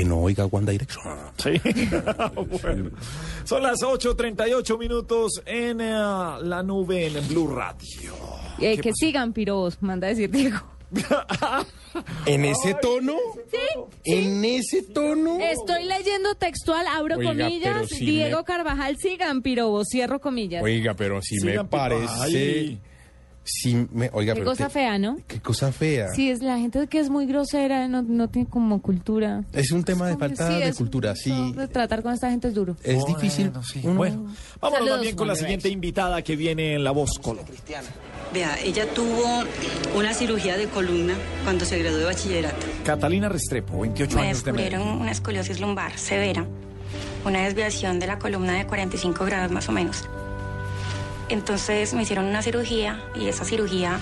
Que 0.00 0.06
no 0.06 0.20
oiga 0.22 0.46
One 0.46 0.72
Direction. 0.72 1.14
Sí. 1.36 1.50
Bueno. 2.62 2.90
Son 3.44 3.62
las 3.62 3.80
8.38 3.82 4.78
minutos 4.78 5.42
en 5.44 5.82
eh, 5.82 5.90
la 5.90 6.62
nube 6.64 7.06
en 7.06 7.28
Blue 7.28 7.48
Radio. 7.54 8.14
Eh, 8.58 8.76
¿Qué 8.76 8.80
que 8.80 8.90
pasó? 8.90 8.94
sigan 8.98 9.32
piros, 9.34 9.76
manda 9.82 10.06
a 10.06 10.10
decir 10.10 10.30
Diego. 10.30 10.56
¿En 12.24 12.46
ese 12.46 12.74
tono? 12.80 13.14
Sí. 13.50 13.58
¿En 14.04 14.42
ese 14.44 14.82
tono? 14.84 15.38
Estoy 15.38 15.84
leyendo 15.84 16.34
textual, 16.34 16.86
abro 16.86 17.16
Oiga, 17.18 17.30
comillas, 17.34 17.88
si 17.90 18.06
Diego 18.06 18.38
me- 18.38 18.44
Carvajal, 18.44 18.96
sigan 18.98 19.42
pirobos, 19.42 19.86
cierro 19.90 20.18
comillas. 20.18 20.62
Oiga, 20.62 20.94
pero 20.94 21.20
si 21.20 21.34
me 21.44 21.50
Sigan, 21.52 21.68
parece... 21.68 22.10
Ay. 22.20 22.80
Sí, 23.42 23.86
me, 23.92 24.10
oiga, 24.12 24.34
Qué 24.34 24.40
pero 24.40 24.50
cosa 24.52 24.68
fea, 24.70 24.98
¿no? 24.98 25.16
qué 25.26 25.40
cosa 25.40 25.72
fea. 25.72 26.08
Sí, 26.14 26.30
es 26.30 26.40
la 26.42 26.58
gente 26.58 26.86
que 26.86 27.00
es 27.00 27.08
muy 27.10 27.26
grosera, 27.26 27.88
no, 27.88 28.02
no 28.02 28.28
tiene 28.28 28.48
como 28.48 28.80
cultura. 28.82 29.42
Es 29.52 29.72
un 29.72 29.82
tema 29.82 30.06
de 30.06 30.12
como- 30.14 30.26
falta 30.28 30.48
sí, 30.52 30.62
de 30.62 30.72
cultura, 30.74 31.16
sí. 31.16 31.54
Tratar 31.72 32.02
con 32.02 32.12
esta 32.12 32.30
gente 32.30 32.48
es 32.48 32.54
duro. 32.54 32.76
Es 32.84 33.04
difícil. 33.06 33.50
uno- 33.82 33.94
Bueno, 33.96 34.16
vámonos 34.60 34.78
Saludos, 34.78 34.88
también 34.96 35.16
con 35.16 35.26
la 35.28 35.34
siguiente 35.34 35.68
invitada 35.68 36.22
que 36.22 36.36
viene 36.36 36.74
en 36.74 36.84
La 36.84 36.90
Voz 36.92 37.18
Colombia. 37.18 37.54
Vea, 38.32 38.56
ella 38.62 38.86
tuvo 38.94 39.42
una 39.96 40.14
cirugía 40.14 40.56
de 40.56 40.66
columna 40.68 41.14
cuando 41.42 41.64
se 41.64 41.78
graduó 41.80 41.98
de 41.98 42.04
bachillerato. 42.04 42.64
Catalina 42.84 43.28
Restrepo, 43.28 43.80
28 43.80 44.14
Me 44.16 44.22
años 44.22 44.44
de 44.44 44.52
descubrieron 44.52 44.80
Medellín. 44.82 45.02
una 45.02 45.10
escoliosis 45.10 45.58
lumbar 45.60 45.98
severa, 45.98 46.46
una 47.24 47.42
desviación 47.44 47.98
de 47.98 48.06
la 48.06 48.18
columna 48.20 48.52
de 48.52 48.66
45 48.66 49.24
grados 49.24 49.50
más 49.50 49.68
o 49.68 49.72
menos. 49.72 50.04
Entonces 51.30 51.94
me 51.94 52.02
hicieron 52.02 52.26
una 52.26 52.42
cirugía 52.42 53.02
y 53.14 53.28
esa 53.28 53.44
cirugía 53.44 54.00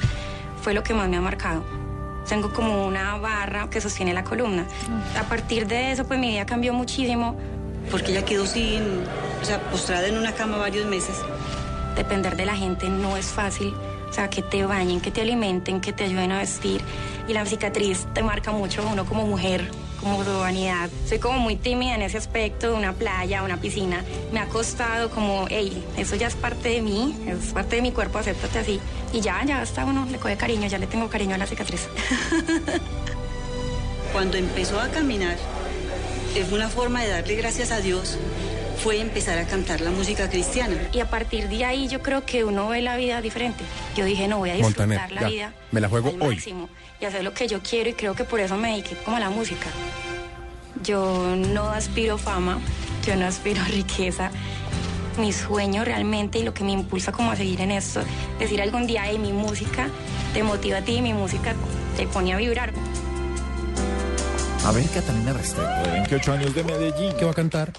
fue 0.62 0.72
lo 0.72 0.82
que 0.82 0.94
más 0.94 1.08
me 1.08 1.18
ha 1.18 1.20
marcado. 1.20 1.62
Tengo 2.26 2.52
como 2.52 2.86
una 2.86 3.16
barra 3.18 3.68
que 3.70 3.80
sostiene 3.80 4.12
la 4.12 4.24
columna. 4.24 4.66
A 5.18 5.24
partir 5.24 5.66
de 5.66 5.92
eso, 5.92 6.06
pues 6.06 6.18
mi 6.18 6.30
vida 6.30 6.46
cambió 6.46 6.72
muchísimo. 6.72 7.36
Porque 7.90 8.12
ella 8.12 8.24
quedó 8.24 8.44
sin, 8.46 8.82
o 9.40 9.44
sea, 9.44 9.60
postrada 9.70 10.06
en 10.08 10.18
una 10.18 10.32
cama 10.32 10.58
varios 10.58 10.86
meses. 10.86 11.16
Depender 11.96 12.36
de 12.36 12.44
la 12.44 12.54
gente 12.54 12.88
no 12.88 13.16
es 13.16 13.26
fácil. 13.26 13.74
O 14.08 14.12
sea, 14.12 14.28
que 14.28 14.42
te 14.42 14.64
bañen, 14.64 15.00
que 15.00 15.10
te 15.10 15.20
alimenten, 15.22 15.80
que 15.80 15.92
te 15.92 16.04
ayuden 16.04 16.32
a 16.32 16.38
vestir. 16.38 16.82
Y 17.28 17.32
la 17.34 17.44
cicatriz 17.46 18.06
te 18.14 18.22
marca 18.22 18.52
mucho 18.52 18.82
a 18.82 18.86
uno 18.86 19.04
como 19.04 19.26
mujer, 19.26 19.70
como 20.00 20.24
su 20.24 20.38
vanidad. 20.38 20.90
Soy 21.08 21.18
como 21.18 21.38
muy 21.38 21.56
tímida 21.56 21.94
en 21.94 22.02
ese 22.02 22.18
aspecto, 22.18 22.74
una 22.74 22.92
playa, 22.92 23.42
una 23.42 23.60
piscina. 23.60 24.04
Me 24.32 24.40
ha 24.40 24.46
costado 24.46 25.10
como, 25.10 25.46
hey, 25.48 25.84
eso 25.96 26.16
ya 26.16 26.26
es 26.26 26.34
parte 26.34 26.68
de 26.70 26.82
mí, 26.82 27.16
es 27.26 27.52
parte 27.52 27.76
de 27.76 27.82
mi 27.82 27.92
cuerpo, 27.92 28.18
acéptate 28.18 28.58
así. 28.58 28.80
Y 29.12 29.20
ya, 29.20 29.42
ya 29.44 29.60
hasta 29.60 29.84
uno 29.84 30.06
le 30.10 30.18
coge 30.18 30.36
cariño, 30.36 30.66
ya 30.68 30.78
le 30.78 30.86
tengo 30.86 31.08
cariño 31.08 31.34
a 31.34 31.38
la 31.38 31.46
cicatriz. 31.46 31.88
Cuando 34.12 34.36
empezó 34.36 34.80
a 34.80 34.88
caminar, 34.88 35.36
fue 36.48 36.58
una 36.58 36.68
forma 36.68 37.02
de 37.02 37.10
darle 37.10 37.34
gracias 37.36 37.70
a 37.70 37.80
Dios, 37.80 38.16
fue 38.82 39.00
empezar 39.00 39.38
a 39.38 39.46
cantar 39.46 39.80
la 39.80 39.90
música 39.90 40.30
cristiana. 40.30 40.76
Y 40.92 41.00
a 41.00 41.10
partir 41.10 41.48
de 41.48 41.64
ahí 41.64 41.88
yo 41.88 42.00
creo 42.00 42.24
que 42.24 42.44
uno 42.44 42.68
ve 42.68 42.80
la 42.80 42.96
vida 42.96 43.20
diferente. 43.20 43.64
Yo 43.96 44.04
dije, 44.04 44.28
no, 44.28 44.38
voy 44.38 44.50
a 44.50 44.54
disfrutar 44.54 44.86
Montaner, 44.86 45.12
la 45.12 45.20
ya, 45.22 45.28
vida 45.28 45.52
me 45.72 45.80
la 45.80 45.88
juego 45.88 46.10
al 46.10 46.22
hoy. 46.22 46.34
máximo 46.36 46.68
y 47.00 47.04
hacer 47.04 47.24
lo 47.24 47.32
que 47.32 47.46
yo 47.46 47.60
quiero 47.62 47.90
y 47.90 47.92
creo 47.94 48.14
que 48.14 48.24
por 48.24 48.40
eso 48.40 48.56
me 48.56 48.70
dediqué 48.70 48.96
como 48.96 49.16
a 49.16 49.20
la 49.20 49.30
música. 49.30 49.68
Yo 50.82 51.34
no 51.36 51.68
aspiro 51.70 52.18
fama, 52.18 52.58
yo 53.06 53.16
no 53.16 53.26
aspiro 53.26 53.62
riqueza. 53.64 54.30
Mi 55.18 55.32
sueño 55.32 55.84
realmente 55.84 56.38
y 56.38 56.44
lo 56.44 56.54
que 56.54 56.62
me 56.62 56.72
impulsa 56.72 57.10
como 57.10 57.32
a 57.32 57.36
seguir 57.36 57.60
en 57.60 57.72
esto, 57.72 58.00
decir 58.38 58.62
algún 58.62 58.86
día, 58.86 59.02
hey, 59.06 59.18
mi 59.18 59.32
música 59.32 59.88
te 60.32 60.42
motiva 60.42 60.78
a 60.78 60.82
ti, 60.82 61.02
mi 61.02 61.12
música 61.12 61.54
te 61.96 62.06
pone 62.06 62.32
a 62.32 62.36
vibrar. 62.36 62.72
A 64.64 64.72
ver, 64.72 64.88
Catalina 64.90 65.32
Restrepo, 65.32 65.82
de 65.84 65.90
28 65.92 66.32
años 66.32 66.54
de 66.54 66.62
Medellín. 66.62 67.12
¿Qué 67.16 67.24
va 67.24 67.30
a 67.30 67.34
cantar? 67.34 67.72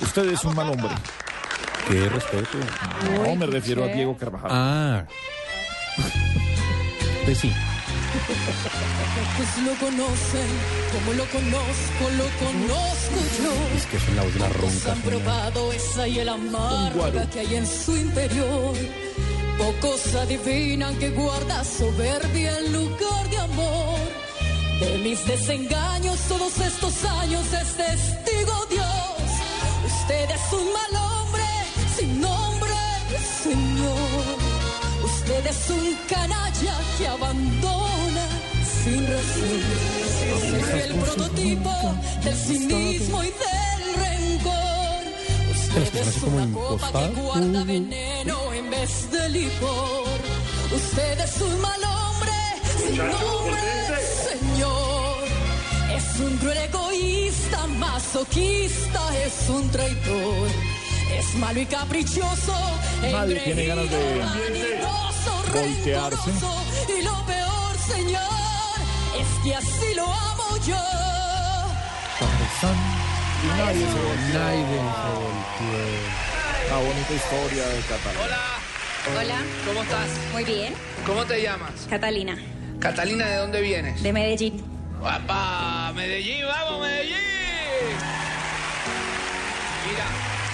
Usted 0.00 0.32
es 0.32 0.42
un 0.44 0.54
mal 0.54 0.70
hombre. 0.70 0.94
Qué 1.88 2.08
respeto. 2.08 2.58
No, 3.22 3.36
me 3.36 3.46
refiero 3.46 3.84
a 3.84 3.88
Diego 3.88 4.16
Carvajal. 4.16 4.50
Ah. 4.52 5.04
Pues 7.24 7.38
sí. 7.38 7.52
Pues 9.36 9.58
lo 9.64 9.74
conocen, 9.74 10.48
como 10.92 11.12
lo 11.14 11.24
conozco, 11.26 12.02
lo 12.16 12.28
conozco 12.46 13.18
yo. 13.42 13.76
Es 13.76 13.86
que 13.86 13.96
es 13.96 14.08
la 14.14 14.22
voz 14.22 14.34
de 14.34 14.40
la 14.40 14.48
Pocos 14.48 14.72
ronca. 14.72 14.92
han 14.92 15.02
probado 15.02 15.72
esa 15.72 16.06
y 16.08 16.18
el 16.20 16.28
amarga 16.28 17.28
que 17.30 17.40
hay 17.40 17.54
en 17.56 17.66
su 17.66 17.96
interior. 17.96 18.76
Pocos 19.58 20.14
adivinan 20.14 20.96
que 20.98 21.10
guarda 21.10 21.64
soberbia 21.64 22.58
en 22.58 22.72
lugar 22.72 23.30
de 23.30 23.38
amor. 23.38 23.98
De 24.80 24.98
mis 24.98 25.26
desengaños 25.26 26.18
todos 26.28 26.58
estos 26.58 27.04
años 27.04 27.46
es 27.52 27.76
testigo 27.76 28.66
Dios. 28.70 29.24
Usted 29.86 30.30
es 30.30 30.52
un 30.52 30.66
mal 30.72 31.02
hombre 31.02 31.44
sin 31.96 32.20
nombre, 32.20 32.74
Señor. 33.42 34.38
Usted 35.04 35.46
es 35.46 35.70
un 35.70 35.96
canalla 36.08 36.76
que 36.98 37.08
abandona 37.08 37.73
sin 38.84 39.06
razón. 39.06 39.62
Es 40.60 40.84
el 40.84 40.94
prototipo 40.96 41.70
del 42.22 42.36
cinismo 42.36 43.22
y 43.22 43.26
del 43.26 43.94
rencor. 44.04 45.04
Pero 45.74 46.04
es 46.10 46.16
como 46.18 46.52
Copa 46.52 46.92
que 46.92 47.20
guarda 47.20 47.64
veneno 47.64 48.52
en 48.52 48.70
vez 48.70 49.10
de 49.10 49.28
licor. 49.30 50.18
Usted 50.74 51.20
es 51.20 51.40
un 51.40 51.60
mal 51.60 51.80
hombre 51.84 52.32
sin 52.78 52.96
nombre, 52.98 53.62
Señor. 54.28 55.24
Es 55.96 56.20
un 56.20 56.36
cruel 56.38 56.58
egoísta, 56.58 57.66
masoquista, 57.66 59.00
es 59.24 59.48
un 59.48 59.68
traidor. 59.70 60.48
Es 61.18 61.34
malo 61.36 61.60
y 61.60 61.66
caprichoso, 61.66 62.54
Nadie 63.02 63.36
tiene 63.40 63.66
ganas 63.66 63.88
de 63.90 64.18
vanidoso, 64.18 65.32
voltearse. 65.52 66.30
rencoroso. 66.30 66.54
Y 66.98 67.02
lo 67.02 67.26
peor, 67.26 67.72
Señor, 67.86 68.33
que 69.44 69.54
así 69.54 69.94
lo 69.94 70.04
amo 70.04 70.56
yo. 70.66 70.76
Y 73.42 73.46
nadie 73.58 73.80
se 73.80 73.84
volteó. 73.86 74.40
Nadie 74.40 74.64
se 74.64 74.74
volteó. 75.20 76.70
La 76.70 76.76
bonita 76.78 77.12
historia 77.12 77.66
de 77.68 77.80
Catalina. 77.82 78.24
Hola, 78.24 79.20
Hola, 79.20 79.36
¿cómo 79.66 79.82
estás? 79.82 80.08
muy 80.32 80.44
bien. 80.44 80.74
¿Cómo 81.06 81.24
te 81.26 81.42
llamas? 81.42 81.72
Catalina, 81.90 82.36
Catalina, 82.80 83.26
¿de 83.26 83.36
dónde 83.36 83.60
vienes? 83.60 84.02
de 84.02 84.12
Medellín. 84.12 84.64
¡Papá! 85.02 85.92
¡Medellín! 85.94 86.46
¡Vamos, 86.46 86.80
Medellín! 86.86 87.16
Mira, 89.86 90.04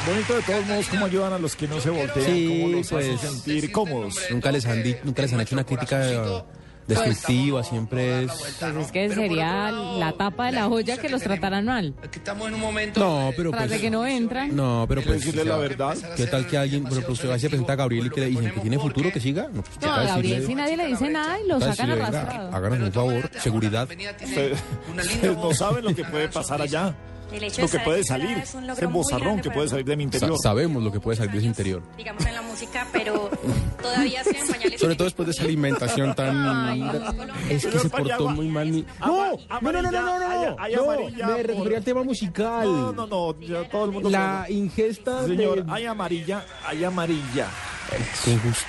Bonito 0.07 0.35
de 0.35 0.43
todos 0.43 0.67
modos 0.67 0.87
cómo 0.89 1.05
ayudan 1.07 1.33
a 1.35 1.39
los 1.39 1.55
que 1.55 1.69
no 1.69 1.81
se 1.81 1.91
voltean, 1.91 2.27
Sí, 2.27 2.49
cómo 2.49 2.77
los 2.77 2.89
pues. 2.89 3.07
hacen 3.07 3.19
sentir 3.31 3.71
cómodos. 3.71 4.19
Nunca 4.31 4.51
les 4.51 4.67
han 4.67 4.83
di- 4.83 4.97
nunca 5.05 5.23
les 5.23 5.33
han 5.33 5.41
hecho 5.43 5.55
una 5.55 5.65
crítica 5.65 5.99
destructiva, 6.91 7.65
siempre 7.65 8.25
es. 8.25 8.33
Pues 8.33 8.63
es 8.63 8.93
que 8.93 9.15
sería 9.15 9.71
la 9.71 10.13
tapa 10.13 10.47
de 10.47 10.53
la 10.53 10.65
joya 10.67 10.99
que 10.99 11.09
los 11.09 11.23
trataran 11.23 11.65
mal. 11.65 11.95
estamos 12.13 12.49
en 12.49 12.55
un 12.55 12.61
momento... 12.61 13.01
No, 13.01 13.33
pero 13.37 13.51
pues. 13.51 13.71
de 13.71 13.81
que 13.81 13.91
no 13.91 14.07
entran. 14.07 14.55
No, 14.55 14.85
pero 14.89 15.03
pues. 15.03 15.21
decirle 15.21 15.45
la 15.45 15.57
verdad. 15.57 15.97
¿Qué 16.17 16.27
tal 16.27 16.47
que 16.47 16.59
alguien, 16.59 16.83
por 16.83 16.93
ejemplo, 16.93 17.15
usted 17.15 17.31
va 17.31 17.37
y 17.37 17.41
se 17.41 17.49
presenta 17.49 17.73
a 17.73 17.77
Gabriel 17.77 18.07
y 18.07 18.11
que 18.11 18.21
le 18.21 18.27
dicen 18.27 18.53
que 18.53 18.61
tiene 18.61 18.79
futuro, 18.79 19.13
que 19.13 19.21
siga? 19.21 19.49
No, 19.53 19.63
pues, 19.63 19.81
No, 19.81 19.93
a 19.93 20.03
Gabriel 20.03 20.47
si 20.47 20.55
nadie 20.55 20.77
le 20.77 20.87
dice 20.87 21.09
nada 21.09 21.41
y 21.41 21.49
lo 21.49 21.61
sacan 21.61 21.91
arrastrado. 21.91 22.55
Háganos 22.55 22.81
un 22.81 22.93
favor, 22.93 23.31
seguridad. 23.39 23.89
Ustedes 23.91 25.37
no 25.37 25.55
saben 25.55 25.85
lo 25.85 25.95
que 25.95 26.05
puede 26.05 26.29
pasar 26.29 26.61
allá. 26.61 26.95
El 27.33 27.45
hecho 27.45 27.63
Lo 27.63 27.69
que 27.69 27.79
puede 27.81 28.05
salir. 28.05 28.39
es 28.39 28.55
un 28.55 28.63
logro 28.67 28.75
Ese 28.75 28.87
muy 28.87 28.95
bozarrón 28.95 29.23
grande 29.25 29.43
que 29.43 29.51
puede 29.51 29.69
salir 29.69 29.85
de 29.85 29.97
mi 29.97 30.05
Sa- 30.05 30.17
interior. 30.17 30.39
sabemos 30.43 30.83
lo 30.83 30.91
que 30.93 31.01
puede 31.01 31.17
salir 31.17 31.33
de 31.33 31.41
su 31.41 31.47
interior. 31.47 31.83
digamos 31.97 32.25
en 32.27 32.35
la 32.35 32.43
música, 32.43 32.87
pero 32.93 33.31
todavía 33.83 34.23
en 34.23 34.49
pañales. 34.49 34.81
Sobre 34.81 34.95
todo 34.97 35.05
después 35.05 35.27
de 35.27 35.33
esa 35.33 35.43
alimentación 35.45 36.15
tan. 36.15 36.81
Es 37.49 37.67
que 37.67 37.79
se 37.79 37.89
portó 37.91 38.29
muy 38.31 38.49
mal 38.49 38.69
mi. 38.69 38.85
¡No! 39.01 39.37
¡No, 39.61 39.73
no, 39.73 39.83
no, 39.83 39.91
no, 39.91 40.19
no! 40.19 40.57
no, 40.57 41.27
me 41.37 41.43
refería 41.43 41.79
al 41.79 41.85
tema 41.85 42.03
musical. 42.03 42.65
No, 42.65 42.93
no, 42.93 43.07
no, 43.07 43.41
ya 43.41 43.69
todo 43.69 43.85
el 43.87 43.93
mundo 43.93 44.11
La 44.11 44.19
sabe. 44.43 44.53
ingesta 44.53 45.27
Señor, 45.27 45.65
de. 45.65 45.73
hay 45.73 45.87
amarilla, 45.87 46.45
hay 46.67 46.85
amarilla. 46.85 47.47
Qué 48.25 48.37
vez 48.37 48.65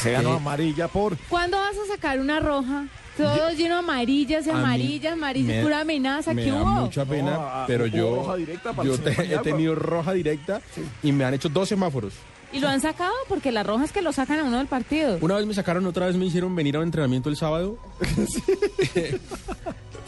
se 0.00 0.12
ganó 0.12 0.34
amarilla 0.34 0.86
por... 0.86 1.16
¿Cuándo 1.28 1.56
vas 1.56 1.74
a 1.76 1.92
sacar 1.94 2.20
una 2.20 2.38
roja? 2.38 2.86
Todo 3.16 3.50
lleno 3.52 3.74
de 3.74 3.78
amarillas 3.80 4.46
y 4.46 4.50
amarillas, 4.50 5.12
amarillas, 5.14 5.56
me- 5.56 5.62
pura 5.62 5.80
amenaza. 5.80 6.34
Me 6.34 6.44
¿Qué 6.44 6.50
da 6.50 6.62
hubo? 6.62 6.66
mucha 6.82 7.04
pena, 7.04 7.30
No, 7.30 7.64
pero 7.66 7.86
yo, 7.86 8.16
roja 8.16 8.36
directa 8.36 8.72
para 8.72 8.88
yo 8.88 8.98
te- 8.98 9.34
he 9.34 9.38
tenido 9.38 9.74
roja 9.74 10.12
directa 10.12 10.60
y 11.02 11.12
me 11.12 11.24
han 11.24 11.34
hecho 11.34 11.48
dos 11.48 11.68
semáforos. 11.68 12.12
Y 12.52 12.60
lo 12.60 12.68
han 12.68 12.80
sacado 12.80 13.12
porque 13.28 13.50
la 13.52 13.62
roja 13.64 13.84
es 13.84 13.92
que 13.92 14.02
lo 14.02 14.12
sacan 14.12 14.38
a 14.40 14.44
uno 14.44 14.58
del 14.58 14.66
partido. 14.68 15.18
Una 15.20 15.34
vez 15.36 15.46
me 15.46 15.54
sacaron, 15.54 15.84
otra 15.86 16.06
vez 16.06 16.16
me 16.16 16.26
hicieron 16.26 16.54
venir 16.54 16.76
a 16.76 16.78
un 16.78 16.84
entrenamiento 16.84 17.28
el 17.28 17.36
sábado. 17.36 17.78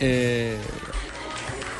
Eh, 0.00 0.56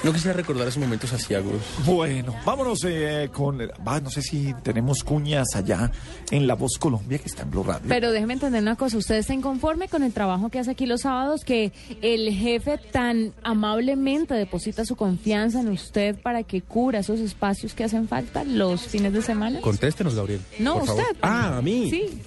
no 0.05 0.13
quisiera 0.13 0.37
recordar 0.37 0.69
esos 0.69 0.81
momentos 0.81 1.13
asiagos. 1.13 1.55
Bueno, 1.85 2.35
vámonos 2.45 2.85
eh, 2.85 3.31
con... 3.33 3.59
Va, 3.59 4.01
no 4.01 4.11
sé 4.11 4.23
si 4.23 4.55
tenemos 4.63 5.03
cuñas 5.03 5.49
allá 5.55 5.91
en 6.31 6.47
La 6.47 6.55
Voz 6.55 6.79
Colombia, 6.79 7.19
que 7.19 7.27
está 7.27 7.43
en 7.43 7.51
Blue 7.51 7.63
Radio. 7.63 7.87
Pero 7.89 8.13
déjeme 8.13 8.35
entender 8.35 8.63
una 8.63 8.77
cosa, 8.77 8.97
¿usted 8.97 9.17
está 9.17 9.35
inconforme 9.35 9.89
con 9.89 10.03
el 10.03 10.13
trabajo 10.13 10.49
que 10.49 10.59
hace 10.59 10.71
aquí 10.71 10.87
los 10.87 11.03
sábados? 11.03 11.45
Que 11.45 11.73
el 12.03 12.33
jefe 12.33 12.79
tan 12.79 13.33
amablemente 13.43 14.35
deposita 14.35 14.85
su 14.85 14.97
confianza 14.97 15.61
en 15.61 15.69
usted 15.69 16.17
para 16.21 16.43
que 16.43 16.63
cubra 16.63 17.01
esos 17.01 17.21
espacios 17.21 17.75
que 17.75 17.85
hacen 17.85 18.09
falta 18.09 18.45
los 18.45 18.83
fines 18.83 19.13
de 19.13 19.23
semana. 19.23 19.61
Contéstenos, 19.61 20.15
Gabriel. 20.15 20.41
No, 20.59 20.75
por 20.75 20.87
favor. 20.87 21.03
usted. 21.03 21.17
Ah, 21.23 21.59
a 21.59 21.63
mí. 21.63 21.91
Sí. 21.91 22.21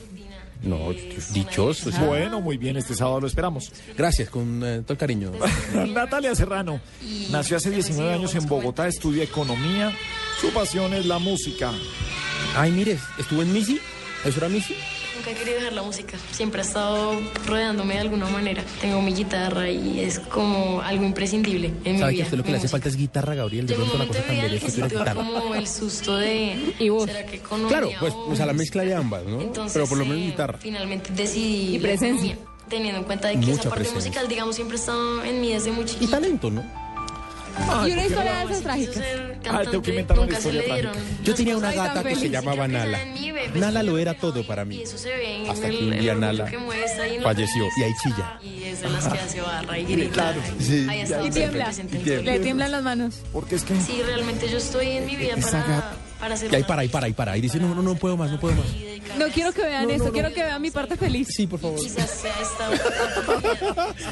No, 0.64 0.94
dichoso. 1.34 1.92
sí. 1.92 1.98
Bueno, 2.06 2.40
muy 2.40 2.58
bien, 2.58 2.78
este 2.78 2.94
sábado 2.94 3.22
lo 3.22 3.28
esperamos. 3.28 3.72
Gracias, 3.98 4.30
con 4.30 4.62
eh, 4.64 4.82
todo 4.82 4.94
el 4.94 4.98
cariño. 5.00 5.32
Natalia 5.88 6.36
Serrano 6.36 6.80
nació 7.32 7.58
hace 7.58 7.72
19 7.72 8.14
años 8.14 8.36
en 8.36 8.48
Bogotá, 8.48 8.88
estudia 8.88 9.24
economía. 9.24 9.92
Su 10.40 10.52
pasión 10.52 10.94
es 10.94 11.06
la 11.06 11.20
música. 11.20 11.72
Ay, 12.56 12.72
mire, 12.72 13.00
estuvo 13.18 13.42
en 13.42 13.54
Missy. 13.54 13.80
¿Eso 14.24 14.38
era 14.40 14.50
Missy? 14.50 14.76
Nunca 15.22 15.32
he 15.32 15.36
querido 15.36 15.58
dejar 15.58 15.74
la 15.74 15.84
música. 15.84 16.18
Siempre 16.32 16.62
ha 16.62 16.64
estado 16.66 17.12
rodeándome 17.46 17.94
de 17.94 18.00
alguna 18.00 18.26
manera. 18.28 18.64
Tengo 18.82 19.04
mi 19.04 19.14
guitarra 19.14 19.70
y 19.70 20.00
es 20.00 20.18
como 20.18 20.82
algo 20.82 21.04
imprescindible 21.06 21.72
en 21.86 21.94
mi 21.94 22.00
¿Sabe 22.00 22.12
que 22.12 22.16
vida. 22.16 22.24
a 22.24 22.26
usted 22.26 22.38
lo 22.40 22.44
que 22.44 22.50
le 22.50 22.58
hace 22.58 22.64
música. 22.64 22.72
falta 22.72 22.90
es 22.90 22.96
guitarra, 22.98 23.36
Gabriel? 23.36 23.68
De 23.68 23.76
pronto 23.76 23.94
la 23.94 23.98
momento 24.00 24.14
cosa 24.18 24.26
cambiaría 24.28 24.56
el 24.58 24.60
que 24.60 24.82
guitarra. 24.82 25.14
como 25.14 25.54
el 25.54 25.68
susto 25.68 26.18
de... 26.18 26.74
¿Y 26.80 26.90
vos? 26.90 27.06
¿Será 27.06 27.24
que 27.28 27.36
economía 27.36 27.70
Claro, 27.70 27.90
pues, 28.00 28.14
o- 28.14 28.30
o 28.32 28.36
sea, 28.36 28.48
la 28.48 28.54
mezcla 28.54 28.82
de 28.84 28.96
ambas, 28.96 29.24
¿no? 29.26 29.42
Entonces, 29.42 29.74
Pero 29.74 29.86
por 29.86 30.00
lo 30.00 30.06
menos 30.06 30.24
eh, 30.24 30.26
guitarra. 30.32 30.58
Finalmente 30.60 31.12
decidí 31.14 31.76
Y 31.76 31.80
presencia. 31.80 32.32
economía, 32.34 32.56
teniendo 32.68 32.98
en 33.02 33.06
cuenta 33.06 33.28
de 33.28 33.34
que 33.36 33.40
Mucha 33.42 33.52
esa 33.52 33.70
parte 33.70 33.84
presencia. 33.84 34.10
musical, 34.10 34.28
digamos, 34.28 34.56
siempre 34.56 34.78
ha 34.78 34.80
estado 34.80 35.24
en 35.24 35.40
mí 35.40 35.54
desde 35.54 35.72
muy 35.72 35.86
chiquita. 35.86 36.04
Y 36.06 36.08
talento, 36.08 36.50
¿no? 36.50 36.64
Y 37.88 37.92
una 37.92 38.06
historia 38.06 38.34
de 38.36 38.44
esas 38.44 38.62
trágicas. 38.62 39.04
Ah, 39.50 39.62
tengo 39.70 39.82
que 39.82 39.90
inventar 39.92 40.20
una 40.20 40.32
historia 40.32 40.66
trágica. 40.66 40.92
Yo 41.24 41.36
tenía 41.36 41.58
una 41.58 41.70
Ay, 41.70 41.76
gata 41.76 42.04
que 42.04 42.16
se 42.16 42.30
llamaba 42.30 42.68
Nala. 42.68 43.00
Nala 43.56 43.84
lo 43.84 43.98
era 43.98 44.14
todo 44.14 44.46
para 44.46 44.66
mí. 44.66 44.78
Y 44.78 44.82
eso 44.84 44.98
se 44.98 45.10
ve 45.10 45.44
en 45.44 45.50
Hasta 45.50 45.68
el, 45.68 45.78
que 45.78 45.84
un 45.84 46.00
día 46.00 46.16
Nala 46.16 46.52
falleció 47.24 47.68
y 47.78 47.84
ahí 47.84 47.92
chilla. 48.02 48.40
Y 48.44 48.64
es 48.64 48.82
de 48.82 48.90
las 48.90 49.08
que 49.08 49.20
hace 49.20 49.42
barra 49.42 49.80
y 49.80 49.86
grita. 49.86 50.14
Claro, 50.14 50.42
sí. 50.60 50.88
Ahí 50.90 51.02
está 51.02 51.24
Y 51.26 51.30
tiembla. 51.32 51.72
Le 52.24 52.40
tiemblan 52.40 52.72
las 52.72 52.84
manos. 52.84 53.16
Porque 53.34 53.56
es 53.56 53.64
que... 53.64 53.80
Sí, 53.80 54.02
realmente 54.06 54.50
yo 54.50 54.58
estoy 54.58 54.88
en 54.88 55.06
mi 55.06 55.16
vida 55.16 55.36
para. 55.38 55.96
Para 56.22 56.36
hacer 56.36 56.52
Y 56.52 56.56
ahí 56.56 56.64
para, 56.64 56.82
ahí 56.84 56.88
para, 56.88 57.08
ahí 57.08 57.14
para. 57.14 57.38
Y 57.38 57.42
dice, 57.42 57.60
no, 57.60 57.74
no, 57.76 57.82
no 57.82 57.96
puedo 57.96 58.16
más, 58.16 58.32
no 58.32 58.40
puedo 58.40 58.56
más. 58.56 58.66
No 59.18 59.28
quiero 59.28 59.52
que 59.52 59.64
vean 59.64 59.90
esto, 59.90 60.12
quiero 60.12 60.32
que 60.34 60.44
vean 60.44 60.62
mi 60.62 60.72
parte 60.72 60.96
feliz. 60.96 61.28
Sí, 61.36 61.48
por 61.48 61.60
favor. 61.60 61.80
Quizás 61.80 62.10
sea 62.10 62.34
esta 62.42 62.70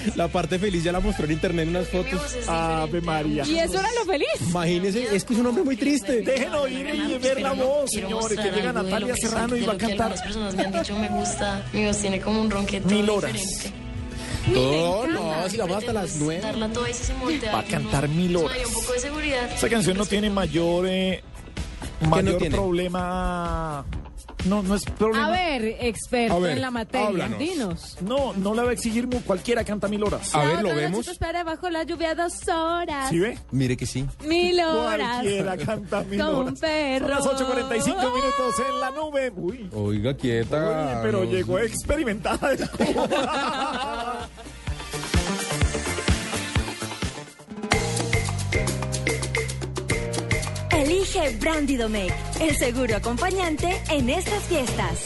La 0.16 0.28
parte 0.28 0.60
feliz 0.60 0.84
ya 0.84 0.92
la 0.92 1.00
mostró 1.00 1.26
en 1.26 1.32
internet 1.32 1.64
en 1.64 1.70
unas 1.70 1.88
fotos. 1.88 2.20
Ave 2.48 3.00
María. 3.02 3.46
Y 3.46 3.60
eso 3.60 3.80
era 3.80 3.90
lo 3.94 4.06
feliz. 4.06 4.28
Imagínese, 4.42 5.16
es 5.16 5.24
que 5.24 5.34
es 5.34 5.40
un 5.40 5.46
hombre 5.46 5.64
muy 5.64 5.78
triste. 5.78 6.22
Dejen 6.22 6.54
oír 6.56 6.88
y 6.94 7.18
ver 7.20 7.42
la 7.42 7.54
voz, 7.54 7.92
señores, 7.92 8.38
que 8.40 8.52
llega 8.52 8.74
Natalia 8.74 9.16
Serrano 9.16 9.56
y 9.56 9.62
va 9.66 9.74
a 9.74 9.78
cantar 9.78 10.12
Las 10.12 10.22
personas 10.22 10.56
me 10.56 10.64
han 10.64 10.74
dicho 10.74 10.98
me 10.98 11.08
gusta, 11.10 11.64
mi 11.72 11.86
voz 11.86 11.98
tiene 11.98 12.20
como 12.20 12.42
un 12.42 12.50
ronquete 12.50 12.94
mil 12.94 13.10
horas. 13.10 13.32
diferente. 13.34 13.90
No, 14.48 15.06
no, 15.06 15.50
si 15.50 15.58
la 15.58 15.66
vamos 15.66 15.80
hasta 15.80 15.94
las 15.94 16.16
nueve. 16.16 16.42
Va 17.54 17.60
a 17.60 17.64
cantar 17.64 18.08
mil 18.10 18.36
Eso 18.36 18.46
horas. 18.46 18.58
Esa 19.56 19.70
canción 19.70 19.98
no 19.98 20.06
tiene 20.06 20.30
mayor, 20.30 20.88
eh, 20.88 21.24
mayor 22.08 22.38
tiene? 22.38 22.56
problema. 22.56 23.86
No, 24.46 24.64
no 24.64 24.76
es 24.76 24.86
problema. 24.86 25.28
A 25.28 25.32
ver, 25.32 25.66
experto 25.82 26.36
A 26.38 26.40
ver, 26.40 26.52
en 26.54 26.62
la 26.62 26.72
materia, 26.72 27.08
háblanos. 27.10 27.40
dinos. 27.40 27.98
No, 28.02 28.32
no 28.34 28.54
la 28.54 28.64
va 28.64 28.70
a 28.70 28.74
exigir 28.74 29.06
cualquiera 29.26 29.66
canta 29.66 29.90
mil 29.90 30.02
horas. 30.04 30.34
A 30.34 30.46
ver, 30.46 30.62
lo 30.64 30.74
vemos. 30.74 31.08
espera 31.10 31.44
bajo 31.44 31.70
la 31.70 31.84
lluvia 31.84 32.16
dos 32.16 32.48
horas. 32.48 33.10
¿Sí 33.10 33.20
ve? 33.20 33.38
Mire 33.52 33.76
que 33.76 33.86
sí. 33.86 34.06
Mil 34.26 34.58
horas. 34.62 35.16
Cualquiera 35.22 35.58
canta 35.58 36.04
mil 36.04 36.20
Con 36.22 36.36
horas. 36.36 36.60
perro. 36.60 37.22
Son 37.22 37.34
las 37.34 37.42
8.45 37.42 37.96
minutos 37.96 38.56
en 38.70 38.80
la 38.80 38.92
nube. 38.92 39.32
Uy, 39.36 39.70
Oiga, 39.74 40.16
quieta. 40.16 40.58
uy, 40.96 41.00
pero 41.04 41.26
no. 41.26 41.32
llegó 41.32 41.60
experimentada. 41.60 42.40
Elige 50.80 51.36
Brandy 51.42 51.76
Domecq, 51.76 52.14
el 52.40 52.56
seguro 52.56 52.96
acompañante 52.96 53.82
en 53.90 54.10
estas 54.10 54.42
fiestas. 54.44 55.02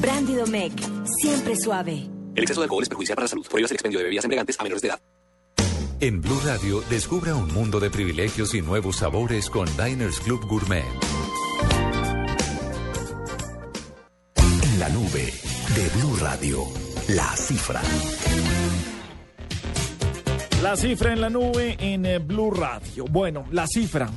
Brandy 0.00 0.34
Domecq, 0.34 0.74
siempre 1.20 1.54
suave. 1.54 2.08
El 2.34 2.42
exceso 2.42 2.60
de 2.60 2.64
alcohol 2.64 2.82
es 2.82 2.88
perjudicial 2.88 3.14
para 3.14 3.24
la 3.26 3.28
salud. 3.28 3.46
Prohíbas 3.48 3.70
el 3.70 3.76
expendio 3.76 4.00
de 4.00 4.06
bebidas 4.06 4.24
embriagantes 4.24 4.58
a 4.58 4.64
menores 4.64 4.82
de 4.82 4.88
edad. 4.88 5.00
En 6.00 6.20
Blue 6.20 6.40
Radio, 6.44 6.82
descubra 6.90 7.36
un 7.36 7.54
mundo 7.54 7.78
de 7.78 7.90
privilegios 7.90 8.54
y 8.54 8.60
nuevos 8.60 8.96
sabores 8.96 9.48
con 9.48 9.68
Diners 9.76 10.18
Club 10.18 10.44
Gourmet. 10.48 10.84
En 14.64 14.78
la 14.80 14.88
nube 14.88 15.32
de 15.76 15.88
Blue 16.00 16.16
Radio, 16.16 16.64
la 17.06 17.36
cifra. 17.36 17.82
La 20.62 20.74
cifra 20.76 21.12
en 21.12 21.20
la 21.20 21.30
nube 21.30 21.76
en 21.78 22.04
eh, 22.04 22.18
Blue 22.18 22.50
Radio. 22.50 23.04
Bueno, 23.04 23.46
la 23.52 23.68
cifra. 23.68 24.10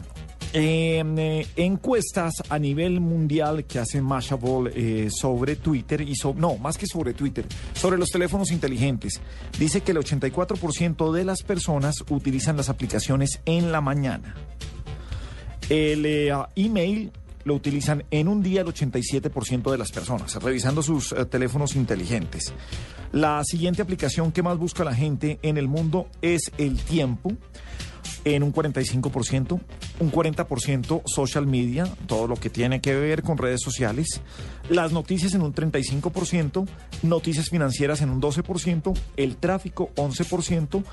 En 0.53 1.17
eh, 1.19 1.45
encuestas 1.55 2.33
a 2.49 2.57
nivel 2.57 2.99
mundial 2.99 3.65
que 3.65 3.77
hace 3.77 4.01
Mashable 4.01 4.71
eh, 4.75 5.09
sobre 5.11 5.55
Twitter 5.55 6.01
y 6.01 6.15
sobre, 6.15 6.41
no, 6.41 6.57
más 6.57 6.79
que 6.79 6.87
sobre 6.87 7.13
Twitter, 7.13 7.45
sobre 7.73 7.99
los 7.99 8.09
teléfonos 8.09 8.51
inteligentes, 8.51 9.21
dice 9.59 9.81
que 9.81 9.91
el 9.91 9.99
84% 9.99 11.13
de 11.13 11.23
las 11.23 11.43
personas 11.43 12.03
utilizan 12.09 12.57
las 12.57 12.69
aplicaciones 12.69 13.39
en 13.45 13.71
la 13.71 13.79
mañana. 13.79 14.35
El 15.69 16.05
eh, 16.05 16.33
email 16.55 17.11
lo 17.43 17.55
utilizan 17.55 18.03
en 18.11 18.27
un 18.27 18.43
día 18.43 18.61
el 18.61 18.67
87% 18.67 19.71
de 19.71 19.77
las 19.77 19.91
personas, 19.91 20.35
revisando 20.41 20.81
sus 20.81 21.11
eh, 21.11 21.25
teléfonos 21.25 21.75
inteligentes. 21.75 22.53
La 23.11 23.43
siguiente 23.43 23.81
aplicación 23.81 24.31
que 24.31 24.43
más 24.43 24.57
busca 24.57 24.83
la 24.83 24.95
gente 24.95 25.39
en 25.41 25.57
el 25.57 25.67
mundo 25.67 26.07
es 26.21 26.51
el 26.57 26.77
tiempo, 26.79 27.33
en 28.23 28.43
un 28.43 28.53
45%, 28.53 29.59
un 29.99 30.11
40% 30.11 31.01
social 31.05 31.47
media, 31.47 31.85
todo 32.07 32.27
lo 32.27 32.35
que 32.35 32.49
tiene 32.49 32.81
que 32.81 32.95
ver 32.95 33.23
con 33.23 33.37
redes 33.37 33.61
sociales, 33.61 34.21
las 34.69 34.91
noticias 34.91 35.33
en 35.33 35.41
un 35.41 35.53
35%, 35.53 36.67
noticias 37.03 37.49
financieras 37.49 38.01
en 38.01 38.09
un 38.09 38.21
12%, 38.21 38.97
el 39.17 39.37
tráfico 39.37 39.91
11%, 39.95 40.83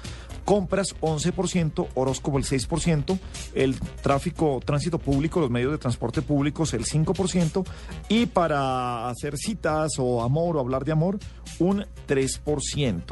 compras 0.49 0.97
11%, 1.03 1.89
horóscopo 1.95 2.39
el 2.39 2.45
6%, 2.45 3.19
el 3.53 3.79
tráfico, 4.01 4.63
tránsito 4.65 4.99
público, 4.99 5.41
los 5.41 5.51
medios 5.51 5.73
de 5.73 5.77
transporte 5.77 6.23
públicos 6.23 6.73
el 6.73 6.87
5% 6.87 7.67
y 8.09 8.25
para 8.25 9.11
hacer 9.11 9.37
citas 9.37 9.99
o 9.99 10.23
amor 10.23 10.57
o 10.57 10.61
hablar 10.61 10.87
de 10.87 10.93
amor 10.93 11.19
un 11.59 11.85
3%. 12.09 13.03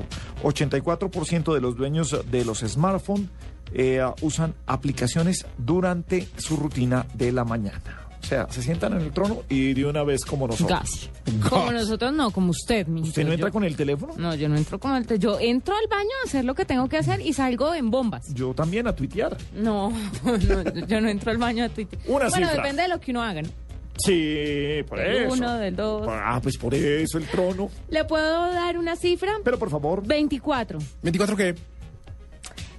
84% 0.43 1.53
de 1.53 1.61
los 1.61 1.77
dueños 1.77 2.17
de 2.31 2.45
los 2.47 2.61
smartphones 2.61 3.29
eh, 3.75 4.01
usan 4.23 4.55
aplicaciones 4.65 5.45
durante 5.59 6.27
su 6.39 6.57
rutina 6.57 7.07
de 7.13 7.33
la 7.33 7.45
mañana. 7.45 8.06
O 8.23 8.27
sea, 8.27 8.47
se 8.51 8.63
sientan 8.63 8.95
en 8.95 9.03
el 9.03 9.13
trono 9.13 9.43
y 9.49 9.73
de 9.75 9.85
una 9.87 10.03
vez 10.03 10.25
como 10.25 10.47
nosotros. 10.49 10.81
Gas. 10.81 11.11
Como 11.49 11.71
nosotros 11.71 12.13
no, 12.13 12.31
como 12.31 12.51
usted, 12.51 12.87
mi 12.87 13.03
¿Usted 13.03 13.25
no 13.25 13.33
entra 13.33 13.51
con 13.51 13.63
el 13.65 13.77
teléfono? 13.77 14.15
No, 14.17 14.35
yo 14.35 14.49
no 14.49 14.57
entro 14.57 14.79
con 14.81 14.97
el 14.97 15.07
teléfono. 15.07 15.39
Yo 15.39 15.41
entro 15.41 15.75
al 15.77 15.87
baño 15.89 16.11
a 16.23 16.27
hacer 16.27 16.45
lo 16.45 16.55
que 16.55 16.65
tengo 16.65 16.89
que 16.89 16.97
hacer 16.97 17.21
y 17.21 17.33
salgo 17.33 17.75
en 17.75 17.91
bombas. 17.91 18.33
Yo 18.35 18.53
también 18.55 18.87
a 18.89 18.95
tuitear. 18.95 19.37
No, 19.55 19.93
no, 20.25 20.37
yo 20.37 21.01
no 21.01 21.09
entro 21.09 21.31
al 21.31 21.39
baño 21.39 21.65
a 21.65 21.69
Twitter. 21.69 21.99
Una 22.07 22.29
bueno, 22.29 22.47
cifra. 22.49 22.63
depende 22.63 22.83
de 22.83 22.89
lo 22.89 23.01
que 23.01 23.11
uno 23.13 23.23
haga. 23.23 23.43
¿no? 23.43 23.49
Sí, 23.99 24.83
por 24.89 24.99
Del 24.99 25.25
eso. 25.25 25.35
uno, 25.35 25.55
del 25.57 25.75
dos. 25.75 26.07
Ah, 26.11 26.39
pues 26.43 26.59
por 26.59 26.75
eso 26.75 27.19
el 27.19 27.25
trono. 27.27 27.71
¿Le 27.89 28.05
puedo 28.05 28.53
dar 28.53 28.77
una 28.77 28.95
cifra? 28.97 29.33
Pero 29.43 29.59
por 29.59 29.71
favor. 29.71 30.07
24. 30.07 30.79
¿24 31.03 31.37
qué? 31.37 31.55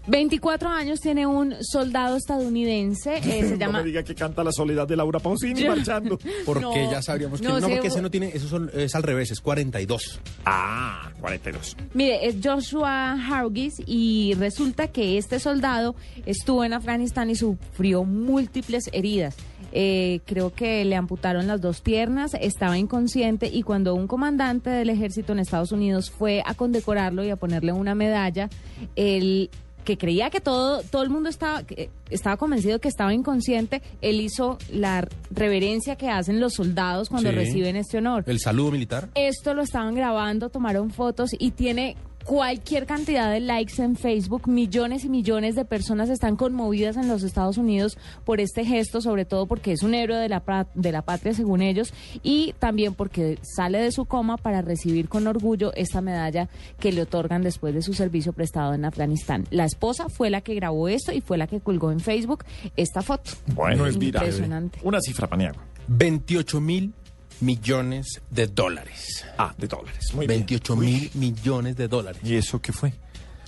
24 0.08 0.70
años 0.70 1.00
tiene 1.02 1.26
un 1.28 1.54
soldado 1.62 2.16
estadounidense, 2.18 3.18
eh, 3.18 3.22
se 3.44 3.50
no 3.52 3.56
llama... 3.58 3.80
me 3.80 3.86
diga 3.88 4.04
que 4.04 4.16
canta 4.16 4.44
la 4.44 4.52
soledad 4.52 4.88
de 4.88 4.96
Laura 4.96 5.20
Pausini 5.20 5.62
Yo- 5.64 5.76
marchando. 5.76 6.18
Porque 6.46 6.62
No, 6.62 6.92
ya 6.92 7.02
sabríamos 7.02 7.42
que 7.42 7.48
no 7.48 7.60
no, 7.60 7.68
porque 7.70 7.88
ese 7.88 8.02
no 8.02 8.10
tiene, 8.10 8.30
eso 8.34 8.48
son- 8.48 8.72
es 8.74 8.96
al 8.96 9.04
revés, 9.04 9.32
es 9.32 9.42
42. 9.42 10.20
Ah, 10.46 11.12
42. 11.20 11.76
Mire, 11.94 12.26
es 12.28 12.36
Joshua 12.44 13.14
Hargis 13.14 13.76
y 13.86 14.34
resulta 14.40 14.88
que 14.88 15.18
este 15.18 15.40
soldado 15.40 15.96
estuvo 16.26 16.64
en 16.64 16.74
Afganistán 16.74 17.30
y 17.30 17.36
sufrió 17.36 18.04
múltiples 18.04 18.90
heridas. 18.94 19.36
Eh, 19.74 20.22
creo 20.26 20.54
que 20.54 20.86
le 20.86 20.96
amputaron 20.96 21.46
las 21.48 21.60
dos 21.60 21.82
piernas, 21.82 22.32
estaba 22.40 22.78
inconsciente 22.78 23.48
y 23.52 23.64
cuando 23.64 23.94
un 23.96 24.08
comandante 24.08 24.70
del 24.70 24.90
ejército 24.90 25.34
en 25.34 25.40
Estados 25.40 25.74
Unidos 25.74 26.10
fue 26.10 26.42
a 26.46 26.54
condecorarlo 26.54 27.24
y 27.26 27.30
a 27.32 27.36
ponerle 27.36 27.74
una 27.74 27.94
medalla, 27.94 28.50
él 28.96 29.50
que 29.88 29.98
creía 29.98 30.30
que 30.30 30.42
todo 30.42 30.82
todo 30.84 31.02
el 31.04 31.10
mundo 31.10 31.30
estaba 31.30 31.64
estaba 32.10 32.36
convencido 32.36 32.80
que 32.80 32.90
estaba 32.90 33.14
inconsciente, 33.14 33.82
él 34.02 34.20
hizo 34.20 34.58
la 34.70 35.08
reverencia 35.32 35.96
que 35.96 36.10
hacen 36.10 36.42
los 36.42 36.56
soldados 36.56 37.08
cuando 37.08 37.30
Sí. 37.30 37.36
reciben 37.38 37.78
este 37.78 38.00
honor. 38.00 38.26
El 38.28 38.42
saludo 38.42 38.72
militar. 38.72 39.08
Esto 39.16 39.54
lo 39.54 39.62
estaban 39.62 39.96
grabando, 39.96 40.50
tomaron 40.50 40.92
fotos 40.92 41.30
y 41.40 41.52
tiene 41.52 41.96
cualquier 42.28 42.86
cantidad 42.86 43.32
de 43.32 43.40
likes 43.40 43.82
en 43.82 43.96
Facebook. 43.96 44.50
Millones 44.50 45.06
y 45.06 45.10
millones 45.10 45.56
de 45.56 45.64
personas 45.64 46.10
están 46.10 46.36
conmovidas 46.36 46.98
en 46.98 47.08
los 47.08 47.24
Estados 47.24 47.58
Unidos 47.58 47.98
por 48.26 48.42
este 48.42 48.66
gesto, 48.66 49.00
sobre 49.02 49.24
todo 49.24 49.48
porque 49.48 49.72
es 49.72 49.82
un 49.82 49.94
héroe 49.94 50.18
de 50.18 50.28
la, 50.28 50.68
de 50.76 50.92
la 50.92 51.02
patria, 51.04 51.34
según 51.34 51.62
ellos, 51.62 51.94
y 52.24 52.54
también 52.60 52.94
porque 52.94 53.40
sale 53.42 53.80
de 53.80 53.94
su 53.94 54.06
coma 54.06 54.36
para 54.36 54.62
recibir 54.62 55.08
con 55.08 55.26
orgullo 55.26 55.74
esta 55.74 56.02
medalla 56.02 56.50
que 56.80 56.92
le 56.92 57.04
otorgan 57.04 57.44
después 57.44 57.74
de 57.74 57.82
su 57.82 57.94
servicio 57.94 58.34
prestado 58.34 58.74
en 58.74 58.84
Afganistán. 58.84 59.46
La 59.50 59.64
esposa 59.64 60.10
fue 60.10 60.30
la 60.30 60.42
que 60.42 60.54
grabó 60.54 60.90
esto 60.90 61.14
y 61.14 61.22
fue 61.22 61.38
la 61.38 61.48
que 61.48 61.62
colgó 61.62 61.92
en 61.92 62.02
Facebook 62.02 62.44
esta 62.76 63.02
foto. 63.02 63.32
Bueno, 63.56 63.86
es 63.88 63.98
viral. 63.98 64.24
Impresionante. 64.24 64.80
Una 64.84 65.00
cifra, 65.00 65.28
Paniagua. 65.28 65.64
28 65.88 66.60
mil 66.60 66.94
millones 67.42 68.22
de 68.30 68.48
dólares. 68.48 69.26
Ah, 69.38 69.54
de 69.58 69.68
dólares. 69.68 70.14
Muy 70.14 70.28
bien. 70.28 70.40
28 70.40 70.76
mil 70.76 71.10
millones 71.14 71.76
de 71.76 71.88
dólares. 71.88 72.22
¿Y 72.24 72.36
eso 72.36 72.62
qué 72.62 72.72
fue? 72.74 72.94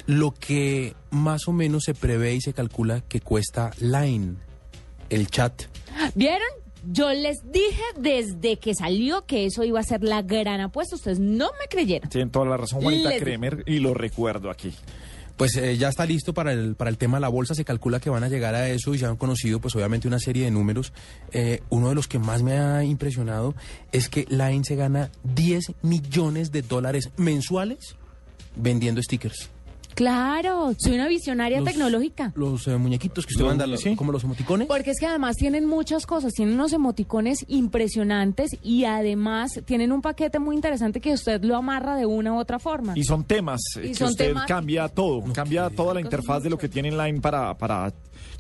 Lo 0.06 0.32
que 0.34 0.96
más 1.12 1.48
o 1.48 1.54
menos 1.54 1.84
se 1.86 1.94
prevé 1.94 2.34
y 2.36 2.42
se 2.42 2.54
calcula 2.54 3.02
que 3.02 3.22
cuesta 3.22 3.72
Line, 3.80 4.36
el 5.10 5.28
chat. 5.30 5.64
¿Vieron? 6.16 6.48
Yo 6.92 7.12
les 7.12 7.38
dije 7.52 7.84
desde 7.98 8.58
que 8.58 8.74
salió 8.74 9.26
que 9.26 9.46
eso 9.46 9.64
iba 9.66 9.82
a 9.82 9.84
ser 9.84 10.02
la 10.02 10.22
gran 10.22 10.62
apuesta. 10.62 10.96
Ustedes 10.96 11.20
no 11.20 11.48
me 11.60 11.68
creyeron. 11.70 12.10
Tienen 12.10 12.30
toda 12.32 12.46
la 12.46 12.56
razón, 12.58 12.82
Juanita 12.82 13.10
Les- 13.10 13.22
Kremer, 13.22 13.64
y 13.68 13.80
lo 13.80 13.94
recuerdo 13.94 14.50
aquí. 14.50 14.74
Pues 15.40 15.56
eh, 15.56 15.78
ya 15.78 15.88
está 15.88 16.06
listo 16.06 16.34
para 16.34 16.52
el, 16.52 16.76
para 16.76 16.90
el 16.90 16.98
tema 16.98 17.16
de 17.16 17.22
la 17.22 17.30
bolsa, 17.30 17.56
se 17.56 17.64
calcula 17.64 18.02
que 18.02 18.10
van 18.10 18.26
a 18.26 18.28
llegar 18.28 18.56
a 18.56 18.68
eso 18.68 18.94
y 18.94 18.98
ya 18.98 19.08
han 19.08 19.16
conocido 19.16 19.62
pues 19.62 19.74
obviamente 19.74 20.06
una 20.06 20.20
serie 20.20 20.44
de 20.44 20.52
números. 20.52 20.92
Eh, 21.32 21.62
uno 21.70 21.88
de 21.88 21.96
los 21.96 22.10
que 22.10 22.20
más 22.20 22.44
me 22.44 22.58
ha 22.58 22.84
impresionado 22.84 23.56
es 23.94 24.10
que 24.10 24.26
Line 24.28 24.66
se 24.66 24.76
gana 24.76 25.12
10 25.24 25.76
millones 25.82 26.52
de 26.52 26.62
dólares 26.62 27.12
mensuales 27.16 27.96
vendiendo 28.58 29.02
stickers. 29.02 29.50
Claro, 29.96 30.74
soy 30.78 30.94
una 30.96 31.08
visionaria 31.08 31.60
Los- 31.60 31.70
tecnológica. 31.70 32.32
Los 32.36 32.68
eh, 32.68 32.78
muñequitos 32.78 33.26
que 33.26 33.34
usted 33.34 33.44
Los- 33.46 33.58
manda, 33.58 33.78
sí. 33.78 33.96
como 33.96 34.12
los 34.12 34.24
emoticones. 34.24 34.68
Porque 34.68 34.92
es 34.92 35.00
que 35.00 35.06
además 35.08 35.36
tienen 35.36 35.66
muchas 35.66 36.06
cosas, 36.06 36.34
tienen 36.34 36.56
unos 36.56 36.72
emoticones 36.74 37.44
impresionantes 37.48 38.52
y 38.64 38.86
además 38.86 39.60
tienen 39.66 39.92
un 39.92 40.02
paquete 40.02 40.40
muy 40.40 40.56
interesante 40.56 41.02
que 41.02 41.14
usted 41.14 41.44
lo 41.44 41.56
amarra 41.56 41.96
de 41.96 42.06
una 42.06 42.34
u 42.34 42.38
otra 42.40 42.60
forma. 42.60 42.94
Y 42.96 43.04
son 43.04 43.24
temas 43.24 43.60
Y 43.78 43.90
que 43.90 43.96
son 43.96 44.10
usted 44.10 44.34
cambia 44.48 44.88
todo, 44.88 45.22
cambia 45.34 45.70
toda 45.70 45.94
la 45.94 46.02
interfaz 46.02 46.44
de 46.44 46.50
lo 46.50 46.58
que 46.58 46.70
tiene 46.70 46.90
en 46.90 46.98
Line 46.98 47.20
para, 47.22 47.58
para... 47.58 47.92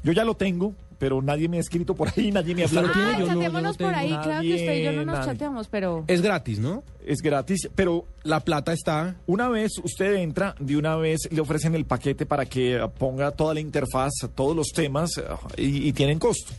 Yo 0.04 0.12
ya 0.14 0.24
lo 0.24 0.36
tengo, 0.36 0.74
pero 1.00 1.22
nadie 1.22 1.48
me 1.50 1.58
ha 1.58 1.60
escrito 1.62 1.96
por 1.96 2.10
ahí, 2.16 2.32
nadie 2.32 2.54
me 2.54 2.62
ha 2.62 2.66
¿Usted 2.66 2.82
lo 2.82 2.88
hablado. 2.90 3.02
Ah, 3.04 3.12
Yo 3.12 3.20
no- 3.20 3.26
yo 3.26 3.26
no 3.26 3.34
chateémonos 3.42 3.78
por 3.78 3.96
ahí, 3.96 4.10
claro 4.10 4.42
que 4.42 4.54
usted 4.54 4.76
y 4.78 4.84
yo 4.84 4.92
no 4.92 5.06
nos 5.06 5.16
nadie. 5.16 5.32
chateamos, 5.32 5.68
pero... 5.70 6.04
Es 6.08 6.22
gratis, 6.22 6.60
¿no? 6.60 6.84
Es 7.06 7.22
gratis, 7.22 7.70
pero 7.74 8.06
La 8.24 8.42
plata 8.42 8.74
está... 8.74 9.16
una 9.26 9.50
vez 9.50 9.72
usted 9.84 10.16
entra, 10.18 10.54
de 10.60 10.78
una 10.78 10.96
vez 10.98 11.22
le 11.32 11.42
ofrecen 11.42 11.74
el 11.74 11.86
paquete 11.86 12.26
para 12.26 12.46
que 12.46 12.80
ponga 13.00 13.32
toda 13.32 13.54
la 13.56 13.62
interfaz, 13.62 14.12
todos 14.36 14.56
los 14.56 14.68
temas 14.68 15.18
eh, 15.18 15.24
y, 15.58 15.88
y 15.88 15.94
tienen 15.94 16.20
costo. 16.20 16.54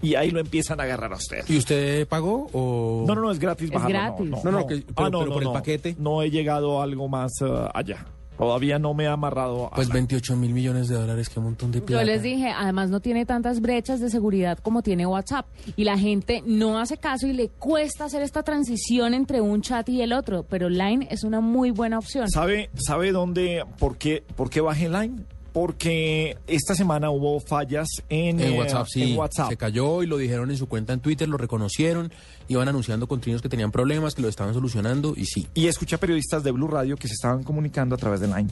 Y 0.00 0.16
ahí 0.16 0.32
lo 0.32 0.40
empiezan 0.40 0.80
a 0.80 0.82
agarrar 0.82 1.12
a 1.12 1.16
usted. 1.16 1.44
¿Y 1.48 1.58
usted 1.58 2.08
pagó 2.08 2.48
o...? 2.52 3.04
No, 3.06 3.14
no, 3.14 3.20
no, 3.20 3.30
es 3.30 3.38
gratis 3.38 3.66
Es 3.68 3.72
bajarlo. 3.72 3.96
gratis. 3.98 4.30
No, 4.30 4.40
No, 4.42 4.50
no, 4.50 4.58
no, 4.60 4.66
que- 4.66 4.74
Ah, 4.88 4.92
pero- 4.96 5.18
pero 5.20 5.32
por 5.32 5.42
el 5.44 5.52
paquete. 5.52 5.94
No 5.98 6.22
he 6.22 6.30
llegado 6.30 6.80
a 6.80 6.82
algo 6.84 7.06
más 7.08 7.30
eh, 7.40 7.68
allá. 7.72 8.04
Todavía 8.38 8.78
no 8.78 8.92
me 8.94 9.06
ha 9.06 9.12
amarrado. 9.12 9.66
a 9.66 9.70
Pues 9.70 9.88
la- 9.88 9.94
28 9.94 10.36
mil 10.36 10.52
millones 10.52 10.88
de 10.88 10.96
dólares, 10.96 11.28
qué 11.28 11.38
montón 11.40 11.70
de 11.70 11.80
plata. 11.80 12.02
Yo 12.02 12.06
les 12.06 12.22
dije, 12.22 12.50
además 12.50 12.90
no 12.90 13.00
tiene 13.00 13.24
tantas 13.26 13.60
brechas 13.60 14.00
de 14.00 14.10
seguridad 14.10 14.58
como 14.58 14.82
tiene 14.82 15.06
WhatsApp. 15.06 15.46
Y 15.76 15.84
la 15.84 15.96
gente 15.98 16.42
no 16.46 16.78
hace 16.80 16.96
caso 16.96 17.26
y 17.26 17.32
le 17.34 17.48
cuesta 17.48 18.06
hacer 18.06 18.22
esta 18.22 18.42
transición 18.42 19.14
entre 19.14 19.40
un 19.40 19.60
chat 19.62 19.88
y 19.88 20.02
el 20.02 20.12
otro. 20.12 20.44
Pero 20.48 20.68
Line 20.68 21.06
es 21.10 21.24
una 21.24 21.40
muy 21.40 21.70
buena 21.70 21.98
opción. 21.98 22.28
¿Sabe, 22.30 22.70
sabe 22.74 23.12
dónde, 23.12 23.64
por 23.78 23.96
qué, 23.96 24.24
por 24.34 24.50
qué 24.50 24.60
bajé 24.60 24.88
Line? 24.88 25.24
Porque 25.52 26.38
esta 26.46 26.74
semana 26.74 27.10
hubo 27.10 27.38
fallas 27.40 27.86
en, 28.08 28.40
En 28.40 28.54
eh, 28.54 28.58
WhatsApp, 28.58 28.86
sí. 28.88 29.02
en 29.12 29.18
WhatsApp. 29.18 29.50
Se 29.50 29.56
cayó 29.56 30.02
y 30.02 30.06
lo 30.06 30.16
dijeron 30.16 30.50
en 30.50 30.56
su 30.56 30.66
cuenta 30.66 30.94
en 30.94 31.00
Twitter, 31.00 31.28
lo 31.28 31.36
reconocieron, 31.36 32.10
iban 32.48 32.68
anunciando 32.68 33.06
continuos 33.06 33.42
que 33.42 33.48
tenían 33.50 33.70
problemas, 33.70 34.14
que 34.14 34.22
lo 34.22 34.28
estaban 34.28 34.54
solucionando 34.54 35.12
y 35.16 35.26
sí. 35.26 35.46
Y 35.54 35.66
escuché 35.66 35.96
a 35.96 36.00
periodistas 36.00 36.42
de 36.42 36.52
Blue 36.52 36.68
Radio 36.68 36.96
que 36.96 37.06
se 37.06 37.14
estaban 37.14 37.42
comunicando 37.42 37.94
a 37.94 37.98
través 37.98 38.20
de 38.20 38.28
Line. 38.28 38.48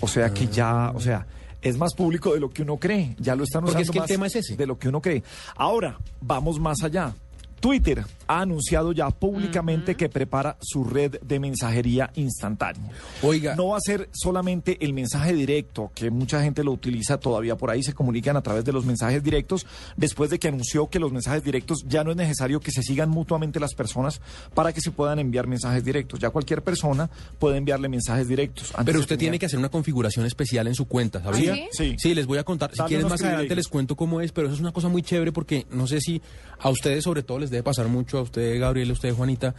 O 0.00 0.08
sea 0.08 0.32
que 0.32 0.46
ya, 0.48 0.92
o 0.94 1.00
sea, 1.00 1.26
es 1.62 1.76
más 1.76 1.94
público 1.94 2.34
de 2.34 2.40
lo 2.40 2.50
que 2.50 2.62
uno 2.62 2.76
cree. 2.76 3.16
Ya 3.18 3.34
lo 3.34 3.44
están 3.44 3.62
Porque 3.62 3.82
usando 3.82 3.82
es 3.82 3.90
que 3.90 3.98
el 3.98 4.04
tema 4.04 4.26
es 4.26 4.36
ese. 4.36 4.56
de 4.56 4.66
lo 4.66 4.78
que 4.78 4.88
uno 4.88 5.00
cree. 5.00 5.22
Ahora, 5.56 5.98
vamos 6.20 6.60
más 6.60 6.82
allá. 6.82 7.14
Twitter 7.60 8.04
ha 8.28 8.40
anunciado 8.42 8.92
ya 8.92 9.10
públicamente 9.10 9.94
que 9.96 10.08
prepara 10.08 10.56
su 10.60 10.84
red 10.84 11.16
de 11.22 11.40
mensajería 11.40 12.10
instantánea. 12.14 12.90
Oiga, 13.22 13.54
No 13.56 13.68
va 13.68 13.78
a 13.78 13.80
ser 13.80 14.08
solamente 14.12 14.76
el 14.84 14.92
mensaje 14.92 15.32
directo, 15.32 15.90
que 15.94 16.10
mucha 16.10 16.42
gente 16.42 16.62
lo 16.62 16.72
utiliza 16.72 17.18
todavía 17.18 17.56
por 17.56 17.70
ahí, 17.70 17.82
se 17.82 17.94
comunican 17.94 18.36
a 18.36 18.42
través 18.42 18.64
de 18.64 18.72
los 18.72 18.84
mensajes 18.84 19.22
directos, 19.22 19.66
después 19.96 20.30
de 20.30 20.38
que 20.38 20.48
anunció 20.48 20.88
que 20.88 20.98
los 20.98 21.10
mensajes 21.12 21.42
directos 21.42 21.84
ya 21.88 22.04
no 22.04 22.10
es 22.10 22.16
necesario 22.16 22.60
que 22.60 22.70
se 22.70 22.82
sigan 22.82 23.08
mutuamente 23.10 23.58
las 23.58 23.74
personas 23.74 24.20
para 24.54 24.72
que 24.72 24.80
se 24.80 24.90
puedan 24.90 25.18
enviar 25.18 25.46
mensajes 25.46 25.84
directos. 25.84 26.20
Ya 26.20 26.30
cualquier 26.30 26.62
persona 26.62 27.10
puede 27.38 27.56
enviarle 27.56 27.88
mensajes 27.88 28.28
directos. 28.28 28.70
Antes 28.74 28.84
pero 28.86 29.00
usted 29.00 29.16
tenía- 29.16 29.28
tiene 29.30 29.38
que 29.38 29.46
hacer 29.46 29.58
una 29.58 29.68
configuración 29.70 30.26
especial 30.26 30.66
en 30.66 30.74
su 30.74 30.86
cuenta, 30.86 31.22
¿sabía? 31.22 31.54
¿Ah, 31.54 31.68
sí? 31.72 31.96
Sí, 31.98 32.14
les 32.14 32.26
voy 32.26 32.38
a 32.38 32.44
contar. 32.44 32.70
Si 32.74 32.82
quieren 32.84 33.08
más 33.08 33.22
adelante 33.22 33.56
les 33.56 33.68
cuento 33.68 33.96
cómo 33.96 34.20
es, 34.20 34.32
pero 34.32 34.46
eso 34.48 34.54
es 34.54 34.60
una 34.60 34.72
cosa 34.72 34.88
muy 34.88 35.02
chévere 35.02 35.32
porque 35.32 35.66
no 35.70 35.86
sé 35.86 36.00
si 36.00 36.20
a 36.60 36.68
ustedes 36.70 37.04
sobre 37.04 37.22
todo 37.22 37.38
les 37.38 37.50
debe 37.50 37.62
pasar 37.62 37.88
mucho, 37.88 38.17
a 38.20 38.22
usted 38.22 38.58
Gabriel, 38.60 38.90
a 38.90 38.92
usted 38.92 39.14
Juanita, 39.14 39.54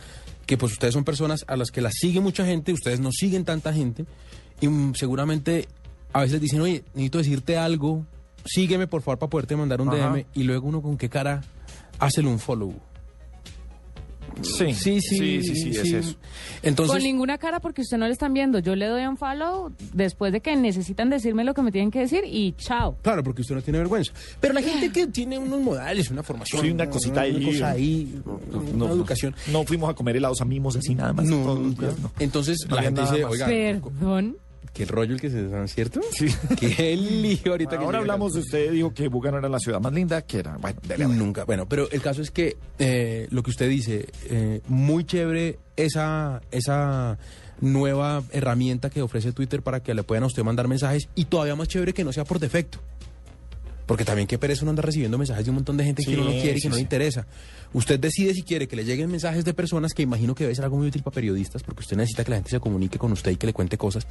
que 0.45 0.57
pues 0.57 0.73
ustedes 0.73 0.93
son 0.93 1.03
personas 1.03 1.45
a 1.47 1.55
las 1.55 1.71
que 1.71 1.81
las 1.81 1.93
sigue 1.93 2.19
mucha 2.19 2.45
gente, 2.45 2.73
ustedes 2.73 2.99
no 2.99 3.11
siguen 3.11 3.45
tanta 3.45 3.73
gente 3.73 4.05
y 4.61 4.67
mm, 4.67 4.95
seguramente 4.95 5.67
a 6.13 6.21
veces 6.21 6.41
dicen, 6.41 6.61
oye, 6.61 6.83
necesito 6.93 7.17
decirte 7.19 7.57
algo, 7.57 8.05
sígueme 8.45 8.87
por 8.87 9.01
favor 9.01 9.19
para 9.19 9.29
poderte 9.29 9.55
mandar 9.55 9.81
un 9.81 9.89
Ajá. 9.89 10.11
DM 10.11 10.25
y 10.33 10.43
luego 10.43 10.67
uno 10.67 10.81
con 10.81 10.97
qué 10.97 11.09
cara 11.09 11.41
hace 11.99 12.21
un 12.21 12.39
follow. 12.39 12.73
Sí, 14.41 14.73
Sí, 14.73 15.01
sí, 15.01 15.01
sí, 15.01 15.43
sí, 15.43 15.55
sí, 15.55 15.69
es 15.79 15.93
eso. 15.93 16.15
Entonces, 16.63 16.93
Con 16.95 17.03
ninguna 17.03 17.37
cara 17.37 17.59
porque 17.59 17.81
usted 17.81 17.97
no 17.97 18.05
le 18.05 18.13
están 18.13 18.33
viendo. 18.33 18.59
Yo 18.59 18.75
le 18.75 18.87
doy 18.87 19.03
un 19.05 19.17
follow 19.17 19.71
después 19.93 20.31
de 20.33 20.41
que 20.41 20.55
necesitan 20.55 21.09
decirme 21.09 21.43
lo 21.43 21.53
que 21.53 21.61
me 21.61 21.71
tienen 21.71 21.91
que 21.91 21.99
decir 21.99 22.23
y 22.25 22.53
chao. 22.53 22.97
Claro, 23.01 23.23
porque 23.23 23.41
usted 23.41 23.55
no 23.55 23.61
tiene 23.61 23.79
vergüenza. 23.79 24.11
Pero 24.39 24.53
la 24.53 24.61
gente 24.61 24.91
que 24.91 25.07
tiene 25.07 25.37
unos 25.37 25.61
modales, 25.61 26.09
una 26.09 26.23
formación. 26.23 26.61
Sí, 26.61 26.71
una 26.71 26.89
cosita 26.89 27.21
ahí. 27.21 27.35
Una 27.35 27.45
cosa 27.51 27.69
ahí, 27.71 28.21
No, 28.75 28.85
una 28.85 28.93
educación. 28.93 29.35
No 29.51 29.63
fuimos 29.63 29.89
a 29.89 29.93
comer 29.93 30.17
helados 30.17 30.41
a 30.41 30.45
mimos 30.45 30.75
así 30.75 30.95
nada 30.95 31.13
más. 31.13 31.25
No, 31.25 31.37
todos 31.43 31.57
los 31.59 31.67
nunca. 31.67 31.81
días, 31.87 31.99
no. 31.99 32.11
Entonces 32.19 32.57
No 32.69 32.75
la 32.75 32.81
gente 32.83 33.01
dice, 33.01 33.23
más. 33.23 33.31
oiga, 33.31 33.45
Perdón. 33.47 34.37
Qué 34.73 34.85
rollo 34.85 35.13
el 35.13 35.21
que 35.21 35.29
se 35.29 35.47
dan, 35.47 35.67
¿cierto? 35.67 36.01
Sí. 36.11 36.27
Qué 36.59 36.95
lío 36.95 37.51
ahorita 37.51 37.77
que 37.77 37.83
Ahora 37.83 37.99
hablamos 37.99 38.33
de 38.33 38.39
usted, 38.39 38.71
dijo 38.71 38.93
que 38.93 39.07
Buga 39.07 39.31
no 39.31 39.37
era 39.39 39.49
la 39.49 39.59
ciudad 39.59 39.79
más 39.79 39.93
linda, 39.93 40.21
que 40.21 40.39
era, 40.39 40.57
bueno, 40.57 40.79
dele. 40.87 41.07
Nunca. 41.07 41.45
Bueno, 41.45 41.67
pero 41.67 41.89
el 41.91 42.01
caso 42.01 42.21
es 42.21 42.31
que 42.31 42.57
eh, 42.77 43.27
lo 43.31 43.43
que 43.43 43.49
usted 43.49 43.69
dice, 43.69 44.07
eh, 44.25 44.61
muy 44.67 45.05
chévere 45.05 45.59
esa, 45.75 46.41
esa 46.51 47.17
nueva 47.61 48.23
herramienta 48.31 48.89
que 48.89 49.01
ofrece 49.01 49.31
Twitter 49.31 49.61
para 49.61 49.81
que 49.81 49.93
le 49.93 50.03
puedan 50.03 50.23
a 50.23 50.27
usted 50.27 50.43
mandar 50.43 50.67
mensajes 50.67 51.09
y 51.15 51.25
todavía 51.25 51.55
más 51.55 51.67
chévere 51.67 51.93
que 51.93 52.03
no 52.03 52.13
sea 52.13 52.23
por 52.23 52.39
defecto. 52.39 52.79
Porque 53.89 54.05
también 54.05 54.27
qué 54.27 54.37
pereza 54.37 54.61
uno 54.61 54.69
anda 54.69 54.83
recibiendo 54.83 55.17
mensajes 55.17 55.43
de 55.45 55.49
un 55.49 55.55
montón 55.55 55.75
de 55.75 55.83
gente 55.83 56.03
Sí, 56.03 56.11
que 56.11 56.15
uno 56.15 56.25
no 56.25 56.29
quiere 56.29 56.51
y 56.51 56.53
que 56.53 56.59
sí, 56.61 56.69
no 56.69 56.75
le 56.75 56.81
interesa. 56.81 57.25
Usted 57.73 57.99
decide 57.99 58.35
si 58.35 58.43
quiere 58.43 58.67
que 58.67 58.75
le 58.75 58.85
lleguen 58.85 59.09
mensajes 59.09 59.43
de 59.43 59.55
personas 59.55 59.95
que 59.95 60.03
imagino 60.03 60.35
que 60.35 60.43
debe 60.43 60.53
ser 60.53 60.63
algo 60.63 60.77
muy 60.77 60.85
útil 60.85 61.01
para 61.01 61.15
periodistas, 61.15 61.63
porque 61.63 61.79
usted 61.81 61.97
necesita 61.97 62.23
que 62.23 62.29
la 62.29 62.37
gente 62.37 62.51
se 62.51 62.59
comunique 62.59 62.99
con 62.99 63.11
usted 63.11 63.31
y 63.31 63.37
que 63.37 63.47
le 63.47 63.53
cuente 63.53 63.79
cosas. 63.79 64.05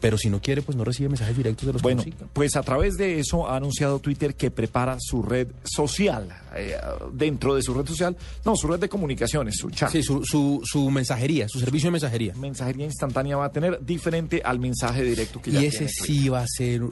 Pero 0.00 0.18
si 0.18 0.30
no 0.30 0.42
quiere, 0.42 0.62
pues 0.62 0.76
no 0.76 0.82
recibe 0.84 1.10
mensajes 1.10 1.36
directos 1.36 1.64
de 1.64 1.72
los 1.74 1.80
Bueno, 1.80 2.02
que 2.02 2.12
pues 2.32 2.56
a 2.56 2.62
través 2.64 2.96
de 2.96 3.20
eso 3.20 3.48
ha 3.48 3.54
anunciado 3.56 4.00
Twitter 4.00 4.34
que 4.34 4.50
prepara 4.50 4.96
su 4.98 5.22
red 5.22 5.46
social. 5.62 6.28
eh, 6.56 6.74
dentro 7.12 7.54
de 7.54 7.62
su 7.62 7.72
red 7.72 7.86
social, 7.86 8.16
no, 8.44 8.56
su 8.56 8.66
red 8.66 8.80
de 8.80 8.88
comunicaciones, 8.88 9.54
su 9.58 9.70
chat. 9.70 9.92
Sí, 9.92 10.02
su, 10.02 10.24
su, 10.24 10.60
su 10.64 10.90
mensajería, 10.90 11.48
su 11.48 11.60
servicio 11.60 11.86
de 11.86 11.92
mensajería. 11.92 12.34
Mensajería 12.34 12.86
instantánea 12.86 13.36
va 13.36 13.44
a 13.44 13.52
tener 13.52 13.78
diferente 13.86 14.42
al 14.44 14.58
mensaje 14.58 15.04
directo 15.04 15.40
que 15.40 15.52
ya 15.52 15.62
Y 15.62 15.66
ese 15.66 15.86
tiene 15.86 15.92
sí 15.92 16.28
va 16.28 16.40
a 16.40 16.46
ser 16.48 16.82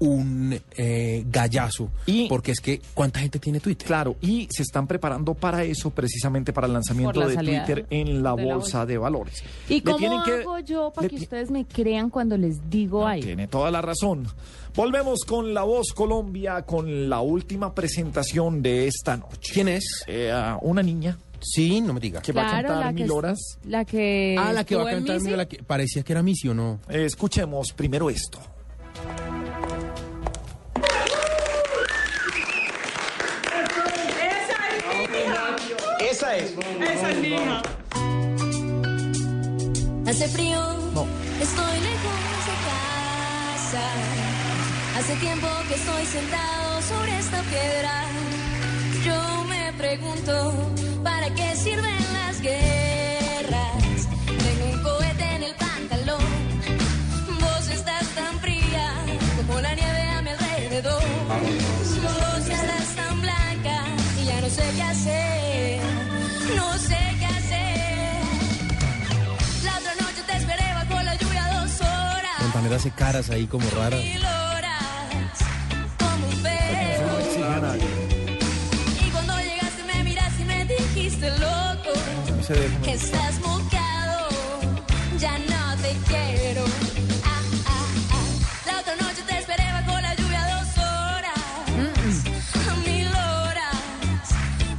un 0.00 0.58
eh, 0.76 1.24
gallazo. 1.28 1.90
Y- 2.06 2.28
porque 2.28 2.52
es 2.52 2.60
que, 2.60 2.80
¿cuánta 2.94 3.20
gente 3.20 3.38
tiene 3.38 3.60
Twitter? 3.60 3.86
Claro, 3.86 4.16
y 4.20 4.46
se 4.50 4.62
están 4.62 4.86
preparando 4.86 5.34
para 5.34 5.64
eso, 5.64 5.90
precisamente 5.90 6.52
para 6.52 6.66
el 6.66 6.72
lanzamiento 6.72 7.20
la 7.20 7.26
de 7.26 7.36
Twitter 7.36 7.86
en 7.90 8.22
la 8.22 8.34
de 8.34 8.44
la 8.44 8.54
bolsa 8.54 8.86
de 8.86 8.98
valores. 8.98 9.42
¿Y 9.68 9.74
Le 9.76 9.82
cómo 9.82 9.96
tienen 9.96 10.22
que- 10.24 10.32
hago 10.42 10.58
yo 10.60 10.92
para 10.94 11.06
le 11.08 11.10
que 11.16 11.22
ustedes 11.22 11.50
me 11.50 11.64
crean 11.64 12.10
cuando 12.10 12.36
les 12.36 12.70
digo 12.70 13.06
ahí? 13.06 13.22
Tiene 13.22 13.48
toda 13.48 13.70
la 13.70 13.82
razón. 13.82 14.26
Volvemos 14.74 15.20
con 15.26 15.54
La 15.54 15.62
Voz 15.64 15.92
Colombia, 15.92 16.62
con 16.62 17.08
la 17.08 17.20
última 17.20 17.74
presentación 17.74 18.62
de 18.62 18.86
esta 18.86 19.16
noche. 19.16 19.52
¿Quién 19.52 19.68
es? 19.68 20.04
Eh, 20.06 20.32
una 20.62 20.82
niña 20.82 21.18
Sí, 21.40 21.80
no 21.80 21.92
me 21.92 22.00
diga. 22.00 22.20
que 22.20 22.32
va 22.32 22.46
a 22.48 22.50
cantar 22.62 22.78
la 22.86 22.92
mil 22.92 23.10
horas. 23.10 23.38
La 23.64 23.84
que. 23.84 24.36
Ah, 24.38 24.52
la 24.52 24.64
que 24.64 24.76
va 24.76 24.88
a 24.88 24.92
cantar, 24.92 25.20
la 25.22 25.46
que 25.48 25.62
parecía 25.62 26.02
que 26.02 26.12
era 26.12 26.22
Missy 26.22 26.48
o 26.48 26.54
no. 26.54 26.80
Eh, 26.88 27.04
escuchemos 27.04 27.72
primero 27.72 28.10
esto. 28.10 28.38
Esa 36.60 36.70
es. 36.84 36.90
Esa 36.90 37.10
es 37.10 37.16
mi 37.18 37.28
hija. 37.28 37.62
Hace 40.08 40.28
frío, 40.28 40.58
No. 40.94 41.06
estoy 41.40 41.80
lejos 41.80 42.18
de 42.48 42.56
casa. 42.68 43.84
Hace 44.98 45.14
tiempo 45.16 45.46
que 45.68 45.74
estoy 45.74 46.04
sentado 46.06 46.82
sobre 46.82 47.18
esta 47.18 47.40
piedra. 47.42 48.04
Yo 49.04 49.44
me 49.48 49.72
pregunto, 49.74 50.52
mujer 72.68 72.76
hace 72.76 72.90
caras 72.90 73.30
ahí 73.30 73.46
como 73.46 73.68
raras. 73.70 74.00
Mi 74.00 74.14
Loras, 74.14 75.38
como 75.98 76.26
un 76.26 76.42
perro. 76.42 77.18
Y 79.06 79.10
cuando 79.10 79.38
llegaste 79.38 79.84
me 79.84 80.04
miraste 80.04 80.42
y 80.42 80.44
me 80.44 80.64
dijiste 80.64 81.30
loco. 81.38 81.92
Que 82.82 82.92
Estás 82.92 83.40
mocado, 83.40 84.28
ya 85.18 85.38
no 85.38 85.76
te 85.82 85.96
quiero. 86.08 86.64
Ah, 87.24 87.40
ah, 87.66 87.86
ah. 88.10 88.66
La 88.66 88.80
otra 88.80 88.96
noche 88.96 89.22
te 89.26 89.38
esperé 89.38 89.64
bajo 89.72 90.00
la 90.00 90.14
lluvia 90.14 90.42
dos 90.54 90.78
horas. 90.78 91.38
Mm. 91.76 92.84
Mil 92.86 93.08
horas, 93.08 93.76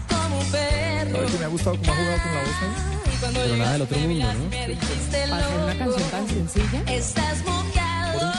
como 0.09 0.39
un 0.39 0.51
perro. 0.51 1.15
¿Sabes 1.15 1.31
que 1.31 1.37
me 1.39 1.45
ha 1.45 1.49
gustado 1.49 1.77
cómo 1.77 1.91
ha 1.91 1.95
jugado 1.95 2.17
con 2.23 2.33
la 2.35 2.41
voz 2.41 2.55
ahí? 2.61 2.88
Pero 3.33 3.57
nada 3.57 3.71
del 3.73 3.81
otro 3.83 3.97
mundo, 3.99 4.25
¿no? 4.33 4.49
Para 4.49 5.37
hacer 5.37 5.59
una 5.59 5.73
loco. 5.73 5.77
canción 5.95 6.09
tan 6.11 6.27
sencilla. 6.27 6.83
Estás 6.87 7.43
mojado, 7.45 8.31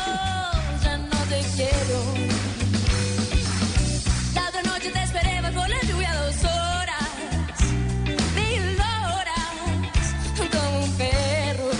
ya 0.82 0.96
no 0.98 1.16
te 1.28 1.40
quiero. 1.56 1.98
La 4.34 4.48
otra 4.48 4.62
noche 4.62 4.90
te 4.90 5.02
esperé 5.02 5.40
bajo 5.42 5.66
la 5.68 5.80
lluvia 5.82 6.14
dos 6.14 6.44
horas, 6.44 7.08
mil 8.34 8.80
horas, 8.80 10.50
como 10.50 10.84
un 10.84 10.92
perro. 10.96 11.70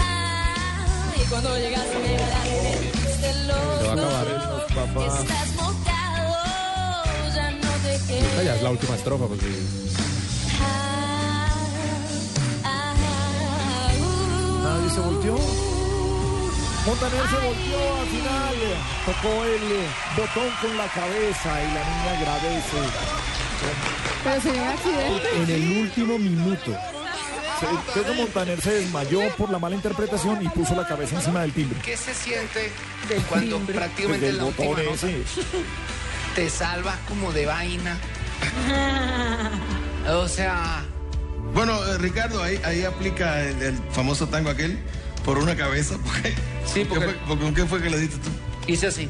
Ah, 0.00 1.12
y 1.16 1.28
cuando 1.28 1.58
llegaste 1.58 1.98
me 1.98 2.08
dijiste 2.08 3.32
Se 3.32 3.86
va 3.86 3.92
a 3.92 3.96
loco. 3.96 4.02
acabar. 4.02 4.66
Papá. 4.74 5.20
Estás 5.20 5.54
mojado, 5.54 6.34
ya 7.34 7.50
no 7.50 7.70
te 7.84 7.94
Esta 7.94 8.06
quiero. 8.06 8.42
ya 8.42 8.54
es 8.56 8.62
la 8.62 8.70
última 8.70 8.94
estrofa 8.96 9.26
porque 9.26 9.46
se 14.98 15.04
volteó. 15.04 15.34
Montaner 16.86 17.28
se 17.28 17.36
volteó 17.46 18.00
al 18.00 18.06
final. 18.08 18.54
Tocó 19.06 19.44
el 19.44 19.62
eh, 19.72 19.86
botón 20.16 20.50
con 20.60 20.76
la 20.76 20.86
cabeza 20.88 21.62
y 21.62 21.66
la 21.74 21.84
niña 21.84 22.18
agradece. 22.18 22.76
Pero 24.24 24.40
sería 24.40 24.62
un 24.62 24.68
accidente. 24.68 25.42
en 25.42 25.50
el 25.50 25.78
último 25.82 26.18
minuto. 26.18 26.72
Se- 27.60 28.02
que 28.02 28.12
Montaner 28.12 28.60
se 28.60 28.70
desmayó 28.72 29.20
por 29.36 29.50
la 29.50 29.58
mala 29.58 29.74
interpretación 29.74 30.40
y 30.44 30.48
puso 30.48 30.74
la 30.76 30.86
cabeza 30.86 31.16
encima 31.16 31.40
del 31.42 31.52
timbre. 31.52 31.80
¿Qué 31.84 31.96
se 31.96 32.14
siente 32.14 32.70
cuando 33.28 33.58
prácticamente 33.60 34.26
Desde 34.26 34.28
en 34.28 34.32
el 34.34 34.36
la 34.38 34.44
última 34.44 34.94
ese. 34.94 35.22
te 36.36 36.48
salvas 36.50 36.96
como 37.08 37.32
de 37.32 37.46
vaina? 37.46 37.98
O 40.10 40.26
sea, 40.26 40.84
Bueno, 41.54 41.74
eh, 41.86 41.98
Ricardo, 41.98 42.42
ahí, 42.42 42.60
ahí 42.64 42.84
aplica 42.84 43.42
el, 43.42 43.60
el 43.62 43.74
famoso 43.90 44.28
tango 44.28 44.50
aquel 44.50 44.78
por 45.24 45.38
una 45.38 45.56
cabeza. 45.56 45.96
Porque, 46.04 46.34
Sí, 46.66 46.84
¿por 46.84 46.98
qué 47.00 47.04
porque- 47.06 47.18
fue- 47.20 47.26
porque 47.28 47.44
¿con 47.44 47.54
qué 47.54 47.64
fue 47.66 47.82
que 47.82 47.90
le 47.90 47.98
diste 47.98 48.16
tú? 48.18 48.30
hice 48.72 48.86
así. 48.88 49.08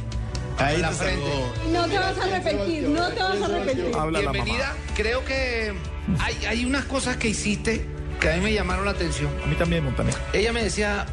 Ahí 0.59 0.79
la 0.79 0.91
te 0.91 0.95
salvó. 0.97 1.53
No 1.73 1.87
te 1.87 1.99
vas 1.99 2.19
a 2.19 2.25
arrepentir, 2.25 2.83
no 2.89 3.09
te 3.11 3.23
vas 3.23 3.41
a 3.43 3.45
arrepentir. 3.47 3.91
Habla 3.97 4.23
la 4.23 4.33
Bienvenida. 4.33 4.75
Creo 4.97 5.25
que 5.25 5.73
hay, 6.21 6.47
hay 6.47 6.65
unas 6.65 6.85
cosas 6.85 7.17
que 7.17 7.29
hiciste 7.29 7.85
que 8.21 8.31
a 8.33 8.37
mí 8.37 8.41
me 8.43 8.53
llamaron 8.53 8.85
la 8.85 8.91
atención. 8.93 9.31
A 9.45 9.47
mí 9.47 9.55
también, 9.57 9.85
Montaner. 9.85 10.15
Ella 10.33 10.53
me 10.53 10.63
decía, 10.65 11.07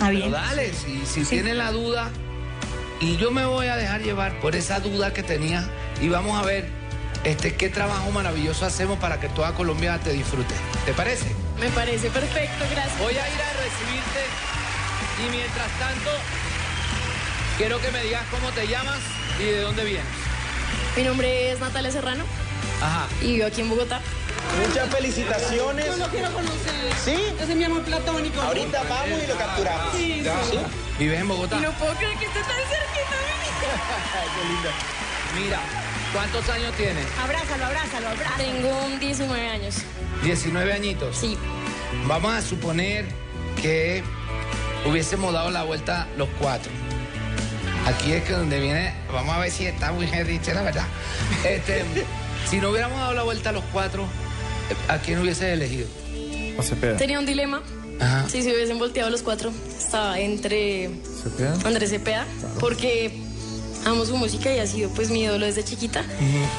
Ah, 0.00 0.08
pero 0.10 0.30
dale, 0.30 0.72
si, 0.72 1.02
si 1.04 1.24
tiene 1.28 1.52
la 1.54 1.72
duda, 1.72 2.08
y 3.00 3.16
yo 3.18 3.30
me 3.30 3.44
voy 3.44 3.66
a 3.66 3.76
dejar 3.76 4.00
llevar 4.02 4.38
por 4.40 4.56
esa 4.56 4.80
duda 4.80 5.12
que 5.12 5.22
tenía, 5.22 5.68
y 6.00 6.08
vamos 6.08 6.38
a 6.42 6.46
ver 6.46 6.66
este, 7.24 7.54
qué 7.54 7.68
trabajo 7.68 8.10
maravilloso 8.10 8.64
hacemos 8.64 8.98
para 8.98 9.20
que 9.20 9.28
toda 9.28 9.52
Colombia 9.54 9.98
te 10.02 10.12
disfrute. 10.12 10.54
¿Te 10.86 10.92
parece? 10.92 11.26
Me 11.58 11.68
parece 11.70 12.08
perfecto, 12.10 12.64
gracias. 12.70 12.98
Voy 12.98 13.14
a 13.14 13.28
ir 13.28 13.40
a 13.40 13.52
recibirte 13.52 14.24
y 15.26 15.30
mientras 15.30 15.68
tanto 15.78 16.10
quiero 17.58 17.80
que 17.80 17.90
me 17.90 18.02
digas 18.04 18.22
cómo 18.30 18.50
te 18.52 18.66
llamas 18.66 18.98
y 19.38 19.44
de 19.44 19.60
dónde 19.60 19.84
vienes. 19.84 20.06
Mi 20.96 21.02
nombre 21.02 21.52
es 21.52 21.60
Natalia 21.60 21.90
Serrano 21.90 22.24
Ajá. 22.82 23.06
y 23.20 23.34
vivo 23.34 23.46
aquí 23.46 23.60
en 23.60 23.68
Bogotá. 23.68 24.00
Muchas 24.66 24.88
felicitaciones. 24.88 25.84
Yo 25.86 25.96
lo 25.96 26.06
quiero 26.08 26.32
conocer. 26.32 26.92
¿Sí? 27.04 27.16
Ese 27.38 27.52
es 27.52 27.56
mi 27.56 27.64
amor 27.64 27.82
platónico. 27.82 28.40
Ahorita 28.40 28.82
vamos 28.88 29.20
y 29.22 29.26
lo 29.26 29.36
capturamos. 29.36 29.92
Sí, 29.94 30.24
¿Sí? 30.50 30.58
¿Vives 30.98 31.20
en 31.20 31.28
Bogotá? 31.28 31.56
Y 31.56 31.60
no 31.60 31.72
puedo 31.72 31.92
creer 31.94 32.16
que 32.18 32.24
esté 32.24 32.40
tan 32.40 32.56
cerquita 32.56 33.16
de 33.16 33.40
mí. 33.40 33.48
Mira, 35.44 35.60
¿cuántos 36.12 36.48
años 36.48 36.72
tienes? 36.76 37.06
Abrázalo, 37.22 37.66
abrázalo, 37.66 38.08
abrázalo. 38.08 38.44
Tengo 38.44 38.98
19 38.98 39.48
años. 39.48 39.76
19 40.22 40.72
añitos. 40.72 41.16
Sí. 41.16 41.36
Vamos 42.06 42.34
a 42.34 42.42
suponer 42.42 43.06
que 43.60 44.02
hubiésemos 44.86 45.32
dado 45.32 45.50
la 45.50 45.64
vuelta 45.64 46.08
los 46.16 46.28
cuatro. 46.38 46.70
Aquí 47.86 48.12
es 48.12 48.24
que 48.24 48.32
donde 48.32 48.60
viene, 48.60 48.94
vamos 49.12 49.34
a 49.34 49.38
ver 49.38 49.50
si 49.50 49.66
está 49.66 49.92
muy 49.92 50.06
Henriche, 50.06 50.54
la 50.54 50.62
verdad. 50.62 50.84
Este, 51.44 51.84
si 52.48 52.58
no 52.58 52.70
hubiéramos 52.70 52.98
dado 52.98 53.14
la 53.14 53.22
vuelta 53.22 53.52
los 53.52 53.64
cuatro, 53.72 54.06
¿a 54.88 54.98
quién 54.98 55.18
hubieses 55.18 55.44
elegido? 55.54 55.88
A 56.58 56.62
Cepeda. 56.62 56.96
Tenía 56.96 57.18
un 57.18 57.26
dilema. 57.26 57.62
Ajá. 58.00 58.28
Si 58.28 58.42
se 58.42 58.52
hubiesen 58.54 58.78
volteado 58.78 59.10
los 59.10 59.22
cuatro, 59.22 59.52
estaba 59.78 60.18
entre 60.18 60.90
¿Cepeda? 61.22 61.54
Andrés 61.64 61.90
Cepeda, 61.90 62.26
porque 62.58 63.29
amo 63.86 64.04
su 64.04 64.16
música 64.16 64.52
y 64.54 64.58
ha 64.58 64.66
sido 64.66 64.90
pues 64.90 65.10
mi 65.10 65.22
ídolo 65.22 65.46
desde 65.46 65.64
chiquita. 65.64 66.02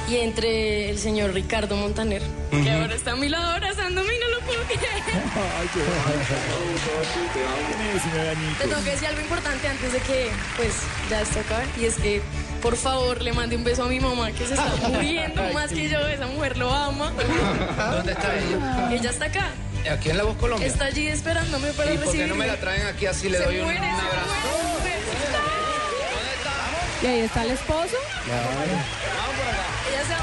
Y 0.10 0.18
entre 0.18 0.90
el 0.90 0.98
señor 1.00 1.34
Ricardo 1.34 1.76
Montaner, 1.76 2.22
que 2.52 2.70
ahora 2.72 2.96
está 2.96 3.12
a 3.12 3.16
mi 3.16 3.30
lado 3.30 3.52
abrazándome 3.52 4.16
y 4.16 4.20
no 4.20 4.28
lo 4.30 4.40
puedo 4.46 4.62
creer. 4.64 4.82
Ay, 4.82 5.70
qué 5.74 5.80
bonito. 5.80 6.36
Tiene 7.78 7.92
19 7.94 8.30
añitos. 8.30 8.58
Te 8.58 8.68
tengo 8.68 8.84
que 8.84 8.90
decir 8.92 9.08
algo 9.08 9.22
importante 9.22 9.68
antes 9.68 9.94
de 9.94 10.00
que 10.00 10.30
pues 10.58 10.74
ya 11.10 11.22
esto 11.22 11.40
acabe. 11.40 11.66
Y 11.80 11.86
es 11.86 11.96
que 11.96 12.22
por 12.62 12.76
favor 12.76 13.22
le 13.22 13.34
mande 13.34 13.56
un 13.56 13.64
beso 13.64 13.84
a 13.84 13.88
mi 13.88 14.00
mamá 14.00 14.32
que 14.32 14.46
se 14.46 14.54
está 14.54 14.72
muriendo 14.90 15.42
más 15.54 15.72
que 15.72 15.90
yo. 15.90 16.00
Esa 16.08 16.28
mujer 16.28 16.58
lo 16.58 16.74
ama. 16.74 17.12
¿Dónde 17.92 18.12
está 18.14 18.36
ella? 18.36 18.90
Ella 18.94 19.10
está 19.10 19.26
acá. 19.26 19.50
Aquí 19.92 20.10
en 20.12 20.18
La 20.18 20.24
Voz 20.24 20.38
Colombia. 20.38 20.68
Está 20.68 20.86
allí 20.86 21.08
esperándome 21.08 21.72
para 21.74 21.92
¿Y 21.92 21.98
por 21.98 22.06
qué 22.06 22.12
recibirme. 22.12 22.30
no 22.30 22.36
me 22.36 22.48
la 22.48 22.58
traen 22.58 22.86
aquí 22.86 23.08
así 23.08 23.30
le 23.30 23.38
Se 23.40 23.44
doy 23.46 23.58
un, 23.58 23.64
muere, 23.66 23.80
un 23.80 23.86
se 23.86 23.92
abrazo? 23.92 24.71
Y 27.04 27.08
ahí 27.08 27.20
está 27.22 27.44
el 27.44 27.52
esposo. 27.52 27.96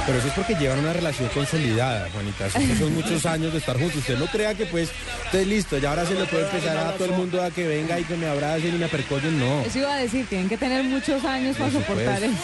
Pero 0.06 0.18
eso 0.18 0.28
es 0.28 0.34
porque 0.34 0.54
llevan 0.54 0.78
una 0.78 0.92
relación 0.92 1.28
consolidada, 1.30 2.08
Juanita. 2.12 2.48
Son 2.50 2.94
muchos 2.94 3.26
años 3.26 3.52
de 3.52 3.58
estar 3.58 3.76
juntos. 3.78 3.96
Usted 3.96 4.16
no 4.18 4.26
crea 4.26 4.54
que 4.54 4.64
pues, 4.66 4.90
usted 5.26 5.46
listo, 5.46 5.76
ya 5.78 5.90
ahora 5.90 6.06
se 6.06 6.14
le 6.14 6.24
puede 6.26 6.44
empezar 6.44 6.76
a 6.78 6.92
todo 6.94 7.06
el 7.06 7.12
mundo 7.12 7.42
a 7.42 7.50
que 7.50 7.66
venga 7.66 7.98
y 7.98 8.04
que 8.04 8.16
me 8.16 8.26
abracen 8.26 8.74
y 8.74 8.78
me 8.78 8.86
apercollen. 8.86 9.38
No. 9.38 9.60
Eso 9.62 9.80
iba 9.80 9.92
a 9.92 9.96
decir, 9.98 10.26
tienen 10.26 10.48
que 10.48 10.56
tener 10.56 10.82
muchos 10.84 11.22
años 11.24 11.56
para 11.56 11.70
Por 11.70 11.82
soportar 11.82 12.22
eso. 12.22 12.34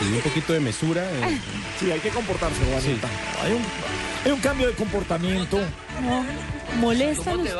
Tiene 0.00 0.16
un 0.16 0.22
poquito 0.22 0.52
de 0.52 0.60
mesura. 0.60 1.02
eh. 1.04 1.38
Sí, 1.78 1.90
hay 1.92 2.00
que 2.00 2.08
comportarse, 2.08 2.56
Juanita. 2.64 3.08
Hay, 3.44 3.52
un, 3.52 3.62
hay 4.24 4.32
un 4.32 4.40
cambio 4.40 4.66
de 4.68 4.72
comportamiento. 4.74 5.58
No, 6.02 6.24
molestan 6.80 7.38
ustedes. 7.38 7.54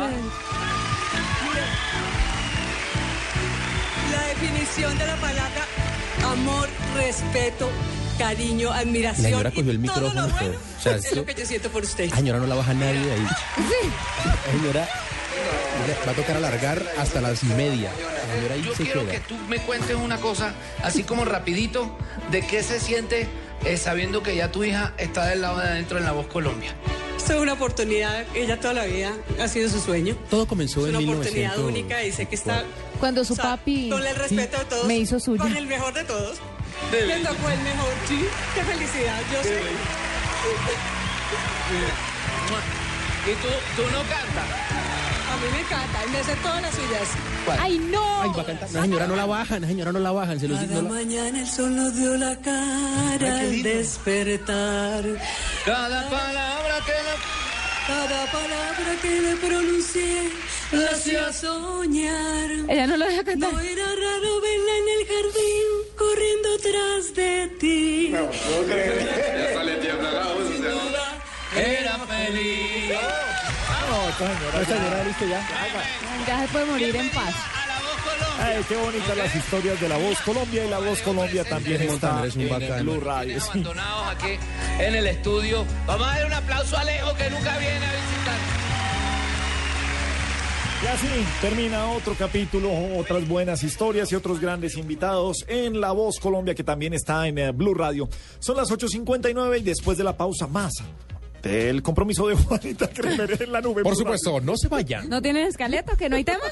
La 4.12 4.26
definición 4.28 4.98
de 4.98 5.06
la 5.06 5.16
palabra 5.16 5.66
amor, 6.24 6.68
respeto, 6.94 7.68
cariño, 8.18 8.70
admiración. 8.72 9.22
La 9.24 9.28
señora 9.30 9.50
cogió 9.50 9.70
el 9.72 9.82
todo 9.84 10.00
lo 10.00 10.08
micrófono 10.08 10.28
bueno 10.28 10.38
todo. 10.52 10.60
O 10.78 10.82
sea, 10.82 10.94
es 10.96 11.04
esto- 11.04 11.16
lo 11.16 11.24
que 11.26 11.34
yo 11.34 11.46
siento 11.46 11.70
por 11.70 11.82
usted. 11.82 12.10
La 12.10 12.16
señora 12.16 12.38
no 12.38 12.46
la 12.46 12.54
baja 12.54 12.74
nadie 12.74 13.00
de 13.00 13.12
ahí. 13.12 13.26
La 14.46 14.52
señora 14.52 14.88
va 16.06 16.12
a 16.12 16.14
tocar 16.14 16.36
alargar 16.36 16.82
hasta 16.98 17.20
las 17.20 17.42
y 17.42 17.46
media. 17.46 17.90
La 18.28 18.34
señora 18.34 18.54
ahí 18.54 18.62
Yo 18.62 18.74
se 18.74 18.82
quiero 18.84 19.02
queda. 19.02 19.12
que 19.12 19.20
tú 19.20 19.36
me 19.48 19.58
cuentes 19.58 19.96
una 19.96 20.16
cosa, 20.18 20.52
así 20.82 21.04
como 21.04 21.24
rapidito, 21.24 21.96
de 22.30 22.46
qué 22.46 22.62
se 22.62 22.80
siente 22.80 23.28
eh, 23.64 23.76
sabiendo 23.76 24.22
que 24.22 24.34
ya 24.36 24.50
tu 24.50 24.64
hija 24.64 24.92
está 24.98 25.26
del 25.26 25.42
lado 25.42 25.58
de 25.58 25.68
adentro 25.68 25.98
en 25.98 26.04
La 26.04 26.12
Voz 26.12 26.26
Colombia. 26.26 26.74
Esto 27.26 27.38
es 27.38 27.42
una 27.42 27.54
oportunidad, 27.54 28.24
ella 28.36 28.60
toda 28.60 28.72
la 28.74 28.84
vida 28.84 29.10
ha 29.40 29.48
sido 29.48 29.68
su 29.68 29.80
sueño. 29.80 30.16
Todo 30.30 30.46
comenzó 30.46 30.86
Es 30.86 30.90
en 30.94 30.96
una 30.96 31.12
oportunidad 31.12 31.56
1900. 31.56 31.64
única 31.64 32.04
y 32.04 32.12
sé 32.12 32.26
que 32.26 32.36
está 32.36 32.62
Cuando 33.00 33.24
su 33.24 33.32
o 33.32 33.36
sea, 33.36 33.44
papi 33.56 33.90
con 33.90 34.06
el 34.06 34.14
respeto 34.14 34.56
de 34.58 34.64
todos, 34.66 34.86
me 34.86 34.96
hizo 34.98 35.18
suya. 35.18 35.42
con 35.42 35.56
el 35.56 35.66
mejor 35.66 35.92
de 35.92 36.04
todos. 36.04 36.38
Le 36.92 37.18
tocó 37.24 37.50
el 37.50 37.60
mejor, 37.62 37.88
sí. 38.06 38.20
Qué 38.54 38.62
felicidad, 38.62 39.20
yo 39.32 39.42
sé. 39.42 39.58
¿Y 43.26 43.34
tú, 43.42 43.48
tú 43.74 43.90
no 43.90 43.98
cantas? 44.02 44.75
A 45.36 45.38
mí 45.38 45.46
me 45.52 45.60
encanta, 45.60 45.98
y 46.06 46.10
me 46.10 46.24
sé 46.24 46.34
todas 46.42 46.62
las 46.62 46.74
suyas. 46.74 47.08
¡Ay, 47.60 47.78
no! 47.78 48.22
Ay, 48.22 48.30
va 48.36 48.42
a 48.42 48.46
cantar. 48.46 48.70
La 48.72 48.82
señora 48.82 49.06
no 49.06 49.16
la 49.16 49.26
bajan, 49.26 49.60
la 49.62 49.68
señora 49.68 49.92
no 49.92 49.98
la 49.98 50.12
bajan. 50.12 50.40
Se 50.40 50.48
los 50.48 50.58
Cada 50.58 50.74
no 50.76 50.82
la- 50.82 50.88
mañana 50.88 51.40
el 51.40 51.46
sol 51.46 51.76
nos 51.76 51.94
dio 51.94 52.16
la 52.16 52.36
cara 52.36 53.40
al 53.40 53.62
despertar. 53.62 55.04
Cada 55.64 56.08
palabra 56.08 56.74
que 56.86 56.92
la... 56.92 57.14
Cada 57.86 58.26
palabra 58.32 59.00
que 59.00 59.20
le 59.20 59.36
pronuncié 59.36 60.28
la 60.72 60.90
hacía 60.90 61.32
soñar. 61.32 62.50
Ella 62.68 62.86
no 62.88 62.96
lo 62.96 63.06
deja 63.06 63.22
cantar. 63.22 63.52
No 63.52 63.60
era 63.60 63.84
raro 63.86 64.40
verla 64.40 64.72
en 64.80 64.88
el 64.98 65.06
jardín 65.06 65.66
corriendo 65.96 66.48
tras 66.62 67.14
de 67.14 67.46
ti. 67.60 68.10
Ya 68.10 69.54
sale 69.54 69.76
tiembla 69.76 70.10
la 70.12 70.24
voz. 70.24 70.46
Era 71.56 71.98
feliz. 72.00 72.90
No, 73.88 74.08
esta 74.08 74.26
señora. 74.26 74.60
Esta 74.60 74.76
señora, 74.76 75.04
listo 75.04 75.26
ya. 75.26 75.48
Ya 76.26 76.40
se 76.40 76.48
puede 76.48 76.66
morir 76.66 76.96
en 76.96 77.10
paz. 77.10 77.34
Ay, 78.38 78.62
qué 78.68 78.76
bonitas 78.76 79.16
las 79.16 79.34
historias 79.34 79.80
de 79.80 79.88
La 79.88 79.96
Voz 79.96 80.18
Colombia 80.20 80.64
y 80.64 80.68
La 80.68 80.78
Voz 80.78 81.00
Colombia 81.00 81.44
también 81.44 81.80
está 81.82 82.12
Montaner 82.12 82.28
es 82.28 82.36
un 82.36 82.42
en. 82.42 82.82
Blue 82.82 83.00
Radio. 83.00 83.40
sí. 83.40 83.46
abandonados 83.48 84.08
aquí. 84.14 84.38
en 84.78 84.94
el 84.94 85.06
estudio. 85.06 85.64
Vamos 85.86 86.06
a 86.06 86.10
dar 86.10 86.26
un 86.26 86.32
aplauso 86.32 86.76
a 86.76 86.80
Alejo 86.80 87.14
que 87.14 87.30
nunca 87.30 87.58
viene 87.58 87.86
a 87.86 87.92
visitar. 87.92 88.36
Y 90.82 90.86
así 90.88 91.26
termina 91.40 91.86
otro 91.88 92.14
capítulo, 92.14 92.70
otras 92.98 93.26
buenas 93.26 93.62
historias 93.62 94.12
y 94.12 94.14
otros 94.14 94.38
grandes 94.40 94.76
invitados 94.76 95.44
en 95.48 95.80
La 95.80 95.92
Voz 95.92 96.20
Colombia, 96.20 96.54
que 96.54 96.62
también 96.62 96.92
está 96.92 97.26
en 97.26 97.38
eh, 97.38 97.50
Blue 97.52 97.72
Radio. 97.72 98.08
Son 98.38 98.56
las 98.56 98.70
8.59 98.70 99.60
y 99.60 99.62
después 99.62 99.96
de 99.96 100.04
la 100.04 100.16
pausa 100.16 100.46
más 100.46 100.74
del 101.46 101.82
compromiso 101.82 102.26
de 102.28 102.36
Juanita 102.36 102.88
Kremer 102.88 103.42
en 103.42 103.52
la 103.52 103.60
nube. 103.60 103.82
Por 103.82 103.96
supuesto, 103.96 104.40
no 104.40 104.56
se 104.56 104.68
vayan. 104.68 105.08
¿No 105.08 105.22
tienen 105.22 105.46
escaleto? 105.46 105.96
¿Que 105.96 106.08
no 106.08 106.16
hay 106.16 106.24
tema? 106.24 106.44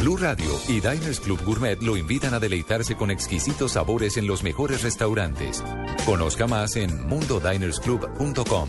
Blue 0.00 0.16
Radio 0.16 0.60
y 0.68 0.74
Diners 0.74 1.18
Club 1.18 1.42
Gourmet 1.44 1.82
lo 1.82 1.96
invitan 1.96 2.32
a 2.32 2.38
deleitarse 2.38 2.94
con 2.94 3.10
exquisitos 3.10 3.72
sabores 3.72 4.16
en 4.16 4.28
los 4.28 4.44
mejores 4.44 4.84
restaurantes. 4.84 5.64
Conozca 6.04 6.46
más 6.46 6.76
en 6.76 7.08
mundodinersclub.com. 7.08 8.68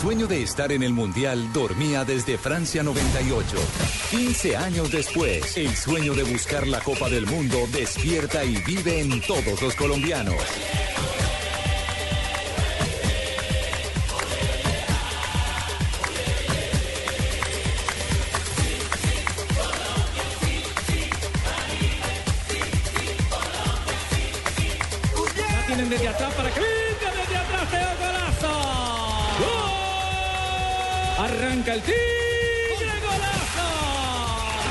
Sueño 0.00 0.26
de 0.26 0.42
estar 0.42 0.72
en 0.72 0.82
el 0.82 0.94
Mundial 0.94 1.52
dormía 1.52 2.06
desde 2.06 2.38
Francia 2.38 2.82
98. 2.82 3.56
15 4.10 4.56
años 4.56 4.90
después, 4.90 5.58
el 5.58 5.76
sueño 5.76 6.14
de 6.14 6.22
buscar 6.22 6.66
la 6.66 6.80
Copa 6.80 7.10
del 7.10 7.26
Mundo 7.26 7.58
despierta 7.70 8.42
y 8.42 8.56
vive 8.62 9.00
en 9.00 9.20
todos 9.20 9.60
los 9.60 9.74
colombianos. 9.74 10.40
Arranca 31.70 31.74
el 31.74 31.82
tigre, 31.82 32.92
golazo. 33.00 33.68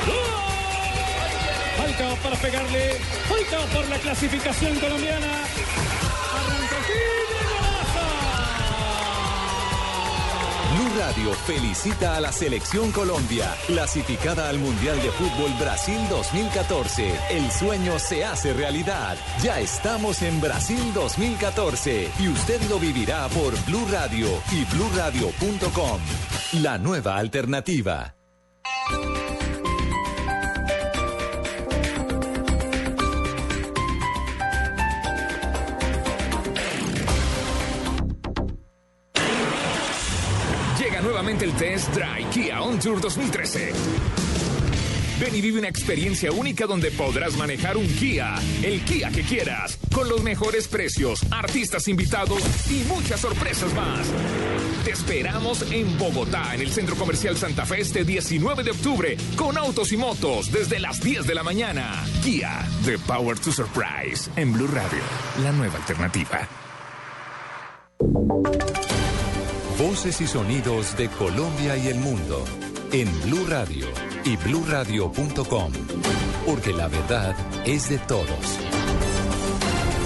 ¡Gol! 0.06 1.78
Falcao 1.78 2.16
para 2.18 2.36
pegarle. 2.36 2.98
Falcao 3.30 3.66
por 3.68 3.88
la 3.90 3.98
clasificación 4.00 4.80
colombiana. 4.80 5.46
Radio 11.00 11.32
felicita 11.32 12.18
a 12.18 12.20
la 12.20 12.34
Selección 12.34 12.92
Colombia, 12.92 13.56
clasificada 13.68 14.50
al 14.50 14.60
Mundial 14.60 15.02
de 15.02 15.10
Fútbol 15.12 15.50
Brasil 15.58 15.98
2014. 16.10 17.14
El 17.30 17.50
sueño 17.52 17.98
se 18.00 18.26
hace 18.26 18.52
realidad. 18.52 19.16
Ya 19.42 19.62
estamos 19.62 20.22
en 20.22 20.42
Brasil 20.42 20.92
2014 20.94 22.12
y 22.20 22.28
usted 22.28 22.62
lo 22.70 22.80
vivirá 22.80 23.30
por 23.30 23.54
Blue 23.66 23.88
Radio 23.90 24.28
y 24.52 24.66
bluradio.com. 24.76 26.02
La 26.62 26.78
nueva 26.78 27.16
alternativa. 27.16 28.19
El 41.30 41.54
Test 41.54 41.94
Drive 41.94 42.28
Kia 42.32 42.60
On 42.60 42.80
Tour 42.80 43.00
2013. 43.00 43.72
Ven 45.20 45.36
y 45.36 45.42
vive 45.42 45.60
una 45.60 45.68
experiencia 45.68 46.32
única 46.32 46.66
donde 46.66 46.90
podrás 46.90 47.38
manejar 47.38 47.78
un 47.78 47.86
Kia, 47.86 48.34
el 48.64 48.82
Kia 48.82 49.12
que 49.12 49.22
quieras, 49.22 49.78
con 49.94 50.10
los 50.10 50.24
mejores 50.24 50.68
precios, 50.68 51.22
artistas 51.30 51.88
invitados 51.88 52.42
y 52.72 52.84
muchas 52.86 53.20
sorpresas 53.20 53.72
más. 53.76 54.08
Te 54.84 54.92
esperamos 54.92 55.72
en 55.72 56.00
Bogotá, 56.00 56.56
en 56.56 56.62
el 56.62 56.72
Centro 56.72 56.96
Comercial 56.96 57.38
Santa 57.38 57.64
Fe 57.64 57.82
este 57.82 58.04
19 58.04 58.64
de 58.64 58.72
octubre, 58.72 59.16
con 59.36 59.56
autos 59.56 59.92
y 59.92 59.98
motos 59.98 60.52
desde 60.52 60.80
las 60.80 61.00
10 61.00 61.28
de 61.28 61.36
la 61.36 61.44
mañana. 61.44 62.04
Kia, 62.24 62.68
The 62.86 62.98
Power 62.98 63.38
to 63.38 63.52
Surprise, 63.52 64.32
en 64.36 64.52
Blue 64.52 64.68
Radio, 64.68 65.04
la 65.44 65.52
nueva 65.52 65.78
alternativa. 65.78 66.50
Voces 69.80 70.20
y 70.20 70.28
sonidos 70.28 70.98
de 70.98 71.08
Colombia 71.08 71.78
y 71.78 71.88
el 71.88 72.00
mundo 72.00 72.44
en 72.92 73.08
Blue 73.22 73.46
Radio 73.48 73.88
y 74.26 74.36
bluradio.com. 74.36 75.72
Porque 76.46 76.74
la 76.74 76.90
verdad 76.90 77.34
es 77.66 77.88
de 77.88 77.98
todos. 78.00 78.60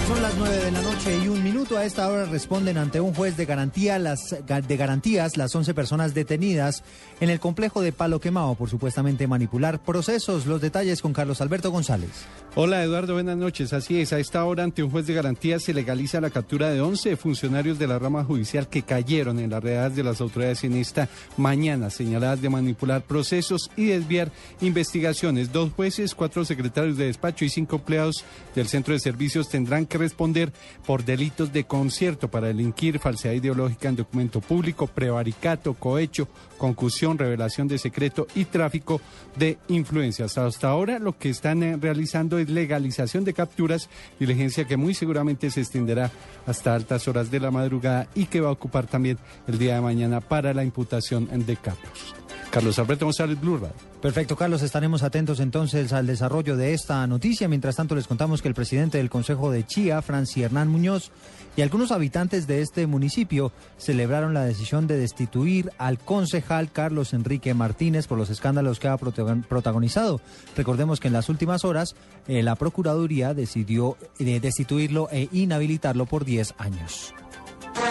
Son 0.06 0.22
las 0.22 0.36
9 0.36 0.56
de 0.56 0.70
la 0.70 0.80
noche 0.80 1.18
y 1.24 1.26
un 1.26 1.42
minuto. 1.64 1.78
A 1.78 1.84
esta 1.84 2.08
hora 2.08 2.26
responden 2.26 2.76
ante 2.76 3.00
un 3.00 3.14
juez 3.14 3.36
de, 3.36 3.46
garantía 3.46 3.98
las, 3.98 4.36
de 4.46 4.76
garantías 4.76 5.36
las 5.36 5.54
11 5.54 5.72
personas 5.72 6.12
detenidas 6.12 6.82
en 7.20 7.30
el 7.30 7.40
complejo 7.40 7.80
de 7.80 7.92
Palo 7.92 8.20
Quemado 8.20 8.54
por 8.54 8.68
supuestamente 8.68 9.26
manipular 9.26 9.82
procesos. 9.82 10.46
Los 10.46 10.60
detalles 10.60 11.00
con 11.00 11.12
Carlos 11.12 11.40
Alberto 11.40 11.70
González. 11.70 12.10
Hola 12.56 12.84
Eduardo, 12.84 13.14
buenas 13.14 13.36
noches. 13.36 13.72
Así 13.72 14.00
es, 14.00 14.12
a 14.12 14.18
esta 14.18 14.44
hora 14.44 14.62
ante 14.62 14.82
un 14.82 14.90
juez 14.90 15.06
de 15.06 15.14
garantía 15.14 15.58
se 15.58 15.74
legaliza 15.74 16.20
la 16.20 16.30
captura 16.30 16.70
de 16.70 16.80
11 16.80 17.16
funcionarios 17.16 17.78
de 17.78 17.88
la 17.88 17.98
rama 17.98 18.24
judicial 18.24 18.68
que 18.68 18.82
cayeron 18.82 19.40
en 19.40 19.50
las 19.50 19.62
redadas 19.62 19.96
de 19.96 20.04
las 20.04 20.20
autoridades 20.20 20.62
en 20.64 20.74
esta 20.74 21.08
mañana, 21.36 21.90
señaladas 21.90 22.42
de 22.42 22.50
manipular 22.50 23.02
procesos 23.02 23.70
y 23.76 23.86
desviar 23.86 24.30
investigaciones. 24.60 25.50
Dos 25.52 25.72
jueces, 25.72 26.14
cuatro 26.14 26.44
secretarios 26.44 26.96
de 26.96 27.06
despacho 27.06 27.44
y 27.44 27.48
cinco 27.48 27.76
empleados 27.76 28.24
del 28.54 28.68
centro 28.68 28.94
de 28.94 29.00
servicios 29.00 29.48
tendrán 29.48 29.86
que 29.86 29.98
responder 29.98 30.52
por 30.86 31.04
delitos 31.04 31.52
de 31.54 31.64
concierto 31.64 32.28
para 32.28 32.48
delinquir, 32.48 32.98
falsedad 32.98 33.32
ideológica 33.32 33.88
en 33.88 33.96
documento 33.96 34.42
público, 34.42 34.86
prevaricato, 34.86 35.72
cohecho, 35.72 36.28
concusión, 36.58 37.16
revelación 37.16 37.68
de 37.68 37.78
secreto 37.78 38.26
y 38.34 38.44
tráfico 38.44 39.00
de 39.36 39.56
influencias. 39.68 40.36
Hasta 40.36 40.68
ahora 40.68 40.98
lo 40.98 41.16
que 41.16 41.30
están 41.30 41.62
eh, 41.62 41.78
realizando 41.80 42.38
es 42.38 42.50
legalización 42.50 43.24
de 43.24 43.32
capturas, 43.32 43.88
diligencia 44.20 44.66
que 44.66 44.76
muy 44.76 44.92
seguramente 44.92 45.50
se 45.50 45.60
extenderá 45.60 46.10
hasta 46.46 46.74
altas 46.74 47.08
horas 47.08 47.30
de 47.30 47.40
la 47.40 47.50
madrugada 47.50 48.08
y 48.14 48.26
que 48.26 48.40
va 48.40 48.48
a 48.48 48.52
ocupar 48.52 48.86
también 48.86 49.16
el 49.46 49.58
día 49.58 49.76
de 49.76 49.80
mañana 49.80 50.20
para 50.20 50.52
la 50.52 50.64
imputación 50.64 51.28
de 51.46 51.56
Carlos. 51.56 52.23
Carlos 52.54 52.78
Alberto 52.78 53.04
González, 53.06 53.40
Blue 53.40 53.56
Radio. 53.56 53.74
Perfecto, 54.00 54.36
Carlos. 54.36 54.62
Estaremos 54.62 55.02
atentos 55.02 55.40
entonces 55.40 55.92
al 55.92 56.06
desarrollo 56.06 56.56
de 56.56 56.72
esta 56.72 57.04
noticia. 57.08 57.48
Mientras 57.48 57.74
tanto, 57.76 57.96
les 57.96 58.06
contamos 58.06 58.42
que 58.42 58.48
el 58.48 58.54
presidente 58.54 58.98
del 58.98 59.10
Consejo 59.10 59.50
de 59.50 59.66
Chía, 59.66 60.00
Franci 60.02 60.42
Hernán 60.44 60.68
Muñoz, 60.68 61.10
y 61.56 61.62
algunos 61.62 61.90
habitantes 61.90 62.46
de 62.46 62.62
este 62.62 62.86
municipio 62.86 63.50
celebraron 63.76 64.34
la 64.34 64.44
decisión 64.44 64.86
de 64.86 64.96
destituir 64.98 65.70
al 65.78 65.98
concejal 65.98 66.70
Carlos 66.70 67.12
Enrique 67.12 67.54
Martínez 67.54 68.06
por 68.06 68.18
los 68.18 68.30
escándalos 68.30 68.78
que 68.78 68.86
ha 68.88 68.96
protagon- 68.96 69.44
protagonizado. 69.44 70.20
Recordemos 70.56 71.00
que 71.00 71.08
en 71.08 71.14
las 71.14 71.28
últimas 71.28 71.64
horas 71.64 71.96
eh, 72.28 72.42
la 72.44 72.54
Procuraduría 72.54 73.34
decidió 73.34 73.96
eh, 74.20 74.38
destituirlo 74.40 75.08
e 75.10 75.28
inhabilitarlo 75.32 76.06
por 76.06 76.24
10 76.24 76.54
años. 76.58 77.12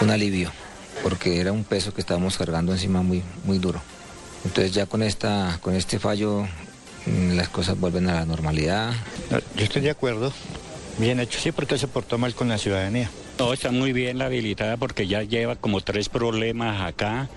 un 0.00 0.10
alivio, 0.10 0.50
porque 1.02 1.40
era 1.40 1.52
un 1.52 1.64
peso 1.64 1.92
que 1.92 2.00
estábamos 2.00 2.36
cargando 2.38 2.72
encima 2.72 3.02
muy, 3.02 3.22
muy 3.44 3.58
duro. 3.58 3.80
Entonces 4.44 4.72
ya 4.72 4.86
con, 4.86 5.02
esta, 5.02 5.58
con 5.62 5.74
este 5.74 5.98
fallo 5.98 6.46
mm, 7.06 7.32
las 7.32 7.48
cosas 7.48 7.78
vuelven 7.78 8.08
a 8.08 8.14
la 8.14 8.24
normalidad. 8.26 8.92
Yo 9.56 9.64
estoy 9.64 9.82
de 9.82 9.90
acuerdo. 9.90 10.32
Bien 10.98 11.18
hecho, 11.18 11.40
sí, 11.40 11.50
porque 11.50 11.76
se 11.76 11.88
portó 11.88 12.18
mal 12.18 12.34
con 12.34 12.48
la 12.48 12.58
ciudadanía. 12.58 13.10
No, 13.38 13.52
está 13.52 13.72
muy 13.72 13.92
bien 13.92 14.18
la 14.18 14.26
habilitada 14.26 14.76
porque 14.76 15.08
ya 15.08 15.22
lleva 15.22 15.56
como 15.56 15.80
tres 15.80 16.08
problemas 16.08 16.82
acá 16.82 17.28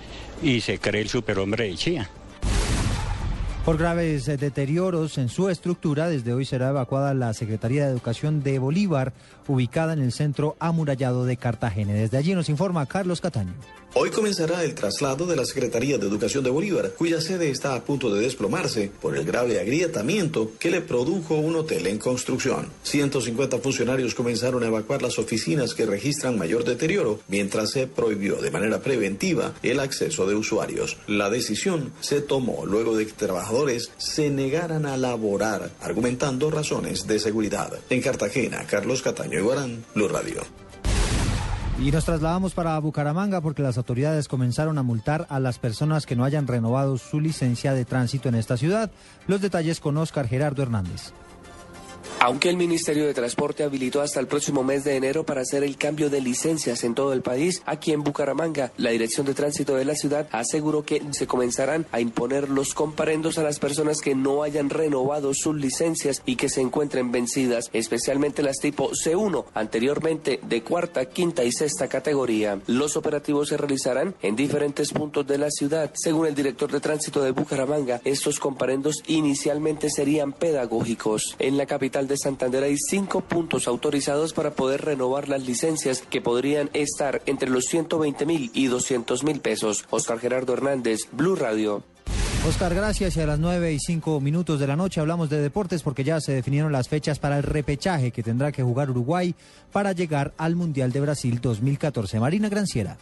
y 0.43 0.61
se 0.61 0.77
cree 0.77 1.01
el 1.01 1.09
superhombre 1.09 1.65
de 1.65 1.75
Chía. 1.75 2.09
Por 3.65 3.77
graves 3.77 4.25
deterioros 4.25 5.17
en 5.17 5.27
su 5.27 5.49
estructura, 5.49 6.07
desde 6.07 6.33
hoy 6.33 6.45
será 6.45 6.69
evacuada 6.69 7.13
la 7.13 7.33
Secretaría 7.33 7.85
de 7.85 7.91
Educación 7.91 8.41
de 8.41 8.59
Bolívar, 8.59 9.11
ubicada 9.45 9.91
en 9.91 9.99
el 9.99 10.13
centro 10.13 10.55
amurallado 10.59 11.25
de 11.25 11.35
Cartagena. 11.35 11.91
Desde 11.91 12.15
allí 12.15 12.33
nos 12.33 12.47
informa 12.47 12.85
Carlos 12.85 13.19
Cataño. 13.19 13.53
Hoy 13.99 14.11
comenzará 14.11 14.63
el 14.63 14.75
traslado 14.75 15.25
de 15.25 15.35
la 15.35 15.43
Secretaría 15.43 15.97
de 15.97 16.05
Educación 16.05 16.43
de 16.43 16.51
Bolívar, 16.51 16.91
cuya 16.95 17.19
sede 17.19 17.49
está 17.49 17.73
a 17.73 17.83
punto 17.83 18.13
de 18.13 18.21
desplomarse 18.21 18.91
por 19.01 19.17
el 19.17 19.25
grave 19.25 19.59
agrietamiento 19.59 20.51
que 20.59 20.69
le 20.69 20.81
produjo 20.81 21.33
un 21.33 21.55
hotel 21.55 21.87
en 21.87 21.97
construcción. 21.97 22.69
150 22.83 23.57
funcionarios 23.57 24.13
comenzaron 24.13 24.61
a 24.61 24.67
evacuar 24.67 25.01
las 25.01 25.17
oficinas 25.17 25.73
que 25.73 25.87
registran 25.87 26.37
mayor 26.37 26.63
deterioro, 26.63 27.21
mientras 27.27 27.71
se 27.71 27.87
prohibió 27.87 28.35
de 28.35 28.51
manera 28.51 28.81
preventiva 28.81 29.55
el 29.63 29.79
acceso 29.79 30.27
de 30.27 30.35
usuarios. 30.35 30.97
La 31.07 31.31
decisión 31.31 31.91
se 31.99 32.21
tomó 32.21 32.67
luego 32.67 32.95
de 32.95 33.07
que 33.07 33.13
trabajadores 33.13 33.89
se 33.97 34.29
negaran 34.29 34.85
a 34.85 34.95
laborar, 34.95 35.71
argumentando 35.81 36.51
razones 36.51 37.07
de 37.07 37.17
seguridad. 37.17 37.73
En 37.89 38.03
Cartagena, 38.03 38.67
Carlos 38.67 39.01
Cataño 39.01 39.39
y 39.39 39.41
Guarán, 39.41 39.83
Blue 39.95 40.07
Radio. 40.07 40.66
Y 41.79 41.91
nos 41.91 42.05
trasladamos 42.05 42.55
para 42.55 42.79
Bucaramanga 42.79 43.39
porque 43.39 43.61
las 43.61 43.77
autoridades 43.77 44.27
comenzaron 44.27 44.79
a 44.79 44.83
multar 44.83 45.27
a 45.29 45.39
las 45.39 45.59
personas 45.59 46.07
que 46.07 46.15
no 46.15 46.23
hayan 46.23 46.47
renovado 46.47 46.97
su 46.97 47.19
licencia 47.19 47.73
de 47.73 47.85
tránsito 47.85 48.29
en 48.29 48.35
esta 48.35 48.57
ciudad. 48.57 48.89
Los 49.27 49.41
detalles 49.41 49.79
con 49.79 49.95
Oscar 49.97 50.27
Gerardo 50.27 50.63
Hernández. 50.63 51.13
Aunque 52.19 52.49
el 52.49 52.57
Ministerio 52.57 53.05
de 53.05 53.13
Transporte 53.13 53.63
habilitó 53.63 54.01
hasta 54.01 54.19
el 54.19 54.27
próximo 54.27 54.63
mes 54.63 54.83
de 54.83 54.95
enero 54.95 55.25
para 55.25 55.41
hacer 55.41 55.63
el 55.63 55.77
cambio 55.77 56.09
de 56.09 56.21
licencias 56.21 56.83
en 56.83 56.95
todo 56.95 57.13
el 57.13 57.21
país, 57.21 57.61
aquí 57.65 57.91
en 57.91 58.03
Bucaramanga, 58.03 58.71
la 58.77 58.91
Dirección 58.91 59.25
de 59.25 59.33
Tránsito 59.33 59.75
de 59.75 59.85
la 59.85 59.95
ciudad 59.95 60.27
aseguró 60.31 60.83
que 60.83 61.01
se 61.11 61.27
comenzarán 61.27 61.85
a 61.91 62.01
imponer 62.01 62.49
los 62.49 62.73
comparendos 62.73 63.37
a 63.37 63.43
las 63.43 63.59
personas 63.59 64.01
que 64.01 64.15
no 64.15 64.43
hayan 64.43 64.69
renovado 64.69 65.33
sus 65.33 65.55
licencias 65.55 66.21
y 66.25 66.35
que 66.35 66.49
se 66.49 66.61
encuentren 66.61 67.11
vencidas, 67.11 67.69
especialmente 67.73 68.43
las 68.43 68.57
tipo 68.57 68.91
C1, 68.91 69.45
anteriormente 69.53 70.39
de 70.43 70.63
cuarta, 70.63 71.05
quinta 71.05 71.43
y 71.43 71.51
sexta 71.51 71.87
categoría. 71.87 72.59
Los 72.67 72.97
operativos 72.97 73.49
se 73.49 73.57
realizarán 73.57 74.15
en 74.21 74.35
diferentes 74.35 74.91
puntos 74.91 75.25
de 75.25 75.37
la 75.37 75.49
ciudad. 75.49 75.91
Según 75.93 76.27
el 76.27 76.35
director 76.35 76.71
de 76.71 76.79
Tránsito 76.79 77.23
de 77.23 77.31
Bucaramanga, 77.31 78.01
estos 78.03 78.39
comparendos 78.39 79.03
inicialmente 79.07 79.89
serían 79.89 80.33
pedagógicos. 80.33 81.35
En 81.39 81.57
la 81.57 81.65
capital 81.65 81.96
de 82.05 82.17
Santander 82.17 82.63
hay 82.63 82.77
cinco 82.77 83.21
puntos 83.21 83.67
autorizados 83.67 84.33
para 84.33 84.51
poder 84.51 84.85
renovar 84.85 85.29
las 85.29 85.47
licencias 85.47 86.03
que 86.07 86.21
podrían 86.21 86.69
estar 86.73 87.23
entre 87.25 87.49
los 87.49 87.65
120 87.65 88.25
mil 88.27 88.51
y 88.53 88.67
200 88.67 89.23
mil 89.23 89.39
pesos. 89.39 89.85
Oscar 89.89 90.19
Gerardo 90.19 90.53
Hernández, 90.53 91.07
Blue 91.11 91.35
Radio. 91.35 91.83
Oscar, 92.47 92.73
gracias. 92.73 93.17
Y 93.17 93.21
a 93.21 93.25
las 93.25 93.39
9 93.39 93.73
y 93.73 93.79
5 93.79 94.21
minutos 94.21 94.59
de 94.59 94.67
la 94.67 94.75
noche 94.75 95.01
hablamos 95.01 95.29
de 95.29 95.41
deportes 95.41 95.81
porque 95.81 96.03
ya 96.03 96.21
se 96.21 96.33
definieron 96.33 96.71
las 96.71 96.87
fechas 96.87 97.19
para 97.19 97.37
el 97.37 97.43
repechaje 97.43 98.11
que 98.11 98.23
tendrá 98.23 98.51
que 98.51 98.63
jugar 98.63 98.89
Uruguay 98.89 99.35
para 99.71 99.91
llegar 99.91 100.33
al 100.37 100.55
Mundial 100.55 100.91
de 100.91 101.01
Brasil 101.01 101.39
2014. 101.41 102.19
Marina 102.19 102.47
Granciera. 102.47 102.97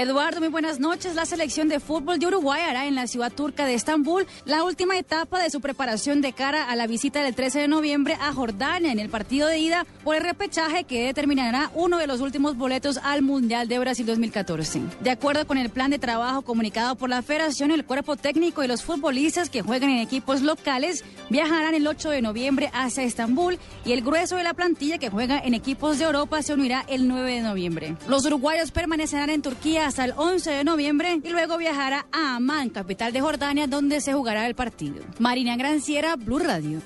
Eduardo, 0.00 0.40
muy 0.40 0.48
buenas 0.48 0.80
noches. 0.80 1.14
La 1.14 1.26
selección 1.26 1.68
de 1.68 1.78
fútbol 1.78 2.18
de 2.18 2.26
Uruguay 2.26 2.62
hará 2.62 2.86
en 2.86 2.94
la 2.94 3.06
ciudad 3.06 3.30
turca 3.30 3.66
de 3.66 3.74
Estambul 3.74 4.26
la 4.46 4.64
última 4.64 4.96
etapa 4.96 5.42
de 5.42 5.50
su 5.50 5.60
preparación 5.60 6.22
de 6.22 6.32
cara 6.32 6.70
a 6.70 6.74
la 6.74 6.86
visita 6.86 7.22
del 7.22 7.34
13 7.34 7.60
de 7.60 7.68
noviembre 7.68 8.16
a 8.18 8.32
Jordania 8.32 8.92
en 8.92 8.98
el 8.98 9.10
partido 9.10 9.46
de 9.46 9.58
ida 9.58 9.84
por 10.02 10.16
el 10.16 10.22
repechaje 10.22 10.84
que 10.84 11.04
determinará 11.04 11.70
uno 11.74 11.98
de 11.98 12.06
los 12.06 12.22
últimos 12.22 12.56
boletos 12.56 12.96
al 12.96 13.20
Mundial 13.20 13.68
de 13.68 13.78
Brasil 13.78 14.06
2014. 14.06 14.80
De 15.00 15.10
acuerdo 15.10 15.46
con 15.46 15.58
el 15.58 15.68
plan 15.68 15.90
de 15.90 15.98
trabajo 15.98 16.40
comunicado 16.40 16.96
por 16.96 17.10
la 17.10 17.20
Federación, 17.20 17.70
el 17.70 17.84
cuerpo 17.84 18.16
técnico 18.16 18.64
y 18.64 18.68
los 18.68 18.82
futbolistas 18.82 19.50
que 19.50 19.60
juegan 19.60 19.90
en 19.90 19.98
equipos 19.98 20.40
locales 20.40 21.04
viajarán 21.28 21.74
el 21.74 21.86
8 21.86 22.08
de 22.08 22.22
noviembre 22.22 22.70
hacia 22.72 23.02
Estambul 23.02 23.58
y 23.84 23.92
el 23.92 24.00
grueso 24.00 24.36
de 24.36 24.44
la 24.44 24.54
plantilla 24.54 24.96
que 24.96 25.10
juega 25.10 25.38
en 25.40 25.52
equipos 25.52 25.98
de 25.98 26.06
Europa 26.06 26.40
se 26.40 26.54
unirá 26.54 26.86
el 26.88 27.06
9 27.06 27.34
de 27.34 27.40
noviembre. 27.42 27.96
Los 28.08 28.24
uruguayos 28.24 28.70
permanecerán 28.70 29.28
en 29.28 29.42
Turquía 29.42 29.89
hasta 29.90 30.04
el 30.04 30.14
11 30.16 30.52
de 30.52 30.62
noviembre 30.62 31.20
y 31.20 31.30
luego 31.30 31.58
viajará 31.58 32.06
a 32.12 32.36
Amán, 32.36 32.70
capital 32.70 33.12
de 33.12 33.20
Jordania, 33.20 33.66
donde 33.66 34.00
se 34.00 34.12
jugará 34.12 34.46
el 34.46 34.54
partido. 34.54 35.02
Marina 35.18 35.56
Granciera, 35.56 36.14
Blue 36.14 36.38
Radio. 36.38 36.80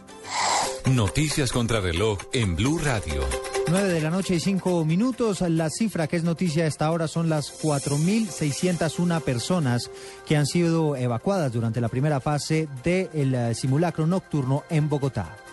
Noticias 0.87 1.53
contra 1.53 1.81
reloj 1.81 2.19
en 2.33 2.57
Blue 2.57 2.79
Radio. 2.79 3.21
9 3.69 3.89
de 3.89 4.01
la 4.01 4.09
noche 4.09 4.37
y 4.37 4.41
5 4.41 4.87
minutos. 4.87 5.43
La 5.43 5.69
cifra 5.69 6.07
que 6.07 6.17
es 6.17 6.25
noticia 6.25 6.65
a 6.65 6.67
esta 6.67 6.91
hora 6.91 7.07
son 7.07 7.29
las 7.29 7.53
4.601 7.61 9.21
personas 9.21 9.91
que 10.25 10.39
han 10.39 10.47
sido 10.47 10.97
evacuadas 10.97 11.53
durante 11.53 11.83
la 11.83 11.91
primera 11.91 12.21
fase 12.21 12.69
del 12.83 13.35
eh, 13.35 13.55
simulacro 13.55 14.07
nocturno 14.07 14.65
en 14.71 14.89
Bogotá. 14.89 15.44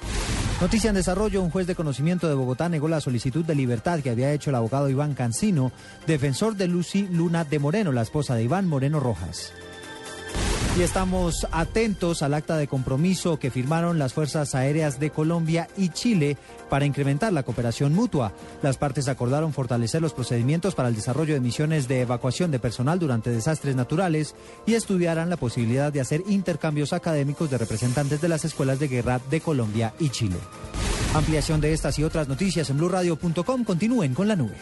Noticia 0.61 0.89
en 0.89 0.95
desarrollo, 0.95 1.41
un 1.41 1.49
juez 1.49 1.65
de 1.65 1.73
conocimiento 1.73 2.27
de 2.27 2.35
Bogotá 2.35 2.69
negó 2.69 2.87
la 2.87 3.01
solicitud 3.01 3.43
de 3.43 3.55
libertad 3.55 3.99
que 4.01 4.11
había 4.11 4.31
hecho 4.31 4.51
el 4.51 4.55
abogado 4.55 4.89
Iván 4.89 5.15
Cancino, 5.15 5.71
defensor 6.05 6.55
de 6.55 6.67
Lucy 6.67 7.07
Luna 7.11 7.43
de 7.43 7.57
Moreno, 7.57 7.91
la 7.91 8.03
esposa 8.03 8.35
de 8.35 8.43
Iván 8.43 8.67
Moreno 8.67 8.99
Rojas. 8.99 9.53
Y 10.77 10.83
estamos 10.83 11.47
atentos 11.51 12.21
al 12.21 12.35
acta 12.35 12.57
de 12.57 12.67
compromiso 12.67 13.39
que 13.39 13.49
firmaron 13.49 13.97
las 13.97 14.13
Fuerzas 14.13 14.53
Aéreas 14.53 14.99
de 14.99 15.09
Colombia 15.09 15.67
y 15.77 15.89
Chile 15.89 16.37
para 16.71 16.85
incrementar 16.85 17.33
la 17.33 17.43
cooperación 17.43 17.93
mutua. 17.93 18.31
Las 18.61 18.77
partes 18.77 19.09
acordaron 19.09 19.51
fortalecer 19.51 20.01
los 20.01 20.13
procedimientos 20.13 20.73
para 20.73 20.87
el 20.87 20.95
desarrollo 20.95 21.33
de 21.33 21.41
misiones 21.41 21.89
de 21.89 21.99
evacuación 21.99 22.49
de 22.49 22.59
personal 22.59 22.97
durante 22.97 23.29
desastres 23.29 23.75
naturales 23.75 24.35
y 24.65 24.75
estudiarán 24.75 25.29
la 25.29 25.35
posibilidad 25.35 25.91
de 25.91 25.99
hacer 25.99 26.23
intercambios 26.29 26.93
académicos 26.93 27.51
de 27.51 27.57
representantes 27.57 28.21
de 28.21 28.29
las 28.29 28.45
escuelas 28.45 28.79
de 28.79 28.87
guerra 28.87 29.19
de 29.29 29.41
Colombia 29.41 29.93
y 29.99 30.11
Chile. 30.11 30.37
Ampliación 31.13 31.59
de 31.59 31.73
estas 31.73 31.99
y 31.99 32.05
otras 32.05 32.29
noticias 32.29 32.69
en 32.69 32.77
blurradio.com. 32.77 33.65
Continúen 33.65 34.13
con 34.13 34.29
la 34.29 34.37
nube. 34.37 34.55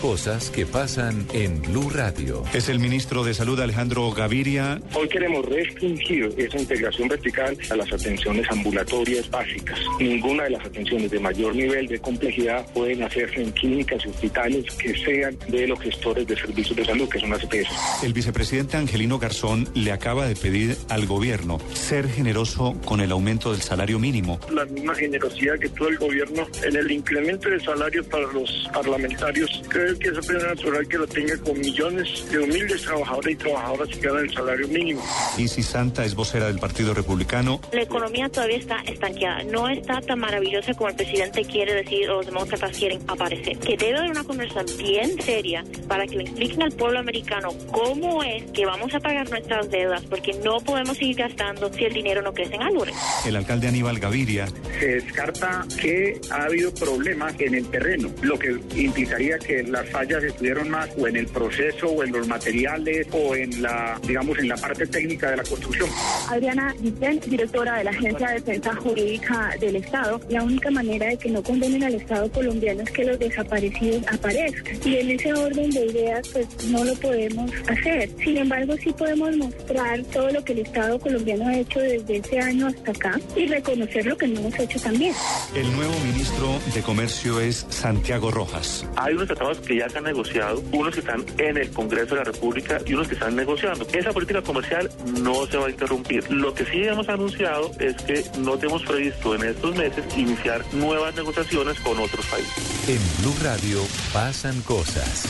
Cosas 0.00 0.48
que 0.48 0.64
pasan 0.64 1.26
en 1.34 1.60
Blue 1.60 1.90
Radio. 1.90 2.42
Es 2.54 2.70
el 2.70 2.78
ministro 2.78 3.22
de 3.22 3.34
Salud 3.34 3.60
Alejandro 3.60 4.10
Gaviria. 4.12 4.80
Hoy 4.94 5.06
queremos 5.08 5.44
restringir 5.44 6.32
esa 6.38 6.58
integración 6.58 7.06
vertical 7.06 7.54
a 7.68 7.76
las 7.76 7.92
atenciones 7.92 8.46
ambulatorias 8.50 9.28
básicas. 9.28 9.78
Ninguna 9.98 10.44
de 10.44 10.50
las 10.50 10.64
atenciones 10.64 11.10
de 11.10 11.20
mayor 11.20 11.54
nivel 11.54 11.86
de 11.86 11.98
complejidad 11.98 12.66
pueden 12.72 13.02
hacerse 13.02 13.42
en 13.42 13.50
clínicas 13.50 14.02
y 14.06 14.08
hospitales 14.08 14.64
que 14.76 14.96
sean 14.96 15.36
de 15.48 15.66
los 15.68 15.78
gestores 15.80 16.26
de 16.26 16.34
servicios 16.34 16.76
de 16.76 16.84
salud, 16.86 17.06
que 17.06 17.20
son 17.20 17.28
las 17.28 17.42
EPS. 17.44 18.02
El 18.02 18.14
vicepresidente 18.14 18.78
Angelino 18.78 19.18
Garzón 19.18 19.68
le 19.74 19.92
acaba 19.92 20.26
de 20.26 20.34
pedir 20.34 20.78
al 20.88 21.04
gobierno 21.04 21.58
ser 21.74 22.08
generoso 22.08 22.74
con 22.86 23.02
el 23.02 23.12
aumento 23.12 23.52
del 23.52 23.60
salario 23.60 23.98
mínimo. 23.98 24.40
La 24.50 24.64
misma 24.64 24.94
generosidad 24.94 25.58
que 25.58 25.68
tuvo 25.68 25.88
el 25.88 25.98
gobierno 25.98 26.46
en 26.62 26.74
el 26.74 26.90
incremento 26.90 27.50
de 27.50 27.60
salarios 27.60 28.06
para 28.06 28.32
los 28.32 28.66
parlamentarios. 28.72 29.62
Creo 29.98 30.14
que 30.14 30.20
es 30.20 30.26
pena 30.26 30.46
natural 30.46 30.86
que 30.86 30.98
lo 30.98 31.06
tenga 31.08 31.36
con 31.38 31.58
millones 31.58 32.30
de 32.30 32.38
humildes 32.38 32.82
trabajadores 32.82 33.32
y 33.32 33.36
trabajadoras 33.36 33.88
que 33.88 33.98
ganan 33.98 34.24
el 34.24 34.32
salario 34.32 34.68
mínimo. 34.68 35.02
Isis 35.36 35.66
Santa 35.66 36.04
es 36.04 36.14
vocera 36.14 36.46
del 36.46 36.60
Partido 36.60 36.94
Republicano. 36.94 37.60
La 37.72 37.82
economía 37.82 38.28
todavía 38.28 38.58
está 38.58 38.80
estanqueada. 38.82 39.42
No 39.44 39.68
está 39.68 40.00
tan 40.00 40.20
maravillosa 40.20 40.74
como 40.74 40.90
el 40.90 40.94
presidente 40.94 41.44
quiere 41.44 41.74
decir 41.74 42.08
o 42.08 42.18
los 42.18 42.26
demócratas 42.26 42.76
quieren 42.76 43.00
aparecer. 43.08 43.58
Que 43.58 43.76
debe 43.76 43.98
haber 43.98 44.12
una 44.12 44.22
conversación 44.22 44.78
bien 44.78 45.20
seria 45.22 45.64
para 45.88 46.06
que 46.06 46.18
le 46.18 46.22
expliquen 46.22 46.62
al 46.62 46.72
pueblo 46.72 47.00
americano 47.00 47.48
cómo 47.72 48.22
es 48.22 48.44
que 48.52 48.66
vamos 48.66 48.94
a 48.94 49.00
pagar 49.00 49.28
nuestras 49.28 49.70
deudas, 49.70 50.02
porque 50.08 50.34
no 50.44 50.58
podemos 50.60 50.96
seguir 50.98 51.16
gastando 51.16 51.72
si 51.72 51.84
el 51.84 51.92
dinero 51.92 52.22
no 52.22 52.32
crece 52.32 52.54
en 52.54 52.62
árboles. 52.62 52.94
El 53.26 53.34
alcalde 53.34 53.66
Aníbal 53.66 53.98
Gaviria. 53.98 54.46
Se 54.78 54.86
descarta 54.86 55.66
que 55.80 56.20
ha 56.30 56.44
habido 56.44 56.72
problemas 56.74 57.34
en 57.40 57.56
el 57.56 57.68
terreno, 57.70 58.08
lo 58.22 58.38
que 58.38 58.56
implicaría 58.76 59.38
que 59.38 59.64
las 59.80 59.90
fallas 59.90 60.22
estuvieron 60.22 60.68
más 60.68 60.90
o 60.98 61.06
en 61.06 61.16
el 61.16 61.26
proceso 61.26 61.88
o 61.88 62.04
en 62.04 62.12
los 62.12 62.28
materiales 62.28 63.06
o 63.12 63.34
en 63.34 63.62
la, 63.62 63.98
digamos, 64.06 64.38
en 64.38 64.48
la 64.48 64.56
parte 64.56 64.86
técnica 64.86 65.30
de 65.30 65.38
la 65.38 65.42
construcción. 65.42 65.88
Adriana 66.28 66.74
Guillén, 66.80 67.20
directora 67.26 67.78
de 67.78 67.84
la 67.84 67.90
Agencia 67.90 68.28
de 68.28 68.34
Defensa 68.34 68.74
Jurídica 68.76 69.56
del 69.58 69.76
Estado, 69.76 70.20
la 70.28 70.42
única 70.42 70.70
manera 70.70 71.06
de 71.06 71.16
que 71.16 71.30
no 71.30 71.42
condenen 71.42 71.84
al 71.84 71.94
Estado 71.94 72.30
colombiano 72.30 72.82
es 72.82 72.90
que 72.90 73.04
los 73.04 73.18
desaparecidos 73.18 74.06
aparezcan. 74.08 74.76
Y 74.84 74.96
en 74.96 75.10
ese 75.12 75.32
orden 75.32 75.70
de 75.70 75.86
ideas, 75.86 76.28
pues 76.28 76.46
no 76.66 76.84
lo 76.84 76.94
podemos 76.96 77.50
hacer. 77.68 78.10
Sin 78.22 78.36
embargo, 78.36 78.74
sí 78.82 78.92
podemos 78.92 79.34
mostrar 79.36 80.02
todo 80.12 80.30
lo 80.30 80.44
que 80.44 80.52
el 80.52 80.58
Estado 80.60 80.98
colombiano 80.98 81.48
ha 81.48 81.56
hecho 81.56 81.80
desde 81.80 82.16
ese 82.16 82.38
año 82.38 82.66
hasta 82.66 82.90
acá 82.90 83.20
y 83.34 83.46
reconocer 83.46 84.04
lo 84.04 84.16
que 84.16 84.28
no 84.28 84.40
hemos 84.40 84.58
hecho 84.58 84.78
también. 84.78 85.14
El 85.54 85.72
nuevo 85.74 85.94
ministro 86.04 86.58
de 86.74 86.82
Comercio 86.82 87.40
es 87.40 87.66
Santiago 87.70 88.30
Rojas. 88.30 88.86
Hay 88.96 89.14
unos 89.14 89.26
tratados 89.26 89.58
que 89.70 89.76
ya 89.76 89.88
se 89.88 89.98
han 89.98 90.04
negociado, 90.04 90.60
unos 90.72 90.92
que 90.92 90.98
están 90.98 91.24
en 91.38 91.56
el 91.56 91.70
Congreso 91.70 92.16
de 92.16 92.24
la 92.24 92.24
República 92.24 92.80
y 92.84 92.94
unos 92.94 93.06
que 93.06 93.14
están 93.14 93.36
negociando. 93.36 93.86
Esa 93.92 94.12
política 94.12 94.42
comercial 94.42 94.90
no 95.22 95.46
se 95.46 95.58
va 95.58 95.68
a 95.68 95.70
interrumpir. 95.70 96.28
Lo 96.28 96.52
que 96.52 96.64
sí 96.64 96.82
hemos 96.82 97.08
anunciado 97.08 97.70
es 97.78 97.94
que 98.02 98.24
no 98.40 98.58
tenemos 98.58 98.82
previsto 98.82 99.36
en 99.36 99.44
estos 99.44 99.76
meses 99.76 100.04
iniciar 100.16 100.64
nuevas 100.74 101.14
negociaciones 101.14 101.78
con 101.78 102.00
otros 102.00 102.26
países. 102.26 102.88
En 102.88 103.22
Blue 103.22 103.36
Radio 103.44 103.80
pasan 104.12 104.60
cosas. 104.62 105.28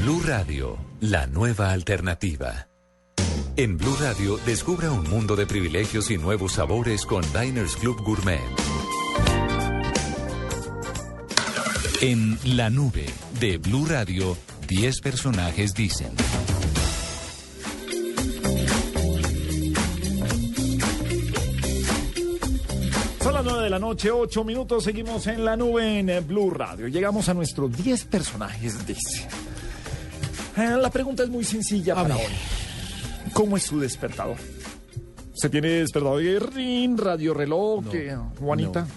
Blue 0.00 0.20
Radio, 0.26 0.76
la 1.00 1.28
nueva 1.28 1.70
alternativa. 1.70 2.66
En 3.56 3.78
Blue 3.78 3.96
Radio, 4.00 4.36
descubra 4.46 4.90
un 4.90 5.08
mundo 5.08 5.36
de 5.36 5.46
privilegios 5.46 6.10
y 6.10 6.18
nuevos 6.18 6.54
sabores 6.54 7.06
con 7.06 7.22
Diners 7.32 7.76
Club 7.76 8.02
Gourmet. 8.02 8.40
En 12.04 12.36
la 12.56 12.68
nube 12.68 13.06
de 13.38 13.58
Blue 13.58 13.86
Radio, 13.86 14.36
10 14.66 15.00
personajes 15.02 15.72
dicen. 15.72 16.10
Son 23.20 23.32
las 23.32 23.44
9 23.44 23.62
de 23.62 23.70
la 23.70 23.78
noche, 23.78 24.10
8 24.10 24.42
minutos, 24.42 24.82
seguimos 24.82 25.28
en 25.28 25.44
la 25.44 25.56
nube 25.56 26.00
en 26.00 26.10
eh, 26.10 26.18
Blue 26.18 26.50
Radio. 26.50 26.88
Llegamos 26.88 27.28
a 27.28 27.34
nuestros 27.34 27.70
10 27.70 28.06
personajes, 28.06 28.84
dice. 28.84 29.28
Eh, 30.56 30.76
la 30.80 30.90
pregunta 30.90 31.22
es 31.22 31.28
muy 31.28 31.44
sencilla 31.44 31.94
para 31.94 32.16
hoy. 32.16 32.32
¿Cómo 33.32 33.56
es 33.56 33.62
su 33.62 33.78
despertador? 33.78 34.38
¿Se 35.34 35.48
tiene 35.48 35.68
despertador 35.68 36.20
de 36.20 36.40
ring, 36.40 36.98
radio 36.98 37.32
reloj, 37.32 37.84
¿qué, 37.92 38.18
Juanita? 38.40 38.88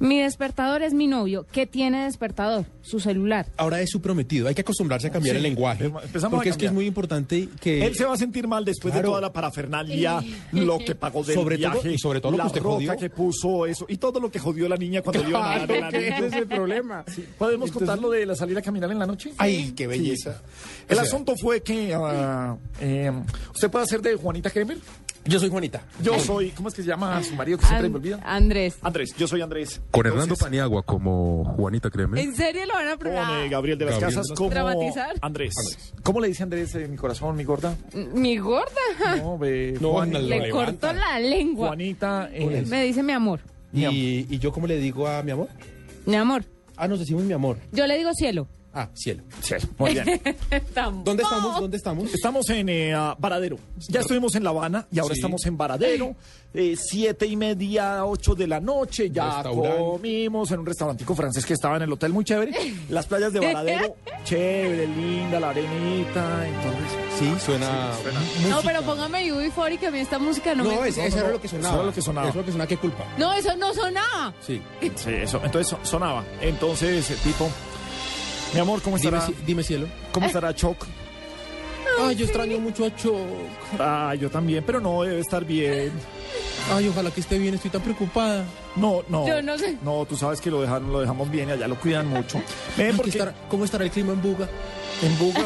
Mi 0.00 0.18
despertador 0.18 0.82
es 0.82 0.94
mi 0.94 1.06
novio. 1.06 1.46
¿Qué 1.52 1.66
tiene 1.66 2.04
despertador? 2.04 2.64
Su 2.80 3.00
celular. 3.00 3.46
Ahora 3.58 3.82
es 3.82 3.90
su 3.90 4.00
prometido. 4.00 4.48
Hay 4.48 4.54
que 4.54 4.62
acostumbrarse 4.62 5.08
a 5.08 5.10
cambiar 5.10 5.34
Sí, 5.34 5.36
el 5.36 5.42
lenguaje. 5.42 5.84
empezamos 5.84 6.36
porque 6.38 6.48
a 6.48 6.52
es 6.52 6.56
que 6.58 6.66
es 6.66 6.72
muy 6.72 6.86
importante 6.86 7.48
que. 7.60 7.84
Él 7.84 7.94
se 7.94 8.06
va 8.06 8.14
a 8.14 8.16
sentir 8.16 8.48
mal 8.48 8.64
después 8.64 8.94
de 8.94 9.02
toda 9.02 9.20
la 9.20 9.30
parafernalia, 9.32 10.20
lo 10.52 10.78
que 10.78 10.94
pagó 10.94 11.22
del 11.22 11.34
Sobre 11.34 11.58
todo- 11.58 11.70
viaje, 11.72 11.92
y 11.92 11.98
sobre 11.98 12.20
todo 12.22 12.32
lo 12.32 12.38
la 12.38 12.44
que 12.44 12.48
usted 12.48 12.62
roca 12.62 12.74
jodió. 12.76 12.96
que 12.96 13.10
puso 13.10 13.66
eso 13.66 13.84
y 13.90 13.98
todo 13.98 14.18
lo 14.20 14.30
que 14.30 14.38
jodió 14.38 14.68
la 14.70 14.76
niña 14.76 15.02
cuando 15.02 15.28
iban 15.28 15.42
a 15.60 15.66
Claro, 15.66 15.84
anillo. 15.86 15.98
ese 16.16 16.26
es 16.28 16.32
el 16.32 16.46
problema. 16.46 17.04
¿Podemos 17.38 17.70
contar 17.70 17.98
lo 17.98 18.08
de 18.08 18.24
la 18.24 18.34
salida 18.34 18.60
a 18.60 18.62
caminar 18.62 18.90
en 18.90 18.98
la 18.98 19.06
noche? 19.06 19.32
Ay, 19.36 19.72
qué 19.76 19.86
belleza. 19.86 20.40
El 20.88 20.94
O 20.94 21.00
sea- 21.00 21.02
asunto 21.04 21.34
fue 21.36 21.62
que 21.62 21.92
ah, 21.94 22.56
eh, 22.80 23.12
usted 23.54 23.70
puede 23.70 23.84
hacer 23.84 24.00
de 24.00 24.16
Juanita 24.16 24.48
Kremer. 24.48 24.78
Yo 25.24 25.38
soy 25.38 25.50
Juanita. 25.50 25.82
Yo 26.02 26.18
soy, 26.18 26.50
¿cómo 26.50 26.68
es 26.68 26.74
que 26.74 26.82
se 26.82 26.88
llama 26.88 27.22
su 27.22 27.34
marido 27.34 27.58
que 27.58 27.66
siempre 27.66 27.88
me 27.90 27.96
olvida? 27.96 28.20
Andrés. 28.24 28.78
Andrés, 28.82 29.14
yo 29.18 29.28
soy 29.28 29.42
Andrés. 29.42 29.80
Con 29.90 30.06
Hernando 30.06 30.34
Paniagua 30.34 30.82
como 30.82 31.44
Juanita 31.56 31.90
Créeme. 31.90 32.22
¿En 32.22 32.34
serio 32.34 32.64
lo 32.66 32.72
van 32.74 32.86
a 32.88 32.90
Con 32.92 32.98
probar? 33.00 33.44
eh, 33.44 33.48
Gabriel 33.50 33.78
de 33.78 33.84
las 33.84 33.94
Gabriel 34.00 34.14
Casas 34.18 34.36
como 34.36 34.50
¿Dramatizar? 34.50 35.16
Andrés. 35.20 35.54
¿Cómo 36.02 36.20
le 36.20 36.28
dice 36.28 36.42
Andrés 36.42 36.74
eh, 36.74 36.88
mi 36.88 36.96
corazón, 36.96 37.36
mi 37.36 37.44
gorda? 37.44 37.76
Mi 38.14 38.38
gorda. 38.38 38.70
No, 39.18 39.36
ve, 39.38 39.76
No, 39.80 39.90
Juan- 39.92 40.10
no, 40.10 40.18
Le 40.20 40.48
cortó 40.50 40.92
la 40.92 41.18
lengua. 41.20 41.68
Juanita. 41.68 42.28
eh, 42.32 42.64
Me 42.66 42.84
dice 42.84 43.02
mi 43.02 43.12
amor. 43.12 43.40
¿Y, 43.72 43.84
¿Y 44.34 44.38
yo 44.38 44.50
cómo 44.52 44.66
le 44.66 44.78
digo 44.78 45.06
a 45.06 45.22
mi 45.22 45.32
amor? 45.32 45.48
Mi 46.06 46.16
amor. 46.16 46.44
Ah, 46.76 46.88
nos 46.88 46.98
decimos 46.98 47.24
mi 47.24 47.34
amor. 47.34 47.58
Yo 47.72 47.86
le 47.86 47.98
digo 47.98 48.10
cielo. 48.14 48.48
Ah, 48.72 48.88
cielo. 48.94 49.24
sí, 49.42 49.54
muy 49.78 49.92
bien. 49.94 50.04
¿Dónde 51.04 51.22
estamos? 51.24 51.60
¿Dónde 51.60 51.76
estamos? 51.76 52.14
Estamos 52.14 52.48
en 52.50 52.68
eh, 52.68 52.94
ah, 52.94 53.16
Varadero. 53.18 53.58
Ya 53.88 54.00
estuvimos 54.00 54.34
en 54.36 54.44
La 54.44 54.50
Habana 54.50 54.86
y 54.92 54.98
ahora 55.00 55.14
Sí. 55.14 55.18
estamos 55.20 55.44
en 55.46 55.56
Varadero. 55.56 56.14
Eh, 56.54 56.76
siete 56.76 57.26
y 57.26 57.36
media, 57.36 58.04
ocho 58.04 58.34
de 58.34 58.46
la 58.46 58.60
noche. 58.60 59.10
Ya 59.10 59.42
comimos 59.42 60.50
en 60.52 60.60
un 60.60 60.66
restaurantico 60.66 61.14
francés 61.14 61.44
que 61.46 61.54
estaba 61.54 61.76
en 61.76 61.82
el 61.82 61.92
hotel 61.92 62.12
muy 62.12 62.24
chévere. 62.24 62.52
Las 62.88 63.06
playas 63.06 63.32
de 63.32 63.40
Varadero, 63.40 63.96
chévere, 64.24 64.86
linda, 64.86 65.40
la 65.40 65.50
arenita. 65.50 66.46
Entonces, 66.46 66.98
Sí, 67.18 67.30
suena. 67.44 67.90
No, 68.48 68.60
pero 68.62 68.82
póngame 68.82 69.30
UB40 69.32 69.78
que 69.78 69.86
a 69.88 69.90
mí 69.90 69.98
esta 69.98 70.18
música 70.18 70.54
no, 70.54 70.64
No, 70.64 70.80
me... 70.80 70.88
es- 70.88 70.96
eso 70.96 71.16
no, 71.16 71.20
era 71.22 71.26
no, 71.28 71.32
lo 71.34 71.40
que 71.40 71.48
sonaba. 71.48 71.68
eso 71.68 71.76
era 71.76 71.86
lo 71.86 71.92
que 71.94 72.02
sonaba. 72.02 72.28
Eso 72.28 72.32
era 72.38 72.40
lo 72.40 72.46
que 72.46 72.52
sonaba. 72.52 72.68
¿Qué 72.68 72.76
culpa? 72.78 73.04
No, 73.18 73.32
eso 73.34 73.56
no 73.56 73.74
sonaba. 73.74 74.34
Sí. 74.40 74.62
sí, 74.96 75.10
eso. 75.10 75.40
Entonces 75.44 75.68
so- 75.68 75.78
sonaba. 75.82 76.24
Entonces, 76.40 77.10
el 77.10 77.18
tipo. 77.18 77.50
Mi 78.54 78.60
amor, 78.60 78.82
¿cómo 78.82 78.96
estará? 78.96 79.26
dime 79.46 79.62
cielo. 79.62 79.86
¿Cómo 80.12 80.26
estará 80.26 80.54
Choc? 80.54 80.86
Ay, 82.02 82.16
yo 82.16 82.24
extraño 82.24 82.58
mucho 82.58 82.84
a 82.86 82.94
Choc. 82.96 83.16
Ah, 83.78 84.14
yo 84.18 84.30
también, 84.30 84.64
pero 84.66 84.80
no, 84.80 85.02
debe 85.02 85.20
estar 85.20 85.44
bien. 85.44 85.92
Ay, 86.72 86.88
ojalá 86.88 87.10
que 87.10 87.20
esté 87.20 87.38
bien. 87.38 87.54
Estoy 87.54 87.70
tan 87.70 87.82
preocupada. 87.82 88.44
No, 88.76 89.02
no. 89.08 89.26
Yo 89.26 89.42
no 89.42 89.56
sé. 89.58 89.76
No, 89.82 90.04
tú 90.06 90.16
sabes 90.16 90.40
que 90.40 90.50
lo 90.50 90.60
dejaron, 90.62 90.92
lo 90.92 91.00
dejamos 91.00 91.30
bien 91.30 91.48
y 91.48 91.52
allá 91.52 91.68
lo 91.68 91.76
cuidan 91.78 92.06
mucho. 92.08 92.38
Ven, 92.76 92.86
Ay, 92.86 92.90
¿qué 92.92 92.96
porque 92.96 93.10
estará- 93.10 93.34
¿Cómo 93.48 93.64
estará 93.64 93.84
el 93.84 93.90
clima 93.90 94.12
en 94.12 94.22
Buga? 94.22 94.48
en 95.02 95.18
Buga, 95.18 95.44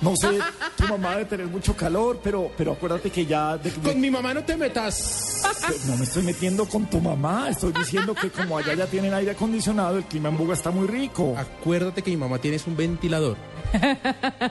no 0.00 0.14
sé, 0.16 0.38
tu 0.76 0.84
mamá 0.86 1.12
debe 1.12 1.24
tener 1.24 1.46
mucho 1.46 1.74
calor, 1.76 2.20
pero, 2.22 2.50
pero 2.56 2.72
acuérdate 2.72 3.10
que 3.10 3.26
ya... 3.26 3.56
de- 3.56 3.70
de- 3.70 3.80
Con 3.80 4.00
mi 4.00 4.10
mamá 4.10 4.32
no 4.34 4.44
te 4.44 4.56
metas. 4.56 5.42
no 5.86 5.96
me 5.96 6.04
estoy 6.04 6.22
metiendo 6.22 6.66
con 6.66 6.86
tu 6.86 7.00
mamá, 7.00 7.48
estoy 7.50 7.72
diciendo 7.72 8.14
que 8.14 8.30
como 8.30 8.56
allá 8.58 8.74
ya 8.74 8.86
tienen 8.86 9.12
aire 9.14 9.32
acondicionado, 9.32 9.98
el 9.98 10.04
clima 10.04 10.28
en 10.28 10.36
Buga 10.38 10.54
está 10.54 10.70
muy 10.70 10.86
rico. 10.86 11.34
Acuérdate 11.36 12.02
que 12.02 12.10
mi 12.10 12.16
mamá 12.16 12.38
tiene 12.38 12.56
es 12.56 12.66
un 12.66 12.76
ventilador. 12.76 13.36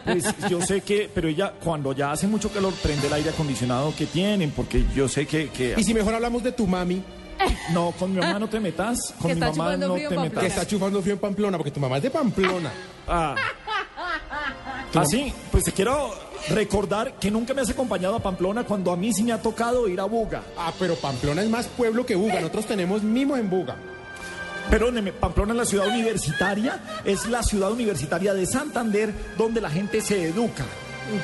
Pues 0.05 0.25
yo 0.49 0.61
sé 0.61 0.81
que, 0.81 1.09
pero 1.13 1.27
ella 1.27 1.53
cuando 1.63 1.93
ya 1.93 2.11
hace 2.11 2.27
mucho 2.27 2.49
calor 2.51 2.73
prende 2.83 3.07
el 3.07 3.13
aire 3.13 3.29
acondicionado 3.29 3.93
que 3.95 4.05
tienen, 4.05 4.51
porque 4.51 4.83
yo 4.95 5.07
sé 5.07 5.25
que... 5.25 5.49
que 5.49 5.73
Y 5.77 5.83
si 5.83 5.93
mejor 5.93 6.13
hablamos 6.13 6.43
de 6.43 6.51
tu 6.51 6.67
mami, 6.67 7.01
no, 7.71 7.91
con 7.91 8.11
mi 8.13 8.19
mamá 8.19 8.39
no 8.39 8.47
te 8.49 8.59
metas, 8.59 9.13
con 9.19 9.33
mi 9.33 9.39
mamá 9.39 9.77
no 9.77 9.93
te 9.95 10.03
en 10.03 10.09
que 10.09 10.17
metas. 10.19 10.43
está 10.43 10.67
chufando 10.67 11.01
frío 11.01 11.13
en 11.15 11.19
Pamplona, 11.19 11.57
porque 11.57 11.71
tu 11.71 11.79
mamá 11.79 11.97
es 11.97 12.03
de 12.03 12.09
Pamplona. 12.11 12.71
Ah. 13.07 13.35
Así, 14.93 15.33
pues 15.51 15.63
te 15.63 15.71
quiero 15.71 16.13
recordar 16.49 17.13
que 17.19 17.29
nunca 17.29 17.53
me 17.53 17.61
has 17.61 17.69
acompañado 17.69 18.15
a 18.15 18.19
Pamplona 18.19 18.63
cuando 18.63 18.91
a 18.91 18.97
mí 18.97 19.13
sí 19.13 19.23
me 19.23 19.31
ha 19.31 19.41
tocado 19.41 19.87
ir 19.87 19.99
a 19.99 20.05
Buga. 20.05 20.43
Ah, 20.57 20.73
pero 20.79 20.95
Pamplona 20.95 21.43
es 21.43 21.49
más 21.49 21.67
pueblo 21.67 22.05
que 22.05 22.15
Buga. 22.15 22.35
Nosotros 22.35 22.65
tenemos 22.65 23.03
mimo 23.03 23.37
en 23.37 23.49
Buga. 23.49 23.75
Perdóneme, 24.69 25.13
Pamplona 25.13 25.53
es 25.53 25.57
la 25.57 25.65
ciudad 25.65 25.87
universitaria, 25.87 26.81
es 27.05 27.25
la 27.27 27.41
ciudad 27.41 27.71
universitaria 27.71 28.33
de 28.33 28.45
Santander 28.45 29.13
donde 29.37 29.61
la 29.61 29.69
gente 29.69 30.01
se 30.01 30.27
educa. 30.27 30.65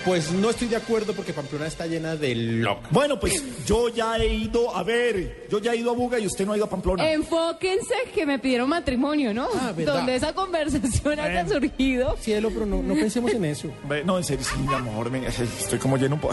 Pues 0.05 0.31
no 0.31 0.49
estoy 0.49 0.67
de 0.67 0.75
acuerdo 0.77 1.13
porque 1.13 1.33
Pamplona 1.33 1.67
está 1.67 1.85
llena 1.87 2.15
de 2.15 2.33
loca. 2.35 2.87
Bueno, 2.91 3.19
pues 3.19 3.43
yo 3.65 3.89
ya 3.89 4.17
he 4.17 4.33
ido, 4.33 4.75
a 4.75 4.83
ver, 4.83 5.47
yo 5.49 5.59
ya 5.59 5.73
he 5.73 5.77
ido 5.77 5.91
a 5.91 5.93
Buga 5.93 6.19
y 6.19 6.25
usted 6.25 6.45
no 6.45 6.53
ha 6.53 6.55
ido 6.57 6.65
a 6.65 6.69
Pamplona. 6.69 7.11
Enfóquense 7.11 7.93
que 8.13 8.25
me 8.25 8.39
pidieron 8.39 8.69
matrimonio, 8.69 9.33
¿no? 9.33 9.47
Ah, 9.59 9.73
¿verdad? 9.75 9.95
Donde 9.95 10.15
esa 10.15 10.33
conversación 10.33 11.19
haya 11.19 11.47
surgido. 11.47 12.15
Cielo, 12.19 12.49
pero 12.53 12.65
no, 12.65 12.81
no 12.81 12.93
pensemos 12.93 13.31
en 13.33 13.45
eso. 13.45 13.67
Ve, 13.89 14.03
No, 14.03 14.17
en 14.17 14.23
serio, 14.23 14.45
sí, 14.45 14.57
mi 14.59 14.73
amor, 14.73 15.09
me- 15.11 15.27
estoy 15.27 15.79
como 15.79 15.97
lleno, 15.97 16.19
po- 16.19 16.31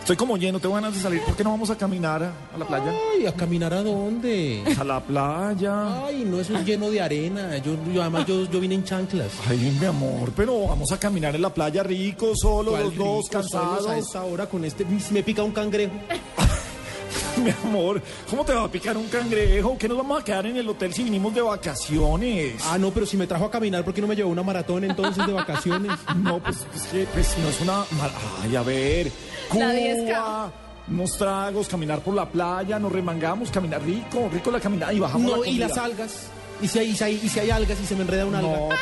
estoy 0.00 0.16
como 0.16 0.36
lleno, 0.36 0.60
tengo 0.60 0.74
ganas 0.74 0.94
de 0.94 1.00
salir, 1.00 1.20
¿por 1.22 1.34
qué 1.36 1.42
no 1.44 1.50
vamos 1.50 1.70
a 1.70 1.76
caminar 1.76 2.22
a, 2.22 2.32
a 2.54 2.58
la 2.58 2.66
playa? 2.66 2.92
Ay, 3.16 3.26
¿a 3.26 3.32
caminar 3.34 3.72
a 3.74 3.82
dónde? 3.82 4.62
A 4.78 4.84
la 4.84 5.00
playa. 5.00 6.06
Ay, 6.06 6.24
no, 6.26 6.40
eso 6.40 6.56
es 6.56 6.64
lleno 6.64 6.90
de 6.90 7.00
arena. 7.00 7.56
Yo, 7.58 7.76
yo 7.92 8.00
además, 8.02 8.26
yo, 8.26 8.44
yo 8.50 8.60
vine 8.60 8.74
en 8.76 8.84
chanclas. 8.84 9.32
Ay, 9.48 9.76
mi 9.80 9.86
amor, 9.86 10.32
pero 10.36 10.66
vamos 10.68 10.90
a 10.92 10.98
caminar 10.98 11.34
en 11.34 11.42
la 11.42 11.50
playa 11.52 11.82
rico, 11.82 12.32
solo, 12.36 12.70
¿Cuál 12.72 12.84
los 12.84 12.91
dos, 12.96 13.24
rico, 13.28 13.42
solos 13.42 13.50
cansados. 13.50 13.86
A 13.88 13.98
esta 13.98 14.24
hora 14.24 14.46
con 14.46 14.64
este, 14.64 14.84
me 15.10 15.22
pica 15.22 15.42
un 15.42 15.52
cangrejo. 15.52 15.92
Mi 17.42 17.50
amor, 17.50 18.00
¿cómo 18.28 18.44
te 18.44 18.52
va 18.52 18.64
a 18.64 18.68
picar 18.70 18.96
un 18.96 19.08
cangrejo? 19.08 19.76
¿Qué 19.78 19.88
nos 19.88 19.96
vamos 19.96 20.20
a 20.20 20.24
quedar 20.24 20.46
en 20.46 20.56
el 20.58 20.68
hotel 20.68 20.92
si 20.92 21.02
vinimos 21.02 21.34
de 21.34 21.40
vacaciones? 21.40 22.54
Ah, 22.66 22.76
no, 22.78 22.90
pero 22.90 23.06
si 23.06 23.16
me 23.16 23.26
trajo 23.26 23.46
a 23.46 23.50
caminar, 23.50 23.84
¿por 23.84 23.94
qué 23.94 24.00
no 24.02 24.06
me 24.06 24.14
llevó 24.14 24.30
una 24.30 24.42
maratón 24.42 24.84
entonces 24.84 25.26
de 25.26 25.32
vacaciones? 25.32 25.92
No, 26.16 26.38
pues 26.40 26.58
es 26.74 26.82
que 26.84 27.06
pues, 27.12 27.36
no 27.38 27.48
es 27.48 27.60
una... 27.62 27.78
mar- 27.98 28.12
Ay, 28.42 28.54
a 28.54 28.62
ver, 28.62 29.10
La 29.54 29.72
10K. 29.72 30.06
Cuba, 30.06 30.52
unos 30.88 31.16
tragos, 31.16 31.68
caminar 31.68 32.00
por 32.00 32.14
la 32.14 32.28
playa, 32.28 32.78
nos 32.78 32.92
remangamos, 32.92 33.50
caminar 33.50 33.82
rico, 33.82 34.28
rico 34.32 34.50
la 34.50 34.60
caminada 34.60 34.92
y 34.92 35.00
bajamos 35.00 35.30
la 35.30 35.36
No, 35.38 35.42
y 35.44 35.46
comida. 35.48 35.68
las 35.68 35.78
algas. 35.78 36.12
¿Y 36.60 36.68
si, 36.68 36.78
hay, 36.78 36.88
y 36.90 36.96
si 36.96 37.04
hay- 37.04 37.20
y 37.24 37.28
si 37.28 37.40
hay 37.40 37.50
algas 37.50 37.78
y 37.80 37.86
se 37.86 37.96
me 37.96 38.02
enreda 38.02 38.26
una 38.26 38.38
alga? 38.40 38.50
No, 38.52 38.68
pues, 38.68 38.80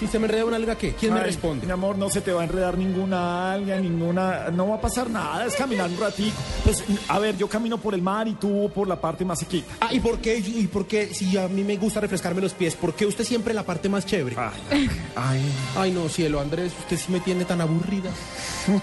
Si 0.00 0.06
se 0.06 0.18
me 0.18 0.24
enreda 0.26 0.46
una 0.46 0.56
alga, 0.56 0.76
¿qué? 0.78 0.94
¿Quién 0.94 1.12
me 1.12 1.20
responde? 1.20 1.66
Mi 1.66 1.72
amor, 1.72 1.98
no 1.98 2.08
se 2.08 2.22
te 2.22 2.32
va 2.32 2.40
a 2.40 2.44
enredar 2.44 2.78
ninguna 2.78 3.52
alga, 3.52 3.78
ninguna... 3.78 4.48
No 4.50 4.68
va 4.68 4.76
a 4.76 4.80
pasar 4.80 5.10
nada, 5.10 5.44
es 5.44 5.54
caminar 5.54 5.90
un 5.90 5.98
ratito. 6.00 6.34
Pues, 6.64 6.82
a 7.08 7.18
ver, 7.18 7.36
yo 7.36 7.46
camino 7.48 7.76
por 7.76 7.92
el 7.92 8.00
mar 8.00 8.26
y 8.26 8.32
tú 8.32 8.70
por 8.74 8.88
la 8.88 8.98
parte 8.98 9.26
más 9.26 9.40
sequita. 9.40 9.74
Ah, 9.78 9.92
¿y 9.92 10.00
por 10.00 10.18
qué? 10.18 10.38
¿Y 10.38 10.66
por 10.68 10.86
qué? 10.86 11.12
Si 11.14 11.36
a 11.36 11.48
mí 11.48 11.62
me 11.64 11.76
gusta 11.76 12.00
refrescarme 12.00 12.40
los 12.40 12.54
pies, 12.54 12.76
¿por 12.76 12.94
qué 12.94 13.04
usted 13.04 13.24
siempre 13.24 13.52
la 13.52 13.62
parte 13.64 13.90
más 13.90 14.06
chévere? 14.06 14.36
Ay, 14.38 14.88
ay, 15.16 15.42
Ay, 15.76 15.90
no, 15.92 16.08
cielo, 16.08 16.40
Andrés, 16.40 16.72
usted 16.80 16.96
sí 16.96 17.12
me 17.12 17.20
tiene 17.20 17.44
tan 17.44 17.60
aburrida. 17.60 18.08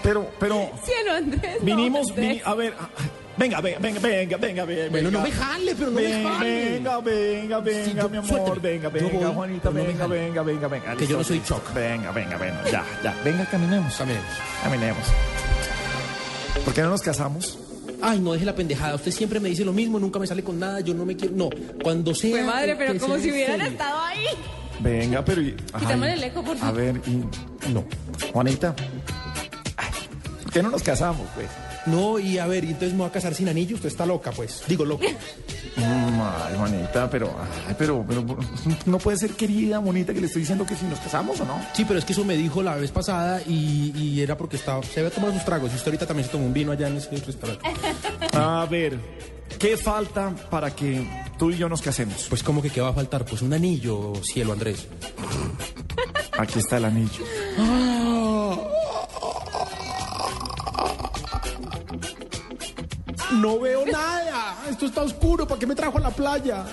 pero, 0.02 0.30
pero... 0.38 0.70
Cielo, 0.84 1.14
Andrés. 1.14 1.56
no, 1.58 1.64
Vinimos, 1.66 2.10
Andrés. 2.10 2.30
vini- 2.36 2.42
a 2.44 2.54
ver, 2.54 2.74
venga, 3.38 3.60
venga, 3.60 3.78
venga, 3.78 4.00
venga, 4.00 4.36
venga, 4.36 4.64
venga. 4.64 4.90
Bueno, 4.90 5.10
no 5.10 5.22
venga. 5.22 5.36
me 5.36 5.44
jale, 5.44 5.74
pero 5.74 5.90
no 5.90 5.96
me 5.96 6.02
Venga, 6.02 6.30
jale. 6.34 6.70
Venga, 6.70 7.00
venga, 7.00 7.60
venga, 7.60 7.84
Sí, 7.84 7.94
yo- 7.96 8.08
mi 8.08 8.16
amor, 8.18 8.60
venga, 8.60 8.88
venga, 8.88 9.08
voy, 9.26 9.34
Juanita, 9.34 9.70
venga, 9.70 9.98
jale. 9.98 10.14
venga, 10.20 10.42
venga, 10.42 10.68
venga. 10.68 10.96
Que 10.96 11.06
yo 11.06 11.16
no 11.18 11.24
soy. 11.24 11.42
Choc. 11.44 11.72
Venga, 11.74 12.10
venga, 12.12 12.36
bueno, 12.36 12.54
ya, 12.70 12.84
ya, 13.02 13.14
venga, 13.24 13.44
caminemos. 13.46 13.94
Caminemos. 13.96 14.26
Caminemos. 14.62 15.04
¿Por 16.64 16.74
qué 16.74 16.82
no 16.82 16.90
nos 16.90 17.02
casamos? 17.02 17.58
Ay, 18.00 18.20
no 18.20 18.32
deje 18.32 18.44
la 18.44 18.54
pendejada. 18.54 18.94
Usted 18.94 19.10
siempre 19.10 19.40
me 19.40 19.48
dice 19.48 19.64
lo 19.64 19.72
mismo, 19.72 19.98
nunca 19.98 20.18
me 20.18 20.26
sale 20.26 20.42
con 20.44 20.58
nada, 20.58 20.80
yo 20.80 20.94
no 20.94 21.04
me 21.04 21.16
quiero. 21.16 21.34
No, 21.34 21.50
cuando 21.82 22.14
sea. 22.14 22.30
Fue 22.30 22.42
madre, 22.44 22.76
pero 22.76 22.98
como 22.98 23.16
si 23.18 23.30
hubieran 23.30 23.56
serio. 23.58 23.72
estado 23.72 24.00
ahí. 24.04 24.24
Venga, 24.80 25.24
pero... 25.24 25.40
ay, 25.40 26.12
el 26.12 26.22
eco, 26.24 26.44
por 26.44 26.56
A 26.56 26.60
favor. 26.60 26.76
ver, 26.76 27.00
y... 27.06 27.24
No. 27.72 27.84
Juanita. 28.32 28.76
ay, 29.76 29.86
¿Por 30.44 30.52
qué 30.52 30.62
no 30.62 30.70
nos 30.70 30.82
casamos, 30.84 31.26
pues? 31.34 31.48
No, 31.86 32.18
y 32.18 32.38
a 32.38 32.46
ver, 32.46 32.64
y 32.64 32.68
entonces 32.68 32.92
me 32.92 32.98
voy 32.98 33.08
a 33.08 33.12
casar 33.12 33.34
sin 33.34 33.48
anillo, 33.48 33.76
usted 33.76 33.88
está 33.88 34.04
loca, 34.04 34.30
pues. 34.32 34.62
Digo, 34.66 34.84
loco. 34.84 35.04
Ay, 35.76 36.56
Juanita, 36.56 37.08
pero, 37.08 37.34
ay, 37.68 37.74
pero, 37.78 38.04
pero, 38.06 38.24
no 38.86 38.98
puede 38.98 39.16
ser 39.16 39.30
querida, 39.32 39.78
bonita, 39.78 40.12
que 40.12 40.20
le 40.20 40.26
estoy 40.26 40.40
diciendo 40.40 40.66
que 40.66 40.74
si 40.74 40.84
nos 40.86 40.98
casamos 40.98 41.40
o 41.40 41.44
no. 41.44 41.60
Sí, 41.72 41.84
pero 41.86 42.00
es 42.00 42.04
que 42.04 42.12
eso 42.12 42.24
me 42.24 42.36
dijo 42.36 42.62
la 42.62 42.74
vez 42.74 42.90
pasada 42.90 43.40
y, 43.46 43.92
y 43.96 44.20
era 44.20 44.36
porque 44.36 44.56
estaba, 44.56 44.82
se 44.82 45.00
había 45.00 45.12
tomado 45.12 45.32
sus 45.32 45.44
tragos 45.44 45.70
y 45.72 45.76
usted 45.76 45.88
ahorita 45.88 46.06
también 46.06 46.26
se 46.26 46.32
tomó 46.32 46.46
un 46.46 46.52
vino 46.52 46.72
allá 46.72 46.88
en 46.88 46.96
ese 46.96 47.10
restaurante. 47.10 47.64
A 48.32 48.66
ver, 48.68 48.98
¿qué 49.58 49.76
falta 49.76 50.34
para 50.50 50.74
que 50.74 51.06
tú 51.38 51.50
y 51.50 51.56
yo 51.56 51.68
nos 51.68 51.80
casemos. 51.80 52.26
Pues 52.28 52.42
como 52.42 52.60
que 52.60 52.68
qué 52.68 52.80
va 52.80 52.88
a 52.88 52.92
faltar, 52.92 53.24
pues 53.24 53.40
un 53.42 53.52
anillo, 53.52 54.12
cielo 54.22 54.52
Andrés. 54.52 54.86
Aquí 56.36 56.58
está 56.58 56.76
el 56.76 56.84
anillo. 56.84 57.24
No 63.32 63.58
veo 63.60 63.84
nada. 63.86 64.56
Esto 64.70 64.86
está 64.86 65.02
oscuro. 65.02 65.46
¿Para 65.46 65.58
qué 65.58 65.66
me 65.66 65.74
trajo 65.74 65.98
a 65.98 66.00
la 66.00 66.10
playa? 66.10 66.64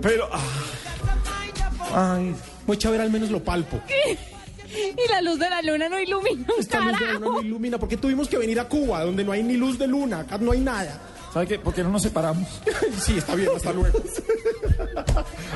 Pero. 0.00 0.28
ah. 0.32 2.16
Ay. 2.16 2.34
Voy 2.66 2.78
a 2.84 2.90
ver 2.90 3.00
al 3.00 3.10
menos 3.10 3.30
lo 3.30 3.42
palpo. 3.42 3.80
Y 3.88 5.10
la 5.10 5.20
luz 5.20 5.38
de 5.38 5.50
la 5.50 5.60
luna 5.60 5.88
no 5.88 6.00
ilumina 6.00 6.46
un 6.54 6.60
Esta 6.60 6.80
luz 6.80 6.98
de 6.98 7.06
la 7.06 7.12
luna 7.14 7.26
no 7.26 7.40
ilumina. 7.42 7.78
¿Por 7.78 7.88
qué 7.88 7.96
tuvimos 7.96 8.28
que 8.28 8.38
venir 8.38 8.58
a 8.60 8.68
Cuba, 8.68 9.04
donde 9.04 9.24
no 9.24 9.32
hay 9.32 9.42
ni 9.42 9.56
luz 9.56 9.78
de 9.78 9.86
luna? 9.86 10.20
Acá 10.20 10.38
no 10.38 10.52
hay 10.52 10.60
nada. 10.60 10.98
¿Sabe 11.32 11.46
qué? 11.46 11.58
¿Por 11.58 11.74
qué 11.74 11.82
no 11.82 11.90
nos 11.90 12.02
separamos? 12.02 12.48
Sí, 12.98 13.18
está 13.18 13.34
bien. 13.34 13.50
Hasta 13.54 13.72
luego. 13.72 13.98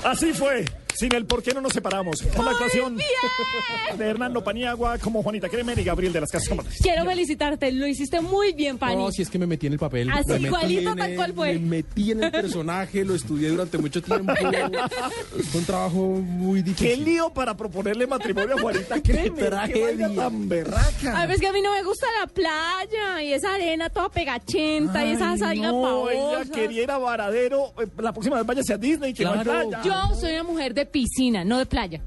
Así 0.05 0.33
fue. 0.33 0.65
Sin 0.98 1.14
el 1.14 1.27
por 1.27 1.43
qué 1.43 1.52
no 1.52 1.60
nos 1.60 1.73
separamos. 1.73 2.23
Con 2.35 2.44
la 2.44 2.52
actuación 2.52 2.97
de 2.97 4.05
Hernando 4.05 4.43
Paniagua 4.43 4.98
como 4.98 5.23
Juanita 5.23 5.48
Kremer 5.48 5.78
y 5.78 5.85
Gabriel 5.85 6.12
de 6.12 6.20
las 6.23 6.31
Casas 6.31 6.48
Comunes. 6.48 6.78
Quiero 6.81 7.05
felicitarte, 7.05 7.70
lo 7.73 7.86
hiciste 7.86 8.20
muy 8.20 8.52
bien, 8.55 8.78
Pani. 8.78 8.97
No, 8.97 9.10
si 9.10 9.23
es 9.23 9.31
que 9.31 9.39
me 9.39 9.47
metí 9.47 9.66
en 9.66 9.74
el 9.74 9.78
papel. 9.78 10.10
Así, 10.10 10.32
Me 10.32 10.48
igualito, 10.48 10.94
tal 10.97 11.14
cual 11.14 11.32
fue. 11.35 11.52
Me 11.55 11.59
metí 11.59 12.12
en 12.12 12.24
el 12.24 12.31
personaje, 12.31 13.05
lo 13.05 13.14
estudié 13.14 13.48
durante 13.51 13.78
mucho 13.78 14.02
tiempo. 14.02 14.32
Fue 15.51 15.60
un 15.60 15.66
trabajo 15.66 15.98
muy 15.98 16.62
Qué 16.62 16.70
difícil. 16.70 17.05
lío 17.05 17.31
para 17.31 17.56
proponerle 17.56 18.06
matrimonio 18.06 18.56
a 18.56 18.60
Juanita 18.60 19.01
Kremer. 19.02 19.35
Qué 19.35 19.51
tragedia. 19.51 20.09
tan 20.14 20.48
berraca. 20.48 21.12
Ay, 21.20 21.27
pues 21.27 21.40
que 21.40 21.47
a 21.47 21.52
mí 21.52 21.60
no 21.62 21.73
me 21.73 21.82
gusta 21.82 22.06
la 22.20 22.27
playa 22.27 23.23
y 23.23 23.32
esa 23.32 23.55
arena 23.55 23.90
toda 23.90 24.09
pegachenta 24.10 25.05
y 25.05 25.12
esa 25.12 25.32
Ay, 25.32 25.39
salga 25.39 25.68
no, 25.73 26.09
ella 26.10 26.44
quería 26.52 26.82
ir 26.85 26.90
a 26.90 26.98
Varadero. 26.98 27.73
eh, 27.81 27.86
La 27.98 28.12
próxima 28.12 28.36
vez 28.36 28.47
váyase 28.47 28.73
a 28.73 28.78
Disney, 28.78 29.12
que 29.12 29.24
no 29.24 29.32
hay 29.32 29.40
Claro. 29.40 29.68
playa. 29.68 29.82
Yo 29.85 30.14
soy 30.16 30.32
una 30.35 30.43
mujer 30.44 30.74
de 30.74 30.86
piscina, 30.87 31.45
no 31.45 31.59
de 31.59 31.67
playa. 31.67 32.01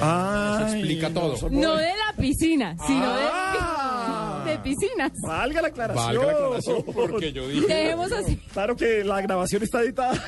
Ay, 0.00 0.64
Eso 0.64 0.74
explica 0.76 1.10
todo. 1.10 1.36
No 1.50 1.76
de 1.76 1.86
la 1.88 2.16
piscina, 2.16 2.76
sino 2.86 3.04
Ah. 3.06 3.52
de, 3.52 3.58
de 4.52 4.58
piscinas. 4.58 5.12
Valga 5.26 5.62
la 5.62 5.68
aclaración. 5.68 6.06
Valga 6.06 6.26
la 6.26 6.32
aclaración, 6.32 6.84
porque 6.94 7.32
yo 7.32 7.48
dije. 7.48 7.66
Dejemos 7.66 8.12
así. 8.12 8.36
Claro 8.52 8.76
que 8.76 9.04
la 9.04 9.20
grabación 9.20 9.62
está 9.62 9.82
editada 9.82 10.12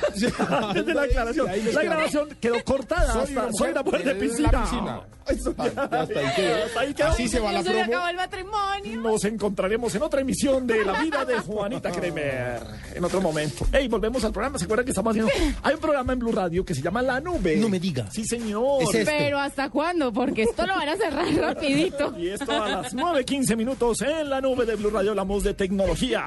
antes 0.51 0.87
de 0.87 0.95
la 0.95 1.03
aclaración. 1.03 1.47
grabación 1.83 2.29
quedó 2.41 2.63
cortada. 2.65 3.13
Soy 3.13 3.23
hasta- 3.23 3.43
una 3.45 3.53
soy 3.53 3.71
una 3.71 3.83
mujer 3.83 4.05
de 4.05 4.15
de 4.15 4.21
piscina. 4.21 4.51
la 4.53 4.63
piscina. 4.63 5.01
Eso 5.27 5.55
ya- 5.57 5.65
Hasta 5.85 5.97
ahí 5.97 6.27
quedó. 6.37 6.65
hasta 6.67 6.81
ahí 6.81 6.95
quedó. 6.95 7.09
Así 7.09 7.29
se 7.29 7.41
va 7.41 7.51
la 7.53 7.63
Se 7.63 7.81
acabó 7.81 8.09
el 8.09 8.17
matrimonio. 8.17 9.01
Nos 9.01 9.25
encontraremos 9.25 9.95
en 9.95 10.03
otra 10.03 10.21
emisión 10.21 10.67
de 10.67 10.85
La 10.85 11.01
Vida 11.01 11.25
de 11.25 11.39
Juanita 11.39 11.91
Kremer. 11.93 12.61
En 12.95 13.03
otro 13.05 13.23
momento. 13.23 13.67
Ey, 13.73 13.89
volvemos 13.89 14.23
al 14.25 14.33
programa. 14.33 14.59
¿Se 14.59 14.65
acuerdan 14.67 14.85
que 14.85 14.91
estamos 14.91 15.13
haciendo? 15.13 15.33
Hay 15.63 15.75
un 15.75 15.81
programa 15.81 16.13
en 16.13 16.19
Blue 16.19 16.33
Radio 16.33 16.63
que 16.65 16.75
se 16.75 16.83
llama 16.83 17.01
La 17.01 17.21
Nube. 17.21 17.57
No 17.57 17.71
me 17.71 17.81
diga. 17.81 18.11
Sí, 18.11 18.25
señor. 18.27 18.83
Es 18.83 18.95
este. 18.95 19.05
Pero 19.17 19.39
¿hasta 19.39 19.71
cuándo? 19.71 20.13
Porque 20.13 20.43
esto 20.43 20.67
lo 20.67 20.75
van 20.75 20.91
a 20.91 20.97
cerrar 20.97 21.27
rapidito. 21.41 22.15
Y 22.19 22.29
esto 22.29 22.53
a 22.53 22.69
las 22.69 22.95
9.15 22.95 23.57
minutos 23.57 24.03
en 24.03 24.11
la 24.23 24.41
nube 24.41 24.65
de 24.67 24.77
Blue 24.77 24.91
Radio 24.91 25.11
hablamos 25.11 25.43
de 25.43 25.55
tecnología. 25.55 26.25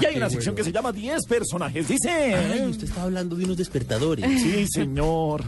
y 0.00 0.04
hay 0.06 0.16
una 0.16 0.30
sección 0.30 0.54
bueno. 0.54 0.56
que 0.56 0.70
se 0.70 0.72
llama 0.72 0.92
10 0.92 1.26
personajes. 1.26 1.88
Dice. 1.88 2.10
Ay, 2.10 2.62
usted 2.68 2.84
estaba 2.84 3.04
hablando 3.04 3.34
de 3.36 3.44
unos 3.44 3.56
despertadores. 3.56 4.24
Sí, 4.40 4.66
señor. 4.68 5.42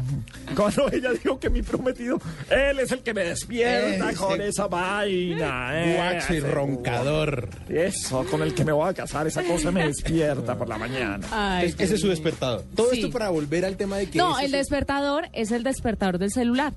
Cuando 0.57 0.91
ella 0.91 1.11
dijo 1.13 1.39
que 1.39 1.51
mi 1.51 1.63
prometido, 1.63 2.19
él 2.51 2.81
es 2.81 2.91
el 2.93 3.01
que 3.01 3.13
me 3.15 3.25
despierta 3.25 4.11
Ese 4.11 4.19
con 4.19 4.41
esa 4.41 4.67
vaina. 4.67 5.71
eh. 5.85 5.95
Guache 5.97 6.39
Ese- 6.39 6.51
roncador. 6.51 7.49
Eso, 7.69 8.25
con 8.31 8.43
el 8.43 8.55
que 8.55 8.65
me 8.65 8.73
voy 8.73 8.89
a 8.89 8.95
casar, 8.95 9.27
esa 9.27 9.43
cosa 9.45 9.71
me 9.71 9.87
despierta 9.87 10.57
por 10.57 10.69
la 10.69 10.79
mañana. 10.79 11.27
Ay, 11.31 11.69
Es- 11.69 11.77
ese 11.79 11.95
es 11.97 12.01
su 12.01 12.09
despertador. 12.09 12.65
Todo 12.75 12.91
Sí. 12.91 13.01
esto 13.01 13.11
para 13.13 13.29
volver 13.31 13.65
al 13.65 13.77
tema 13.77 13.97
de 13.99 14.09
que. 14.09 14.19
No, 14.19 14.39
el 14.39 14.47
es- 14.47 14.53
despertador 14.53 15.29
es 15.33 15.51
el 15.51 15.63
despertador 15.63 16.19
del 16.19 16.31
celular. 16.31 16.73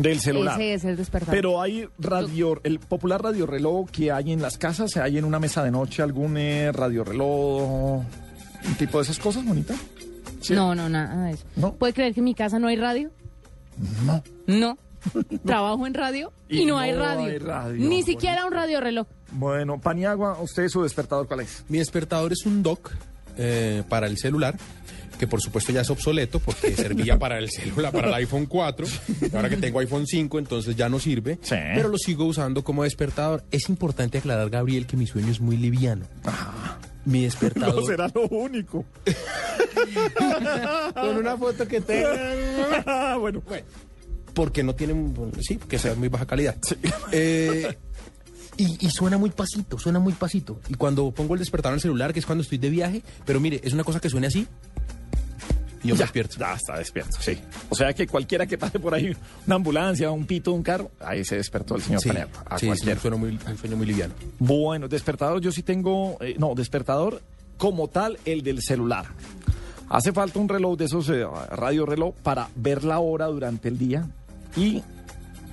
Del 0.00 0.20
celular. 0.20 0.60
Ese 0.60 0.74
es 0.74 0.84
el 0.84 0.96
despertador. 0.96 1.34
Pero 1.34 1.60
hay 1.60 1.88
radio, 1.98 2.60
el 2.64 2.78
popular 2.80 3.22
radio 3.22 3.46
reloj 3.46 3.90
que 3.90 4.10
hay 4.10 4.32
en 4.32 4.40
las 4.40 4.56
casas, 4.58 4.96
hay 4.96 5.18
en 5.18 5.24
una 5.24 5.38
mesa 5.38 5.62
de 5.62 5.70
noche 5.70 6.02
algún 6.02 6.36
eh, 6.36 6.72
radio 6.72 7.04
reloj, 7.04 8.02
un 8.02 8.74
tipo 8.78 8.98
de 8.98 9.04
esas 9.04 9.18
cosas, 9.18 9.44
bonita. 9.44 9.74
¿Sí? 10.40 10.54
No, 10.54 10.74
no, 10.74 10.88
nada 10.88 11.26
de 11.26 11.32
eso. 11.32 11.44
¿No? 11.56 11.74
¿Puede 11.74 11.92
creer 11.92 12.14
que 12.14 12.20
en 12.20 12.24
mi 12.24 12.34
casa 12.34 12.58
no 12.58 12.68
hay 12.68 12.76
radio? 12.76 13.10
No. 14.04 14.22
No. 14.46 14.78
Trabajo 15.44 15.86
en 15.86 15.94
radio 15.94 16.32
y, 16.48 16.60
Y 16.60 16.64
no, 16.66 16.74
no 16.74 16.78
hay 16.80 16.92
radio. 16.92 17.26
hay 17.26 17.38
radio, 17.38 17.88
Ni 17.88 18.02
siquiera 18.02 18.46
un 18.46 18.52
radio 18.52 18.80
reloj. 18.80 19.06
Bueno, 19.32 19.80
Paniagua, 19.80 20.40
¿usted 20.40 20.68
su 20.68 20.82
despertador 20.82 21.26
cuál 21.26 21.40
es? 21.40 21.64
Mi 21.68 21.78
despertador 21.78 22.32
es 22.32 22.44
un 22.46 22.62
dock 22.62 22.90
eh, 23.36 23.82
para 23.88 24.06
el 24.06 24.18
celular, 24.18 24.56
que 25.20 25.26
por 25.26 25.42
supuesto 25.42 25.70
ya 25.70 25.82
es 25.82 25.90
obsoleto 25.90 26.40
porque 26.40 26.74
servía 26.76 27.18
para 27.18 27.38
el 27.38 27.50
celular, 27.50 27.92
para 27.92 28.08
el 28.08 28.14
iPhone 28.14 28.46
4. 28.46 28.86
y 29.30 29.36
Ahora 29.36 29.50
que 29.50 29.58
tengo 29.58 29.78
iPhone 29.80 30.06
5, 30.06 30.38
entonces 30.38 30.74
ya 30.74 30.88
no 30.88 30.98
sirve. 30.98 31.38
Sí. 31.42 31.56
Pero 31.74 31.90
lo 31.90 31.98
sigo 31.98 32.24
usando 32.24 32.64
como 32.64 32.84
despertador. 32.84 33.44
Es 33.50 33.68
importante 33.68 34.16
aclarar, 34.16 34.48
Gabriel, 34.48 34.86
que 34.86 34.96
mi 34.96 35.06
sueño 35.06 35.30
es 35.30 35.38
muy 35.38 35.58
liviano. 35.58 36.06
Mi 37.04 37.24
despertador. 37.24 37.74
No 37.74 37.86
será 37.86 38.10
lo 38.14 38.22
único. 38.28 38.86
Con 40.94 41.16
una 41.18 41.36
foto 41.36 41.68
que 41.68 41.82
tenga. 41.82 43.16
bueno, 43.18 43.42
Porque 44.32 44.62
no 44.62 44.74
tiene. 44.74 44.94
Sí, 45.42 45.56
porque 45.58 45.78
sea 45.78 45.94
muy 45.96 46.08
baja 46.08 46.26
calidad. 46.26 46.56
Eh, 47.12 47.76
y, 48.56 48.86
y 48.86 48.90
suena 48.90 49.18
muy 49.18 49.28
pasito, 49.28 49.78
suena 49.78 49.98
muy 49.98 50.14
pasito. 50.14 50.60
Y 50.70 50.74
cuando 50.74 51.10
pongo 51.10 51.34
el 51.34 51.40
despertador 51.40 51.74
en 51.74 51.76
el 51.76 51.82
celular, 51.82 52.14
que 52.14 52.20
es 52.20 52.26
cuando 52.26 52.40
estoy 52.40 52.56
de 52.56 52.70
viaje, 52.70 53.02
pero 53.26 53.38
mire, 53.38 53.60
es 53.62 53.74
una 53.74 53.84
cosa 53.84 54.00
que 54.00 54.08
suene 54.08 54.28
así. 54.28 54.46
Y 55.82 55.88
yo 55.88 55.94
ya, 55.94 56.02
despierto. 56.02 56.36
Ya 56.38 56.54
está 56.54 56.76
despierto, 56.78 57.16
sí. 57.20 57.38
O 57.70 57.74
sea 57.74 57.92
que 57.94 58.06
cualquiera 58.06 58.46
que 58.46 58.58
pase 58.58 58.78
por 58.78 58.92
ahí, 58.94 59.16
una 59.46 59.56
ambulancia, 59.56 60.10
un 60.10 60.26
pito, 60.26 60.52
un 60.52 60.62
carro, 60.62 60.90
ahí 61.00 61.24
se 61.24 61.36
despertó 61.36 61.76
el 61.76 61.82
señor 61.82 62.00
Sí, 62.02 62.08
Paniagua. 62.08 62.42
A 62.46 62.58
sí, 62.58 62.66
es 62.66 62.70
cualquiera. 62.82 62.94
un 62.96 63.00
sueño 63.00 63.18
muy, 63.18 63.38
un 63.52 63.58
sueño 63.58 63.76
muy 63.76 63.86
liviano. 63.86 64.14
Bueno, 64.38 64.88
despertador 64.88 65.40
yo 65.40 65.50
sí 65.52 65.62
tengo, 65.62 66.18
eh, 66.20 66.34
no, 66.38 66.54
despertador 66.54 67.22
como 67.56 67.88
tal 67.88 68.18
el 68.24 68.42
del 68.42 68.60
celular. 68.62 69.06
Hace 69.88 70.12
falta 70.12 70.38
un 70.38 70.48
reloj 70.48 70.76
de 70.78 70.84
esos 70.84 71.08
eh, 71.08 71.24
radio 71.50 71.84
reloj 71.86 72.14
para 72.22 72.48
ver 72.56 72.84
la 72.84 72.98
hora 73.00 73.26
durante 73.26 73.68
el 73.68 73.76
día 73.78 74.06
y 74.56 74.82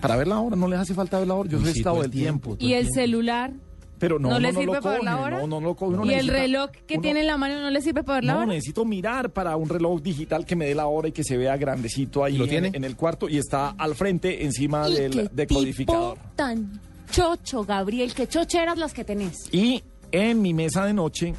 para 0.01 0.15
ver 0.15 0.27
la 0.27 0.39
hora 0.39 0.55
no 0.55 0.67
les 0.67 0.77
hace 0.79 0.93
falta 0.93 1.17
ver 1.17 1.27
la 1.27 1.33
hora, 1.33 1.49
yo 1.49 1.59
soy 1.59 1.71
Sí, 1.73 1.79
estado 1.79 1.95
todo 1.95 2.03
del 2.03 2.11
el 2.11 2.17
tiempo. 2.19 2.55
tiempo. 2.57 2.65
¿Y 2.65 2.73
el 2.73 2.87
celular? 2.93 3.51
Pero 3.99 4.19
no, 4.19 4.29
¿No 4.29 4.39
le 4.39 4.51
sirve 4.51 4.65
lo 4.67 4.81
para 4.81 4.95
ver 4.95 5.03
la 5.03 5.11
coge, 5.13 5.23
hora? 5.23 5.37
No, 5.39 5.47
no 5.47 5.59
lo 5.61 5.75
coge, 5.75 5.95
uno 5.95 6.05
¿Y 6.05 6.13
el 6.13 6.27
reloj 6.27 6.69
que 6.85 6.93
uno- 6.95 7.01
tiene 7.01 7.21
en 7.21 7.27
la 7.27 7.37
mano 7.37 7.59
no 7.59 7.71
le 7.71 7.81
sirve 7.81 8.03
para 8.03 8.17
ver 8.17 8.25
la 8.25 8.33
No, 8.33 8.39
hora? 8.39 8.47
necesito 8.49 8.85
mirar 8.85 9.31
para 9.31 9.55
un 9.55 9.67
reloj 9.67 10.01
digital 10.01 10.45
que 10.45 10.55
me 10.55 10.65
dé 10.67 10.75
la 10.75 10.85
hora 10.85 11.07
y 11.07 11.11
que 11.11 11.23
se 11.23 11.35
vea 11.35 11.57
grandecito 11.57 12.23
ahí 12.23 12.37
¿Lo 12.37 12.43
en- 12.43 12.49
tiene? 12.49 12.71
En, 12.73 12.83
el 12.83 12.95
cuarto 12.95 13.27
y 13.27 13.37
está 13.37 13.69
al 13.71 13.95
frente 13.95 14.45
encima 14.45 14.87
¿Y 14.87 14.93
qué 14.95 15.01
del 15.01 15.29
decodificador. 15.33 16.13
tipo 16.17 16.27
tan 16.35 16.79
chocho, 17.09 17.63
Gabriel? 17.63 18.13
¿Qué 18.13 18.27
chocheras 18.27 18.77
las 18.77 18.93
que 18.93 19.03
tenés? 19.03 19.35
Y 19.51 19.83
en 20.11 20.41
mi 20.43 20.53
mesa 20.53 20.85
de 20.85 20.93
noche 20.93 21.33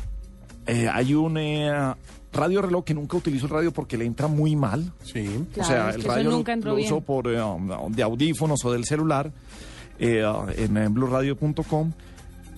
eh, 0.66 0.88
hay 0.92 1.14
un 1.14 1.38
eh, 1.38 1.70
radio 2.32 2.60
reloj 2.60 2.84
que 2.84 2.92
nunca 2.94 3.16
utilizo 3.16 3.46
el 3.46 3.52
radio 3.52 3.72
porque 3.72 3.96
le 3.96 4.04
entra 4.04 4.26
muy 4.26 4.56
mal. 4.56 4.92
Sí. 5.04 5.28
o 5.58 5.62
sea, 5.64 5.90
es 5.90 5.94
el 5.96 6.02
que 6.02 6.08
radio 6.08 6.30
nunca 6.30 6.50
lo, 6.52 6.54
entró 6.56 6.70
lo 6.72 6.76
bien. 6.76 6.88
uso 6.92 7.00
por 7.02 7.28
eh, 7.28 7.40
de 7.90 8.02
audífonos 8.02 8.64
o 8.64 8.72
del 8.72 8.84
celular 8.84 9.30
eh, 10.00 10.24
en, 10.56 10.76
en 10.76 10.92
blueradio.com 10.94 11.92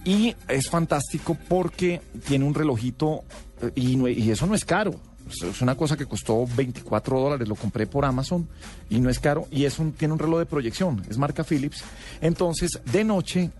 y 0.05 0.35
es 0.49 0.69
fantástico 0.71 1.37
porque 1.49 2.01
tiene 2.27 2.45
un 2.45 2.55
relojito 2.55 3.25
eh, 3.63 3.71
y, 3.75 3.97
no- 3.97 4.09
y 4.09 4.31
eso 4.31 4.47
no 4.47 4.55
es 4.55 4.65
caro. 4.65 4.93
Es- 5.29 5.43
Es 5.43 5.61
una 5.63 5.77
cosa 5.77 5.97
que 5.97 6.07
costó 6.07 6.45
24 6.57 7.21
dólares, 7.21 7.47
lo 7.49 7.55
compré 7.55 7.87
por 7.87 8.05
Amazon 8.05 8.49
y 8.89 8.99
no 9.01 9.11
es 9.11 9.19
caro. 9.21 9.47
Y 9.51 9.65
es 9.65 9.79
un, 9.79 9.93
tiene 9.93 10.13
un 10.15 10.19
reloj 10.19 10.41
de 10.41 10.47
proyección, 10.47 11.03
es 11.09 11.19
marca 11.19 11.45
Philips. 11.45 11.85
Entonces, 12.21 12.81
de 12.91 13.05
noche, 13.05 13.51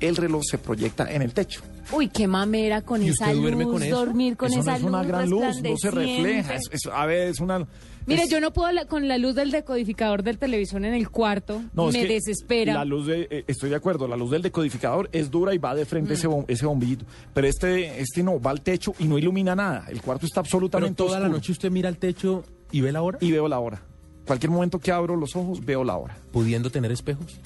el 0.00 0.16
reloj 0.16 0.42
se 0.48 0.58
proyecta 0.58 1.10
en 1.12 1.22
el 1.22 1.32
techo. 1.34 1.60
Uy, 1.92 2.08
qué 2.08 2.26
mamera 2.26 2.80
con 2.82 3.02
¿Y 3.02 3.08
esa 3.10 3.26
usted 3.32 3.36
luz, 3.36 3.64
con 3.70 3.82
eso? 3.82 3.96
dormir 3.96 4.36
con 4.36 4.46
Eso 4.48 4.56
no 4.56 4.62
esa 4.62 4.76
es 4.76 4.82
una 4.82 4.98
luz 5.02 5.08
gran 5.08 5.28
luz, 5.30 5.42
no 5.62 5.76
se 5.76 5.90
refleja. 5.90 6.54
Es, 6.54 6.62
es- 6.70 6.86
a 6.92 7.04
ver, 7.06 7.28
es 7.28 7.40
una. 7.40 7.66
Mire, 8.06 8.22
es- 8.24 8.30
yo 8.30 8.40
no 8.40 8.52
puedo 8.52 8.70
la- 8.72 8.86
con 8.86 9.08
la 9.08 9.18
luz 9.18 9.34
del 9.34 9.50
decodificador 9.50 10.22
del 10.22 10.38
televisor 10.38 10.84
en 10.84 10.94
el 10.94 11.08
cuarto. 11.10 11.62
No, 11.74 11.88
es 11.88 11.94
me 11.94 12.06
que 12.06 12.14
desespera. 12.14 12.74
La 12.74 12.84
luz 12.84 13.06
de, 13.06 13.28
eh, 13.30 13.44
estoy 13.46 13.70
de 13.70 13.76
acuerdo, 13.76 14.08
la 14.08 14.16
luz 14.16 14.30
del 14.30 14.42
decodificador 14.42 15.08
es 15.12 15.30
dura 15.30 15.54
y 15.54 15.58
va 15.58 15.74
de 15.74 15.84
frente 15.84 16.14
ese, 16.14 16.28
bom- 16.28 16.44
ese 16.48 16.66
bombillito. 16.66 17.04
Pero 17.34 17.46
este, 17.46 18.00
este 18.00 18.22
no, 18.22 18.40
va 18.40 18.50
al 18.50 18.60
techo 18.62 18.94
y 18.98 19.04
no 19.04 19.18
ilumina 19.18 19.54
nada. 19.54 19.86
El 19.88 20.00
cuarto 20.02 20.26
está 20.26 20.42
Pero 20.42 20.46
absolutamente 20.46 20.96
toda 20.96 21.20
la 21.20 21.28
noche 21.28 21.52
usted 21.52 21.70
mira 21.70 21.88
al 21.88 21.96
techo 21.98 22.44
y 22.70 22.80
ve 22.80 22.92
la 22.92 23.02
hora, 23.02 23.18
Y 23.20 23.30
veo 23.32 23.48
la 23.48 23.58
hora. 23.58 23.82
Cualquier 24.26 24.50
momento 24.50 24.78
que 24.78 24.92
abro 24.92 25.16
los 25.16 25.34
ojos, 25.34 25.64
veo 25.64 25.82
la 25.84 25.96
hora. 25.96 26.16
pudiendo 26.30 26.70
tener 26.70 26.92
espejos. 26.92 27.38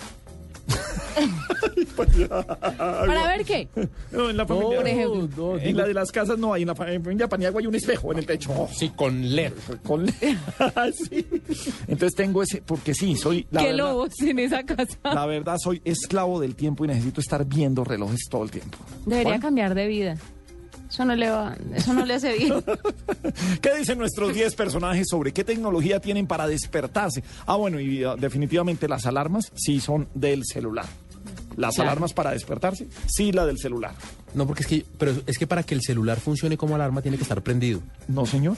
¿Para 1.96 3.26
ver 3.28 3.44
qué? 3.44 3.68
No, 4.12 4.30
en 4.30 4.36
la 4.36 4.46
familia. 4.46 4.76
por 4.78 4.88
ejemplo. 4.88 5.28
no, 5.54 5.58
en 5.58 5.64
digo- 5.64 5.78
la 5.78 5.86
de 5.86 5.94
las 5.94 6.12
casas 6.12 6.38
no 6.38 6.52
hay. 6.52 6.62
En 6.62 6.68
la 6.68 6.74
familia 6.74 7.28
Paniagua 7.28 7.60
hay 7.60 7.66
un 7.66 7.74
espejo 7.74 8.12
en 8.12 8.18
el 8.18 8.26
techo. 8.26 8.50
Oh, 8.52 8.68
Sí, 8.72 8.90
con 8.90 9.34
LED. 9.34 9.52
con- 9.84 10.06
Sí. 11.08 11.26
Entonces 11.88 12.14
tengo 12.14 12.42
ese, 12.42 12.62
porque 12.62 12.94
sí, 12.94 13.16
soy. 13.16 13.46
La 13.50 13.60
¿Qué 13.60 13.66
verdad, 13.72 13.78
lobos 13.90 14.12
en 14.20 14.38
esa 14.38 14.62
casa? 14.64 14.98
La 15.04 15.26
verdad, 15.26 15.56
soy 15.58 15.80
esclavo 15.84 16.40
del 16.40 16.54
tiempo 16.54 16.84
y 16.84 16.88
necesito 16.88 17.20
estar 17.20 17.44
viendo 17.44 17.84
relojes 17.84 18.20
todo 18.30 18.42
el 18.44 18.50
tiempo. 18.50 18.78
Debería 19.04 19.30
Bueno, 19.32 19.42
cambiar 19.42 19.74
de 19.74 19.86
vida. 19.86 20.16
Eso 20.96 21.04
no 21.04 21.14
le 21.14 21.28
va, 21.28 21.54
eso 21.74 21.92
no 21.92 22.06
le 22.06 22.14
hace 22.14 22.32
bien. 22.38 22.54
¿Qué 23.60 23.74
dicen 23.76 23.98
nuestros 23.98 24.32
10 24.32 24.54
personajes 24.54 25.06
sobre 25.10 25.30
qué 25.30 25.44
tecnología 25.44 26.00
tienen 26.00 26.26
para 26.26 26.46
despertarse? 26.48 27.22
Ah, 27.44 27.56
bueno, 27.56 27.78
y 27.78 28.02
uh, 28.02 28.16
definitivamente 28.16 28.88
las 28.88 29.04
alarmas 29.04 29.52
sí 29.54 29.78
son 29.78 30.08
del 30.14 30.44
celular. 30.46 30.86
Las 31.58 31.74
Claro. 31.74 31.90
alarmas 31.90 32.14
para 32.14 32.30
despertarse, 32.30 32.88
sí 33.06 33.30
la 33.30 33.44
del 33.44 33.58
celular. 33.58 33.92
No, 34.32 34.46
porque 34.46 34.62
es 34.62 34.66
que, 34.68 34.86
pero 34.96 35.12
es 35.26 35.36
que 35.36 35.46
para 35.46 35.62
que 35.64 35.74
el 35.74 35.82
celular 35.82 36.18
funcione 36.18 36.56
como 36.56 36.74
alarma 36.76 37.02
tiene 37.02 37.18
que 37.18 37.24
estar 37.24 37.42
prendido. 37.42 37.80
No, 38.08 38.24
señor. 38.24 38.56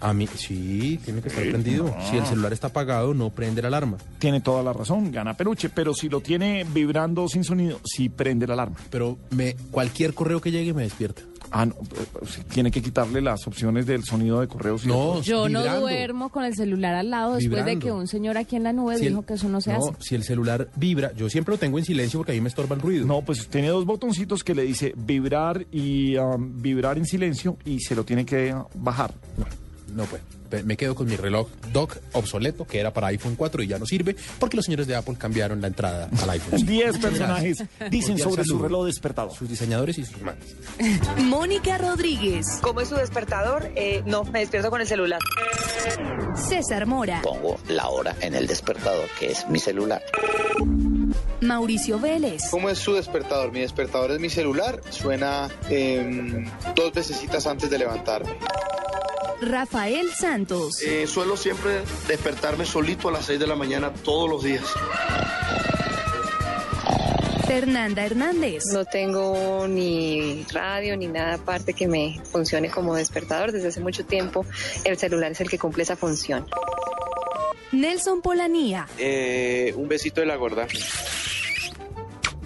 A 0.00 0.14
mí, 0.14 0.28
sí, 0.28 1.00
tiene 1.04 1.20
que 1.22 1.28
estar 1.28 1.42
Sí, 1.42 1.50
prendido. 1.50 1.86
no. 1.86 2.08
Si 2.08 2.16
el 2.18 2.24
celular 2.24 2.52
está 2.52 2.68
apagado, 2.68 3.14
no 3.14 3.30
prende 3.30 3.62
la 3.62 3.68
alarma. 3.68 3.98
Tiene 4.20 4.40
toda 4.40 4.62
la 4.62 4.72
razón, 4.72 5.10
gana 5.10 5.36
peluche, 5.36 5.68
pero 5.70 5.92
si 5.92 6.08
lo 6.08 6.20
tiene 6.20 6.64
vibrando 6.72 7.26
sin 7.28 7.42
sonido, 7.42 7.80
sí 7.84 8.08
prende 8.08 8.46
la 8.46 8.54
alarma. 8.54 8.76
Pero 8.90 9.18
me, 9.30 9.56
cualquier 9.72 10.14
correo 10.14 10.40
que 10.40 10.52
llegue 10.52 10.72
me 10.72 10.84
despierta. 10.84 11.22
Ah, 11.52 11.66
no, 11.66 11.74
eh, 11.74 12.26
sí, 12.28 12.42
tiene 12.52 12.70
que 12.70 12.80
quitarle 12.80 13.20
las 13.20 13.46
opciones 13.46 13.84
del 13.86 14.04
sonido 14.04 14.40
de 14.40 14.46
correos. 14.48 14.86
No. 14.86 15.20
Yo 15.20 15.48
no 15.48 15.64
duermo 15.80 16.28
con 16.30 16.44
el 16.44 16.54
celular 16.54 16.94
al 16.94 17.10
lado 17.10 17.34
después 17.34 17.64
de 17.64 17.78
que 17.78 17.90
un 17.90 18.06
señor 18.06 18.36
aquí 18.38 18.56
en 18.56 18.62
la 18.62 18.72
nube 18.72 18.96
Si 18.98 19.06
el- 19.06 19.08
dijo 19.12 19.26
que 19.26 19.34
eso 19.34 19.48
no 19.48 19.60
se 19.60 19.72
hace. 19.72 19.90
si 19.98 20.14
el 20.14 20.22
celular 20.22 20.68
vibra, 20.76 21.12
yo 21.16 21.28
siempre 21.28 21.52
lo 21.54 21.58
tengo 21.58 21.78
en 21.78 21.84
silencio 21.84 22.20
porque 22.20 22.32
a 22.32 22.34
mí 22.34 22.40
me 22.40 22.48
estorba 22.48 22.76
el 22.76 22.80
ruido. 22.82 23.04
No, 23.06 23.22
pues 23.22 23.48
tiene 23.48 23.68
dos 23.68 23.84
botoncitos 23.84 24.44
que 24.44 24.54
le 24.54 24.62
dice 24.62 24.92
vibrar 24.96 25.66
y 25.72 26.16
um, 26.16 26.62
vibrar 26.62 26.98
en 26.98 27.06
silencio 27.06 27.56
y 27.64 27.80
se 27.80 27.94
lo 27.96 28.04
tiene 28.04 28.24
que 28.24 28.54
bajar. 28.74 29.12
No, 29.94 30.04
pues. 30.04 30.22
Me 30.64 30.76
quedo 30.76 30.94
con 30.94 31.06
mi 31.06 31.16
reloj 31.16 31.48
dock 31.72 31.96
obsoleto 32.12 32.66
que 32.66 32.80
era 32.80 32.92
para 32.92 33.08
iPhone 33.08 33.36
4 33.36 33.62
y 33.62 33.68
ya 33.68 33.78
no 33.78 33.86
sirve 33.86 34.16
porque 34.38 34.56
los 34.56 34.64
señores 34.64 34.86
de 34.86 34.96
Apple 34.96 35.16
cambiaron 35.18 35.60
la 35.60 35.68
entrada 35.68 36.08
al 36.22 36.30
iPhone. 36.30 36.66
10 36.66 36.98
personajes 36.98 37.64
dicen 37.90 38.18
sobre 38.18 38.44
su 38.44 38.58
reloj 38.58 38.86
despertador. 38.86 39.34
Sus 39.34 39.48
diseñadores 39.48 39.98
y 39.98 40.04
sus 40.04 40.20
manos. 40.22 40.44
Mónica 41.18 41.78
Rodríguez. 41.78 42.46
¿Cómo 42.62 42.80
es 42.80 42.88
su 42.88 42.96
despertador? 42.96 43.70
Eh, 43.76 44.02
no, 44.06 44.24
me 44.24 44.40
despierto 44.40 44.70
con 44.70 44.80
el 44.80 44.86
celular. 44.86 45.20
César 46.34 46.86
Mora. 46.86 47.22
Pongo 47.22 47.58
la 47.68 47.88
hora 47.88 48.14
en 48.20 48.34
el 48.34 48.46
despertador, 48.46 49.08
que 49.18 49.30
es 49.32 49.48
mi 49.48 49.58
celular. 49.58 50.02
Mauricio 51.40 51.98
Vélez. 51.98 52.42
¿Cómo 52.50 52.68
es 52.68 52.78
su 52.78 52.94
despertador? 52.94 53.52
Mi 53.52 53.60
despertador 53.60 54.12
es 54.12 54.20
mi 54.20 54.30
celular, 54.30 54.80
suena 54.90 55.48
em, 55.68 56.46
dos 56.74 56.92
vecesitas 56.92 57.46
antes 57.46 57.70
de 57.70 57.78
levantarme. 57.78 58.36
Rafael 59.40 60.10
Santos. 60.40 60.82
Eh, 60.82 61.06
suelo 61.06 61.36
siempre 61.36 61.82
despertarme 62.08 62.64
solito 62.64 63.08
a 63.08 63.12
las 63.12 63.26
6 63.26 63.38
de 63.38 63.46
la 63.46 63.56
mañana 63.56 63.92
todos 63.92 64.28
los 64.28 64.42
días. 64.42 64.64
Fernanda 67.46 68.06
Hernández. 68.06 68.64
No 68.72 68.84
tengo 68.84 69.66
ni 69.68 70.44
radio 70.52 70.96
ni 70.96 71.08
nada 71.08 71.34
aparte 71.34 71.72
que 71.74 71.88
me 71.88 72.20
funcione 72.24 72.70
como 72.70 72.94
despertador. 72.94 73.52
Desde 73.52 73.68
hace 73.68 73.80
mucho 73.80 74.04
tiempo 74.06 74.46
el 74.84 74.96
celular 74.96 75.32
es 75.32 75.40
el 75.40 75.50
que 75.50 75.58
cumple 75.58 75.82
esa 75.82 75.96
función. 75.96 76.46
Nelson 77.72 78.22
Polanía. 78.22 78.86
Eh, 78.98 79.74
un 79.76 79.88
besito 79.88 80.20
de 80.20 80.26
la 80.26 80.36
gorda. 80.36 80.66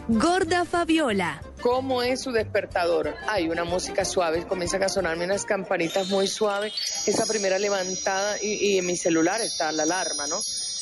Gorda 0.08 0.64
Fabiola. 0.64 1.42
¿Cómo 1.64 2.02
es 2.02 2.20
su 2.20 2.30
despertador? 2.30 3.14
Hay 3.26 3.48
una 3.48 3.64
música 3.64 4.04
suave, 4.04 4.46
comienzan 4.46 4.82
a 4.82 4.90
sonarme 4.90 5.24
unas 5.24 5.46
campanitas 5.46 6.08
muy 6.08 6.26
suaves, 6.26 6.74
esa 7.06 7.24
primera 7.24 7.58
levantada 7.58 8.36
y, 8.42 8.72
y 8.72 8.78
en 8.78 8.84
mi 8.84 8.98
celular 8.98 9.40
está 9.40 9.72
la 9.72 9.84
alarma, 9.84 10.26
¿no? 10.26 10.36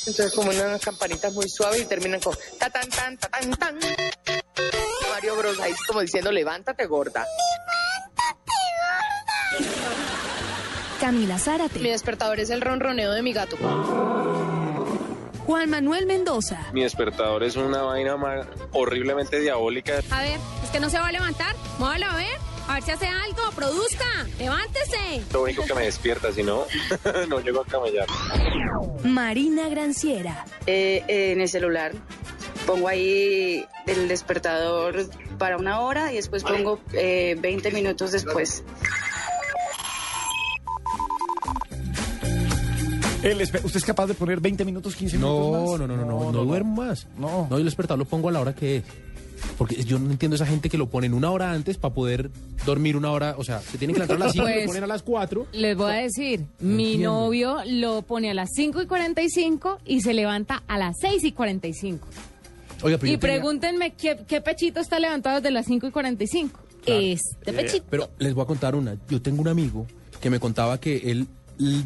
Entonces 0.06 0.32
como 0.32 0.50
unas 0.50 0.80
campanitas 0.80 1.32
muy 1.32 1.48
suaves 1.48 1.82
y 1.82 1.84
terminan 1.84 2.18
con 2.18 2.36
ta 2.58 2.68
tan 2.68 2.88
tan 2.90 3.16
ta 3.16 3.28
tan 3.28 3.50
tan. 3.52 3.78
Mario 5.12 5.36
Bros 5.36 5.60
ahí 5.60 5.72
como 5.86 6.00
diciendo 6.00 6.32
levántate 6.32 6.84
gorda. 6.86 7.24
Camila 11.00 11.38
Zárate. 11.38 11.78
Mi 11.78 11.90
despertador 11.90 12.40
es 12.40 12.50
el 12.50 12.60
ronroneo 12.60 13.12
de 13.12 13.22
mi 13.22 13.32
gato. 13.32 13.56
Juan 15.46 15.70
Manuel 15.70 16.06
Mendoza. 16.06 16.70
Mi 16.72 16.82
despertador 16.82 17.42
es 17.42 17.56
una 17.56 17.82
vaina 17.82 18.16
horriblemente 18.72 19.40
diabólica. 19.40 20.00
A 20.10 20.22
ver, 20.22 20.38
es 20.62 20.70
que 20.70 20.80
no 20.80 20.88
se 20.88 20.98
va 20.98 21.08
a 21.08 21.12
levantar. 21.12 21.56
Muévalo 21.78 22.06
a 22.06 22.16
ver. 22.16 22.38
A 22.68 22.74
ver 22.74 22.82
si 22.84 22.90
hace 22.92 23.06
algo. 23.06 23.50
Produzca. 23.56 24.04
Levántese. 24.38 25.22
Lo 25.32 25.42
único 25.42 25.64
que 25.64 25.74
me 25.74 25.82
despierta, 25.82 26.32
si 26.32 26.42
no, 26.42 26.64
no 27.28 27.40
llego 27.40 27.62
a 27.62 27.64
camellar. 27.64 28.06
Marina 29.04 29.68
Granciera. 29.68 30.44
Eh, 30.66 31.02
eh, 31.08 31.32
en 31.32 31.40
el 31.40 31.48
celular. 31.48 31.92
Pongo 32.66 32.86
ahí 32.86 33.66
el 33.86 34.06
despertador 34.06 35.08
para 35.38 35.56
una 35.56 35.80
hora 35.80 36.12
y 36.12 36.16
después 36.16 36.44
pongo 36.44 36.78
eh, 36.92 37.36
20 37.40 37.72
minutos 37.72 38.12
después. 38.12 38.62
¿Usted 43.22 43.76
es 43.76 43.84
capaz 43.84 44.06
de 44.06 44.14
poner 44.14 44.40
20 44.40 44.64
minutos, 44.64 44.96
15 44.96 45.16
minutos 45.16 45.52
No, 45.52 45.60
más? 45.72 45.80
no, 45.80 45.86
no, 45.86 45.96
no, 45.96 46.04
no, 46.06 46.32
no, 46.32 46.44
duermo 46.44 46.82
más. 46.82 47.06
No. 47.18 47.42
No, 47.48 47.50
yo 47.50 47.58
el 47.58 47.64
despertador 47.64 47.98
lo 48.00 48.04
pongo 48.04 48.28
a 48.28 48.32
la 48.32 48.40
hora 48.40 48.54
que 48.54 48.78
es. 48.78 48.84
Porque 49.58 49.82
yo 49.82 49.98
no 49.98 50.10
entiendo 50.12 50.36
esa 50.36 50.46
gente 50.46 50.68
que 50.70 50.78
lo 50.78 50.88
ponen 50.88 51.14
una 51.14 51.30
hora 51.32 51.50
antes 51.52 51.76
para 51.76 51.92
poder 51.92 52.30
dormir 52.64 52.96
una 52.96 53.10
hora. 53.10 53.34
O 53.38 53.44
sea, 53.44 53.60
se 53.60 53.76
tienen 53.76 53.94
que 53.94 54.00
levantar 54.00 54.16
a 54.16 54.26
las 54.26 54.32
5 54.32 54.48
y 54.48 54.52
Pues- 54.52 54.62
lo 54.64 54.66
ponen 54.68 54.84
a 54.84 54.86
las 54.86 55.02
4. 55.02 55.46
Les 55.52 55.76
voy 55.76 55.90
a 55.90 55.94
decir, 55.94 56.44
mi 56.60 56.92
entiendo. 56.92 57.12
novio 57.12 57.56
lo 57.66 58.02
pone 58.02 58.30
a 58.30 58.34
las 58.34 58.50
5 58.54 58.80
y 58.82 58.86
45 58.86 59.78
y 59.84 60.00
se 60.02 60.14
levanta 60.14 60.62
a 60.68 60.78
las 60.78 60.96
6 61.00 61.24
y 61.24 61.32
45. 61.32 62.06
Oiga, 62.84 62.98
pero 62.98 63.12
Y 63.12 63.16
tenía- 63.18 63.18
pregúntenme 63.36 63.92
¿qué, 63.94 64.18
qué 64.28 64.40
pechito 64.40 64.80
está 64.80 64.98
levantado 65.00 65.36
desde 65.36 65.50
las 65.50 65.66
5 65.66 65.86
y 65.88 65.90
45. 65.90 66.60
Este 66.86 67.52
pechito. 67.52 67.84
Pero 67.90 68.10
les 68.18 68.34
voy 68.34 68.42
a 68.44 68.46
contar 68.46 68.74
una. 68.76 68.96
Yo 69.08 69.20
tengo 69.22 69.40
un 69.40 69.48
amigo 69.48 69.86
que 70.20 70.30
me 70.30 70.38
contaba 70.40 70.78
que 70.78 71.10
él 71.10 71.26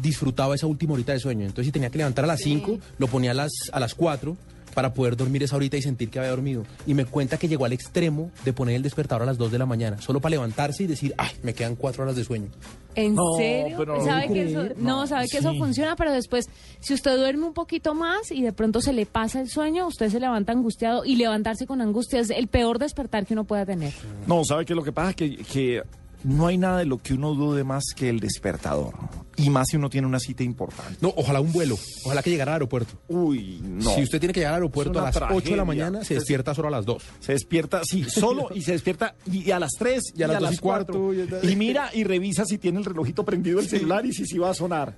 disfrutaba 0.01 0.55
esa 0.55 0.67
última 0.67 0.93
horita 0.93 1.13
de 1.13 1.19
sueño. 1.19 1.41
Entonces, 1.41 1.65
si 1.67 1.71
tenía 1.71 1.89
que 1.89 1.97
levantar 1.97 2.23
a 2.25 2.27
las 2.27 2.41
5, 2.41 2.79
lo 2.97 3.07
ponía 3.07 3.31
a 3.31 3.33
las, 3.33 3.51
a 3.71 3.79
las 3.79 3.93
4 3.95 4.35
para 4.73 4.93
poder 4.93 5.17
dormir 5.17 5.41
esa 5.41 5.55
horita 5.55 5.75
y 5.75 5.81
sentir 5.81 6.09
que 6.11 6.19
había 6.19 6.29
dormido. 6.29 6.63
Y 6.85 6.93
me 6.93 7.05
cuenta 7.05 7.37
que 7.37 7.47
llegó 7.47 7.65
al 7.65 7.73
extremo 7.73 8.29
de 8.45 8.53
poner 8.53 8.75
el 8.75 8.83
despertador 8.83 9.23
a 9.23 9.25
las 9.25 9.37
2 9.39 9.51
de 9.51 9.57
la 9.57 9.65
mañana, 9.65 9.99
solo 9.99 10.19
para 10.19 10.31
levantarse 10.31 10.83
y 10.83 10.87
decir, 10.87 11.15
ay, 11.17 11.31
me 11.41 11.55
quedan 11.55 11.75
4 11.75 12.03
horas 12.03 12.15
de 12.15 12.23
sueño. 12.23 12.49
¿En 12.93 13.15
No, 13.15 13.23
serio? 13.37 13.75
pero- 13.75 14.05
¿Sabe 14.05 14.27
que 14.31 14.43
eso, 14.51 14.63
no, 14.77 14.99
No, 15.01 15.07
sabe 15.07 15.27
que 15.29 15.39
eso 15.39 15.53
funciona, 15.55 15.95
pero 15.95 16.11
después, 16.11 16.47
si 16.79 16.93
usted 16.93 17.17
duerme 17.17 17.45
un 17.47 17.53
poquito 17.53 17.95
más 17.95 18.31
y 18.31 18.43
de 18.43 18.53
pronto 18.53 18.79
se 18.79 18.93
le 18.93 19.07
pasa 19.07 19.41
el 19.41 19.49
sueño, 19.49 19.87
usted 19.87 20.09
se 20.11 20.19
levanta 20.19 20.51
angustiado 20.51 21.05
y 21.05 21.15
levantarse 21.15 21.65
con 21.65 21.81
angustia 21.81 22.19
es 22.19 22.29
el 22.29 22.47
peor 22.47 22.77
despertar 22.77 23.25
que 23.25 23.33
uno 23.33 23.45
pueda 23.45 23.65
tener. 23.65 23.93
No, 24.27 24.43
¿sabe 24.45 24.63
qué 24.65 24.73
es 24.73 24.77
lo 24.77 24.83
que 24.83 24.91
pasa? 24.91 25.13
Que, 25.13 25.37
que 25.37 25.81
no 26.23 26.45
hay 26.45 26.59
nada 26.59 26.79
de 26.79 26.85
lo 26.85 26.99
que 26.99 27.15
uno 27.15 27.33
dude 27.33 27.63
más 27.63 27.83
que 27.95 28.09
el 28.09 28.19
despertador. 28.19 28.93
Y 29.37 29.49
más 29.49 29.67
si 29.69 29.77
uno 29.77 29.89
tiene 29.89 30.07
una 30.07 30.19
cita 30.19 30.43
importante. 30.43 30.97
No, 30.99 31.13
ojalá 31.15 31.39
un 31.39 31.51
vuelo. 31.51 31.77
Ojalá 32.03 32.23
que 32.23 32.29
llegara 32.31 32.53
al 32.53 32.55
aeropuerto. 32.55 32.93
Uy, 33.07 33.61
no. 33.63 33.93
Si 33.93 34.01
usted 34.01 34.19
tiene 34.19 34.33
que 34.33 34.39
llegar 34.39 34.53
al 34.53 34.61
aeropuerto 34.61 34.99
a 34.99 35.03
las 35.03 35.15
8 35.15 35.23
de 35.23 35.31
la 35.31 35.41
tragedia. 35.41 35.65
mañana, 35.65 36.03
se 36.03 36.15
despierta 36.15 36.55
solo 36.55 36.69
a 36.69 36.71
las 36.71 36.85
2. 36.85 37.03
Se 37.19 37.33
despierta, 37.33 37.81
sí, 37.83 38.03
solo 38.03 38.49
y 38.53 38.63
se 38.63 38.71
despierta 38.71 39.15
y, 39.31 39.47
y 39.47 39.51
a 39.51 39.59
las 39.59 39.71
3 39.77 40.13
Y 40.15 40.23
a 40.23 40.27
las 40.27 40.39
dos 40.39 40.53
y 40.53 40.57
cuarto, 40.57 41.11
Y, 41.43 41.55
mira 41.55 41.91
y 41.93 42.03
revisa 42.03 42.45
si 42.45 42.57
tiene 42.57 42.79
el 42.79 42.85
relojito 42.85 43.23
prendido 43.23 43.59
el 43.59 43.67
celular 43.67 44.05
y 44.05 44.13
si 44.13 44.25
sí 44.25 44.37
va 44.37 44.49
a 44.49 44.53
sonar. 44.53 44.97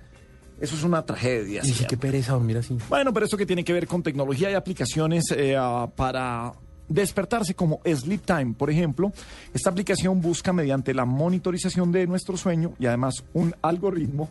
Eso 0.60 0.76
es 0.76 0.84
una 0.84 1.06
tragedia. 1.06 1.62
Y 1.64 1.70
sí. 1.72 1.86
qué 1.88 1.98
pereza 1.98 2.34
dormir 2.34 2.58
así. 2.58 2.78
Bueno, 2.90 3.14
pero 3.14 3.26
esto 3.26 3.38
que 3.38 3.46
tiene 3.46 3.64
que 3.64 3.74
ver 3.74 3.88
con 3.88 4.04
tecnología 4.04 4.52
y 4.52 4.54
aplicaciones 4.54 5.26
eh, 5.36 5.58
para 5.96 6.54
despertarse 6.90 7.54
como 7.54 7.80
Sleep 7.86 8.22
Time, 8.26 8.54
por 8.58 8.70
ejemplo. 8.70 9.14
Esta 9.54 9.70
aplicación 9.70 10.20
busca 10.22 10.52
mediante 10.52 10.94
la 10.94 11.06
monitorización 11.06 11.92
de 11.92 12.06
nuestro 12.08 12.36
sueño 12.36 12.74
y 12.80 12.88
además 12.88 13.24
un 13.34 13.56
algoritmo. 13.62 14.28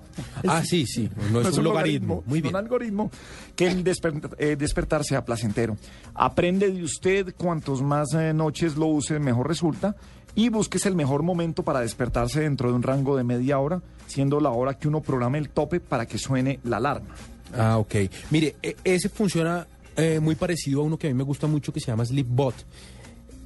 Ah, 0.47 0.63
sí, 0.65 0.85
sí. 0.87 1.09
No 1.33 1.41
es 1.41 1.57
un 1.57 1.65
logaritmo. 1.65 2.23
Muy 2.27 2.41
bien. 2.43 2.55
Un 2.55 2.59
algoritmo 2.61 3.11
que 3.57 3.69
el 3.69 3.83
desper- 3.85 4.35
eh, 4.39 4.57
despertar 4.57 5.05
sea 5.05 5.25
placentero. 5.25 5.77
Aprende 6.15 6.71
de 6.71 6.83
usted 6.83 7.35
cuantos 7.37 7.81
más 7.81 8.13
eh, 8.15 8.33
noches 8.35 8.77
lo 8.77 8.87
use, 8.87 9.19
mejor 9.19 9.49
resulta. 9.49 9.97
Y 10.35 10.51
búsquese 10.51 10.89
el 10.89 10.95
mejor 10.95 11.23
momento 11.23 11.63
para 11.65 11.81
despertarse 11.81 12.41
dentro 12.43 12.69
de 12.69 12.75
un 12.77 12.83
rango 12.83 13.17
de 13.17 13.25
media 13.25 13.59
hora, 13.59 13.81
siendo 14.07 14.39
la 14.41 14.51
hora 14.51 14.75
que 14.79 14.87
uno 14.87 15.01
programe 15.01 15.39
el 15.39 15.49
tope 15.51 15.81
para 15.81 16.07
que 16.07 16.19
suene 16.19 16.61
la 16.65 16.77
alarma. 16.77 17.15
Ah, 17.57 17.79
ok. 17.79 17.95
Mire, 18.31 18.57
e- 18.63 18.77
ese 18.85 19.09
funciona 19.09 19.67
eh, 19.99 20.21
muy 20.21 20.37
parecido 20.37 20.81
a 20.81 20.85
uno 20.85 20.97
que 20.97 21.09
a 21.09 21.11
mí 21.11 21.15
me 21.15 21.25
gusta 21.25 21.47
mucho 21.49 21.73
que 21.73 21.81
se 21.81 21.89
llama 21.89 22.05
Sleepbot. 22.05 22.55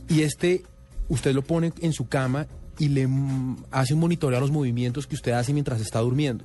Y 0.09 0.21
este, 0.23 0.63
usted 1.09 1.35
lo 1.35 1.43
pone 1.43 1.73
en 1.81 1.93
su 1.95 2.09
cama 2.09 2.47
y 2.79 2.89
le 2.89 3.09
hace 3.71 3.95
un 3.95 4.01
monitoreo 4.01 4.37
a 4.37 4.41
los 4.41 4.51
movimientos 4.51 5.07
que 5.07 5.15
usted 5.15 5.33
hace 5.33 5.53
mientras 5.55 5.81
está 5.81 6.01
durmiendo. 6.01 6.45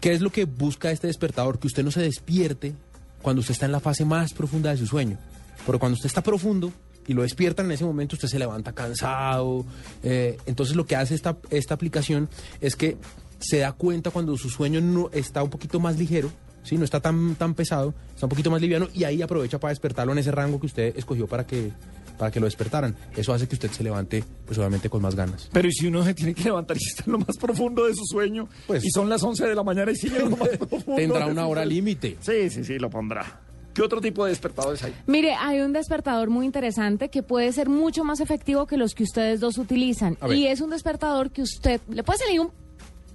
¿Qué 0.00 0.12
es 0.12 0.20
lo 0.20 0.30
que 0.30 0.44
busca 0.44 0.92
este 0.92 1.08
despertador? 1.08 1.58
Que 1.58 1.66
usted 1.66 1.82
no 1.82 1.90
se 1.90 2.02
despierte 2.02 2.74
cuando 3.20 3.40
usted 3.40 3.52
está 3.52 3.66
en 3.66 3.72
la 3.72 3.80
fase 3.80 4.04
más 4.04 4.32
profunda 4.32 4.70
de 4.70 4.76
su 4.76 4.86
sueño. 4.86 5.18
Pero 5.66 5.80
cuando 5.80 5.94
usted 5.94 6.06
está 6.06 6.22
profundo 6.22 6.72
y 7.08 7.12
lo 7.12 7.22
despiertan 7.22 7.66
en 7.66 7.72
ese 7.72 7.84
momento, 7.84 8.14
usted 8.14 8.28
se 8.28 8.38
levanta 8.38 8.72
cansado. 8.72 9.64
eh, 10.04 10.38
entonces 10.46 10.76
lo 10.76 10.86
que 10.86 10.94
hace 10.94 11.16
esta, 11.16 11.36
esta 11.50 11.74
aplicación 11.74 12.28
es 12.60 12.76
que 12.76 12.96
se 13.40 13.58
da 13.58 13.72
cuenta 13.72 14.10
cuando 14.10 14.36
su 14.36 14.50
sueño 14.50 14.80
no 14.80 15.10
está 15.12 15.42
un 15.42 15.50
poquito 15.50 15.80
más 15.80 15.98
ligero, 15.98 16.30
¿sí? 16.66 16.76
no 16.76 16.84
está 16.84 17.00
tan, 17.00 17.34
tan 17.36 17.54
pesado, 17.54 17.94
está 18.14 18.26
un 18.26 18.30
poquito 18.30 18.50
más 18.50 18.60
liviano 18.60 18.88
y 18.92 19.04
ahí 19.04 19.22
aprovecha 19.22 19.58
para 19.58 19.70
despertarlo 19.70 20.12
en 20.12 20.18
ese 20.18 20.30
rango 20.32 20.60
que 20.60 20.66
usted 20.66 20.96
escogió 20.96 21.26
para 21.26 21.46
que, 21.46 21.70
para 22.18 22.30
que 22.30 22.40
lo 22.40 22.46
despertaran. 22.46 22.94
Eso 23.16 23.32
hace 23.32 23.46
que 23.48 23.54
usted 23.54 23.70
se 23.70 23.82
levante, 23.84 24.24
pues 24.44 24.58
obviamente 24.58 24.88
con 24.90 25.00
más 25.02 25.14
ganas. 25.14 25.48
Pero 25.52 25.68
¿y 25.68 25.72
si 25.72 25.86
uno 25.86 26.02
se 26.04 26.14
tiene 26.14 26.34
que 26.34 26.44
levantar 26.44 26.76
y 26.78 26.84
está 26.84 27.04
en 27.06 27.12
lo 27.12 27.18
más 27.18 27.36
profundo 27.36 27.86
de 27.86 27.94
su 27.94 28.04
sueño? 28.04 28.48
Pues- 28.66 28.84
y 28.84 28.90
son 28.90 29.08
las 29.08 29.22
11 29.22 29.46
de 29.46 29.54
la 29.54 29.62
mañana 29.62 29.90
y 29.92 29.96
sigue 29.96 30.18
en 30.18 30.30
lo 30.30 30.36
más 30.36 30.48
profundo. 30.58 30.96
Tendrá 30.96 31.26
una 31.26 31.46
hora 31.46 31.64
límite. 31.64 32.16
Sí, 32.20 32.50
sí, 32.50 32.64
sí, 32.64 32.78
lo 32.78 32.90
pondrá. 32.90 33.40
¿Qué 33.74 33.82
otro 33.82 34.00
tipo 34.00 34.24
de 34.24 34.30
despertadores 34.30 34.82
hay? 34.84 34.94
Mire, 35.06 35.34
hay 35.34 35.60
un 35.60 35.74
despertador 35.74 36.30
muy 36.30 36.46
interesante 36.46 37.10
que 37.10 37.22
puede 37.22 37.52
ser 37.52 37.68
mucho 37.68 38.04
más 38.04 38.20
efectivo 38.20 38.66
que 38.66 38.78
los 38.78 38.94
que 38.94 39.02
ustedes 39.02 39.38
dos 39.38 39.58
utilizan. 39.58 40.16
Y 40.34 40.46
es 40.46 40.62
un 40.62 40.70
despertador 40.70 41.30
que 41.30 41.42
usted 41.42 41.82
le 41.90 42.02
puede 42.02 42.18
salir 42.20 42.40
un 42.40 42.50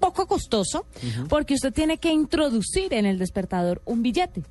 poco 0.01 0.27
costoso 0.27 0.85
porque 1.29 1.53
usted 1.53 1.71
tiene 1.71 1.97
que 1.97 2.11
introducir 2.11 2.93
en 2.93 3.05
el 3.05 3.17
despertador 3.17 3.81
un 3.85 4.01
billete. 4.01 4.43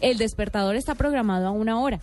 El 0.00 0.16
despertador 0.16 0.76
está 0.76 0.94
programado 0.94 1.46
a 1.46 1.50
una 1.50 1.78
hora. 1.78 2.00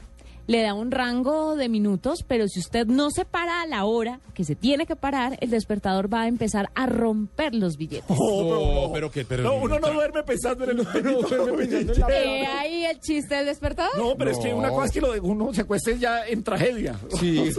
Le 0.51 0.61
da 0.63 0.73
un 0.73 0.91
rango 0.91 1.55
de 1.55 1.69
minutos, 1.69 2.25
pero 2.27 2.45
si 2.49 2.59
usted 2.59 2.85
no 2.85 3.09
se 3.09 3.23
para 3.23 3.61
a 3.61 3.67
la 3.67 3.85
hora 3.85 4.19
que 4.33 4.43
se 4.43 4.53
tiene 4.55 4.85
que 4.85 4.97
parar, 4.97 5.37
el 5.39 5.49
despertador 5.49 6.13
va 6.13 6.23
a 6.23 6.27
empezar 6.27 6.69
a 6.75 6.87
romper 6.87 7.55
los 7.55 7.77
billetes. 7.77 8.03
Oh, 8.09 8.87
No, 8.87 8.93
pero 8.93 9.09
que, 9.09 9.23
pero 9.23 9.43
No, 9.43 9.55
uno 9.55 9.79
no 9.79 9.93
duerme 9.93 10.23
pensando 10.23 10.65
en 10.65 10.71
el 10.71 10.79
¿Eh, 12.11 12.45
ahí 12.47 12.83
el 12.85 12.99
chiste 12.99 13.35
del 13.35 13.45
despertador? 13.45 13.97
No, 13.97 14.17
pero 14.17 14.31
es 14.31 14.39
que 14.39 14.49
No. 14.49 14.57
una 14.57 14.69
cosa 14.71 14.85
es 14.87 14.91
que 14.91 14.99
lo 14.99 15.13
de 15.13 15.21
uno 15.21 15.53
se 15.53 15.61
acueste 15.61 15.97
ya 15.97 16.27
en 16.27 16.43
tragedia. 16.43 16.95
Sí. 17.21 17.49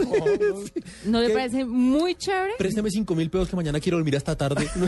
¿No 1.05 1.19
le 1.21 1.27
¿Qué? 1.27 1.33
parece 1.33 1.65
muy 1.65 2.13
chévere? 2.15 2.53
Préstame 2.59 2.89
cinco 2.91 3.15
mil 3.15 3.29
pesos 3.31 3.49
que 3.49 3.55
mañana 3.55 3.79
quiero 3.79 3.97
dormir 3.97 4.17
hasta 4.17 4.35
tarde. 4.35 4.67
No. 4.75 4.87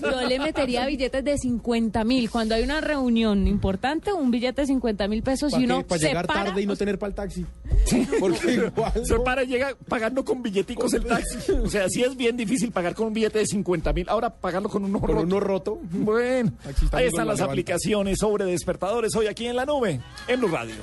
Yo 0.00 0.28
le 0.28 0.38
metería 0.38 0.86
billetes 0.86 1.24
de 1.24 1.36
50 1.36 2.04
mil. 2.04 2.30
Cuando 2.30 2.54
hay 2.54 2.62
una 2.62 2.80
reunión 2.80 3.46
importante, 3.46 4.12
un 4.12 4.30
billete 4.30 4.62
de 4.62 4.66
50 4.68 5.08
mil 5.08 5.22
pesos 5.22 5.52
y 5.58 5.64
uno 5.64 5.82
Para 5.86 6.00
se 6.00 6.06
llegar 6.08 6.26
para. 6.26 6.44
tarde 6.44 6.62
y 6.62 6.66
no 6.66 6.76
tener 6.76 6.98
para 7.02 7.08
el 7.10 7.14
taxi. 7.16 7.44
Porque 8.20 8.52
igual 8.54 8.92
Se 9.04 9.18
para 9.18 9.42
y 9.42 9.48
llega 9.48 9.74
pagando 9.88 10.24
con 10.24 10.40
billeticos 10.42 10.94
el 10.94 11.04
taxi. 11.04 11.50
O 11.52 11.68
sea, 11.68 11.88
sí 11.88 12.02
es 12.04 12.16
bien 12.16 12.36
difícil 12.36 12.70
pagar 12.70 12.94
con 12.94 13.08
un 13.08 13.12
billete 13.12 13.40
de 13.40 13.46
50 13.46 13.92
mil. 13.92 14.08
Ahora 14.08 14.30
pagarlo 14.30 14.68
con 14.68 14.84
uno 14.84 15.00
Con 15.00 15.10
roto. 15.10 15.22
uno 15.22 15.40
roto. 15.40 15.80
Bueno, 15.90 16.52
ahí 16.92 17.06
están 17.06 17.26
las 17.26 17.40
aplicaciones 17.40 18.18
sobre 18.20 18.44
despertadores 18.44 19.14
hoy 19.16 19.26
aquí 19.26 19.46
en 19.46 19.56
la 19.56 19.66
nube, 19.66 20.00
en 20.28 20.40
Blue 20.40 20.48
Radio. 20.48 20.74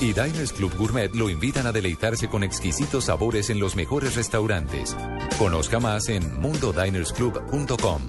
Y 0.00 0.12
Diners 0.12 0.52
Club 0.52 0.74
Gourmet 0.76 1.14
lo 1.14 1.28
invitan 1.28 1.66
a 1.66 1.72
deleitarse 1.72 2.28
con 2.28 2.44
exquisitos 2.44 3.06
sabores 3.06 3.50
en 3.50 3.60
los 3.60 3.76
mejores 3.76 4.16
restaurantes. 4.16 4.96
Conozca 5.38 5.80
más 5.80 6.08
en 6.08 6.40
mundodinersclub.com. 6.40 8.02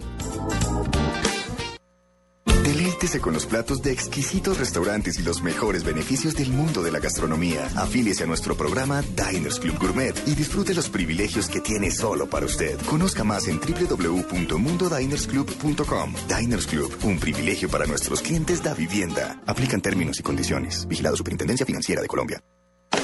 Deleítese 2.66 3.22
con 3.22 3.34
los 3.34 3.46
platos 3.46 3.82
de 3.84 3.92
exquisitos 3.92 4.58
restaurantes 4.58 5.20
y 5.20 5.22
los 5.22 5.44
mejores 5.44 5.84
beneficios 5.84 6.34
del 6.34 6.50
mundo 6.50 6.82
de 6.82 6.92
la 6.92 6.98
gastronomía. 7.00 7.70
Afíliese 7.76 8.24
a 8.24 8.28
nuestro 8.28 8.58
programa 8.58 9.04
Diners 9.04 9.60
Club 9.60 9.78
Gourmet 9.80 10.16
y 10.26 10.34
disfrute 10.34 10.74
los 10.74 10.90
privilegios 10.90 11.48
que 11.48 11.62
tiene 11.62 11.92
solo 11.92 12.28
para 12.28 12.48
usted. 12.48 12.80
Conozca 12.90 13.24
más 13.24 13.48
en 13.48 13.60
www.mundodinersclub.com. 13.60 16.14
Diners 16.28 16.66
Club, 16.66 16.92
un 17.04 17.20
privilegio 17.20 17.70
para 17.70 17.86
nuestros 17.86 18.24
clientes 18.24 18.64
da 18.64 18.74
vivienda. 18.74 19.35
Aplican 19.56 19.80
términos 19.80 20.20
y 20.20 20.22
condiciones. 20.22 20.86
Vigilado 20.86 21.16
Superintendencia 21.16 21.66
Financiera 21.66 22.02
de 22.02 22.10
Colombia. 22.10 22.44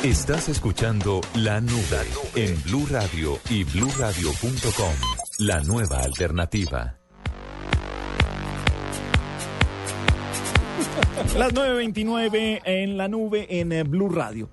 Estás 0.03 0.49
escuchando 0.49 1.22
La 1.36 1.61
Nube 1.61 2.02
en 2.36 2.61
Blue 2.64 2.86
Radio 2.91 3.40
y 3.49 3.64
bluradio.com. 3.64 4.94
La 5.40 5.61
nueva 5.61 5.99
alternativa. 5.99 6.98
Las 11.38 11.53
9.29 11.53 12.61
en 12.65 12.98
la 12.98 13.07
nube 13.07 13.48
en 13.61 13.72
eh, 13.72 13.84
Blue 13.84 14.10
Radio. 14.10 14.49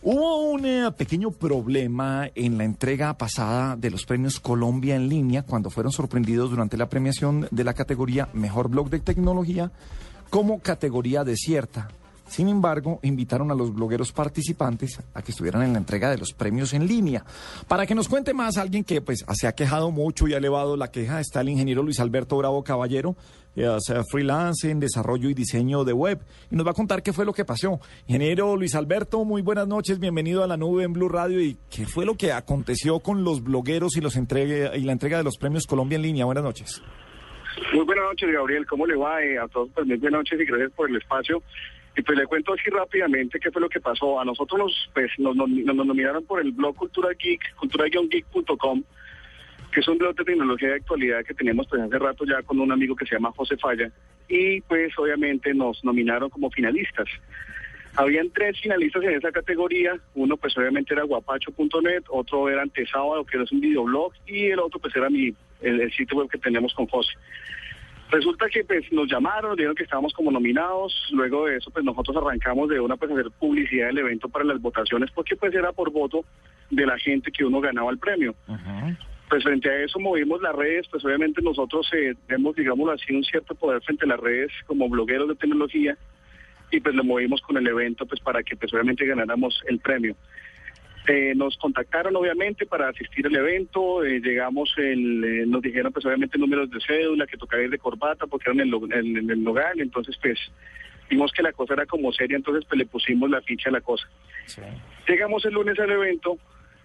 Hubo 0.00 0.52
un 0.52 0.64
eh, 0.64 0.90
pequeño 0.96 1.32
problema 1.32 2.30
en 2.34 2.56
la 2.56 2.64
entrega 2.64 3.18
pasada 3.18 3.76
de 3.76 3.90
los 3.90 4.06
premios 4.06 4.40
Colombia 4.40 4.96
en 4.96 5.10
línea 5.10 5.42
cuando 5.42 5.68
fueron 5.68 5.92
sorprendidos 5.92 6.48
durante 6.48 6.78
la 6.78 6.88
premiación 6.88 7.46
de 7.50 7.64
la 7.64 7.74
categoría 7.74 8.30
Mejor 8.32 8.70
Blog 8.70 8.88
de 8.88 9.00
Tecnología 9.00 9.70
como 10.30 10.60
categoría 10.60 11.24
desierta. 11.24 11.88
Sin 12.28 12.48
embargo, 12.48 12.98
invitaron 13.02 13.50
a 13.50 13.54
los 13.54 13.72
blogueros 13.72 14.10
participantes 14.10 15.00
a 15.14 15.22
que 15.22 15.30
estuvieran 15.30 15.62
en 15.62 15.72
la 15.72 15.78
entrega 15.78 16.10
de 16.10 16.18
los 16.18 16.32
premios 16.32 16.74
en 16.74 16.86
línea. 16.86 17.24
Para 17.68 17.86
que 17.86 17.94
nos 17.94 18.08
cuente 18.08 18.34
más 18.34 18.56
alguien 18.56 18.82
que 18.82 19.00
pues 19.00 19.24
se 19.32 19.46
ha 19.46 19.54
quejado 19.54 19.90
mucho 19.90 20.26
y 20.26 20.34
ha 20.34 20.38
elevado 20.38 20.76
la 20.76 20.90
queja 20.90 21.20
está 21.20 21.40
el 21.40 21.50
ingeniero 21.50 21.82
Luis 21.82 22.00
Alberto 22.00 22.36
Bravo 22.36 22.64
Caballero, 22.64 23.16
freelance 24.10 24.70
en 24.70 24.80
desarrollo 24.80 25.30
y 25.30 25.34
diseño 25.34 25.84
de 25.84 25.92
web. 25.92 26.20
Y 26.50 26.56
nos 26.56 26.66
va 26.66 26.72
a 26.72 26.74
contar 26.74 27.02
qué 27.02 27.12
fue 27.12 27.24
lo 27.24 27.32
que 27.32 27.44
pasó. 27.44 27.80
Ingeniero 28.08 28.56
Luis 28.56 28.74
Alberto, 28.74 29.24
muy 29.24 29.42
buenas 29.42 29.68
noches, 29.68 30.00
bienvenido 30.00 30.42
a 30.42 30.48
la 30.48 30.56
nube 30.56 30.82
en 30.82 30.92
Blue 30.92 31.08
Radio. 31.08 31.40
¿Y 31.40 31.56
qué 31.70 31.86
fue 31.86 32.04
lo 32.04 32.16
que 32.16 32.32
aconteció 32.32 32.98
con 33.00 33.22
los 33.22 33.42
blogueros 33.42 33.96
y, 33.96 34.00
los 34.00 34.16
y 34.16 34.80
la 34.80 34.92
entrega 34.92 35.18
de 35.18 35.24
los 35.24 35.36
premios 35.36 35.64
Colombia 35.66 35.96
en 35.96 36.02
línea? 36.02 36.24
Buenas 36.24 36.44
noches. 36.44 36.82
Muy 37.72 37.84
buenas 37.84 38.04
noches, 38.04 38.30
Gabriel. 38.30 38.66
¿Cómo 38.66 38.86
le 38.86 38.96
va? 38.96 39.22
Eh, 39.22 39.38
a 39.38 39.48
todos, 39.48 39.70
pues 39.74 39.86
muy 39.86 39.96
buenas 39.96 40.20
noches 40.20 40.40
y 40.40 40.44
gracias 40.44 40.72
por 40.72 40.90
el 40.90 40.96
espacio. 40.96 41.42
Y 41.96 42.02
pues 42.02 42.18
le 42.18 42.26
cuento 42.26 42.52
así 42.52 42.68
rápidamente 42.68 43.40
qué 43.40 43.50
fue 43.50 43.62
lo 43.62 43.68
que 43.68 43.80
pasó. 43.80 44.20
A 44.20 44.24
nosotros 44.24 44.58
nos, 44.58 44.90
pues, 44.92 45.10
nos, 45.18 45.34
nominaron 45.34 46.24
por 46.26 46.40
el 46.40 46.52
blog 46.52 46.76
Cultura 46.76 47.08
Geek, 47.18 47.54
cultura-geek.com, 47.56 48.82
que 49.72 49.80
es 49.80 49.88
un 49.88 49.96
blog 49.96 50.14
de 50.14 50.24
tecnología 50.24 50.68
de 50.68 50.74
actualidad 50.74 51.24
que 51.24 51.32
tenemos 51.32 51.66
pues 51.68 51.80
hace 51.80 51.98
rato 51.98 52.24
ya 52.26 52.42
con 52.42 52.60
un 52.60 52.70
amigo 52.70 52.94
que 52.94 53.06
se 53.06 53.14
llama 53.14 53.32
José 53.34 53.56
Falla. 53.56 53.90
Y 54.28 54.60
pues 54.62 54.92
obviamente 54.98 55.54
nos 55.54 55.82
nominaron 55.84 56.28
como 56.28 56.50
finalistas. 56.50 57.08
Habían 57.94 58.28
tres 58.30 58.60
finalistas 58.60 59.02
en 59.04 59.14
esa 59.14 59.32
categoría. 59.32 59.98
Uno 60.14 60.36
pues 60.36 60.56
obviamente 60.58 60.92
era 60.92 61.04
guapacho.net, 61.04 62.04
otro 62.10 62.50
era 62.50 62.60
Antesábado, 62.60 63.24
que 63.24 63.42
es 63.42 63.50
un 63.50 63.60
videoblog, 63.60 64.12
y 64.26 64.48
el 64.48 64.58
otro 64.58 64.78
pues 64.78 64.94
era 64.94 65.08
mi, 65.08 65.34
el, 65.60 65.80
el 65.80 65.92
sitio 65.92 66.18
web 66.18 66.28
que 66.28 66.38
tenemos 66.38 66.74
con 66.74 66.86
José. 66.86 67.12
Resulta 68.10 68.48
que 68.48 68.62
pues 68.62 68.90
nos 68.92 69.08
llamaron, 69.08 69.50
nos 69.50 69.56
dijeron 69.56 69.74
que 69.74 69.82
estábamos 69.82 70.12
como 70.12 70.30
nominados, 70.30 70.94
luego 71.10 71.46
de 71.46 71.56
eso 71.56 71.70
pues 71.70 71.84
nosotros 71.84 72.16
arrancamos 72.16 72.68
de 72.68 72.78
una 72.78 72.96
pues 72.96 73.10
hacer 73.10 73.30
publicidad 73.32 73.88
del 73.88 73.98
evento 73.98 74.28
para 74.28 74.44
las 74.44 74.60
votaciones 74.60 75.10
porque 75.10 75.34
pues 75.34 75.52
era 75.52 75.72
por 75.72 75.90
voto 75.90 76.24
de 76.70 76.86
la 76.86 76.98
gente 76.98 77.32
que 77.32 77.44
uno 77.44 77.60
ganaba 77.60 77.90
el 77.90 77.98
premio. 77.98 78.34
Pues 79.28 79.42
frente 79.42 79.68
a 79.68 79.82
eso 79.82 79.98
movimos 79.98 80.40
las 80.40 80.54
redes, 80.54 80.86
pues 80.88 81.04
obviamente 81.04 81.42
nosotros 81.42 81.90
eh, 81.94 82.14
tenemos, 82.28 82.54
digámoslo 82.54 82.92
así, 82.92 83.12
un 83.12 83.24
cierto 83.24 83.56
poder 83.56 83.82
frente 83.82 84.04
a 84.04 84.08
las 84.08 84.20
redes 84.20 84.52
como 84.66 84.88
blogueros 84.88 85.28
de 85.28 85.34
tecnología 85.34 85.98
y 86.70 86.78
pues 86.78 86.94
lo 86.94 87.02
movimos 87.02 87.40
con 87.40 87.56
el 87.56 87.66
evento 87.66 88.06
pues 88.06 88.20
para 88.20 88.42
que 88.44 88.56
pues 88.56 88.72
obviamente 88.72 89.04
ganáramos 89.04 89.60
el 89.66 89.80
premio. 89.80 90.14
Eh, 91.08 91.34
nos 91.36 91.56
contactaron 91.58 92.16
obviamente 92.16 92.66
para 92.66 92.88
asistir 92.88 93.26
al 93.26 93.36
evento, 93.36 94.02
eh, 94.04 94.20
llegamos, 94.20 94.72
el, 94.76 95.22
eh, 95.24 95.44
nos 95.46 95.62
dijeron 95.62 95.92
pues 95.92 96.04
obviamente 96.04 96.36
números 96.36 96.68
de 96.70 96.80
cédula, 96.80 97.26
que 97.28 97.36
tocaba 97.36 97.62
ir 97.62 97.70
de 97.70 97.78
corbata 97.78 98.26
porque 98.26 98.50
eran 98.50 98.60
en 98.66 98.74
el, 98.92 99.16
en- 99.16 99.30
el 99.30 99.80
entonces 99.80 100.16
pues 100.20 100.36
vimos 101.08 101.30
que 101.30 101.44
la 101.44 101.52
cosa 101.52 101.74
era 101.74 101.86
como 101.86 102.12
seria, 102.12 102.36
entonces 102.36 102.64
pues 102.68 102.78
le 102.78 102.86
pusimos 102.86 103.30
la 103.30 103.40
ficha 103.40 103.68
a 103.68 103.72
la 103.72 103.80
cosa. 103.80 104.08
Llegamos 105.06 105.44
el 105.44 105.54
lunes 105.54 105.78
al 105.78 105.90
evento, 105.92 106.38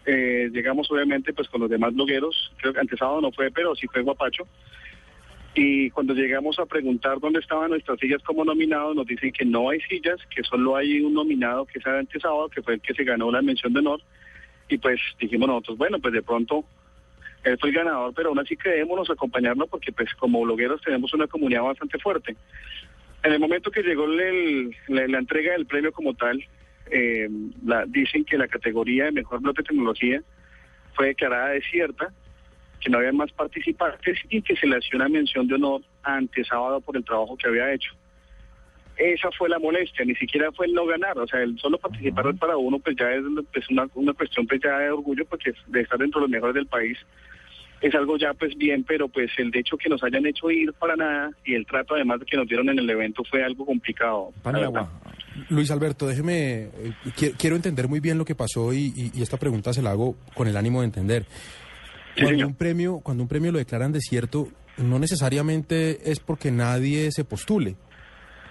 eh, 0.05 0.49
llegamos 0.53 0.91
obviamente 0.91 1.33
pues 1.33 1.47
con 1.49 1.61
los 1.61 1.69
demás 1.71 1.93
blogueros, 1.95 2.53
creo 2.57 2.73
que 2.73 2.79
antes 2.79 2.99
sábado 2.99 3.21
no 3.21 3.31
fue, 3.31 3.49
pero 3.49 3.73
sí 3.75 3.87
fue 3.87 4.03
guapacho. 4.03 4.47
Y 5.53 5.89
cuando 5.89 6.13
llegamos 6.13 6.57
a 6.59 6.65
preguntar 6.65 7.19
dónde 7.19 7.39
estaban 7.39 7.71
nuestras 7.71 7.99
sillas 7.99 8.21
como 8.23 8.45
nominados, 8.45 8.95
nos 8.95 9.05
dicen 9.05 9.31
que 9.33 9.43
no 9.43 9.69
hay 9.69 9.81
sillas, 9.81 10.19
que 10.33 10.43
solo 10.43 10.77
hay 10.77 11.01
un 11.01 11.13
nominado 11.13 11.65
que 11.65 11.79
es 11.79 11.85
antes 11.85 12.21
sábado, 12.21 12.47
que 12.47 12.61
fue 12.61 12.75
el 12.75 12.81
que 12.81 12.93
se 12.93 13.03
ganó 13.03 13.29
la 13.31 13.41
mención 13.41 13.73
de 13.73 13.79
honor. 13.79 14.01
Y 14.69 14.77
pues 14.77 15.01
dijimos 15.19 15.49
nosotros, 15.49 15.77
bueno, 15.77 15.99
pues 15.99 16.13
de 16.13 16.21
pronto 16.21 16.63
él 17.43 17.57
fue 17.59 17.69
el 17.69 17.75
ganador, 17.75 18.13
pero 18.15 18.29
aún 18.29 18.39
así 18.39 18.55
quedémonos 18.55 19.09
acompañarlo 19.09 19.67
porque 19.67 19.91
pues 19.91 20.13
como 20.15 20.41
blogueros 20.41 20.81
tenemos 20.81 21.13
una 21.13 21.27
comunidad 21.27 21.63
bastante 21.63 21.99
fuerte. 21.99 22.35
En 23.23 23.33
el 23.33 23.39
momento 23.39 23.71
que 23.71 23.83
llegó 23.83 24.07
la 24.07 25.17
entrega 25.17 25.51
del 25.53 25.65
premio 25.65 25.91
como 25.91 26.13
tal, 26.13 26.43
eh, 26.89 27.29
la, 27.65 27.85
dicen 27.85 28.25
que 28.25 28.37
la 28.37 28.47
categoría 28.47 29.05
de 29.05 29.11
mejor 29.11 29.41
blog 29.41 29.55
de 29.55 29.63
tecnología 29.63 30.21
fue 30.93 31.07
declarada 31.07 31.49
desierta, 31.49 32.13
que 32.81 32.89
no 32.89 32.97
había 32.97 33.11
más 33.13 33.31
participantes 33.31 34.17
y 34.29 34.41
que 34.41 34.55
se 34.55 34.67
le 34.67 34.77
hacía 34.77 34.95
una 34.95 35.07
mención 35.09 35.47
de 35.47 35.55
honor 35.55 35.81
ante 36.03 36.43
sábado 36.43 36.81
por 36.81 36.97
el 36.97 37.05
trabajo 37.05 37.37
que 37.37 37.47
había 37.47 37.71
hecho. 37.73 37.91
Esa 38.97 39.29
fue 39.37 39.49
la 39.49 39.57
molestia, 39.57 40.05
ni 40.05 40.13
siquiera 40.15 40.51
fue 40.51 40.67
el 40.67 40.73
no 40.73 40.85
ganar, 40.85 41.17
o 41.17 41.25
sea, 41.25 41.41
el 41.41 41.57
solo 41.59 41.77
participar 41.79 42.35
para 42.35 42.57
uno 42.57 42.77
pues 42.79 42.95
ya 42.99 43.09
es 43.11 43.23
pues, 43.51 43.67
una, 43.69 43.87
una 43.95 44.13
cuestión 44.13 44.45
pues 44.45 44.61
ya 44.63 44.77
de 44.77 44.91
orgullo 44.91 45.25
porque 45.25 45.53
de 45.67 45.81
estar 45.81 45.97
dentro 45.97 46.19
de 46.19 46.25
los 46.25 46.31
mejores 46.31 46.53
del 46.55 46.67
país 46.67 46.97
es 47.79 47.95
algo 47.95 48.15
ya 48.17 48.31
pues 48.35 48.55
bien, 48.57 48.83
pero 48.83 49.07
pues 49.07 49.31
el 49.37 49.49
hecho 49.55 49.75
que 49.75 49.89
nos 49.89 50.03
hayan 50.03 50.23
hecho 50.27 50.51
ir 50.51 50.71
para 50.73 50.95
nada 50.95 51.31
y 51.43 51.55
el 51.55 51.65
trato 51.65 51.95
además 51.95 52.19
de 52.19 52.25
que 52.27 52.37
nos 52.37 52.47
dieron 52.47 52.69
en 52.69 52.77
el 52.77 52.87
evento 52.87 53.23
fue 53.27 53.43
algo 53.43 53.65
complicado. 53.65 54.31
Luis 55.49 55.71
Alberto, 55.71 56.05
déjeme, 56.05 56.63
eh, 56.65 56.93
qui- 57.17 57.33
quiero 57.39 57.55
entender 57.55 57.87
muy 57.87 57.99
bien 58.01 58.19
lo 58.19 58.25
que 58.25 58.35
pasó 58.35 58.71
y, 58.71 58.93
y- 58.95 59.11
y 59.15 59.21
esta 59.23 59.37
pregunta 59.37 59.73
se 59.73 59.81
la 59.81 59.91
hago 59.91 60.15
con 60.35 60.47
el 60.47 60.57
ánimo 60.57 60.81
de 60.81 60.85
entender. 60.87 61.25
Cuando 62.19 62.47
un 62.47 62.55
premio, 62.55 62.99
cuando 62.99 63.23
un 63.23 63.29
premio 63.29 63.51
lo 63.51 63.57
declaran 63.57 63.91
desierto, 63.91 64.49
no 64.77 64.99
necesariamente 64.99 66.11
es 66.11 66.19
porque 66.19 66.51
nadie 66.51 67.11
se 67.11 67.23
postule, 67.23 67.75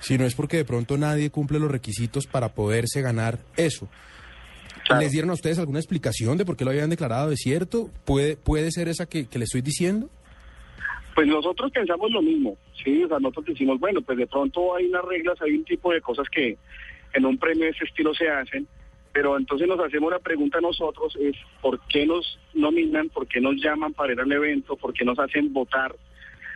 sino 0.00 0.24
es 0.24 0.34
porque 0.34 0.56
de 0.56 0.64
pronto 0.64 0.96
nadie 0.96 1.30
cumple 1.30 1.58
los 1.58 1.70
requisitos 1.70 2.26
para 2.26 2.54
poderse 2.54 3.02
ganar 3.02 3.38
eso. 3.56 3.88
¿Les 4.98 5.12
dieron 5.12 5.30
a 5.30 5.34
ustedes 5.34 5.58
alguna 5.58 5.78
explicación 5.78 6.36
de 6.36 6.44
por 6.44 6.56
qué 6.56 6.64
lo 6.64 6.72
habían 6.72 6.90
declarado 6.90 7.30
desierto? 7.30 7.90
¿Puede, 8.04 8.36
puede 8.36 8.72
ser 8.72 8.88
esa 8.88 9.06
que, 9.06 9.28
que 9.28 9.38
le 9.38 9.44
estoy 9.44 9.60
diciendo? 9.60 10.10
Pues 11.14 11.28
nosotros 11.28 11.70
pensamos 11.70 12.10
lo 12.10 12.22
mismo, 12.22 12.56
sí, 12.82 13.04
o 13.04 13.08
sea, 13.08 13.18
nosotros 13.18 13.46
decimos, 13.46 13.78
bueno, 13.78 14.00
pues 14.00 14.16
de 14.16 14.26
pronto 14.26 14.74
hay 14.74 14.86
unas 14.86 15.04
reglas, 15.04 15.40
hay 15.42 15.52
un 15.52 15.64
tipo 15.64 15.92
de 15.92 16.00
cosas 16.00 16.26
que 16.30 16.56
en 17.12 17.26
un 17.26 17.36
premio 17.36 17.64
de 17.64 17.70
ese 17.70 17.84
estilo 17.84 18.14
se 18.14 18.28
hacen, 18.28 18.66
pero 19.12 19.36
entonces 19.36 19.66
nos 19.66 19.80
hacemos 19.80 20.10
la 20.10 20.18
pregunta 20.18 20.60
nosotros 20.60 21.16
es, 21.16 21.34
¿por 21.60 21.80
qué 21.88 22.06
nos 22.06 22.38
nominan, 22.54 23.08
por 23.08 23.26
qué 23.26 23.40
nos 23.40 23.56
llaman 23.56 23.92
para 23.92 24.12
ir 24.12 24.20
al 24.20 24.30
evento, 24.30 24.76
por 24.76 24.92
qué 24.92 25.04
nos 25.04 25.18
hacen 25.18 25.52
votar, 25.52 25.94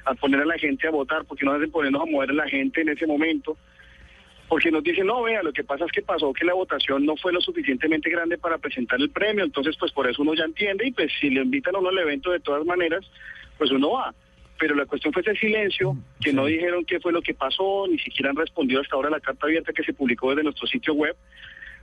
a 0.04 0.14
poner 0.14 0.40
a 0.40 0.44
la 0.44 0.58
gente 0.58 0.86
a 0.86 0.90
votar, 0.90 1.24
por 1.24 1.36
qué 1.36 1.44
nos 1.44 1.56
hacen 1.56 1.70
ponernos 1.70 2.02
a 2.02 2.10
mover 2.10 2.30
a 2.30 2.34
la 2.34 2.48
gente 2.48 2.82
en 2.82 2.90
ese 2.90 3.06
momento? 3.06 3.56
Porque 4.48 4.70
nos 4.70 4.84
dicen, 4.84 5.06
no, 5.06 5.22
vea, 5.22 5.42
lo 5.42 5.52
que 5.52 5.64
pasa 5.64 5.84
es 5.84 5.90
que 5.90 6.02
pasó 6.02 6.32
que 6.32 6.44
la 6.44 6.54
votación 6.54 7.04
no 7.04 7.16
fue 7.16 7.32
lo 7.32 7.40
suficientemente 7.40 8.10
grande 8.10 8.38
para 8.38 8.58
presentar 8.58 9.00
el 9.00 9.10
premio, 9.10 9.44
entonces 9.44 9.76
pues 9.76 9.90
por 9.90 10.08
eso 10.08 10.22
uno 10.22 10.34
ya 10.34 10.44
entiende 10.44 10.86
y 10.86 10.92
pues 10.92 11.10
si 11.20 11.30
le 11.30 11.42
invitan 11.42 11.74
a 11.74 11.78
uno 11.78 11.88
al 11.88 11.98
evento 11.98 12.30
de 12.30 12.40
todas 12.40 12.64
maneras, 12.64 13.04
pues 13.58 13.70
uno 13.70 13.92
va. 13.92 14.14
Pero 14.58 14.76
la 14.76 14.86
cuestión 14.86 15.12
fue 15.12 15.22
ese 15.22 15.34
silencio, 15.34 15.96
que 16.20 16.32
no 16.32 16.46
dijeron 16.46 16.84
qué 16.84 17.00
fue 17.00 17.10
lo 17.10 17.22
que 17.22 17.34
pasó, 17.34 17.86
ni 17.90 17.98
siquiera 17.98 18.30
han 18.30 18.36
respondido 18.36 18.80
hasta 18.80 18.94
ahora 18.94 19.08
a 19.08 19.12
la 19.12 19.20
carta 19.20 19.46
abierta 19.46 19.72
que 19.72 19.82
se 19.82 19.92
publicó 19.92 20.30
desde 20.30 20.44
nuestro 20.44 20.68
sitio 20.68 20.94
web, 20.94 21.16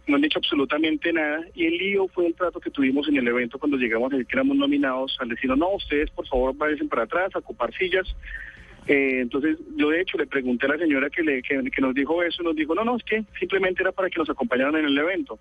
no 0.07 0.15
han 0.15 0.21
dicho 0.21 0.39
absolutamente 0.39 1.13
nada 1.13 1.41
y 1.53 1.65
el 1.65 1.77
lío 1.77 2.07
fue 2.07 2.27
el 2.27 2.35
trato 2.35 2.59
que 2.59 2.71
tuvimos 2.71 3.07
en 3.07 3.17
el 3.17 3.27
evento 3.27 3.59
cuando 3.59 3.77
llegamos 3.77 4.11
a 4.11 4.15
decir 4.15 4.27
que 4.27 4.35
éramos 4.35 4.57
nominados 4.57 5.15
al 5.19 5.29
decirnos, 5.29 5.57
no, 5.57 5.69
ustedes 5.75 6.09
por 6.11 6.27
favor 6.27 6.55
váyanse 6.55 6.85
para 6.85 7.03
atrás 7.03 7.35
a 7.35 7.39
ocupar 7.39 7.73
sillas. 7.73 8.07
Eh, 8.87 9.19
entonces 9.21 9.59
yo 9.75 9.89
de 9.89 10.01
hecho 10.01 10.17
le 10.17 10.25
pregunté 10.25 10.65
a 10.65 10.69
la 10.69 10.77
señora 10.77 11.09
que, 11.09 11.21
le, 11.21 11.43
que, 11.43 11.61
que 11.69 11.81
nos 11.81 11.93
dijo 11.93 12.23
eso, 12.23 12.41
nos 12.41 12.55
dijo, 12.55 12.73
no, 12.73 12.83
no, 12.83 12.97
es 12.97 13.03
que 13.03 13.23
simplemente 13.39 13.83
era 13.83 13.91
para 13.91 14.09
que 14.09 14.19
nos 14.19 14.29
acompañaran 14.29 14.75
en 14.75 14.85
el 14.85 14.97
evento. 14.97 15.39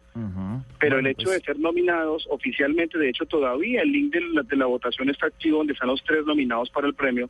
Pero 0.78 0.99
el 0.99 1.07
hecho 1.07 1.31
de 1.31 1.41
ser 1.41 1.59
nominados 1.59 2.27
oficialmente, 2.31 2.99
de 2.99 3.09
hecho 3.09 3.27
todavía 3.27 3.82
el 3.82 3.93
link 3.93 4.12
de 4.12 4.20
la, 4.20 4.43
de 4.43 4.57
la 4.57 4.66
votación 4.66 5.09
está 5.11 5.27
activo 5.27 5.59
donde 5.59 5.73
están 5.73 5.89
los 5.89 6.03
tres 6.05 6.24
nominados 6.27 6.70
para 6.70 6.87
el 6.87 6.95
premio, 6.95 7.28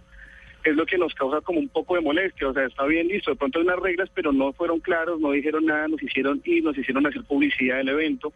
es 0.65 0.77
lo 0.77 0.85
que 0.87 0.99
nos 0.99 1.15
causa 1.15 1.41
como 1.41 1.59
un 1.61 1.69
poco 1.69 1.95
de 1.95 2.01
molestia. 2.03 2.49
O 2.49 2.53
sea, 2.55 2.65
está 2.67 2.85
bien 2.87 3.09
listo, 3.09 3.31
de 3.31 3.37
pronto 3.37 3.59
hay 3.59 3.65
unas 3.65 3.79
reglas, 3.79 4.11
pero 4.15 4.33
no 4.33 4.53
fueron 4.53 4.81
claros, 4.81 5.21
no 5.21 5.33
dijeron 5.33 5.67
nada, 5.67 5.89
nos 5.89 6.03
hicieron 6.03 6.41
ir, 6.45 6.63
nos 6.65 6.77
hicieron 6.77 7.07
hacer 7.07 7.23
publicidad 7.25 7.79
del 7.79 7.89
evento 7.91 8.33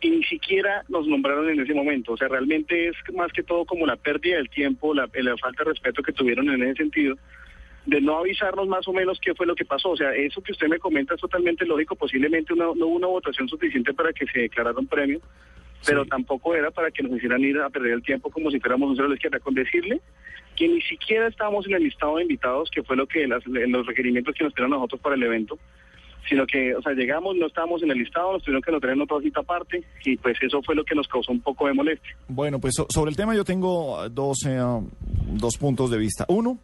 y 0.00 0.10
ni 0.10 0.22
siquiera 0.24 0.84
nos 0.88 1.06
nombraron 1.08 1.50
en 1.50 1.60
ese 1.60 1.74
momento. 1.74 2.12
O 2.12 2.16
sea, 2.16 2.28
realmente 2.28 2.88
es 2.88 2.96
más 3.14 3.32
que 3.32 3.42
todo 3.42 3.64
como 3.64 3.84
la 3.86 3.96
pérdida 3.96 4.36
del 4.36 4.48
tiempo, 4.48 4.94
la, 4.94 5.08
la 5.12 5.36
falta 5.36 5.64
de 5.64 5.70
respeto 5.70 6.02
que 6.02 6.12
tuvieron 6.12 6.48
en 6.50 6.62
ese 6.62 6.76
sentido 6.76 7.16
de 7.86 8.00
no 8.02 8.18
avisarnos 8.18 8.68
más 8.68 8.86
o 8.86 8.92
menos 8.92 9.18
qué 9.18 9.34
fue 9.34 9.46
lo 9.46 9.54
que 9.54 9.64
pasó. 9.64 9.90
O 9.90 9.96
sea, 9.96 10.14
eso 10.14 10.42
que 10.42 10.52
usted 10.52 10.68
me 10.68 10.78
comenta 10.78 11.14
es 11.14 11.20
totalmente 11.20 11.64
lógico. 11.64 11.96
Posiblemente 11.96 12.52
una- 12.52 12.66
no 12.66 12.86
hubo 12.86 12.96
una 12.96 13.06
votación 13.06 13.48
suficiente 13.48 13.94
para 13.94 14.12
que 14.12 14.26
se 14.26 14.40
declarara 14.40 14.78
un 14.78 14.86
premio, 14.86 15.20
pero 15.86 16.04
tampoco 16.04 16.54
era 16.54 16.70
para 16.70 16.90
que 16.90 17.02
nos 17.02 17.16
hicieran 17.16 17.40
ir 17.42 17.58
a 17.60 17.70
perder 17.70 17.92
el 17.92 18.02
tiempo 18.02 18.30
como 18.30 18.50
si 18.50 18.58
fuéramos 18.60 18.90
un 18.90 18.96
cero 18.96 19.06
a 19.06 19.08
la 19.10 19.14
izquierda. 19.14 19.40
Con 19.40 19.54
decirle 19.54 20.00
que 20.56 20.68
ni 20.68 20.80
siquiera 20.82 21.28
estábamos 21.28 21.66
en 21.66 21.74
el 21.74 21.84
listado 21.84 22.16
de 22.16 22.22
invitados, 22.22 22.68
que 22.70 22.82
fue 22.82 22.96
lo 22.96 23.06
que 23.06 23.26
las- 23.26 23.46
los 23.46 23.86
requerimientos 23.86 24.34
que 24.34 24.44
nos 24.44 24.54
dieron 24.54 24.70
nosotros 24.72 25.00
para 25.00 25.14
el 25.14 25.22
evento, 25.22 25.58
sino 26.28 26.46
que, 26.46 26.74
o 26.74 26.82
sea, 26.82 26.92
llegamos, 26.92 27.36
no 27.36 27.46
estábamos 27.46 27.82
en 27.82 27.90
el 27.90 27.98
listado, 27.98 28.32
nos 28.32 28.42
tuvieron 28.42 28.60
que 28.62 28.72
nos 28.72 28.80
traer 28.80 29.00
otra 29.00 29.20
cita 29.20 29.40
aparte 29.40 29.82
y 30.04 30.16
pues 30.16 30.36
eso 30.42 30.60
fue 30.62 30.74
lo 30.74 30.84
que 30.84 30.94
nos 30.94 31.06
causó 31.08 31.32
un 31.32 31.40
poco 31.40 31.66
de 31.68 31.74
molestia. 31.74 32.16
Bueno, 32.28 32.58
pues 32.58 32.74
so- 32.74 32.86
sobre 32.90 33.10
el 33.10 33.16
tema 33.16 33.34
yo 33.34 33.44
tengo 33.44 34.04
eh, 34.04 34.08
dos, 34.10 34.38
eh, 34.46 34.58
dos 35.32 35.56
puntos 35.56 35.90
de 35.90 35.96
vista. 35.98 36.26
Uno, 36.28 36.58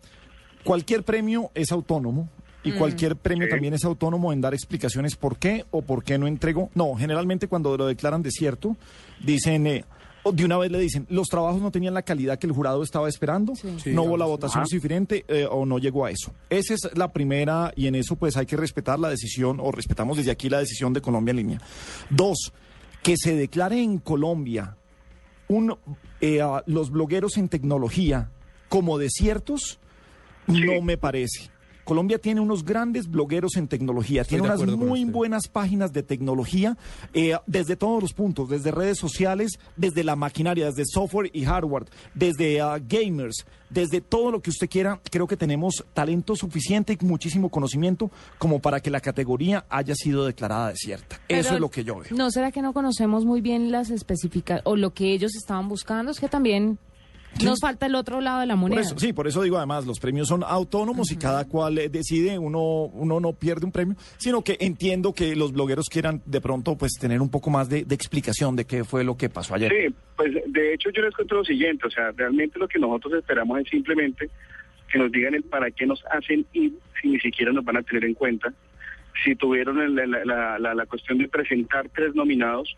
cualquier 0.65 1.03
premio 1.05 1.51
es 1.55 1.71
autónomo 1.73 2.29
y 2.65 2.73
Mm. 2.73 2.79
cualquier 2.79 3.17
premio 3.17 3.49
también 3.49 3.75
es 3.75 3.85
autónomo 3.85 4.33
en 4.33 4.41
dar 4.41 4.55
explicaciones 4.55 5.17
por 5.17 5.37
qué 5.37 5.65
o 5.71 5.83
por 5.83 6.03
qué 6.03 6.19
no 6.19 6.27
entregó. 6.27 6.71
No, 6.75 6.95
generalmente 6.95 7.47
cuando 7.49 7.77
lo 7.77 7.87
declaran 7.87 8.23
desierto, 8.23 8.77
dicen... 9.25 9.67
eh, 9.67 9.85
o 10.27 10.33
de 10.33 10.43
una 10.47 10.57
vez 10.57 10.71
le 10.73 10.79
dicen, 10.79 11.07
los 11.11 11.29
trabajos 11.29 11.61
no 11.61 11.71
tenían 11.71 11.93
la 11.93 12.01
calidad 12.01 12.39
que 12.39 12.47
el 12.47 12.55
jurado 12.55 12.83
estaba 12.83 13.11
esperando, 13.11 13.55
Sí, 13.57 13.69
no 13.93 14.05
hubo 14.05 14.17
la 14.17 14.25
votación 14.25 14.63
Ajá. 14.63 14.69
suficiente 14.71 15.23
eh, 15.29 15.47
o 15.51 15.67
no 15.67 15.79
llegó 15.79 16.07
a 16.07 16.11
eso. 16.11 16.33
Esa 16.49 16.73
es 16.73 16.89
la 16.97 17.13
primera 17.13 17.75
y 17.77 17.89
en 17.89 17.95
eso 17.95 18.17
pues 18.17 18.39
hay 18.39 18.47
que 18.47 18.57
respetar 18.57 18.99
la 18.99 19.11
decisión 19.11 19.59
o 19.61 19.71
respetamos 19.71 20.17
desde 20.17 20.31
aquí 20.31 20.49
la 20.49 20.61
decisión 20.61 20.95
de 20.95 21.03
Colombia 21.03 21.33
en 21.33 21.37
línea. 21.37 21.61
Dos, 22.09 22.55
que 23.03 23.19
se 23.19 23.37
declare 23.37 23.83
en 23.83 23.99
Colombia 23.99 24.79
un, 25.49 25.77
eh, 26.23 26.41
a 26.41 26.63
los 26.69 26.91
blogueros 26.91 27.37
en 27.37 27.51
tecnología 27.51 28.31
como 28.71 28.97
desiertos, 28.97 29.79
no 30.47 30.81
me 30.81 30.97
parece. 30.97 31.51
Colombia 31.85 32.19
tiene 32.19 32.41
unos 32.41 32.65
grandes 32.65 33.09
blogueros 33.09 33.57
en 33.57 33.69
tecnología, 33.69 34.23
Estoy 34.23 34.41
tiene 34.41 34.55
unas 34.55 34.77
muy 34.77 35.05
buenas 35.05 35.49
páginas 35.49 35.93
de 35.93 36.03
tecnología 36.03 36.77
eh, 37.13 37.37
desde 37.47 37.77
todos 37.77 38.03
los 38.03 38.13
puntos, 38.13 38.49
desde 38.49 38.71
redes 38.71 38.99
sociales, 38.99 39.59
desde 39.77 40.03
la 40.03 40.17
maquinaria, 40.17 40.67
desde 40.67 40.85
software 40.87 41.31
y 41.33 41.45
hardware, 41.45 41.85
desde 42.15 42.61
ah, 42.61 42.79
gamers, 42.79 43.45
desde 43.71 44.01
todo 44.01 44.31
lo 44.31 44.41
que 44.41 44.51
usted 44.51 44.69
quiera. 44.69 45.01
Creo 45.11 45.27
que 45.27 45.37
tenemos 45.37 45.85
talento 45.93 46.37
suficiente 46.37 46.97
y 46.99 47.05
muchísimo 47.05 47.49
conocimiento 47.49 48.11
como 48.39 48.61
para 48.61 48.81
que 48.81 48.91
la 48.91 49.01
categoría 49.01 49.67
haya 49.69 49.95
sido 49.95 50.25
declarada 50.25 50.69
desierta. 50.69 51.17
Eso 51.29 51.43
Pero, 51.43 51.55
es 51.55 51.61
lo 51.61 51.71
que 51.71 51.85
yo 51.85 51.97
veo. 51.97 52.09
¿No 52.17 52.31
será 52.31 52.51
que 52.51 52.63
no 52.63 52.73
conocemos 52.73 53.25
muy 53.25 53.41
bien 53.41 53.71
las 53.71 53.91
específicas 53.91 54.63
o 54.65 54.77
lo 54.77 54.95
que 54.95 55.13
ellos 55.13 55.35
estaban 55.37 55.69
buscando? 55.69 56.13
Es 56.13 56.21
que 56.21 56.29
también 56.29 56.79
nos 57.43 57.61
falta 57.61 57.87
el 57.87 57.95
otro 57.95 58.21
lado 58.21 58.41
de 58.41 58.47
la 58.47 58.55
Por 58.55 58.61
moneda. 58.63 58.81
eso, 58.83 58.99
sí, 58.99 59.13
por 59.13 59.27
eso 59.27 59.43
digo 59.43 59.57
además, 59.57 59.87
los 59.87 59.99
premios 60.01 60.29
son 60.29 60.45
autónomos 60.45 61.11
y 61.11 61.17
cada 61.17 61.47
cual 61.47 61.79
eh, 61.79 61.89
decide, 61.89 62.39
uno, 62.39 62.85
uno 62.93 63.21
no 63.21 63.33
pierde 63.33 63.67
un 63.67 63.73
premio, 63.73 63.97
sino 64.19 64.43
que 64.43 64.57
entiendo 64.61 65.13
que 65.13 65.35
los 65.35 65.53
blogueros 65.53 65.89
quieran 65.89 66.23
de 66.27 66.41
pronto 66.41 66.77
pues 66.77 66.93
tener 67.01 67.21
un 67.21 67.31
poco 67.31 67.51
más 67.51 67.69
de, 67.69 67.85
de 67.85 67.95
explicación 67.95 68.55
de 68.57 68.65
qué 68.67 68.85
fue 68.85 69.03
lo 69.05 69.17
que 69.17 69.29
pasó 69.29 69.55
ayer. 69.55 69.73
Sí, 69.73 69.95
pues 70.17 70.33
de 70.47 70.75
hecho 70.75 70.91
yo 70.91 71.03
les 71.03 71.15
cuento 71.15 71.35
lo 71.37 71.45
siguiente, 71.45 71.87
o 71.87 71.91
sea, 71.91 72.11
realmente 72.13 72.59
lo 72.59 72.69
que 72.69 72.79
nosotros 72.79 73.15
esperamos 73.15 73.59
es 73.61 73.69
simplemente 73.69 74.31
que 74.93 74.99
nos 74.99 75.11
digan 75.11 75.35
el 75.35 75.43
para 75.43 75.71
qué 75.71 75.87
nos 75.87 76.05
hacen 76.13 76.47
ir 76.53 76.73
si 77.03 77.09
ni 77.09 77.19
siquiera 77.19 77.53
nos 77.53 77.65
van 77.65 77.79
a 77.79 77.83
tener 77.83 78.05
en 78.05 78.15
cuenta, 78.15 78.53
si 79.25 79.35
tuvieron 79.35 79.95
la, 79.97 80.07
la- 80.07 80.59
la- 80.59 80.75
la 80.75 80.87
cuestión 80.87 81.19
de 81.19 81.29
presentar 81.29 81.89
tres 81.95 82.15
nominados, 82.15 82.77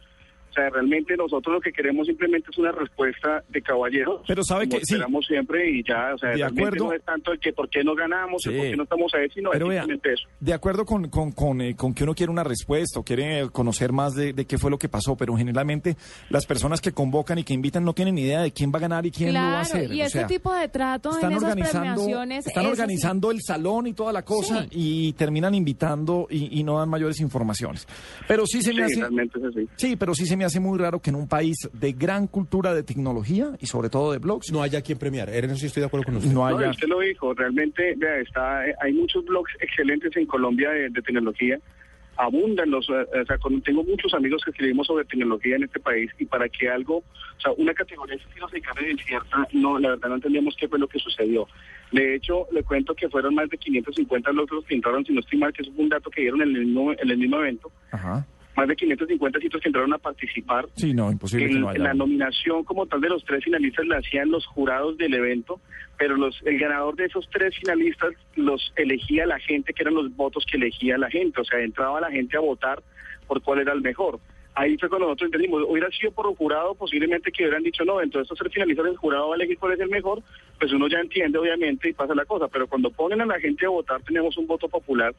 sea, 0.56 0.70
realmente 0.70 1.16
nosotros 1.16 1.54
lo 1.54 1.60
que 1.60 1.72
queremos 1.72 2.06
simplemente 2.06 2.48
es 2.50 2.58
una 2.58 2.72
respuesta 2.72 3.42
de 3.48 3.62
caballeros. 3.62 4.22
Pero 4.26 4.42
sabe 4.42 4.68
que 4.68 4.76
sí. 4.78 4.82
esperamos 4.94 5.24
siempre 5.26 5.70
y 5.70 5.82
ya, 5.86 6.14
o 6.14 6.18
sea, 6.18 6.30
De 6.30 6.42
acuerdo. 6.44 6.86
no 6.86 6.92
es 6.92 7.02
tanto 7.04 7.32
el 7.32 7.38
que 7.40 7.52
por 7.52 7.68
qué 7.68 7.84
no 7.84 7.94
ganamos, 7.94 8.44
el 8.46 8.52
Sí. 8.52 8.58
por 8.58 8.66
qué 8.70 8.76
no 8.76 8.82
estamos 8.84 9.14
ahí, 9.14 9.28
sino 9.34 9.50
Pero 9.50 9.66
es 9.66 9.70
vea, 9.70 9.80
simplemente 9.82 10.12
eso. 10.14 10.28
De 10.40 10.52
acuerdo 10.52 10.84
con, 10.84 11.08
con, 11.08 11.32
con, 11.32 11.60
eh, 11.60 11.76
con 11.76 11.94
que 11.94 12.04
uno 12.04 12.14
quiere 12.14 12.30
una 12.32 12.44
respuesta 12.44 13.00
o 13.00 13.02
quiere 13.04 13.48
conocer 13.50 13.92
más 13.92 14.14
de, 14.14 14.32
de 14.32 14.44
qué 14.46 14.58
fue 14.58 14.70
lo 14.70 14.78
que 14.78 14.88
pasó, 14.88 15.16
pero 15.16 15.36
generalmente 15.36 15.96
las 16.30 16.46
personas 16.46 16.80
que 16.80 16.92
convocan 16.92 17.38
y 17.38 17.44
que 17.44 17.54
invitan 17.54 17.84
no 17.84 17.92
tienen 17.92 18.14
ni 18.14 18.22
idea 18.22 18.42
de 18.42 18.52
quién 18.52 18.72
va 18.72 18.78
a 18.78 18.80
ganar 18.82 19.06
y 19.06 19.10
quién 19.10 19.34
lo 19.34 19.40
va 19.40 19.60
a 19.60 19.64
Claro, 19.64 19.78
hacer. 19.84 19.92
y 19.92 20.00
o 20.02 20.04
este 20.06 20.18
sea, 20.18 20.26
tipo 20.26 20.52
de 20.54 20.68
trato 20.68 21.10
en 21.10 21.14
están 21.16 21.32
esas 21.32 21.42
organizando, 21.44 21.94
premiaciones 21.94 22.46
están 22.46 22.66
organizando 22.66 23.30
el 23.30 23.42
salón 23.42 23.86
y 23.86 23.92
toda 23.92 24.12
la 24.12 24.22
cosa 24.24 24.66
y 24.70 25.12
terminan 25.14 25.54
invitando 25.54 26.26
y, 26.30 26.60
y 26.60 26.64
no 26.64 26.78
dan 26.78 26.88
mayores 26.88 27.20
informaciones. 27.20 27.86
Pero 28.28 28.46
sí 28.46 28.62
se 28.62 28.70
me 28.72 28.76
Sí, 28.76 28.82
hace 28.92 29.00
realmente 29.00 29.38
es 29.38 29.44
así. 29.44 29.68
Sí, 29.76 29.96
pero 29.96 30.14
sí 30.14 30.26
se 30.26 30.36
me 30.36 30.44
hace 30.46 30.60
muy 30.60 30.78
raro 30.78 31.00
que 31.00 31.10
en 31.10 31.16
un 31.16 31.28
país 31.28 31.56
de 31.72 31.92
gran 31.92 32.26
cultura 32.26 32.72
de 32.74 32.82
tecnología 32.82 33.50
y 33.60 33.66
sobre 33.66 33.90
todo 33.90 34.12
de 34.12 34.18
blogs 34.18 34.50
no 34.52 34.62
haya 34.62 34.80
quien 34.82 34.98
premiar. 34.98 35.28
En 35.28 35.44
eso 35.46 35.56
sí 35.56 35.66
estoy 35.66 35.80
de 35.82 35.86
acuerdo 35.88 36.06
con 36.06 36.16
usted. 36.16 36.30
No 36.30 36.48
No, 36.48 36.58
haya 36.58 36.70
usted 36.70 36.88
lo 36.88 37.00
dijo, 37.00 37.34
realmente 37.34 37.94
vea, 37.96 38.18
está, 38.18 38.66
eh, 38.66 38.74
hay 38.80 38.92
muchos 38.92 39.24
blogs 39.24 39.52
excelentes 39.60 40.16
en 40.16 40.26
Colombia 40.26 40.70
de, 40.70 40.88
de 40.90 41.02
tecnología, 41.02 41.58
abundan 42.18 42.70
los, 42.70 42.88
eh, 42.88 43.20
o 43.22 43.26
sea, 43.26 43.36
con- 43.38 43.60
tengo 43.62 43.84
muchos 43.84 44.14
amigos 44.14 44.42
que 44.44 44.50
escribimos 44.50 44.86
sobre 44.86 45.04
tecnología 45.04 45.56
en 45.56 45.64
este 45.64 45.80
país 45.80 46.10
y 46.18 46.24
para 46.24 46.48
que 46.48 46.68
algo, 46.70 46.98
o 46.98 47.40
sea, 47.40 47.52
una 47.58 47.74
categoría 47.74 48.16
que 48.16 48.40
nos 48.40 48.50
declare 48.50 48.86
desierta, 48.94 49.46
no, 49.52 49.78
la 49.78 49.90
verdad 49.90 50.08
no 50.08 50.14
entendíamos 50.14 50.56
qué 50.58 50.66
fue 50.66 50.78
lo 50.78 50.88
que 50.88 50.98
sucedió. 50.98 51.46
De 51.92 52.14
hecho, 52.14 52.46
le 52.52 52.62
cuento 52.62 52.94
que 52.94 53.08
fueron 53.10 53.34
más 53.34 53.48
de 53.50 53.58
550 53.58 54.32
logros 54.32 54.64
que 54.64 54.74
entraron, 54.74 55.04
si 55.04 55.12
no 55.12 55.20
estoy 55.20 55.38
mal, 55.38 55.52
que 55.52 55.62
fue 55.64 55.84
un 55.84 55.88
dato 55.90 56.08
que 56.10 56.22
dieron 56.22 56.40
en 56.40 56.56
el 56.56 56.64
mismo, 56.64 56.92
en 56.92 57.10
el 57.10 57.18
mismo 57.18 57.36
evento, 57.38 57.70
Ajá. 57.92 58.26
Más 58.56 58.66
de 58.68 58.76
550 58.76 59.38
sitios 59.40 59.60
que 59.62 59.68
entraron 59.68 59.92
a 59.92 59.98
participar 59.98 60.66
Sí, 60.76 60.94
no, 60.94 61.10
imposible 61.10 61.46
que 61.46 61.52
el- 61.52 61.60
no 61.60 61.68
haya. 61.68 61.78
la 61.80 61.94
nominación 61.94 62.64
como 62.64 62.86
tal 62.86 63.00
de 63.00 63.08
los 63.10 63.24
tres 63.24 63.44
finalistas 63.44 63.86
la 63.86 63.98
hacían 63.98 64.30
los 64.30 64.46
jurados 64.46 64.96
del 64.96 65.14
evento, 65.14 65.60
pero 65.98 66.16
los, 66.16 66.40
el 66.46 66.58
ganador 66.58 66.96
de 66.96 67.04
esos 67.06 67.28
tres 67.30 67.54
finalistas 67.58 68.12
los 68.34 68.72
elegía 68.76 69.26
la 69.26 69.38
gente, 69.40 69.72
que 69.74 69.82
eran 69.82 69.94
los 69.94 70.14
votos 70.16 70.44
que 70.50 70.56
elegía 70.56 70.96
la 70.98 71.10
gente, 71.10 71.40
o 71.40 71.44
sea, 71.44 71.60
entraba 71.60 72.00
la 72.00 72.10
gente 72.10 72.36
a 72.36 72.40
votar 72.40 72.82
por 73.26 73.42
cuál 73.42 73.60
era 73.60 73.72
el 73.72 73.80
mejor. 73.82 74.18
Ahí 74.58 74.78
fue 74.78 74.88
cuando 74.88 75.08
nosotros 75.08 75.26
entendimos, 75.26 75.64
hubiera 75.68 75.90
sido 75.90 76.12
por 76.12 76.26
un 76.26 76.34
jurado, 76.34 76.74
posiblemente 76.74 77.30
que 77.30 77.42
hubieran 77.42 77.62
dicho, 77.62 77.84
no, 77.84 78.00
entonces 78.00 78.24
estos 78.24 78.38
tres 78.38 78.54
finalistas 78.54 78.86
el 78.86 78.96
jurado 78.96 79.28
va 79.28 79.34
a 79.34 79.36
elegir 79.36 79.58
cuál 79.58 79.72
es 79.74 79.80
el 79.80 79.90
mejor, 79.90 80.22
pues 80.58 80.72
uno 80.72 80.88
ya 80.88 80.98
entiende 81.00 81.38
obviamente 81.38 81.90
y 81.90 81.92
pasa 81.92 82.14
la 82.14 82.24
cosa, 82.24 82.48
pero 82.48 82.66
cuando 82.66 82.90
ponen 82.90 83.20
a 83.20 83.26
la 83.26 83.38
gente 83.38 83.66
a 83.66 83.68
votar 83.68 84.00
tenemos 84.02 84.34
un 84.38 84.46
voto 84.46 84.66
popular 84.66 85.14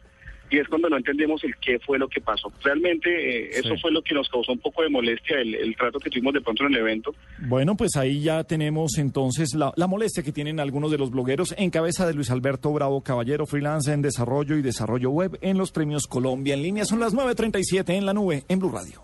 y 0.50 0.60
es 0.60 0.68
cuando 0.68 0.90
no 0.90 0.98
entendemos 0.98 1.44
el 1.44 1.56
qué 1.58 1.80
fue 1.80 2.00
lo 2.00 2.08
que 2.08 2.22
pasó. 2.22 2.52
Realmente 2.64 3.10
eh, 3.10 3.50
eso 3.54 3.76
fue 3.82 3.92
lo 3.92 4.02
que 4.02 4.14
nos 4.14 4.30
causó 4.30 4.52
un 4.52 4.60
poco 4.60 4.84
de 4.84 4.90
molestia, 4.90 5.40
el, 5.40 5.56
el 5.56 5.76
trato 5.76 6.00
que 6.00 6.10
tuvimos 6.10 6.34
de 6.34 6.42
pronto 6.42 6.66
en 6.66 6.74
el 6.74 6.80
evento. 6.80 7.14
Bueno, 7.40 7.76
pues 7.76 7.96
ahí 7.96 8.22
ya 8.22 8.44
tenemos 8.44 8.98
entonces 8.98 9.54
la, 9.56 9.74
la 9.76 9.88
molestia 9.88 10.24
que 10.24 10.32
tienen 10.32 10.60
algunos 10.60 10.92
de 10.92 10.98
los 10.98 11.12
blogueros 11.12 11.54
en 11.58 11.70
cabeza 11.70 12.08
de 12.08 12.14
Luis 12.14 12.32
Alberto 12.32 12.72
Bravo 12.72 13.02
Caballero, 13.02 13.46
freelance 13.46 13.92
en 13.92 14.02
desarrollo 14.02 14.56
y 14.58 14.62
desarrollo 14.62 15.10
web 15.10 15.38
en 15.42 15.58
los 15.58 15.72
premios 15.72 16.08
Colombia 16.08 16.54
en 16.54 16.64
línea. 16.64 16.86
Son 16.86 17.00
las 17.00 17.14
9.37 17.14 17.94
en 17.96 18.06
la 18.06 18.14
nube 18.14 18.44
en 18.48 18.60
Blue 18.60 18.72
Radio. 18.72 19.04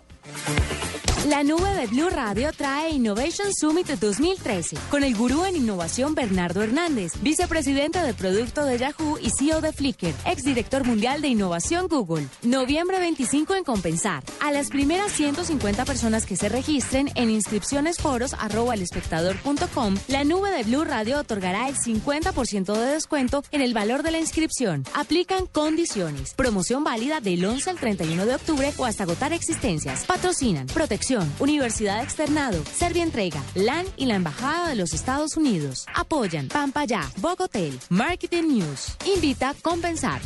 La 1.28 1.42
nube 1.42 1.72
de 1.72 1.86
Blue 1.86 2.10
Radio 2.10 2.52
trae 2.52 2.90
Innovation 2.90 3.48
Summit 3.58 3.88
2013 3.88 4.76
con 4.90 5.04
el 5.04 5.16
gurú 5.16 5.46
en 5.46 5.56
innovación 5.56 6.14
Bernardo 6.14 6.62
Hernández, 6.62 7.12
vicepresidente 7.22 7.98
de 8.00 8.12
producto 8.12 8.66
de 8.66 8.76
Yahoo 8.76 9.18
y 9.18 9.30
CEO 9.30 9.62
de 9.62 9.72
Flickr, 9.72 10.12
exdirector 10.26 10.84
mundial 10.84 11.22
de 11.22 11.28
innovación 11.28 11.88
Google. 11.88 12.28
Noviembre 12.42 12.98
25 12.98 13.54
en 13.54 13.64
Compensar. 13.64 14.22
A 14.42 14.52
las 14.52 14.68
primeras 14.68 15.12
150 15.12 15.86
personas 15.86 16.26
que 16.26 16.36
se 16.36 16.50
registren 16.50 17.10
en 17.14 17.30
inscripcionesforos@elespectador.com, 17.30 19.94
la 20.08 20.24
nube 20.24 20.50
de 20.50 20.64
Blue 20.64 20.84
Radio 20.84 21.20
otorgará 21.20 21.70
el 21.70 21.76
50% 21.76 22.74
de 22.74 22.92
descuento 22.92 23.42
en 23.50 23.62
el 23.62 23.72
valor 23.72 24.02
de 24.02 24.10
la 24.10 24.18
inscripción. 24.18 24.84
Aplican 24.92 25.46
condiciones. 25.46 26.34
Promoción 26.34 26.84
válida 26.84 27.20
del 27.20 27.46
11 27.46 27.70
al 27.70 27.78
31 27.78 28.26
de 28.26 28.34
octubre 28.34 28.74
o 28.76 28.84
hasta 28.84 29.04
agotar 29.04 29.32
existencias. 29.32 30.04
Patrocinan 30.04 30.66
Protección, 30.66 31.13
Universidad 31.38 32.02
Externado, 32.02 32.62
Serbia 32.72 33.02
Entrega, 33.02 33.42
LAN 33.54 33.86
y 33.96 34.06
la 34.06 34.14
Embajada 34.14 34.68
de 34.68 34.76
los 34.76 34.94
Estados 34.94 35.36
Unidos. 35.36 35.86
Apoyan 35.94 36.48
Pampaya, 36.48 37.02
Bogotel, 37.18 37.78
Marketing 37.90 38.44
News. 38.44 38.96
Invita 39.06 39.54
Compensar. 39.62 40.20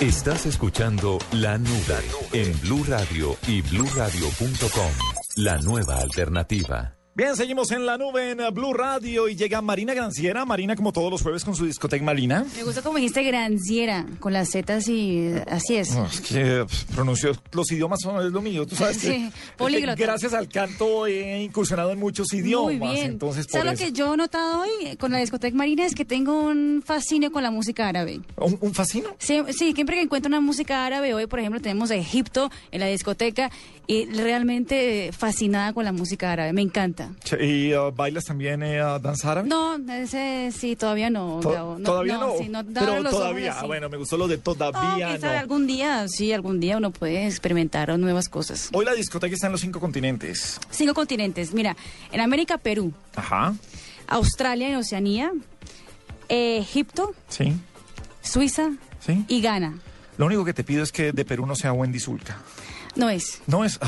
Estás 0.00 0.46
escuchando 0.46 1.18
La 1.32 1.58
Nube 1.58 2.00
en 2.32 2.60
Blue 2.60 2.84
Radio 2.86 3.36
y 3.48 3.62
bluradio.com. 3.62 4.92
La 5.36 5.58
nueva 5.58 5.98
alternativa. 5.98 6.97
Bien, 7.18 7.34
seguimos 7.34 7.72
en 7.72 7.84
la 7.84 7.98
nube 7.98 8.30
en 8.30 8.38
Blue 8.54 8.72
Radio 8.72 9.28
y 9.28 9.34
llega 9.34 9.60
Marina 9.60 9.92
Granciera. 9.92 10.44
Marina, 10.44 10.76
como 10.76 10.92
todos 10.92 11.10
los 11.10 11.20
jueves, 11.20 11.44
con 11.44 11.56
su 11.56 11.66
discoteca 11.66 12.04
Marina. 12.04 12.46
Me 12.56 12.62
gusta 12.62 12.80
como 12.80 12.96
dijiste 12.98 13.24
granciera, 13.24 14.06
con 14.20 14.32
las 14.32 14.50
zetas 14.52 14.86
y 14.86 15.32
así 15.48 15.74
es. 15.74 15.96
No, 15.96 16.06
es 16.06 16.20
que 16.20 16.64
pf, 16.64 16.94
pronuncio 16.94 17.32
los 17.50 17.72
idiomas 17.72 18.02
son 18.02 18.24
es 18.24 18.30
lo 18.30 18.40
mío, 18.40 18.64
tú 18.68 18.76
sabes 18.76 18.98
Sí, 19.00 19.32
políglota. 19.56 19.96
gracias 20.00 20.32
al 20.32 20.48
canto 20.48 21.08
he 21.08 21.42
incursionado 21.42 21.90
en 21.90 21.98
muchos 21.98 22.32
idiomas, 22.32 22.76
Muy 22.78 22.88
bien. 22.94 23.06
entonces 23.10 23.48
¿Sabes 23.50 23.64
lo 23.66 23.72
eso. 23.72 23.84
que 23.86 23.90
yo 23.90 24.14
he 24.14 24.16
notado 24.16 24.60
hoy 24.62 24.70
eh, 24.86 24.96
con 24.96 25.10
la 25.10 25.18
discoteca 25.18 25.56
marina? 25.56 25.84
Es 25.86 25.96
que 25.96 26.04
tengo 26.04 26.40
un 26.44 26.84
fascinio 26.86 27.32
con 27.32 27.42
la 27.42 27.50
música 27.50 27.88
árabe. 27.88 28.20
¿Un, 28.36 28.58
un 28.60 28.72
fascino? 28.74 29.08
Sí, 29.18 29.42
sí, 29.58 29.72
siempre 29.72 29.96
que 29.96 30.02
encuentro 30.02 30.28
una 30.28 30.40
música 30.40 30.86
árabe, 30.86 31.14
hoy 31.14 31.26
por 31.26 31.40
ejemplo 31.40 31.60
tenemos 31.60 31.90
a 31.90 31.96
Egipto 31.96 32.48
en 32.70 32.78
la 32.78 32.86
discoteca 32.86 33.50
y 33.88 34.04
realmente 34.04 35.08
eh, 35.08 35.12
fascinada 35.12 35.72
con 35.72 35.84
la 35.84 35.90
música 35.90 36.30
árabe, 36.30 36.52
me 36.52 36.62
encanta. 36.62 37.07
¿Y 37.40 37.74
uh, 37.74 37.92
bailas 37.92 38.24
también 38.24 38.62
eh, 38.62 38.82
uh, 38.82 38.98
danza 38.98 39.32
árabe? 39.32 39.48
No, 39.48 39.76
ese 39.92 40.50
sí, 40.52 40.76
todavía 40.76 41.10
no. 41.10 41.40
To- 41.40 41.50
Gabo. 41.50 41.78
No, 41.78 41.84
todavía 41.84 42.18
no, 42.18 42.32
sí, 42.38 42.48
no, 42.48 42.64
pero 42.64 42.94
ojos 43.00 43.10
todavía, 43.10 43.56
ah, 43.58 43.66
bueno, 43.66 43.88
me 43.88 43.96
gustó 43.96 44.16
lo 44.16 44.28
de 44.28 44.38
todavía 44.38 45.18
no. 45.18 45.28
algún 45.28 45.66
día, 45.66 46.06
sí, 46.08 46.32
algún 46.32 46.60
día 46.60 46.76
uno 46.76 46.90
puede 46.90 47.26
experimentar 47.26 47.96
nuevas 47.98 48.28
cosas. 48.28 48.70
Hoy 48.72 48.84
la 48.84 48.94
discoteca 48.94 49.34
está 49.34 49.46
en 49.46 49.52
los 49.52 49.60
cinco 49.60 49.80
continentes. 49.80 50.60
Cinco 50.70 50.94
continentes. 50.94 51.52
Mira, 51.52 51.76
en 52.12 52.20
América, 52.20 52.58
Perú. 52.58 52.92
Ajá, 53.16 53.54
Australia 54.06 54.68
en 54.68 54.76
Oceanía, 54.76 55.32
eh, 56.28 56.58
Egipto, 56.58 57.14
sí, 57.28 57.54
Suiza 58.22 58.70
sí. 59.00 59.24
y 59.28 59.40
Ghana. 59.40 59.78
Lo 60.16 60.26
único 60.26 60.44
que 60.44 60.52
te 60.52 60.64
pido 60.64 60.82
es 60.82 60.90
que 60.92 61.12
de 61.12 61.24
Perú 61.24 61.46
no 61.46 61.54
sea 61.54 61.72
Wendy 61.72 62.00
Zulka. 62.00 62.38
No 62.98 63.08
es. 63.08 63.40
No 63.46 63.64
es... 63.64 63.74
Sí, 63.74 63.78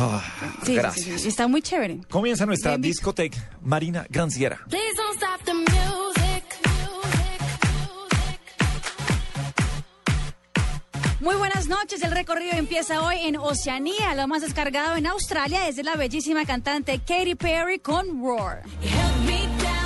sí, 0.66 0.74
gracias. 0.77 1.05
sí, 1.05 1.19
sí, 1.19 1.28
está 1.28 1.49
muy 1.49 1.61
chévere. 1.62 1.99
Comienza 2.09 2.47
nuestra 2.47 2.70
Bien, 2.70 2.82
discoteca 2.82 3.51
Marina 3.61 4.07
Granciera. 4.09 4.61
Please 4.69 4.95
don't 4.97 5.16
stop 5.16 5.45
the 5.45 5.53
music. 5.53 6.45
Muy 11.20 11.35
buenas 11.35 11.66
noches. 11.66 12.03
El 12.03 12.12
recorrido 12.12 12.53
empieza 12.53 13.03
hoy 13.03 13.16
en 13.24 13.37
Oceanía. 13.37 14.15
Lo 14.15 14.27
más 14.28 14.43
descargado 14.43 14.97
en 14.97 15.07
Australia 15.07 15.66
es 15.69 15.74
de 15.77 15.82
la 15.82 15.97
bellísima 15.97 16.47
cantante 16.47 16.99
Katy 17.01 17.35
Perry 17.35 17.78
con 17.81 18.23
Roar. 18.23 18.62
Held 18.81 19.27
me 19.27 19.41
down, 19.62 19.80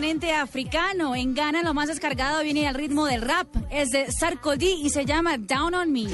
continente 0.00 0.32
africano. 0.32 1.14
En 1.14 1.34
Ghana 1.34 1.62
lo 1.62 1.74
más 1.74 1.88
descargado 1.88 2.42
viene 2.42 2.66
al 2.66 2.74
ritmo 2.74 3.04
del 3.04 3.20
rap. 3.20 3.48
Es 3.70 3.90
de 3.90 4.10
Sarkodie 4.10 4.72
y 4.72 4.88
se 4.88 5.04
llama 5.04 5.36
Down 5.36 5.74
on 5.74 5.92
Me. 5.92 6.06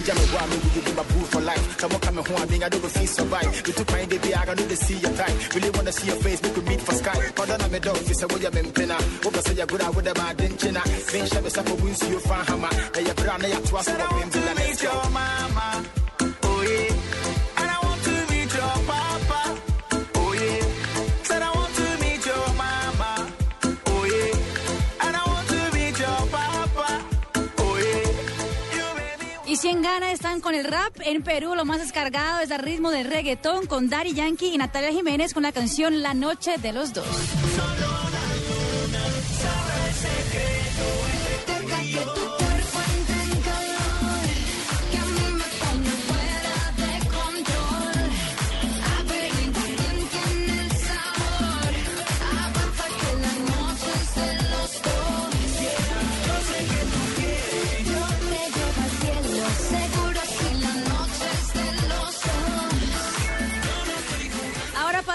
Están 30.13 30.41
con 30.41 30.55
el 30.55 30.65
rap, 30.65 30.97
en 31.05 31.23
Perú 31.23 31.55
lo 31.55 31.65
más 31.65 31.79
descargado 31.79 32.41
es 32.41 32.51
al 32.51 32.59
ritmo 32.59 32.91
del 32.91 33.07
reggaetón 33.07 33.67
con 33.67 33.89
Daddy 33.89 34.15
Yankee 34.15 34.53
y 34.53 34.59
Natalia 34.59 34.91
Jiménez 34.91 35.33
con 35.33 35.45
la 35.45 35.53
canción 35.53 36.03
La 36.03 36.13
Noche 36.13 36.59
de 36.59 36.73
los 36.73 36.93
Dos. 36.93 37.07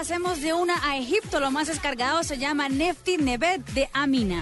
Pasemos 0.02 0.42
de 0.42 0.52
una 0.52 0.84
a 0.84 0.98
Egipto. 0.98 1.40
Lo 1.40 1.52
más 1.52 1.68
descargado 1.68 2.24
se 2.24 2.40
llama 2.40 2.68
Nefti 2.70 3.18
Nebet 3.18 3.64
de 3.74 3.88
Amina. 3.94 4.42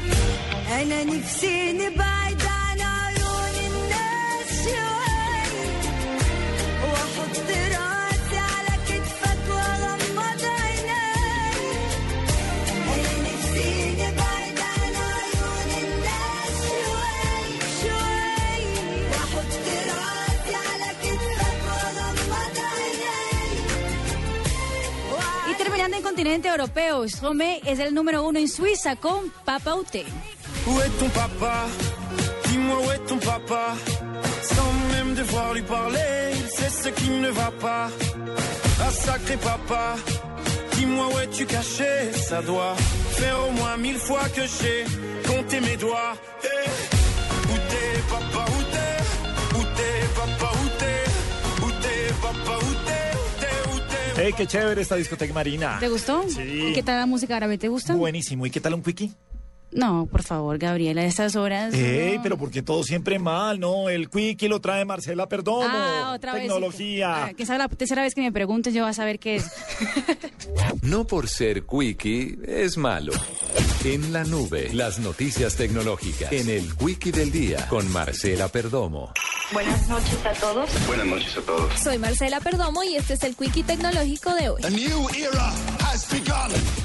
Continente 26.19 26.49
europeo, 26.49 27.07
Stromae 27.07 27.61
es 27.65 27.79
el 27.79 27.93
número 27.93 28.27
uno 28.27 28.39
en 28.39 28.49
Suiza 28.49 28.97
con 28.97 29.31
Papa 29.45 29.73
Ute. 29.79 30.05
Où 30.67 30.81
est 30.81 30.89
ton 30.99 31.07
papa? 31.11 31.65
Dis-moi 32.49 32.77
où 32.77 32.91
est 32.91 33.05
ton 33.07 33.19
papa. 33.19 33.73
Sans 34.41 34.73
même 34.91 35.15
devoir 35.15 35.53
lui 35.53 35.61
parler, 35.61 36.33
sait 36.49 36.69
ce 36.69 36.89
qui 36.89 37.09
ne 37.09 37.29
va 37.29 37.51
pas. 37.61 37.89
Ah 38.81 38.91
sacré 38.91 39.37
papa, 39.37 39.95
dis-moi 40.73 41.07
où 41.07 41.19
es-tu 41.19 41.45
caché? 41.45 42.11
Ça 42.11 42.41
doit 42.41 42.75
faire 43.11 43.37
au 43.47 43.51
moins 43.53 43.77
mille 43.77 43.97
fois 43.97 44.27
que 44.35 44.41
j'ai 44.41 44.83
compté 45.25 45.61
mes 45.61 45.77
doigts. 45.77 46.15
Eh, 46.43 46.69
où 47.49 47.55
t'es 47.69 47.91
papa, 48.09 48.45
où 48.55 48.61
t'es? 48.73 49.57
Où 49.57 49.63
t'es 49.77 49.97
papa, 50.19 50.51
où 50.61 50.67
t'es? 50.79 51.65
Où 51.65 51.71
t'es 51.81 52.13
papa, 52.21 52.57
où 52.57 52.73
t'es? 52.85 53.08
¡Hey, 54.21 54.33
qué 54.35 54.45
chévere 54.45 54.81
esta 54.81 54.95
discoteca 54.95 55.33
Marina! 55.33 55.77
¿Te 55.79 55.87
gustó? 55.87 56.23
Sí. 56.27 56.71
¿Qué 56.75 56.83
tal 56.83 56.99
la 56.99 57.05
música 57.05 57.37
árabe? 57.37 57.57
¿Te 57.57 57.69
gusta? 57.69 57.95
Buenísimo. 57.95 58.45
¿Y 58.45 58.51
qué 58.51 58.59
tal 58.59 58.73
un 58.73 58.83
quickie? 58.83 59.13
No, 59.71 60.07
por 60.07 60.23
favor, 60.23 60.57
Gabriela, 60.57 61.01
a 61.01 61.05
estas 61.05 61.35
horas. 61.35 61.73
¡Ey, 61.73 62.17
no. 62.17 62.23
pero 62.23 62.37
porque 62.37 62.61
todo 62.61 62.83
siempre 62.83 63.19
mal, 63.19 63.59
no! 63.59 63.87
El 63.87 64.09
quickie 64.09 64.49
lo 64.49 64.59
trae 64.59 64.83
Marcela 64.83 65.29
Perdomo. 65.29 65.63
Ah, 65.63 66.13
otra 66.15 66.33
vez. 66.33 66.41
Tecnología. 66.43 67.25
Ah, 67.25 67.33
Quizá 67.33 67.57
la 67.57 67.69
tercera 67.69 68.01
vez 68.01 68.13
que 68.15 68.21
me 68.21 68.31
preguntes 68.31 68.73
yo 68.73 68.83
vas 68.83 68.97
a 68.97 69.01
saber 69.03 69.19
qué 69.19 69.35
es. 69.37 69.45
No 70.81 71.05
por 71.05 71.27
ser 71.27 71.63
quickie 71.65 72.37
es 72.45 72.77
malo. 72.77 73.13
En 73.85 74.11
la 74.11 74.25
nube, 74.25 74.73
las 74.73 74.99
noticias 74.99 75.55
tecnológicas. 75.55 76.33
En 76.33 76.49
el 76.49 76.75
Quickie 76.75 77.13
del 77.13 77.31
Día, 77.31 77.65
con 77.69 77.89
Marcela 77.93 78.49
Perdomo. 78.49 79.13
Buenas 79.53 79.87
noches 79.87 80.25
a 80.25 80.33
todos. 80.33 80.69
Buenas 80.85 81.05
noches 81.05 81.37
a 81.37 81.41
todos. 81.41 81.79
Soy 81.79 81.97
Marcela 81.97 82.41
Perdomo 82.41 82.83
y 82.83 82.97
este 82.97 83.13
es 83.13 83.23
el 83.23 83.37
Quickie 83.37 83.63
Tecnológico 83.63 84.33
de 84.33 84.49
hoy. 84.49 84.61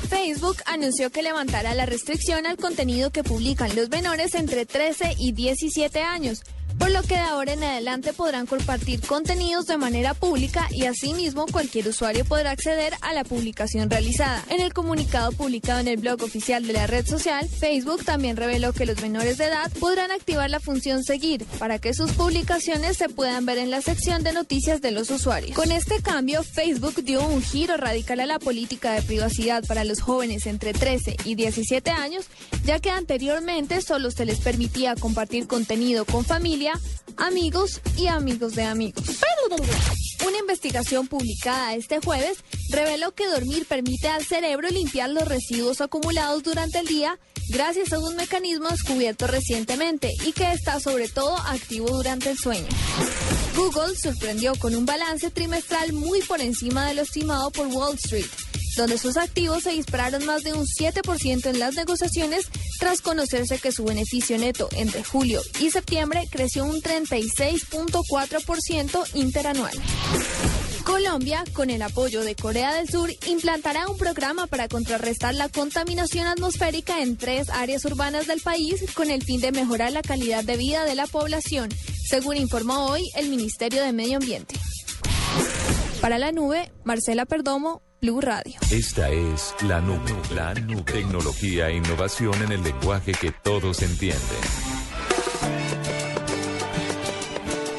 Facebook 0.08 0.56
anunció 0.66 1.10
que 1.10 1.24
levantará 1.24 1.74
la 1.74 1.84
restricción 1.84 2.46
al 2.46 2.58
contenido 2.58 3.10
que 3.10 3.24
publican 3.24 3.74
los 3.74 3.88
menores 3.90 4.36
entre 4.36 4.64
13 4.64 5.16
y 5.18 5.32
17 5.32 6.00
años, 6.00 6.42
por 6.78 6.90
lo 6.90 7.02
que 7.02 7.14
de 7.14 7.20
ahora 7.20 7.52
en 7.52 7.62
adelante 7.62 8.12
podrán 8.12 8.46
compartir 8.46 9.00
contenidos 9.00 9.66
de 9.66 9.76
manera 9.76 10.14
pública 10.14 10.68
y 10.70 10.86
asimismo 10.86 11.46
cualquier 11.46 11.88
usuario 11.88 12.24
podrá 12.24 12.50
acceder 12.50 12.94
a 13.00 13.12
la 13.12 13.24
publicación 13.24 13.90
realizada. 13.90 14.44
En 14.48 14.60
el 14.60 14.72
comunicado 14.72 15.32
publicado 15.32 15.80
en 15.80 15.88
el 15.88 15.98
blog 15.98 16.22
oficial 16.22 16.66
de 16.66 16.72
la 16.72 16.86
red 16.86 17.06
social, 17.06 17.48
Facebook 17.48 18.04
también 18.04 18.36
reveló 18.36 18.72
que 18.72 18.86
los 18.86 19.00
menores 19.02 19.38
de 19.38 19.46
edad 19.46 19.70
podrán 19.78 20.10
activar 20.10 20.50
la 20.50 20.60
función 20.60 21.02
seguir 21.02 21.44
para 21.58 21.78
que 21.78 21.94
sus 21.94 22.12
publicaciones 22.12 22.96
se 22.96 23.08
puedan 23.08 23.46
ver 23.46 23.58
en 23.58 23.70
la 23.70 23.82
sección 23.82 24.22
de 24.22 24.32
noticias 24.32 24.80
de 24.80 24.90
los 24.90 25.10
usuarios. 25.10 25.56
Con 25.56 25.72
este 25.72 26.00
cambio, 26.02 26.42
Facebook 26.42 27.02
dio 27.02 27.26
un 27.26 27.42
giro 27.42 27.76
radical 27.76 28.20
a 28.20 28.26
la 28.26 28.38
política 28.38 28.92
de 28.92 29.02
privacidad 29.02 29.64
para 29.66 29.84
los 29.84 30.00
jóvenes 30.00 30.46
entre 30.46 30.72
13 30.72 31.16
y 31.24 31.34
17 31.34 31.90
años, 31.90 32.26
ya 32.64 32.78
que 32.78 32.90
anteriormente 32.90 33.80
solo 33.82 34.10
se 34.10 34.24
les 34.24 34.40
permitía 34.40 34.94
compartir 34.94 35.46
contenido 35.46 36.04
con 36.04 36.24
familia 36.24 36.63
amigos 37.16 37.80
y 37.96 38.06
amigos 38.06 38.54
de 38.54 38.64
amigos. 38.64 39.04
Una 40.26 40.38
investigación 40.38 41.06
publicada 41.06 41.74
este 41.74 42.00
jueves 42.00 42.38
reveló 42.70 43.14
que 43.14 43.26
dormir 43.26 43.66
permite 43.66 44.08
al 44.08 44.24
cerebro 44.24 44.68
limpiar 44.68 45.10
los 45.10 45.28
residuos 45.28 45.80
acumulados 45.80 46.42
durante 46.42 46.78
el 46.78 46.86
día 46.86 47.18
gracias 47.48 47.92
a 47.92 47.98
un 47.98 48.16
mecanismo 48.16 48.68
descubierto 48.68 49.26
recientemente 49.26 50.12
y 50.24 50.32
que 50.32 50.50
está 50.52 50.80
sobre 50.80 51.08
todo 51.08 51.36
activo 51.36 51.88
durante 51.88 52.30
el 52.30 52.38
sueño. 52.38 52.68
Google 53.54 53.94
sorprendió 53.96 54.54
con 54.56 54.74
un 54.74 54.86
balance 54.86 55.30
trimestral 55.30 55.92
muy 55.92 56.22
por 56.22 56.40
encima 56.40 56.86
de 56.88 56.94
lo 56.94 57.02
estimado 57.02 57.50
por 57.50 57.66
Wall 57.68 57.94
Street, 57.96 58.26
donde 58.76 58.98
sus 58.98 59.16
activos 59.16 59.62
se 59.62 59.70
dispararon 59.70 60.26
más 60.26 60.42
de 60.42 60.52
un 60.52 60.66
7% 60.66 61.46
en 61.46 61.58
las 61.58 61.74
negociaciones 61.74 62.48
tras 62.78 63.00
conocerse 63.00 63.58
que 63.58 63.72
su 63.72 63.84
beneficio 63.84 64.36
neto 64.38 64.68
entre 64.72 65.02
julio 65.04 65.40
y 65.60 65.70
septiembre 65.70 66.28
creció 66.30 66.64
un 66.64 66.82
36.4% 66.82 69.14
interanual. 69.14 69.72
Colombia, 70.84 71.44
con 71.54 71.70
el 71.70 71.82
apoyo 71.82 72.22
de 72.22 72.36
Corea 72.36 72.74
del 72.74 72.88
Sur, 72.88 73.10
implantará 73.26 73.88
un 73.88 73.96
programa 73.96 74.46
para 74.46 74.68
contrarrestar 74.68 75.34
la 75.34 75.48
contaminación 75.48 76.26
atmosférica 76.26 77.00
en 77.00 77.16
tres 77.16 77.48
áreas 77.48 77.84
urbanas 77.86 78.26
del 78.26 78.42
país 78.42 78.84
con 78.94 79.10
el 79.10 79.22
fin 79.22 79.40
de 79.40 79.50
mejorar 79.50 79.92
la 79.92 80.02
calidad 80.02 80.44
de 80.44 80.58
vida 80.58 80.84
de 80.84 80.94
la 80.94 81.06
población, 81.06 81.70
según 82.06 82.36
informó 82.36 82.86
hoy 82.86 83.10
el 83.16 83.30
Ministerio 83.30 83.82
de 83.82 83.92
Medio 83.92 84.18
Ambiente. 84.18 84.56
Para 86.02 86.18
la 86.18 86.32
nube, 86.32 86.70
Marcela 86.84 87.24
Perdomo, 87.24 87.80
Blue 88.04 88.20
Radio. 88.20 88.52
Esta 88.70 89.08
es 89.08 89.54
la 89.66 89.80
nube, 89.80 90.12
la 90.34 90.52
nube. 90.52 90.82
Tecnología 90.82 91.70
e 91.70 91.76
innovación 91.76 92.34
en 92.42 92.52
el 92.52 92.62
lenguaje 92.62 93.12
que 93.12 93.32
todos 93.32 93.80
entienden. 93.80 94.20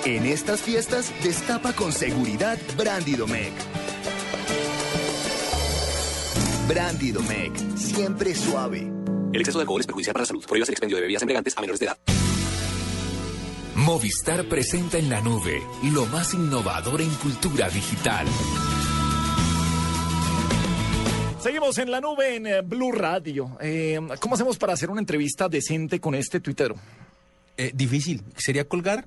En 0.03 0.25
estas 0.25 0.61
fiestas, 0.61 1.13
destapa 1.21 1.73
con 1.73 1.91
seguridad 1.91 2.57
Brandy 2.75 3.13
Domecq. 3.15 3.53
Brandy 6.69 7.11
Domecq, 7.11 7.77
siempre 7.77 8.33
suave. 8.33 8.79
El 9.31 9.41
exceso 9.41 9.59
de 9.59 9.61
alcohol 9.61 9.81
es 9.81 9.85
perjudicial 9.85 10.13
para 10.15 10.23
la 10.23 10.27
salud. 10.27 10.43
Prohíbas 10.47 10.69
el 10.69 10.73
expendio 10.73 10.97
de 10.97 11.01
bebidas 11.01 11.21
embriagantes 11.21 11.55
a 11.55 11.61
menores 11.61 11.79
de 11.79 11.85
edad. 11.85 11.97
Movistar 13.75 14.43
presenta 14.49 14.97
en 14.97 15.07
la 15.07 15.21
nube 15.21 15.61
lo 15.83 16.07
más 16.07 16.33
innovador 16.33 17.01
en 17.01 17.11
cultura 17.11 17.69
digital. 17.69 18.25
Seguimos 21.45 21.77
en 21.77 21.91
la 21.91 22.01
nube 22.01 22.37
en 22.37 22.47
eh, 22.47 22.61
Blue 22.61 22.91
Radio. 22.91 23.55
Eh, 23.61 23.99
¿Cómo 24.19 24.33
hacemos 24.33 24.57
para 24.57 24.73
hacer 24.73 24.89
una 24.89 24.99
entrevista 24.99 25.47
decente 25.47 25.99
con 25.99 26.15
este 26.15 26.39
tuitero? 26.39 26.73
Eh, 27.55 27.69
difícil. 27.71 28.23
Sería 28.35 28.67
colgar, 28.67 29.05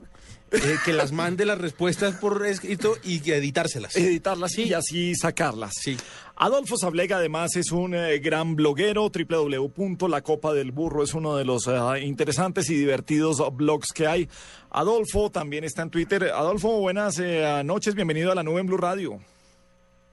eh, 0.52 0.77
que 0.85 0.93
las 0.93 1.10
mande 1.10 1.44
las 1.44 1.59
respuestas 1.59 2.15
por 2.15 2.47
escrito 2.47 2.94
y 3.02 3.28
editárselas. 3.28 3.97
Editarlas 3.97 4.56
y 4.56 4.73
así 4.73 5.16
sacarlas. 5.16 5.73
Sí. 5.81 5.97
Adolfo 6.36 6.77
Sablega 6.77 7.16
además 7.16 7.56
es 7.56 7.73
un 7.73 7.97
eh, 7.97 8.20
gran 8.20 8.55
bloguero, 8.55 9.10
www.lacopadelburro 9.10 11.02
es 11.02 11.15
uno 11.15 11.35
de 11.35 11.44
los 11.44 11.66
eh, 11.66 11.73
interesantes 12.05 12.70
y 12.70 12.77
divertidos 12.77 13.43
blogs 13.56 13.89
que 13.93 14.06
hay. 14.06 14.28
Adolfo 14.70 15.28
también 15.31 15.65
está 15.65 15.82
en 15.82 15.90
Twitter. 15.90 16.23
Adolfo, 16.32 16.78
buenas 16.78 17.19
eh, 17.19 17.62
noches, 17.65 17.97
bienvenido 17.97 18.31
a 18.31 18.36
la 18.36 18.44
nube 18.44 18.60
en 18.60 18.69
Blue 18.69 18.77
Radio. 18.77 19.19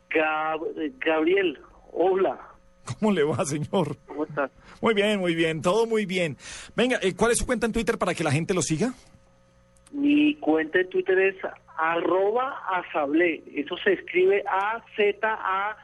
Gab- 0.09 0.91
Gabriel, 1.05 1.59
hola. 1.95 2.37
¿Cómo 2.99 3.11
le 3.11 3.23
va, 3.23 3.43
señor? 3.45 3.97
¿Cómo 4.05 4.25
estás? 4.25 4.51
Muy 4.81 4.93
bien, 4.93 5.19
muy 5.19 5.33
bien, 5.33 5.61
todo 5.61 5.87
muy 5.87 6.05
bien. 6.05 6.37
Venga, 6.75 6.99
eh, 7.01 7.15
¿cuál 7.15 7.31
es 7.31 7.39
su 7.39 7.45
cuenta 7.45 7.65
en 7.65 7.73
Twitter 7.73 7.97
para 7.97 8.13
que 8.13 8.23
la 8.23 8.31
gente 8.31 8.53
lo 8.53 8.61
siga? 8.61 8.93
Mi 9.91 10.35
cuenta 10.35 10.77
de 10.77 10.85
Twitter 10.85 11.17
es 11.17 11.35
arroba 11.77 12.61
asablé. 12.69 13.43
Eso 13.55 13.75
se 13.83 13.93
escribe 13.93 14.43
A-Z-A 14.47 15.77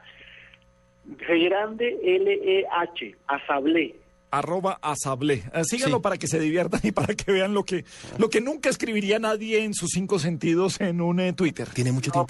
G 1.18 1.48
grande 1.48 1.98
L-E-H. 2.02 3.16
Asablé. 3.26 3.96
Arroba 4.32 4.78
Asablé. 4.82 5.42
Eh, 5.54 5.62
síganlo 5.64 6.02
para 6.02 6.16
que 6.16 6.26
se 6.26 6.40
diviertan 6.40 6.80
y 6.82 6.90
para 6.90 7.14
que 7.14 7.30
vean 7.30 7.54
lo 7.54 7.64
que, 7.64 7.84
lo 8.18 8.28
que 8.30 8.40
nunca 8.40 8.68
escribiría 8.70 9.18
nadie 9.18 9.62
en 9.62 9.74
sus 9.74 9.90
cinco 9.90 10.18
sentidos 10.18 10.80
en 10.80 11.00
un 11.00 11.20
eh, 11.20 11.32
Twitter. 11.34 11.68
Tiene 11.72 11.92
mucho 11.92 12.10
No, 12.14 12.26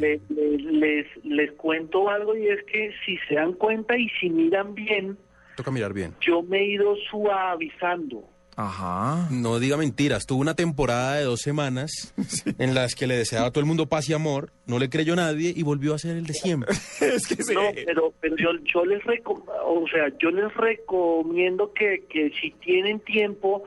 le- 0.00 0.20
le- 0.28 0.58
les, 0.58 1.06
les 1.24 1.52
cuento 1.52 2.08
algo 2.08 2.36
y 2.36 2.46
es 2.48 2.62
que 2.70 2.92
si 3.04 3.16
se 3.28 3.34
dan 3.34 3.54
cuenta 3.54 3.96
y 3.98 4.08
si 4.20 4.30
miran 4.30 4.74
bien, 4.74 5.18
Toca 5.56 5.70
mirar 5.72 5.92
bien. 5.92 6.14
yo 6.20 6.42
me 6.42 6.58
he 6.60 6.66
ido 6.74 6.94
suavizando. 7.10 8.28
Ajá. 8.60 9.28
No 9.30 9.60
diga 9.60 9.76
mentiras. 9.76 10.26
Tuvo 10.26 10.40
una 10.40 10.54
temporada 10.56 11.14
de 11.14 11.22
dos 11.22 11.40
semanas 11.42 12.12
en 12.58 12.74
las 12.74 12.96
que 12.96 13.06
le 13.06 13.16
deseaba 13.16 13.46
a 13.46 13.50
todo 13.52 13.60
el 13.60 13.66
mundo 13.66 13.86
paz 13.86 14.08
y 14.10 14.14
amor. 14.14 14.50
No 14.66 14.80
le 14.80 14.90
creyó 14.90 15.14
nadie 15.14 15.52
y 15.54 15.62
volvió 15.62 15.94
a 15.94 15.98
ser 15.98 16.16
el 16.16 16.26
de 16.26 16.34
siempre. 16.34 16.74
es 17.00 17.28
que 17.28 17.54
No, 17.54 17.70
pero, 17.86 18.12
pero 18.20 18.34
yo, 18.36 18.48
yo 18.74 18.84
les 18.84 19.00
reco- 19.04 19.44
o 19.64 19.86
sea, 19.88 20.08
yo 20.18 20.30
les 20.32 20.52
recomiendo 20.56 21.72
que, 21.72 22.04
que 22.10 22.30
si 22.40 22.50
tienen 22.50 22.98
tiempo 22.98 23.62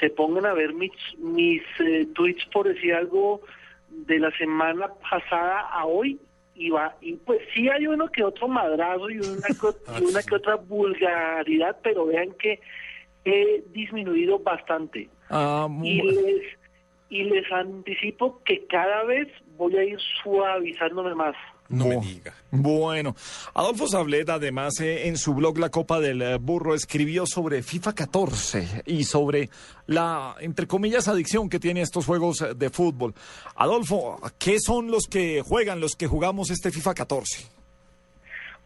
se 0.00 0.10
pongan 0.10 0.46
a 0.46 0.52
ver 0.52 0.74
mis, 0.74 0.90
mis 1.18 1.62
eh, 1.78 2.08
tweets, 2.12 2.44
por 2.52 2.66
decir 2.66 2.92
algo, 2.92 3.40
de 3.88 4.18
la 4.18 4.32
semana 4.36 4.88
pasada 5.08 5.60
a 5.60 5.86
hoy. 5.86 6.18
Y, 6.56 6.70
va, 6.70 6.96
y 7.00 7.12
pues 7.14 7.40
sí 7.54 7.68
hay 7.68 7.86
uno 7.86 8.08
que 8.08 8.24
otro 8.24 8.48
madrazo 8.48 9.08
y 9.10 9.18
una, 9.18 9.46
que- 9.46 10.00
y 10.00 10.04
una 10.06 10.22
que 10.24 10.34
otra 10.34 10.56
vulgaridad, 10.56 11.76
pero 11.84 12.06
vean 12.06 12.32
que 12.36 12.58
he 13.24 13.62
disminuido 13.72 14.38
bastante. 14.38 15.08
Ah, 15.30 15.68
Y 15.82 16.02
les, 16.02 16.42
y 17.08 17.24
les 17.24 17.50
anticipo 17.52 18.40
que 18.44 18.66
cada 18.66 19.04
vez 19.04 19.28
voy 19.56 19.76
a 19.76 19.84
ir 19.84 19.98
suavizándome 20.22 21.14
más. 21.14 21.36
No 21.68 21.86
me 21.86 21.96
diga. 21.96 22.34
Bueno, 22.50 23.16
Adolfo 23.54 23.88
Sablet, 23.88 24.28
además, 24.28 24.78
eh, 24.80 25.08
en 25.08 25.16
su 25.16 25.34
blog 25.34 25.58
La 25.58 25.70
Copa 25.70 25.98
del 25.98 26.20
eh, 26.20 26.36
Burro, 26.36 26.74
escribió 26.74 27.24
sobre 27.26 27.62
FIFA 27.62 27.94
14 27.94 28.82
y 28.84 29.04
sobre 29.04 29.48
la, 29.86 30.36
entre 30.40 30.66
comillas, 30.66 31.08
adicción 31.08 31.48
que 31.48 31.58
tiene 31.58 31.80
estos 31.80 32.04
juegos 32.04 32.42
eh, 32.42 32.54
de 32.54 32.68
fútbol. 32.68 33.14
Adolfo, 33.56 34.20
¿qué 34.38 34.60
son 34.60 34.90
los 34.90 35.06
que 35.06 35.40
juegan, 35.40 35.80
los 35.80 35.96
que 35.96 36.06
jugamos 36.06 36.50
este 36.50 36.70
FIFA 36.70 36.94
14? 36.94 37.48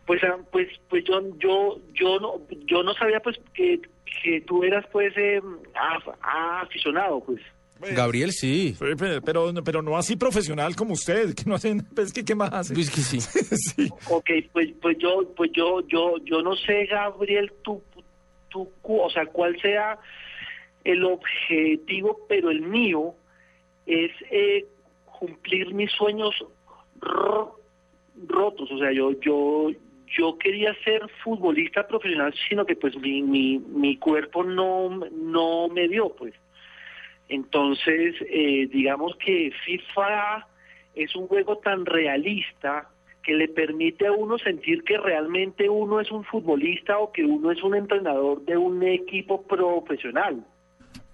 Pues, 0.05 0.20
ah, 0.24 0.36
pues, 0.51 0.68
pues 0.89 1.05
yo, 1.05 1.20
yo, 1.39 1.78
yo 1.94 2.18
no, 2.18 2.40
yo 2.66 2.82
no 2.82 2.94
sabía 2.94 3.20
pues 3.20 3.39
que, 3.55 3.80
que 4.23 4.40
tú 4.43 4.62
eras 4.65 4.85
pues 4.93 5.12
eh, 5.16 5.40
af- 5.74 6.16
aficionado, 6.62 7.20
pues. 7.24 7.40
Gabriel 7.95 8.32
sí. 8.32 8.74
Pero, 8.78 9.20
pero, 9.23 9.55
pero 9.65 9.82
no 9.82 9.97
así 9.97 10.16
profesional 10.16 10.74
como 10.74 10.95
usted, 10.95 11.32
que 11.35 11.45
no 11.47 11.55
hacen, 11.55 11.86
pues 11.95 12.12
que 12.12 12.24
qué 12.24 12.35
más 12.35 12.53
hace. 12.53 12.74
Pues 12.74 12.90
que 12.90 13.01
sí. 13.01 13.20
sí. 13.77 13.89
Ok, 14.11 14.28
pues, 14.53 14.70
pues 14.82 14.99
yo, 14.99 15.32
pues 15.36 15.53
yo, 15.55 15.86
yo, 15.86 16.16
yo 16.24 16.43
no 16.43 16.57
sé, 16.57 16.86
Gabriel, 16.86 17.53
tú, 17.62 17.81
tú, 18.49 18.69
cu- 18.82 19.01
o 19.01 19.11
sea, 19.11 19.27
cuál 19.27 19.61
sea 19.61 19.97
el 20.82 21.05
objetivo, 21.05 22.19
pero 22.28 22.51
el 22.51 22.62
mío 22.62 23.15
es 23.86 24.11
eh, 24.31 24.66
cumplir 25.19 25.73
mis 25.73 25.93
sueños 25.93 26.35
ro- 27.01 27.61
rotos. 28.27 28.70
O 28.73 28.78
sea, 28.78 28.93
yo, 28.93 29.12
yo, 29.20 29.70
yo 30.16 30.39
quería 30.39 30.74
ser 30.85 31.09
futbolista 31.22 31.86
profesional, 31.86 32.35
sino 32.48 32.64
que 32.64 32.76
pues 32.76 32.97
mi, 32.97 33.22
mi, 33.22 33.59
mi 33.59 33.97
cuerpo 33.97 34.44
no, 34.44 34.89
no 35.12 35.68
me 35.68 35.89
dio, 35.89 36.10
pues. 36.10 36.35
Entonces, 37.28 38.14
eh, 38.28 38.68
digamos 38.72 39.16
que 39.16 39.52
FIFA 39.64 40.47
es 40.94 41.14
un 41.14 41.26
juego 41.26 41.59
tan 41.59 41.85
realista 41.85 42.89
que 43.22 43.35
le 43.35 43.48
permite 43.48 44.06
a 44.06 44.12
uno 44.12 44.39
sentir 44.39 44.82
que 44.85 44.97
realmente 44.97 45.68
uno 45.68 46.01
es 46.01 46.10
un 46.10 46.24
futbolista 46.24 46.98
o 46.98 47.12
que 47.12 47.24
uno 47.24 47.51
es 47.51 47.62
un 47.62 47.74
entrenador 47.74 48.43
de 48.47 48.56
un 48.56 48.82
equipo 48.82 49.43
profesional. 49.43 50.44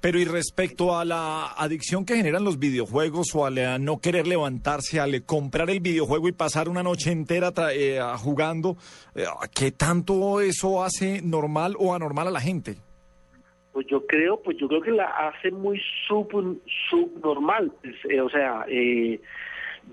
Pero 0.04 0.18
y 0.18 0.26
respecto 0.26 0.98
a 0.98 1.02
la 1.06 1.54
adicción 1.56 2.04
que 2.04 2.14
generan 2.14 2.44
los 2.44 2.58
videojuegos 2.58 3.34
o 3.34 3.48
eh, 3.48 3.78
no 3.80 4.02
querer 4.02 4.26
levantarse, 4.26 5.00
al 5.00 5.24
comprar 5.24 5.70
el 5.70 5.80
videojuego 5.80 6.28
y 6.28 6.32
pasar 6.32 6.68
una 6.68 6.82
noche 6.82 7.10
entera 7.10 7.50
eh, 7.72 7.98
jugando, 8.18 8.76
eh, 9.14 9.24
¿qué 9.58 9.72
tanto 9.72 10.42
eso 10.42 10.84
hace 10.84 11.22
normal 11.22 11.74
o 11.78 11.94
anormal 11.94 12.28
a 12.28 12.32
la 12.32 12.40
gente? 12.40 12.74
Pues 13.72 13.86
yo 13.86 14.04
creo, 14.06 14.42
pues 14.42 14.58
yo 14.58 14.68
creo 14.68 14.82
que 14.82 14.90
la 14.90 15.06
hace 15.06 15.50
muy 15.50 15.80
sub, 16.06 16.28
subnormal. 16.90 17.72
Pues, 17.80 17.94
eh, 18.10 18.20
o 18.20 18.28
sea, 18.28 18.66
eh, 18.68 19.18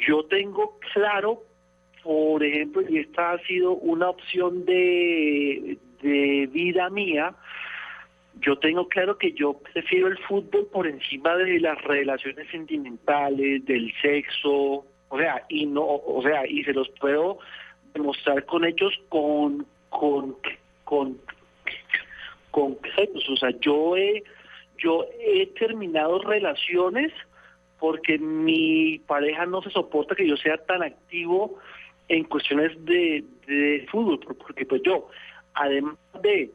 yo 0.10 0.26
tengo 0.26 0.78
claro, 0.94 1.42
por 2.04 2.44
ejemplo, 2.44 2.82
y 2.82 2.98
esta 2.98 3.32
ha 3.32 3.40
sido 3.46 3.76
una 3.76 4.10
opción 4.10 4.66
de, 4.66 5.78
de 6.04 6.50
vida 6.52 6.90
mía, 6.90 7.34
yo 8.40 8.58
tengo 8.58 8.88
claro 8.88 9.18
que 9.18 9.34
yo 9.34 9.60
prefiero 9.74 10.08
el 10.08 10.18
fútbol 10.20 10.68
por 10.72 10.88
encima 10.88 11.36
de 11.36 11.60
las 11.60 11.82
relaciones 11.84 12.48
sentimentales, 12.50 13.66
del 13.66 13.94
sexo, 14.02 14.86
o 15.10 15.18
sea, 15.18 15.44
y 15.50 15.66
no, 15.66 15.84
o 15.86 16.22
sea, 16.24 16.48
y 16.48 16.64
se 16.64 16.74
los 16.74 16.90
puedo 17.00 17.40
demostrar 17.94 18.46
con 18.46 18.64
hechos 18.66 18.94
con 19.10 19.66
con 19.90 20.36
con 20.90 21.18
o 22.54 23.36
sea, 23.38 23.52
yo 23.60 23.96
he 23.98 24.24
yo 24.78 25.06
he 25.20 25.48
terminado 25.48 26.20
relaciones 26.22 27.12
porque 27.80 28.18
mi 28.18 29.00
pareja 29.00 29.46
no 29.46 29.62
se 29.62 29.70
soporta 29.72 30.16
que 30.16 30.28
yo 30.28 30.38
sea 30.38 30.58
tan 30.58 30.84
activo 30.84 31.60
en 32.10 32.24
cuestiones 32.26 32.74
de, 32.86 33.24
de 33.48 33.88
fútbol, 33.90 34.20
por- 34.20 34.38
porque 34.38 34.66
pues 34.66 34.82
yo, 34.84 35.08
además 35.54 35.96
de 36.22 36.52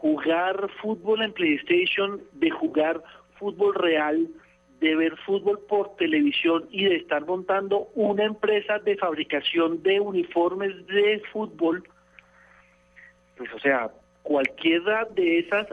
jugar 0.00 0.68
fútbol 0.80 1.22
en 1.22 1.32
PlayStation, 1.32 2.20
de 2.32 2.50
jugar 2.50 3.02
fútbol 3.38 3.74
real, 3.74 4.28
de 4.80 4.96
ver 4.96 5.14
fútbol 5.26 5.58
por 5.68 5.94
televisión 5.96 6.66
y 6.70 6.84
de 6.84 6.96
estar 6.96 7.24
montando 7.26 7.88
una 7.94 8.24
empresa 8.24 8.78
de 8.78 8.96
fabricación 8.96 9.82
de 9.82 10.00
uniformes 10.00 10.86
de 10.86 11.20
fútbol, 11.32 11.84
pues 13.36 13.52
o 13.52 13.58
sea, 13.58 13.90
cualquiera 14.22 15.04
de 15.14 15.40
esas 15.40 15.66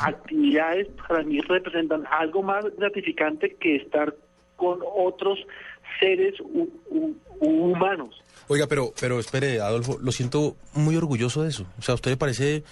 actividades 0.00 0.88
para 1.06 1.22
mí 1.22 1.40
representan 1.40 2.04
algo 2.10 2.42
más 2.42 2.64
gratificante 2.76 3.54
que 3.54 3.76
estar 3.76 4.14
con 4.56 4.80
otros 4.96 5.38
seres 6.00 6.34
hu- 6.40 6.68
hu- 6.90 7.14
humanos. 7.40 8.22
Oiga, 8.48 8.66
pero, 8.66 8.92
pero 9.00 9.20
espere, 9.20 9.60
Adolfo, 9.60 9.98
lo 10.00 10.10
siento 10.10 10.56
muy 10.74 10.96
orgulloso 10.96 11.42
de 11.42 11.50
eso. 11.50 11.66
O 11.78 11.82
sea, 11.82 11.92
¿a 11.92 11.96
usted 11.96 12.10
le 12.12 12.16
parece, 12.16 12.62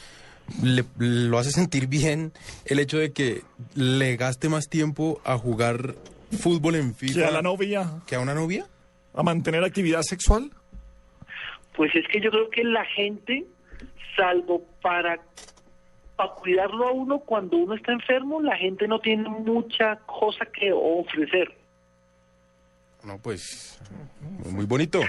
le, 0.63 0.85
lo 0.99 1.39
hace 1.39 1.51
sentir 1.51 1.87
bien 1.87 2.33
el 2.65 2.79
hecho 2.79 2.99
de 2.99 3.13
que 3.13 3.43
le 3.75 4.17
gaste 4.17 4.49
más 4.49 4.69
tiempo 4.69 5.21
a 5.25 5.37
jugar 5.39 5.95
fútbol 6.39 6.77
en 6.77 6.95
FIFA? 6.95 7.21
¿Que 7.21 7.27
a 7.27 7.31
la 7.31 7.43
novia? 7.43 8.03
¿Que 8.07 8.15
a 8.15 8.21
una 8.21 8.35
novia? 8.35 8.67
¿A 9.15 9.23
mantener 9.23 9.65
actividad 9.65 10.03
sexual? 10.03 10.51
Pues 11.75 11.95
es 11.95 12.07
que 12.09 12.21
yo 12.21 12.31
creo 12.31 12.51
que 12.51 12.65
la 12.65 12.85
gente, 12.85 13.45
salvo 14.17 14.65
para, 14.81 15.21
para 16.17 16.35
cuidarlo 16.35 16.89
a 16.89 16.93
uno 16.93 17.19
cuando 17.19 17.59
uno 17.59 17.75
está 17.75 17.93
enfermo, 17.93 18.41
la 18.41 18.57
gente 18.57 18.89
no 18.89 18.99
tiene 18.99 19.29
mucha 19.29 19.97
cosa 20.07 20.47
que 20.47 20.73
ofrecer. 20.73 21.55
No, 23.07 23.19
pues, 23.21 23.79
muy 24.51 24.65
bonito. 24.67 25.01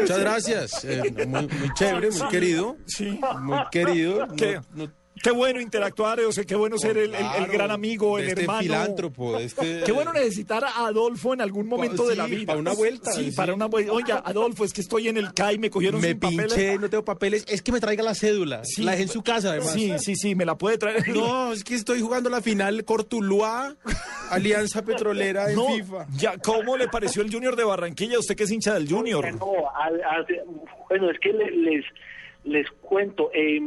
Muchas 0.00 0.18
gracias. 0.20 0.84
eh, 0.84 1.02
muy, 1.26 1.48
muy 1.48 1.74
chévere, 1.74 2.10
muy 2.12 2.28
querido. 2.28 2.76
Sí. 2.86 3.18
Muy 3.40 3.58
querido. 3.72 4.26
No- 4.26 4.36
¿Qué? 4.36 4.60
no- 4.72 5.01
Qué 5.22 5.30
bueno 5.30 5.60
interactuar, 5.60 6.18
o 6.20 6.32
sea, 6.32 6.44
qué 6.44 6.54
bueno 6.56 6.76
ser 6.78 6.96
el, 6.98 7.14
el- 7.14 7.14
el 7.14 7.26
claro, 7.28 7.52
gran 7.52 7.70
amigo, 7.70 8.16
de 8.16 8.24
el 8.24 8.28
este 8.30 8.40
hermano. 8.42 8.60
filántropo, 8.62 9.38
de 9.38 9.44
este- 9.44 9.82
Qué 9.86 9.92
bueno 9.92 10.12
necesitar 10.12 10.64
a 10.64 10.86
Adolfo 10.86 11.32
en 11.32 11.40
algún 11.40 11.68
momento 11.68 12.06
de 12.08 12.16
la 12.16 12.26
vida. 12.26 12.46
para 12.46 12.58
una 12.58 12.72
vuelta, 12.74 13.12
Sí, 13.12 13.30
sí. 13.30 13.36
para 13.36 13.54
una 13.54 13.66
vuelta. 13.66 13.92
Oiga, 13.92 14.22
Adolfo, 14.24 14.64
es 14.64 14.72
que 14.72 14.80
estoy 14.80 15.06
en 15.08 15.16
el 15.16 15.32
CAI, 15.32 15.58
me 15.58 15.70
cogieron 15.70 16.00
Me 16.00 16.08
sin 16.08 16.18
papeles. 16.18 16.52
pinché, 16.54 16.78
no 16.78 16.90
tengo 16.90 17.04
papeles. 17.04 17.44
Es 17.48 17.62
que 17.62 17.70
me 17.72 17.78
traiga 17.80 18.02
la 18.02 18.14
cédula. 18.14 18.64
Sí. 18.64 18.82
la 18.82 18.92
dejé 18.92 19.04
en 19.04 19.08
su 19.10 19.22
casa, 19.22 19.50
además. 19.50 19.72
Sí, 19.72 19.92
sí, 19.98 20.16
sí, 20.16 20.34
me 20.34 20.44
la 20.44 20.56
puede 20.58 20.76
traer. 20.78 21.06
No, 21.08 21.52
es 21.52 21.62
que 21.62 21.74
estoy 21.76 22.00
jugando 22.00 22.28
la 22.28 22.40
final 22.42 22.84
Cortuluá, 22.84 23.76
Alianza 24.30 24.82
Petrolera 24.84 25.50
en 25.50 25.56
No, 25.56 25.68
FIFA. 25.68 26.06
ya, 26.16 26.38
¿cómo 26.38 26.76
le 26.76 26.88
pareció 26.88 27.22
el 27.22 27.32
Junior 27.32 27.54
de 27.56 27.64
Barranquilla? 27.64 28.18
Usted 28.18 28.34
que 28.34 28.44
es 28.44 28.50
hincha 28.50 28.74
del 28.74 28.88
Junior. 28.88 29.32
No, 29.36 29.68
a- 29.68 29.86
a- 29.86 30.26
bueno, 30.88 31.10
es 31.10 31.18
que 31.20 31.32
le- 31.32 31.50
les, 31.52 31.84
les 32.44 32.66
cuento. 32.80 33.30
eh, 33.34 33.60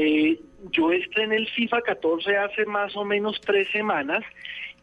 eh, 0.00 0.40
yo 0.70 0.92
estrené 0.92 1.34
el 1.34 1.48
FIFA 1.48 1.82
14 1.82 2.36
hace 2.36 2.66
más 2.66 2.96
o 2.96 3.04
menos 3.04 3.40
tres 3.40 3.68
semanas 3.72 4.22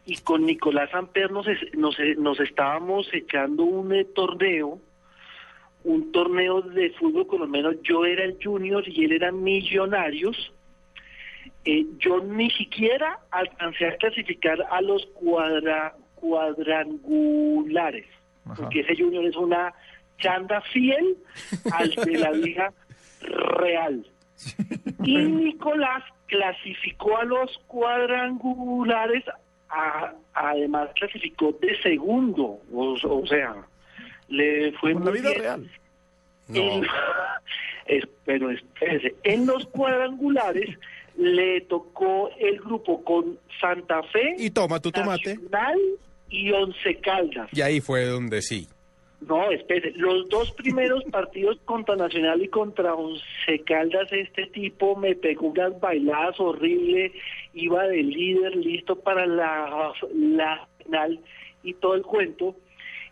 y 0.04 0.18
con 0.18 0.44
Nicolás 0.44 0.92
Amper 0.92 1.30
nos, 1.30 1.46
nos, 1.74 1.98
eh, 1.98 2.16
nos 2.18 2.38
estábamos 2.38 3.08
echando 3.14 3.64
un 3.64 3.94
eh, 3.94 4.04
torneo, 4.04 4.78
un 5.84 6.12
torneo 6.12 6.60
de 6.60 6.90
fútbol 6.90 7.26
colombiano. 7.26 7.72
Yo 7.82 8.04
era 8.04 8.24
el 8.24 8.36
junior 8.42 8.86
y 8.86 9.04
él 9.04 9.12
era 9.12 9.32
millonarios. 9.32 10.52
Eh, 11.64 11.86
yo 11.98 12.22
ni 12.22 12.50
siquiera 12.50 13.20
alcancé 13.30 13.86
a 13.86 13.96
clasificar 13.96 14.66
a 14.70 14.82
los 14.82 15.06
cuadra, 15.14 15.96
cuadrangulares, 16.16 18.04
porque 18.54 18.80
ese 18.80 18.96
junior 18.96 19.24
es 19.24 19.36
una 19.36 19.72
chanda 20.18 20.60
fiel 20.72 21.16
al 21.72 21.90
de 21.94 22.18
la 22.18 22.32
liga 22.32 22.70
real. 23.22 24.04
Y 25.04 25.16
Nicolás 25.18 26.02
clasificó 26.26 27.16
a 27.18 27.24
los 27.24 27.56
cuadrangulares, 27.66 29.24
a- 29.70 30.12
además 30.34 30.90
clasificó 30.94 31.52
de 31.60 31.80
segundo, 31.82 32.60
o, 32.72 32.96
o 33.02 33.26
sea, 33.26 33.54
le 34.28 34.72
fue 34.72 34.92
Como 34.92 35.00
en 35.00 35.04
la 35.06 35.10
muy 35.10 35.20
vida 35.20 35.30
bien. 35.30 35.42
real. 35.42 35.70
En- 36.54 36.84
es- 37.86 38.08
pero 38.24 38.50
espérese, 38.50 39.14
en 39.24 39.46
los 39.46 39.66
cuadrangulares 39.66 40.76
le 41.16 41.62
tocó 41.62 42.28
el 42.38 42.58
grupo 42.60 43.02
con 43.04 43.38
Santa 43.60 44.02
Fe, 44.04 44.34
Y 44.38 44.50
toma 44.50 44.80
tu 44.80 44.90
tomate. 44.92 45.34
Nacional 45.36 45.78
y 46.28 46.50
Once 46.52 46.96
Caldas. 47.00 47.48
Y 47.52 47.62
ahí 47.62 47.80
fue 47.80 48.04
donde 48.04 48.42
sí. 48.42 48.68
No, 49.20 49.50
espere, 49.50 49.92
los 49.96 50.28
dos 50.28 50.52
primeros 50.52 51.02
partidos 51.10 51.58
contra 51.64 51.96
Nacional 51.96 52.42
y 52.42 52.48
contra 52.48 52.94
Once 52.94 53.22
Caldas, 53.64 54.12
este 54.12 54.46
tipo 54.46 54.94
me 54.94 55.14
pegó 55.14 55.48
unas 55.48 55.78
bailadas 55.80 56.38
horribles, 56.38 57.12
iba 57.54 57.86
de 57.86 58.02
líder, 58.02 58.56
listo 58.56 58.96
para 58.96 59.26
la, 59.26 59.92
la 60.12 60.68
final 60.78 61.20
y 61.62 61.74
todo 61.74 61.94
el 61.94 62.02
cuento. 62.02 62.56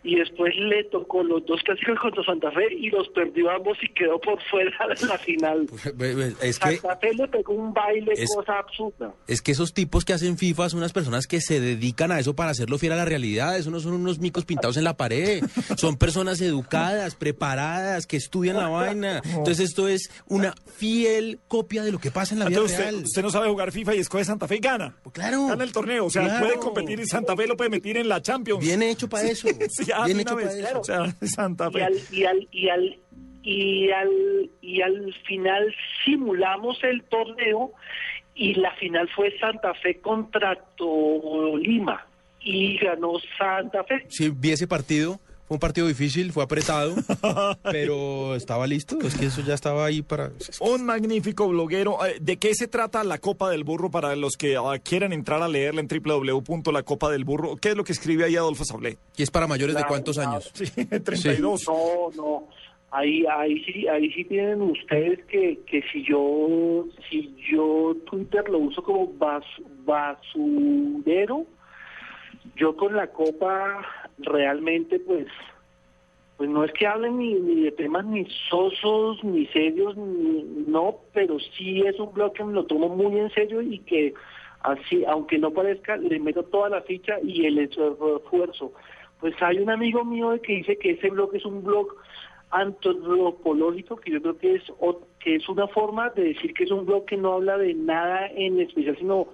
Y 0.07 0.15
después 0.17 0.53
le 0.55 0.83
tocó 0.85 1.23
los 1.23 1.43
dos 1.47 1.59
clásicos 1.63 1.97
contra 1.99 2.23
Santa 2.23 2.51
Fe 2.51 2.71
y 2.77 2.89
los 2.91 3.09
perdió 3.09 3.49
ambos 3.49 3.75
y 3.81 3.91
quedó 3.93 4.19
por 4.21 4.39
fuera 4.51 4.71
de 4.99 5.07
la 5.07 5.17
final. 5.17 5.65
Es 6.41 6.59
que, 6.59 6.77
Santa 6.77 6.97
Fe 6.97 7.13
le 7.15 7.27
pegó 7.27 7.53
un 7.53 7.73
baile, 7.73 8.13
es- 8.13 8.33
cosa 8.35 8.59
absurda. 8.59 9.13
es 9.27 9.41
que 9.41 9.51
esos 9.51 9.73
tipos 9.73 10.05
que 10.05 10.13
hacen 10.13 10.37
FIFA 10.37 10.69
son 10.69 10.77
unas 10.79 10.93
personas 10.93 11.25
que 11.25 11.41
se 11.41 11.59
dedican 11.59 12.11
a 12.11 12.19
eso 12.19 12.35
para 12.35 12.51
hacerlo 12.51 12.77
fiel 12.77 12.93
a 12.93 12.97
la 12.97 13.05
realidad. 13.05 13.57
Eso 13.57 13.71
no 13.71 13.79
son 13.79 13.93
unos 13.93 14.19
micos 14.19 14.45
pintados 14.45 14.77
en 14.77 14.83
la 14.83 14.95
pared. 14.95 15.43
Son 15.77 15.97
personas 15.97 16.39
educadas, 16.41 17.15
preparadas, 17.15 18.05
que 18.05 18.17
estudian 18.17 18.57
la 18.57 18.67
vaina. 18.67 19.21
Entonces 19.25 19.59
esto 19.69 19.87
es 19.87 20.09
una 20.27 20.53
fiel 20.77 21.39
copia 21.47 21.83
de 21.83 21.91
lo 21.91 21.99
que 21.99 22.11
pasa 22.11 22.33
en 22.33 22.39
la 22.39 22.45
vida 22.45 22.57
Entonces, 22.57 22.77
real. 22.79 22.95
usted, 22.95 23.05
usted 23.07 23.21
no 23.23 23.29
sabe 23.31 23.49
jugar 23.49 23.71
FIFA 23.71 23.95
y 23.95 23.99
escoge 23.99 24.23
Santa 24.25 24.47
Fe 24.47 24.57
y 24.57 24.59
gana. 24.59 24.95
claro. 25.13 25.47
Gana 25.47 25.63
el 25.63 25.71
torneo. 25.71 26.05
O 26.05 26.09
sea, 26.09 26.23
Claro. 26.23 26.45
puede 26.45 26.59
competir 26.59 26.99
y 26.99 27.05
Santa 27.07 27.35
Fe 27.35 27.47
lo 27.47 27.57
puede 27.57 27.69
meter 27.69 27.97
en 27.97 28.07
la 28.09 28.21
Champions. 28.21 28.59
Bien 28.63 28.81
hecho 28.83 29.09
para 29.09 29.27
eso. 29.27 29.47
Sí, 29.69 29.91
ya, 29.99 30.05
Bien 30.05 30.17
de 30.17 30.23
hecho 30.23 30.35
una 30.35 30.43
para 30.43 30.55
vez. 30.55 30.65
eso. 30.65 30.79
O 30.79 30.83
sea, 30.83 31.05
Santa 31.27 31.69
y 31.73 31.81
al, 31.81 31.93
y 32.11 32.25
al 32.25 32.47
y 32.51 32.69
al 32.69 32.97
y 33.43 33.91
al 33.91 34.49
y 34.61 34.81
al 34.81 35.13
final 35.27 35.75
simulamos 36.03 36.83
el 36.83 37.03
torneo 37.03 37.71
y 38.35 38.55
la 38.55 38.71
final 38.75 39.09
fue 39.15 39.37
Santa 39.39 39.73
Fe 39.75 39.99
contra 40.01 40.55
Tolima 40.77 42.05
y 42.41 42.77
ganó 42.77 43.13
Santa 43.37 43.83
Fe. 43.83 44.05
Sí, 44.09 44.29
vi 44.29 44.51
ese 44.51 44.67
partido. 44.67 45.19
Fue 45.47 45.55
un 45.55 45.59
partido 45.59 45.87
difícil, 45.87 46.31
fue 46.31 46.43
apretado, 46.43 46.95
pero 47.63 48.35
estaba 48.35 48.65
listo. 48.65 48.97
Es 49.01 49.15
que 49.15 49.27
eso 49.27 49.41
ya 49.41 49.53
estaba 49.53 49.85
ahí 49.85 50.01
para... 50.01 50.31
Un 50.59 50.85
magnífico 50.85 51.47
bloguero. 51.47 52.03
Eh, 52.03 52.17
¿De 52.19 52.37
qué 52.37 52.55
se 52.55 52.67
trata 52.67 53.03
la 53.03 53.19
Copa 53.19 53.51
del 53.51 53.63
Burro 53.63 53.91
para 53.91 54.15
los 54.15 54.37
que 54.37 54.57
ah, 54.57 54.79
quieran 54.83 55.13
entrar 55.13 55.43
a 55.43 55.47
leerla 55.47 55.81
en 55.81 55.87
www.lacopadelburro? 55.87 57.57
¿Qué 57.57 57.69
es 57.69 57.77
lo 57.77 57.83
que 57.83 57.91
escribe 57.91 58.23
ahí 58.23 58.35
Adolfo 58.35 58.65
Sablé? 58.65 58.97
¿Y 59.17 59.21
es 59.21 59.29
para 59.29 59.45
mayores 59.45 59.75
de 59.75 59.83
cuántos 59.83 60.15
claro. 60.15 60.31
años? 60.31 60.51
Sí, 60.51 60.65
32. 60.85 61.67
No, 61.67 62.09
no. 62.15 62.47
Ahí, 62.89 63.23
ahí 63.25 63.63
sí, 63.65 63.87
ahí 63.87 64.11
sí 64.13 64.23
tienen 64.23 64.63
ustedes 64.63 65.23
que, 65.25 65.59
que 65.67 65.83
si 65.91 66.03
yo, 66.03 66.85
si 67.09 67.35
yo 67.51 67.95
Twitter 68.09 68.49
lo 68.49 68.59
uso 68.59 68.81
como 68.81 69.13
bas, 69.13 69.43
basurero, 69.85 71.45
yo 72.55 72.75
con 72.75 72.95
la 72.95 73.07
copa 73.07 73.85
realmente 74.17 74.99
pues, 74.99 75.27
pues 76.37 76.49
no 76.49 76.63
es 76.63 76.71
que 76.73 76.87
hablen 76.87 77.17
ni, 77.17 77.33
ni 77.33 77.61
de 77.63 77.71
temas 77.71 78.05
ni 78.05 78.25
sosos, 78.49 79.23
ni 79.23 79.45
serios, 79.47 79.95
ni, 79.97 80.43
no, 80.67 80.97
pero 81.13 81.39
sí 81.39 81.81
es 81.81 81.99
un 81.99 82.13
blog 82.13 82.33
que 82.33 82.43
me 82.43 82.53
lo 82.53 82.65
tomo 82.65 82.89
muy 82.89 83.17
en 83.19 83.29
serio 83.31 83.61
y 83.61 83.79
que 83.79 84.13
así, 84.61 85.05
aunque 85.05 85.37
no 85.37 85.51
parezca, 85.51 85.95
le 85.97 86.19
meto 86.19 86.43
toda 86.43 86.69
la 86.69 86.81
ficha 86.81 87.19
y 87.23 87.45
el 87.45 87.59
esfuerzo. 87.59 88.73
Pues 89.19 89.35
hay 89.41 89.59
un 89.59 89.69
amigo 89.69 90.03
mío 90.03 90.39
que 90.41 90.57
dice 90.57 90.77
que 90.77 90.91
ese 90.91 91.09
blog 91.09 91.35
es 91.35 91.45
un 91.45 91.63
blog 91.63 91.87
antropológico, 92.51 93.97
que 93.97 94.11
yo 94.11 94.21
creo 94.21 94.37
que 94.37 94.55
es 94.55 94.63
que 95.19 95.35
es 95.35 95.49
una 95.49 95.67
forma 95.67 96.09
de 96.09 96.25
decir 96.25 96.53
que 96.53 96.63
es 96.63 96.71
un 96.71 96.85
blog 96.85 97.05
que 97.05 97.17
no 97.17 97.33
habla 97.33 97.57
de 97.57 97.73
nada 97.73 98.27
en 98.27 98.59
especial, 98.59 98.97
sino 98.97 99.27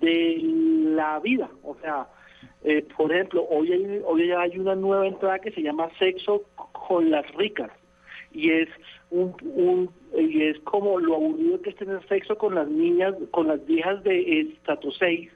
de 0.00 0.38
la 0.42 1.20
vida. 1.20 1.48
O 1.62 1.76
sea, 1.80 2.08
eh, 2.64 2.86
por 2.96 3.12
ejemplo, 3.12 3.46
hoy 3.50 3.72
hay, 3.72 4.02
hoy 4.04 4.30
hay 4.32 4.58
una 4.58 4.74
nueva 4.74 5.06
entrada 5.06 5.38
que 5.38 5.52
se 5.52 5.62
llama 5.62 5.88
Sexo 5.98 6.42
con 6.72 7.10
las 7.10 7.26
ricas 7.34 7.70
y 8.32 8.50
es 8.50 8.68
un, 9.10 9.34
un 9.54 9.90
y 10.16 10.42
es 10.42 10.58
como 10.60 10.98
lo 10.98 11.16
aburrido 11.16 11.60
que 11.62 11.70
es 11.70 11.76
tener 11.76 12.06
sexo 12.08 12.36
con 12.36 12.54
las 12.54 12.68
niñas, 12.68 13.14
con 13.30 13.48
las 13.48 13.64
viejas 13.66 14.02
de 14.04 14.40
estatus 14.40 14.96
6 14.98 15.30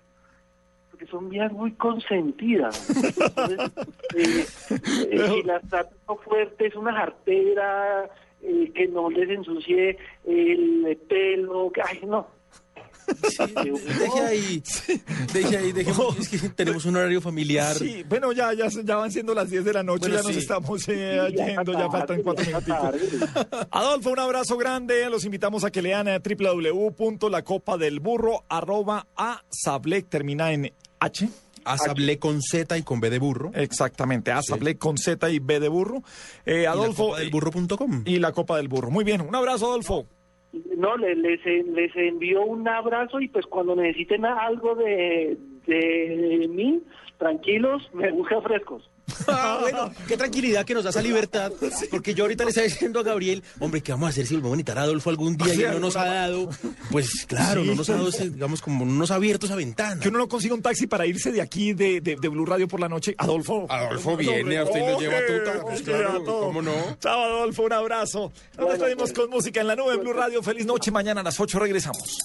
porque 0.90 1.06
son 1.06 1.30
viejas 1.30 1.52
muy 1.52 1.72
consentidas. 1.72 2.90
Entonces, 3.16 3.98
eh, 4.14 5.08
eh, 5.10 5.42
las 5.46 5.66
tratan 5.68 6.18
fuerte 6.22 6.66
es 6.66 6.74
una 6.74 6.92
jartera, 6.92 8.10
eh, 8.42 8.70
que 8.74 8.88
no 8.88 9.08
les 9.08 9.30
ensucie 9.30 9.96
el 10.26 10.98
pelo, 11.08 11.72
que, 11.72 11.80
ay 11.80 12.00
no. 12.06 12.26
Deje 13.98 14.20
ahí, 14.20 14.62
deje 15.32 15.56
ahí, 15.56 15.72
dejemos, 15.72 16.16
es 16.18 16.28
que 16.28 16.48
tenemos 16.50 16.84
un 16.84 16.94
horario 16.96 17.20
familiar. 17.20 17.74
Sí, 17.76 18.04
bueno, 18.08 18.32
ya, 18.32 18.52
ya, 18.54 18.68
ya 18.68 18.96
van 18.96 19.10
siendo 19.12 19.34
las 19.34 19.50
10 19.50 19.64
de 19.64 19.72
la 19.72 19.82
noche, 19.82 20.08
Bueno, 20.08 20.16
ya 20.16 20.22
nos 20.22 20.32
sí. 20.32 20.38
estamos 20.38 20.88
eh, 20.88 21.20
Sí, 21.28 21.34
yendo, 21.36 21.72
ya 21.72 21.90
faltan 21.90 22.22
cuatro 22.22 22.44
ya 22.44 22.60
minuticos. 22.60 22.94
Adolfo, 23.70 24.10
un 24.10 24.18
abrazo 24.18 24.56
grande. 24.56 25.08
Los 25.10 25.24
invitamos 25.24 25.64
a 25.64 25.70
que 25.70 25.82
lean 25.82 26.08
a 26.08 26.18
www.lacopadelburro 26.20 28.44
arroba 28.48 29.06
a 29.16 29.42
Sablec, 29.50 30.08
termina 30.08 30.52
en 30.52 30.72
H. 31.00 31.28
Asablé 31.64 32.18
con 32.18 32.42
Z 32.42 32.76
y 32.76 32.82
con 32.82 32.98
B 33.00 33.08
de 33.10 33.18
burro. 33.20 33.52
Exactamente, 33.54 34.32
Asablec 34.32 34.78
con 34.78 34.98
Z 34.98 35.30
y 35.30 35.38
B 35.38 35.60
de 35.60 35.68
burro. 35.68 36.02
Eh, 36.44 36.66
Adolfo. 36.66 37.16
Y 37.20 37.30
lacopadelburro.com. 37.30 38.02
Y 38.04 38.18
la 38.18 38.32
Copa 38.32 38.56
del 38.56 38.66
Burro. 38.68 38.90
Muy 38.90 39.04
bien, 39.04 39.20
un 39.20 39.32
abrazo, 39.34 39.66
Adolfo. 39.66 40.06
No, 40.76 40.96
le- 40.96 41.14
les, 41.14 41.44
les 41.46 41.96
envío 41.96 42.44
un 42.44 42.68
abrazo 42.68 43.20
y 43.20 43.28
pues 43.28 43.46
cuando 43.46 43.74
necesiten 43.74 44.24
algo 44.26 44.74
de, 44.74 45.36
de 45.66 46.46
mí, 46.50 46.82
tranquilos, 47.18 47.88
me 47.94 48.10
busca 48.12 48.40
frescos. 48.42 48.90
Ah, 49.28 49.58
bueno, 49.60 49.92
qué 50.08 50.16
tranquilidad 50.16 50.64
que 50.64 50.74
nos 50.74 50.84
da 50.84 50.90
esa 50.90 51.02
libertad. 51.02 51.52
Porque 51.90 52.12
yo 52.14 52.24
ahorita 52.24 52.44
le 52.44 52.50
estaba 52.50 52.66
diciendo 52.66 53.00
a 53.00 53.02
Gabriel, 53.02 53.42
hombre, 53.60 53.80
¿qué 53.80 53.92
vamos 53.92 54.06
a 54.06 54.10
hacer 54.10 54.26
si 54.26 54.34
volvemos 54.34 54.54
a 54.54 54.56
necesitar 54.56 54.78
a 54.78 54.82
Adolfo 54.82 55.10
algún 55.10 55.36
día 55.36 55.54
y 55.54 55.58
no 55.58 55.78
nos 55.80 55.96
ha 55.96 56.04
dado? 56.06 56.48
Pues 56.90 57.24
claro, 57.26 57.62
Sí. 57.62 57.68
no 57.68 57.74
nos 57.76 57.88
ha 57.90 57.94
dado, 57.94 58.08
ese, 58.08 58.30
digamos, 58.30 58.60
como 58.60 58.84
no 58.84 58.92
nos 58.92 59.10
ha 59.10 59.16
abierto 59.16 59.46
esa 59.46 59.54
ventana. 59.56 60.00
Que 60.00 60.08
uno 60.08 60.18
no 60.18 60.28
consiga 60.28 60.54
un 60.54 60.62
taxi 60.62 60.86
para 60.86 61.06
irse 61.06 61.30
de 61.30 61.40
aquí 61.40 61.72
de, 61.72 62.00
de, 62.00 62.16
de 62.16 62.28
Blue 62.28 62.46
Radio 62.46 62.66
por 62.68 62.80
la 62.80 62.88
noche. 62.88 63.14
Adolfo. 63.18 63.66
Adolfo 63.70 64.16
viene, 64.16 64.58
a 64.58 64.64
usted 64.64 64.80
lo 64.80 64.98
lleva 65.00 65.18
a 65.18 65.26
tuta, 65.26 65.62
pues 65.62 65.82
claro, 65.82 66.24
¿cómo 66.24 66.62
no? 66.62 66.72
Chao, 67.00 67.22
Adolfo, 67.24 67.62
un 67.62 67.72
abrazo. 67.72 68.32
Nos 68.58 68.70
despedimos 68.70 69.12
con 69.12 69.30
música 69.30 69.60
en 69.60 69.66
la 69.68 69.76
nube 69.76 69.94
en 69.94 70.00
Blue 70.00 70.12
Radio. 70.12 70.42
Feliz 70.42 70.66
noche. 70.66 70.90
Mañana 70.90 71.20
a 71.20 71.24
las 71.24 71.38
8 71.38 71.58
regresamos. 71.58 72.18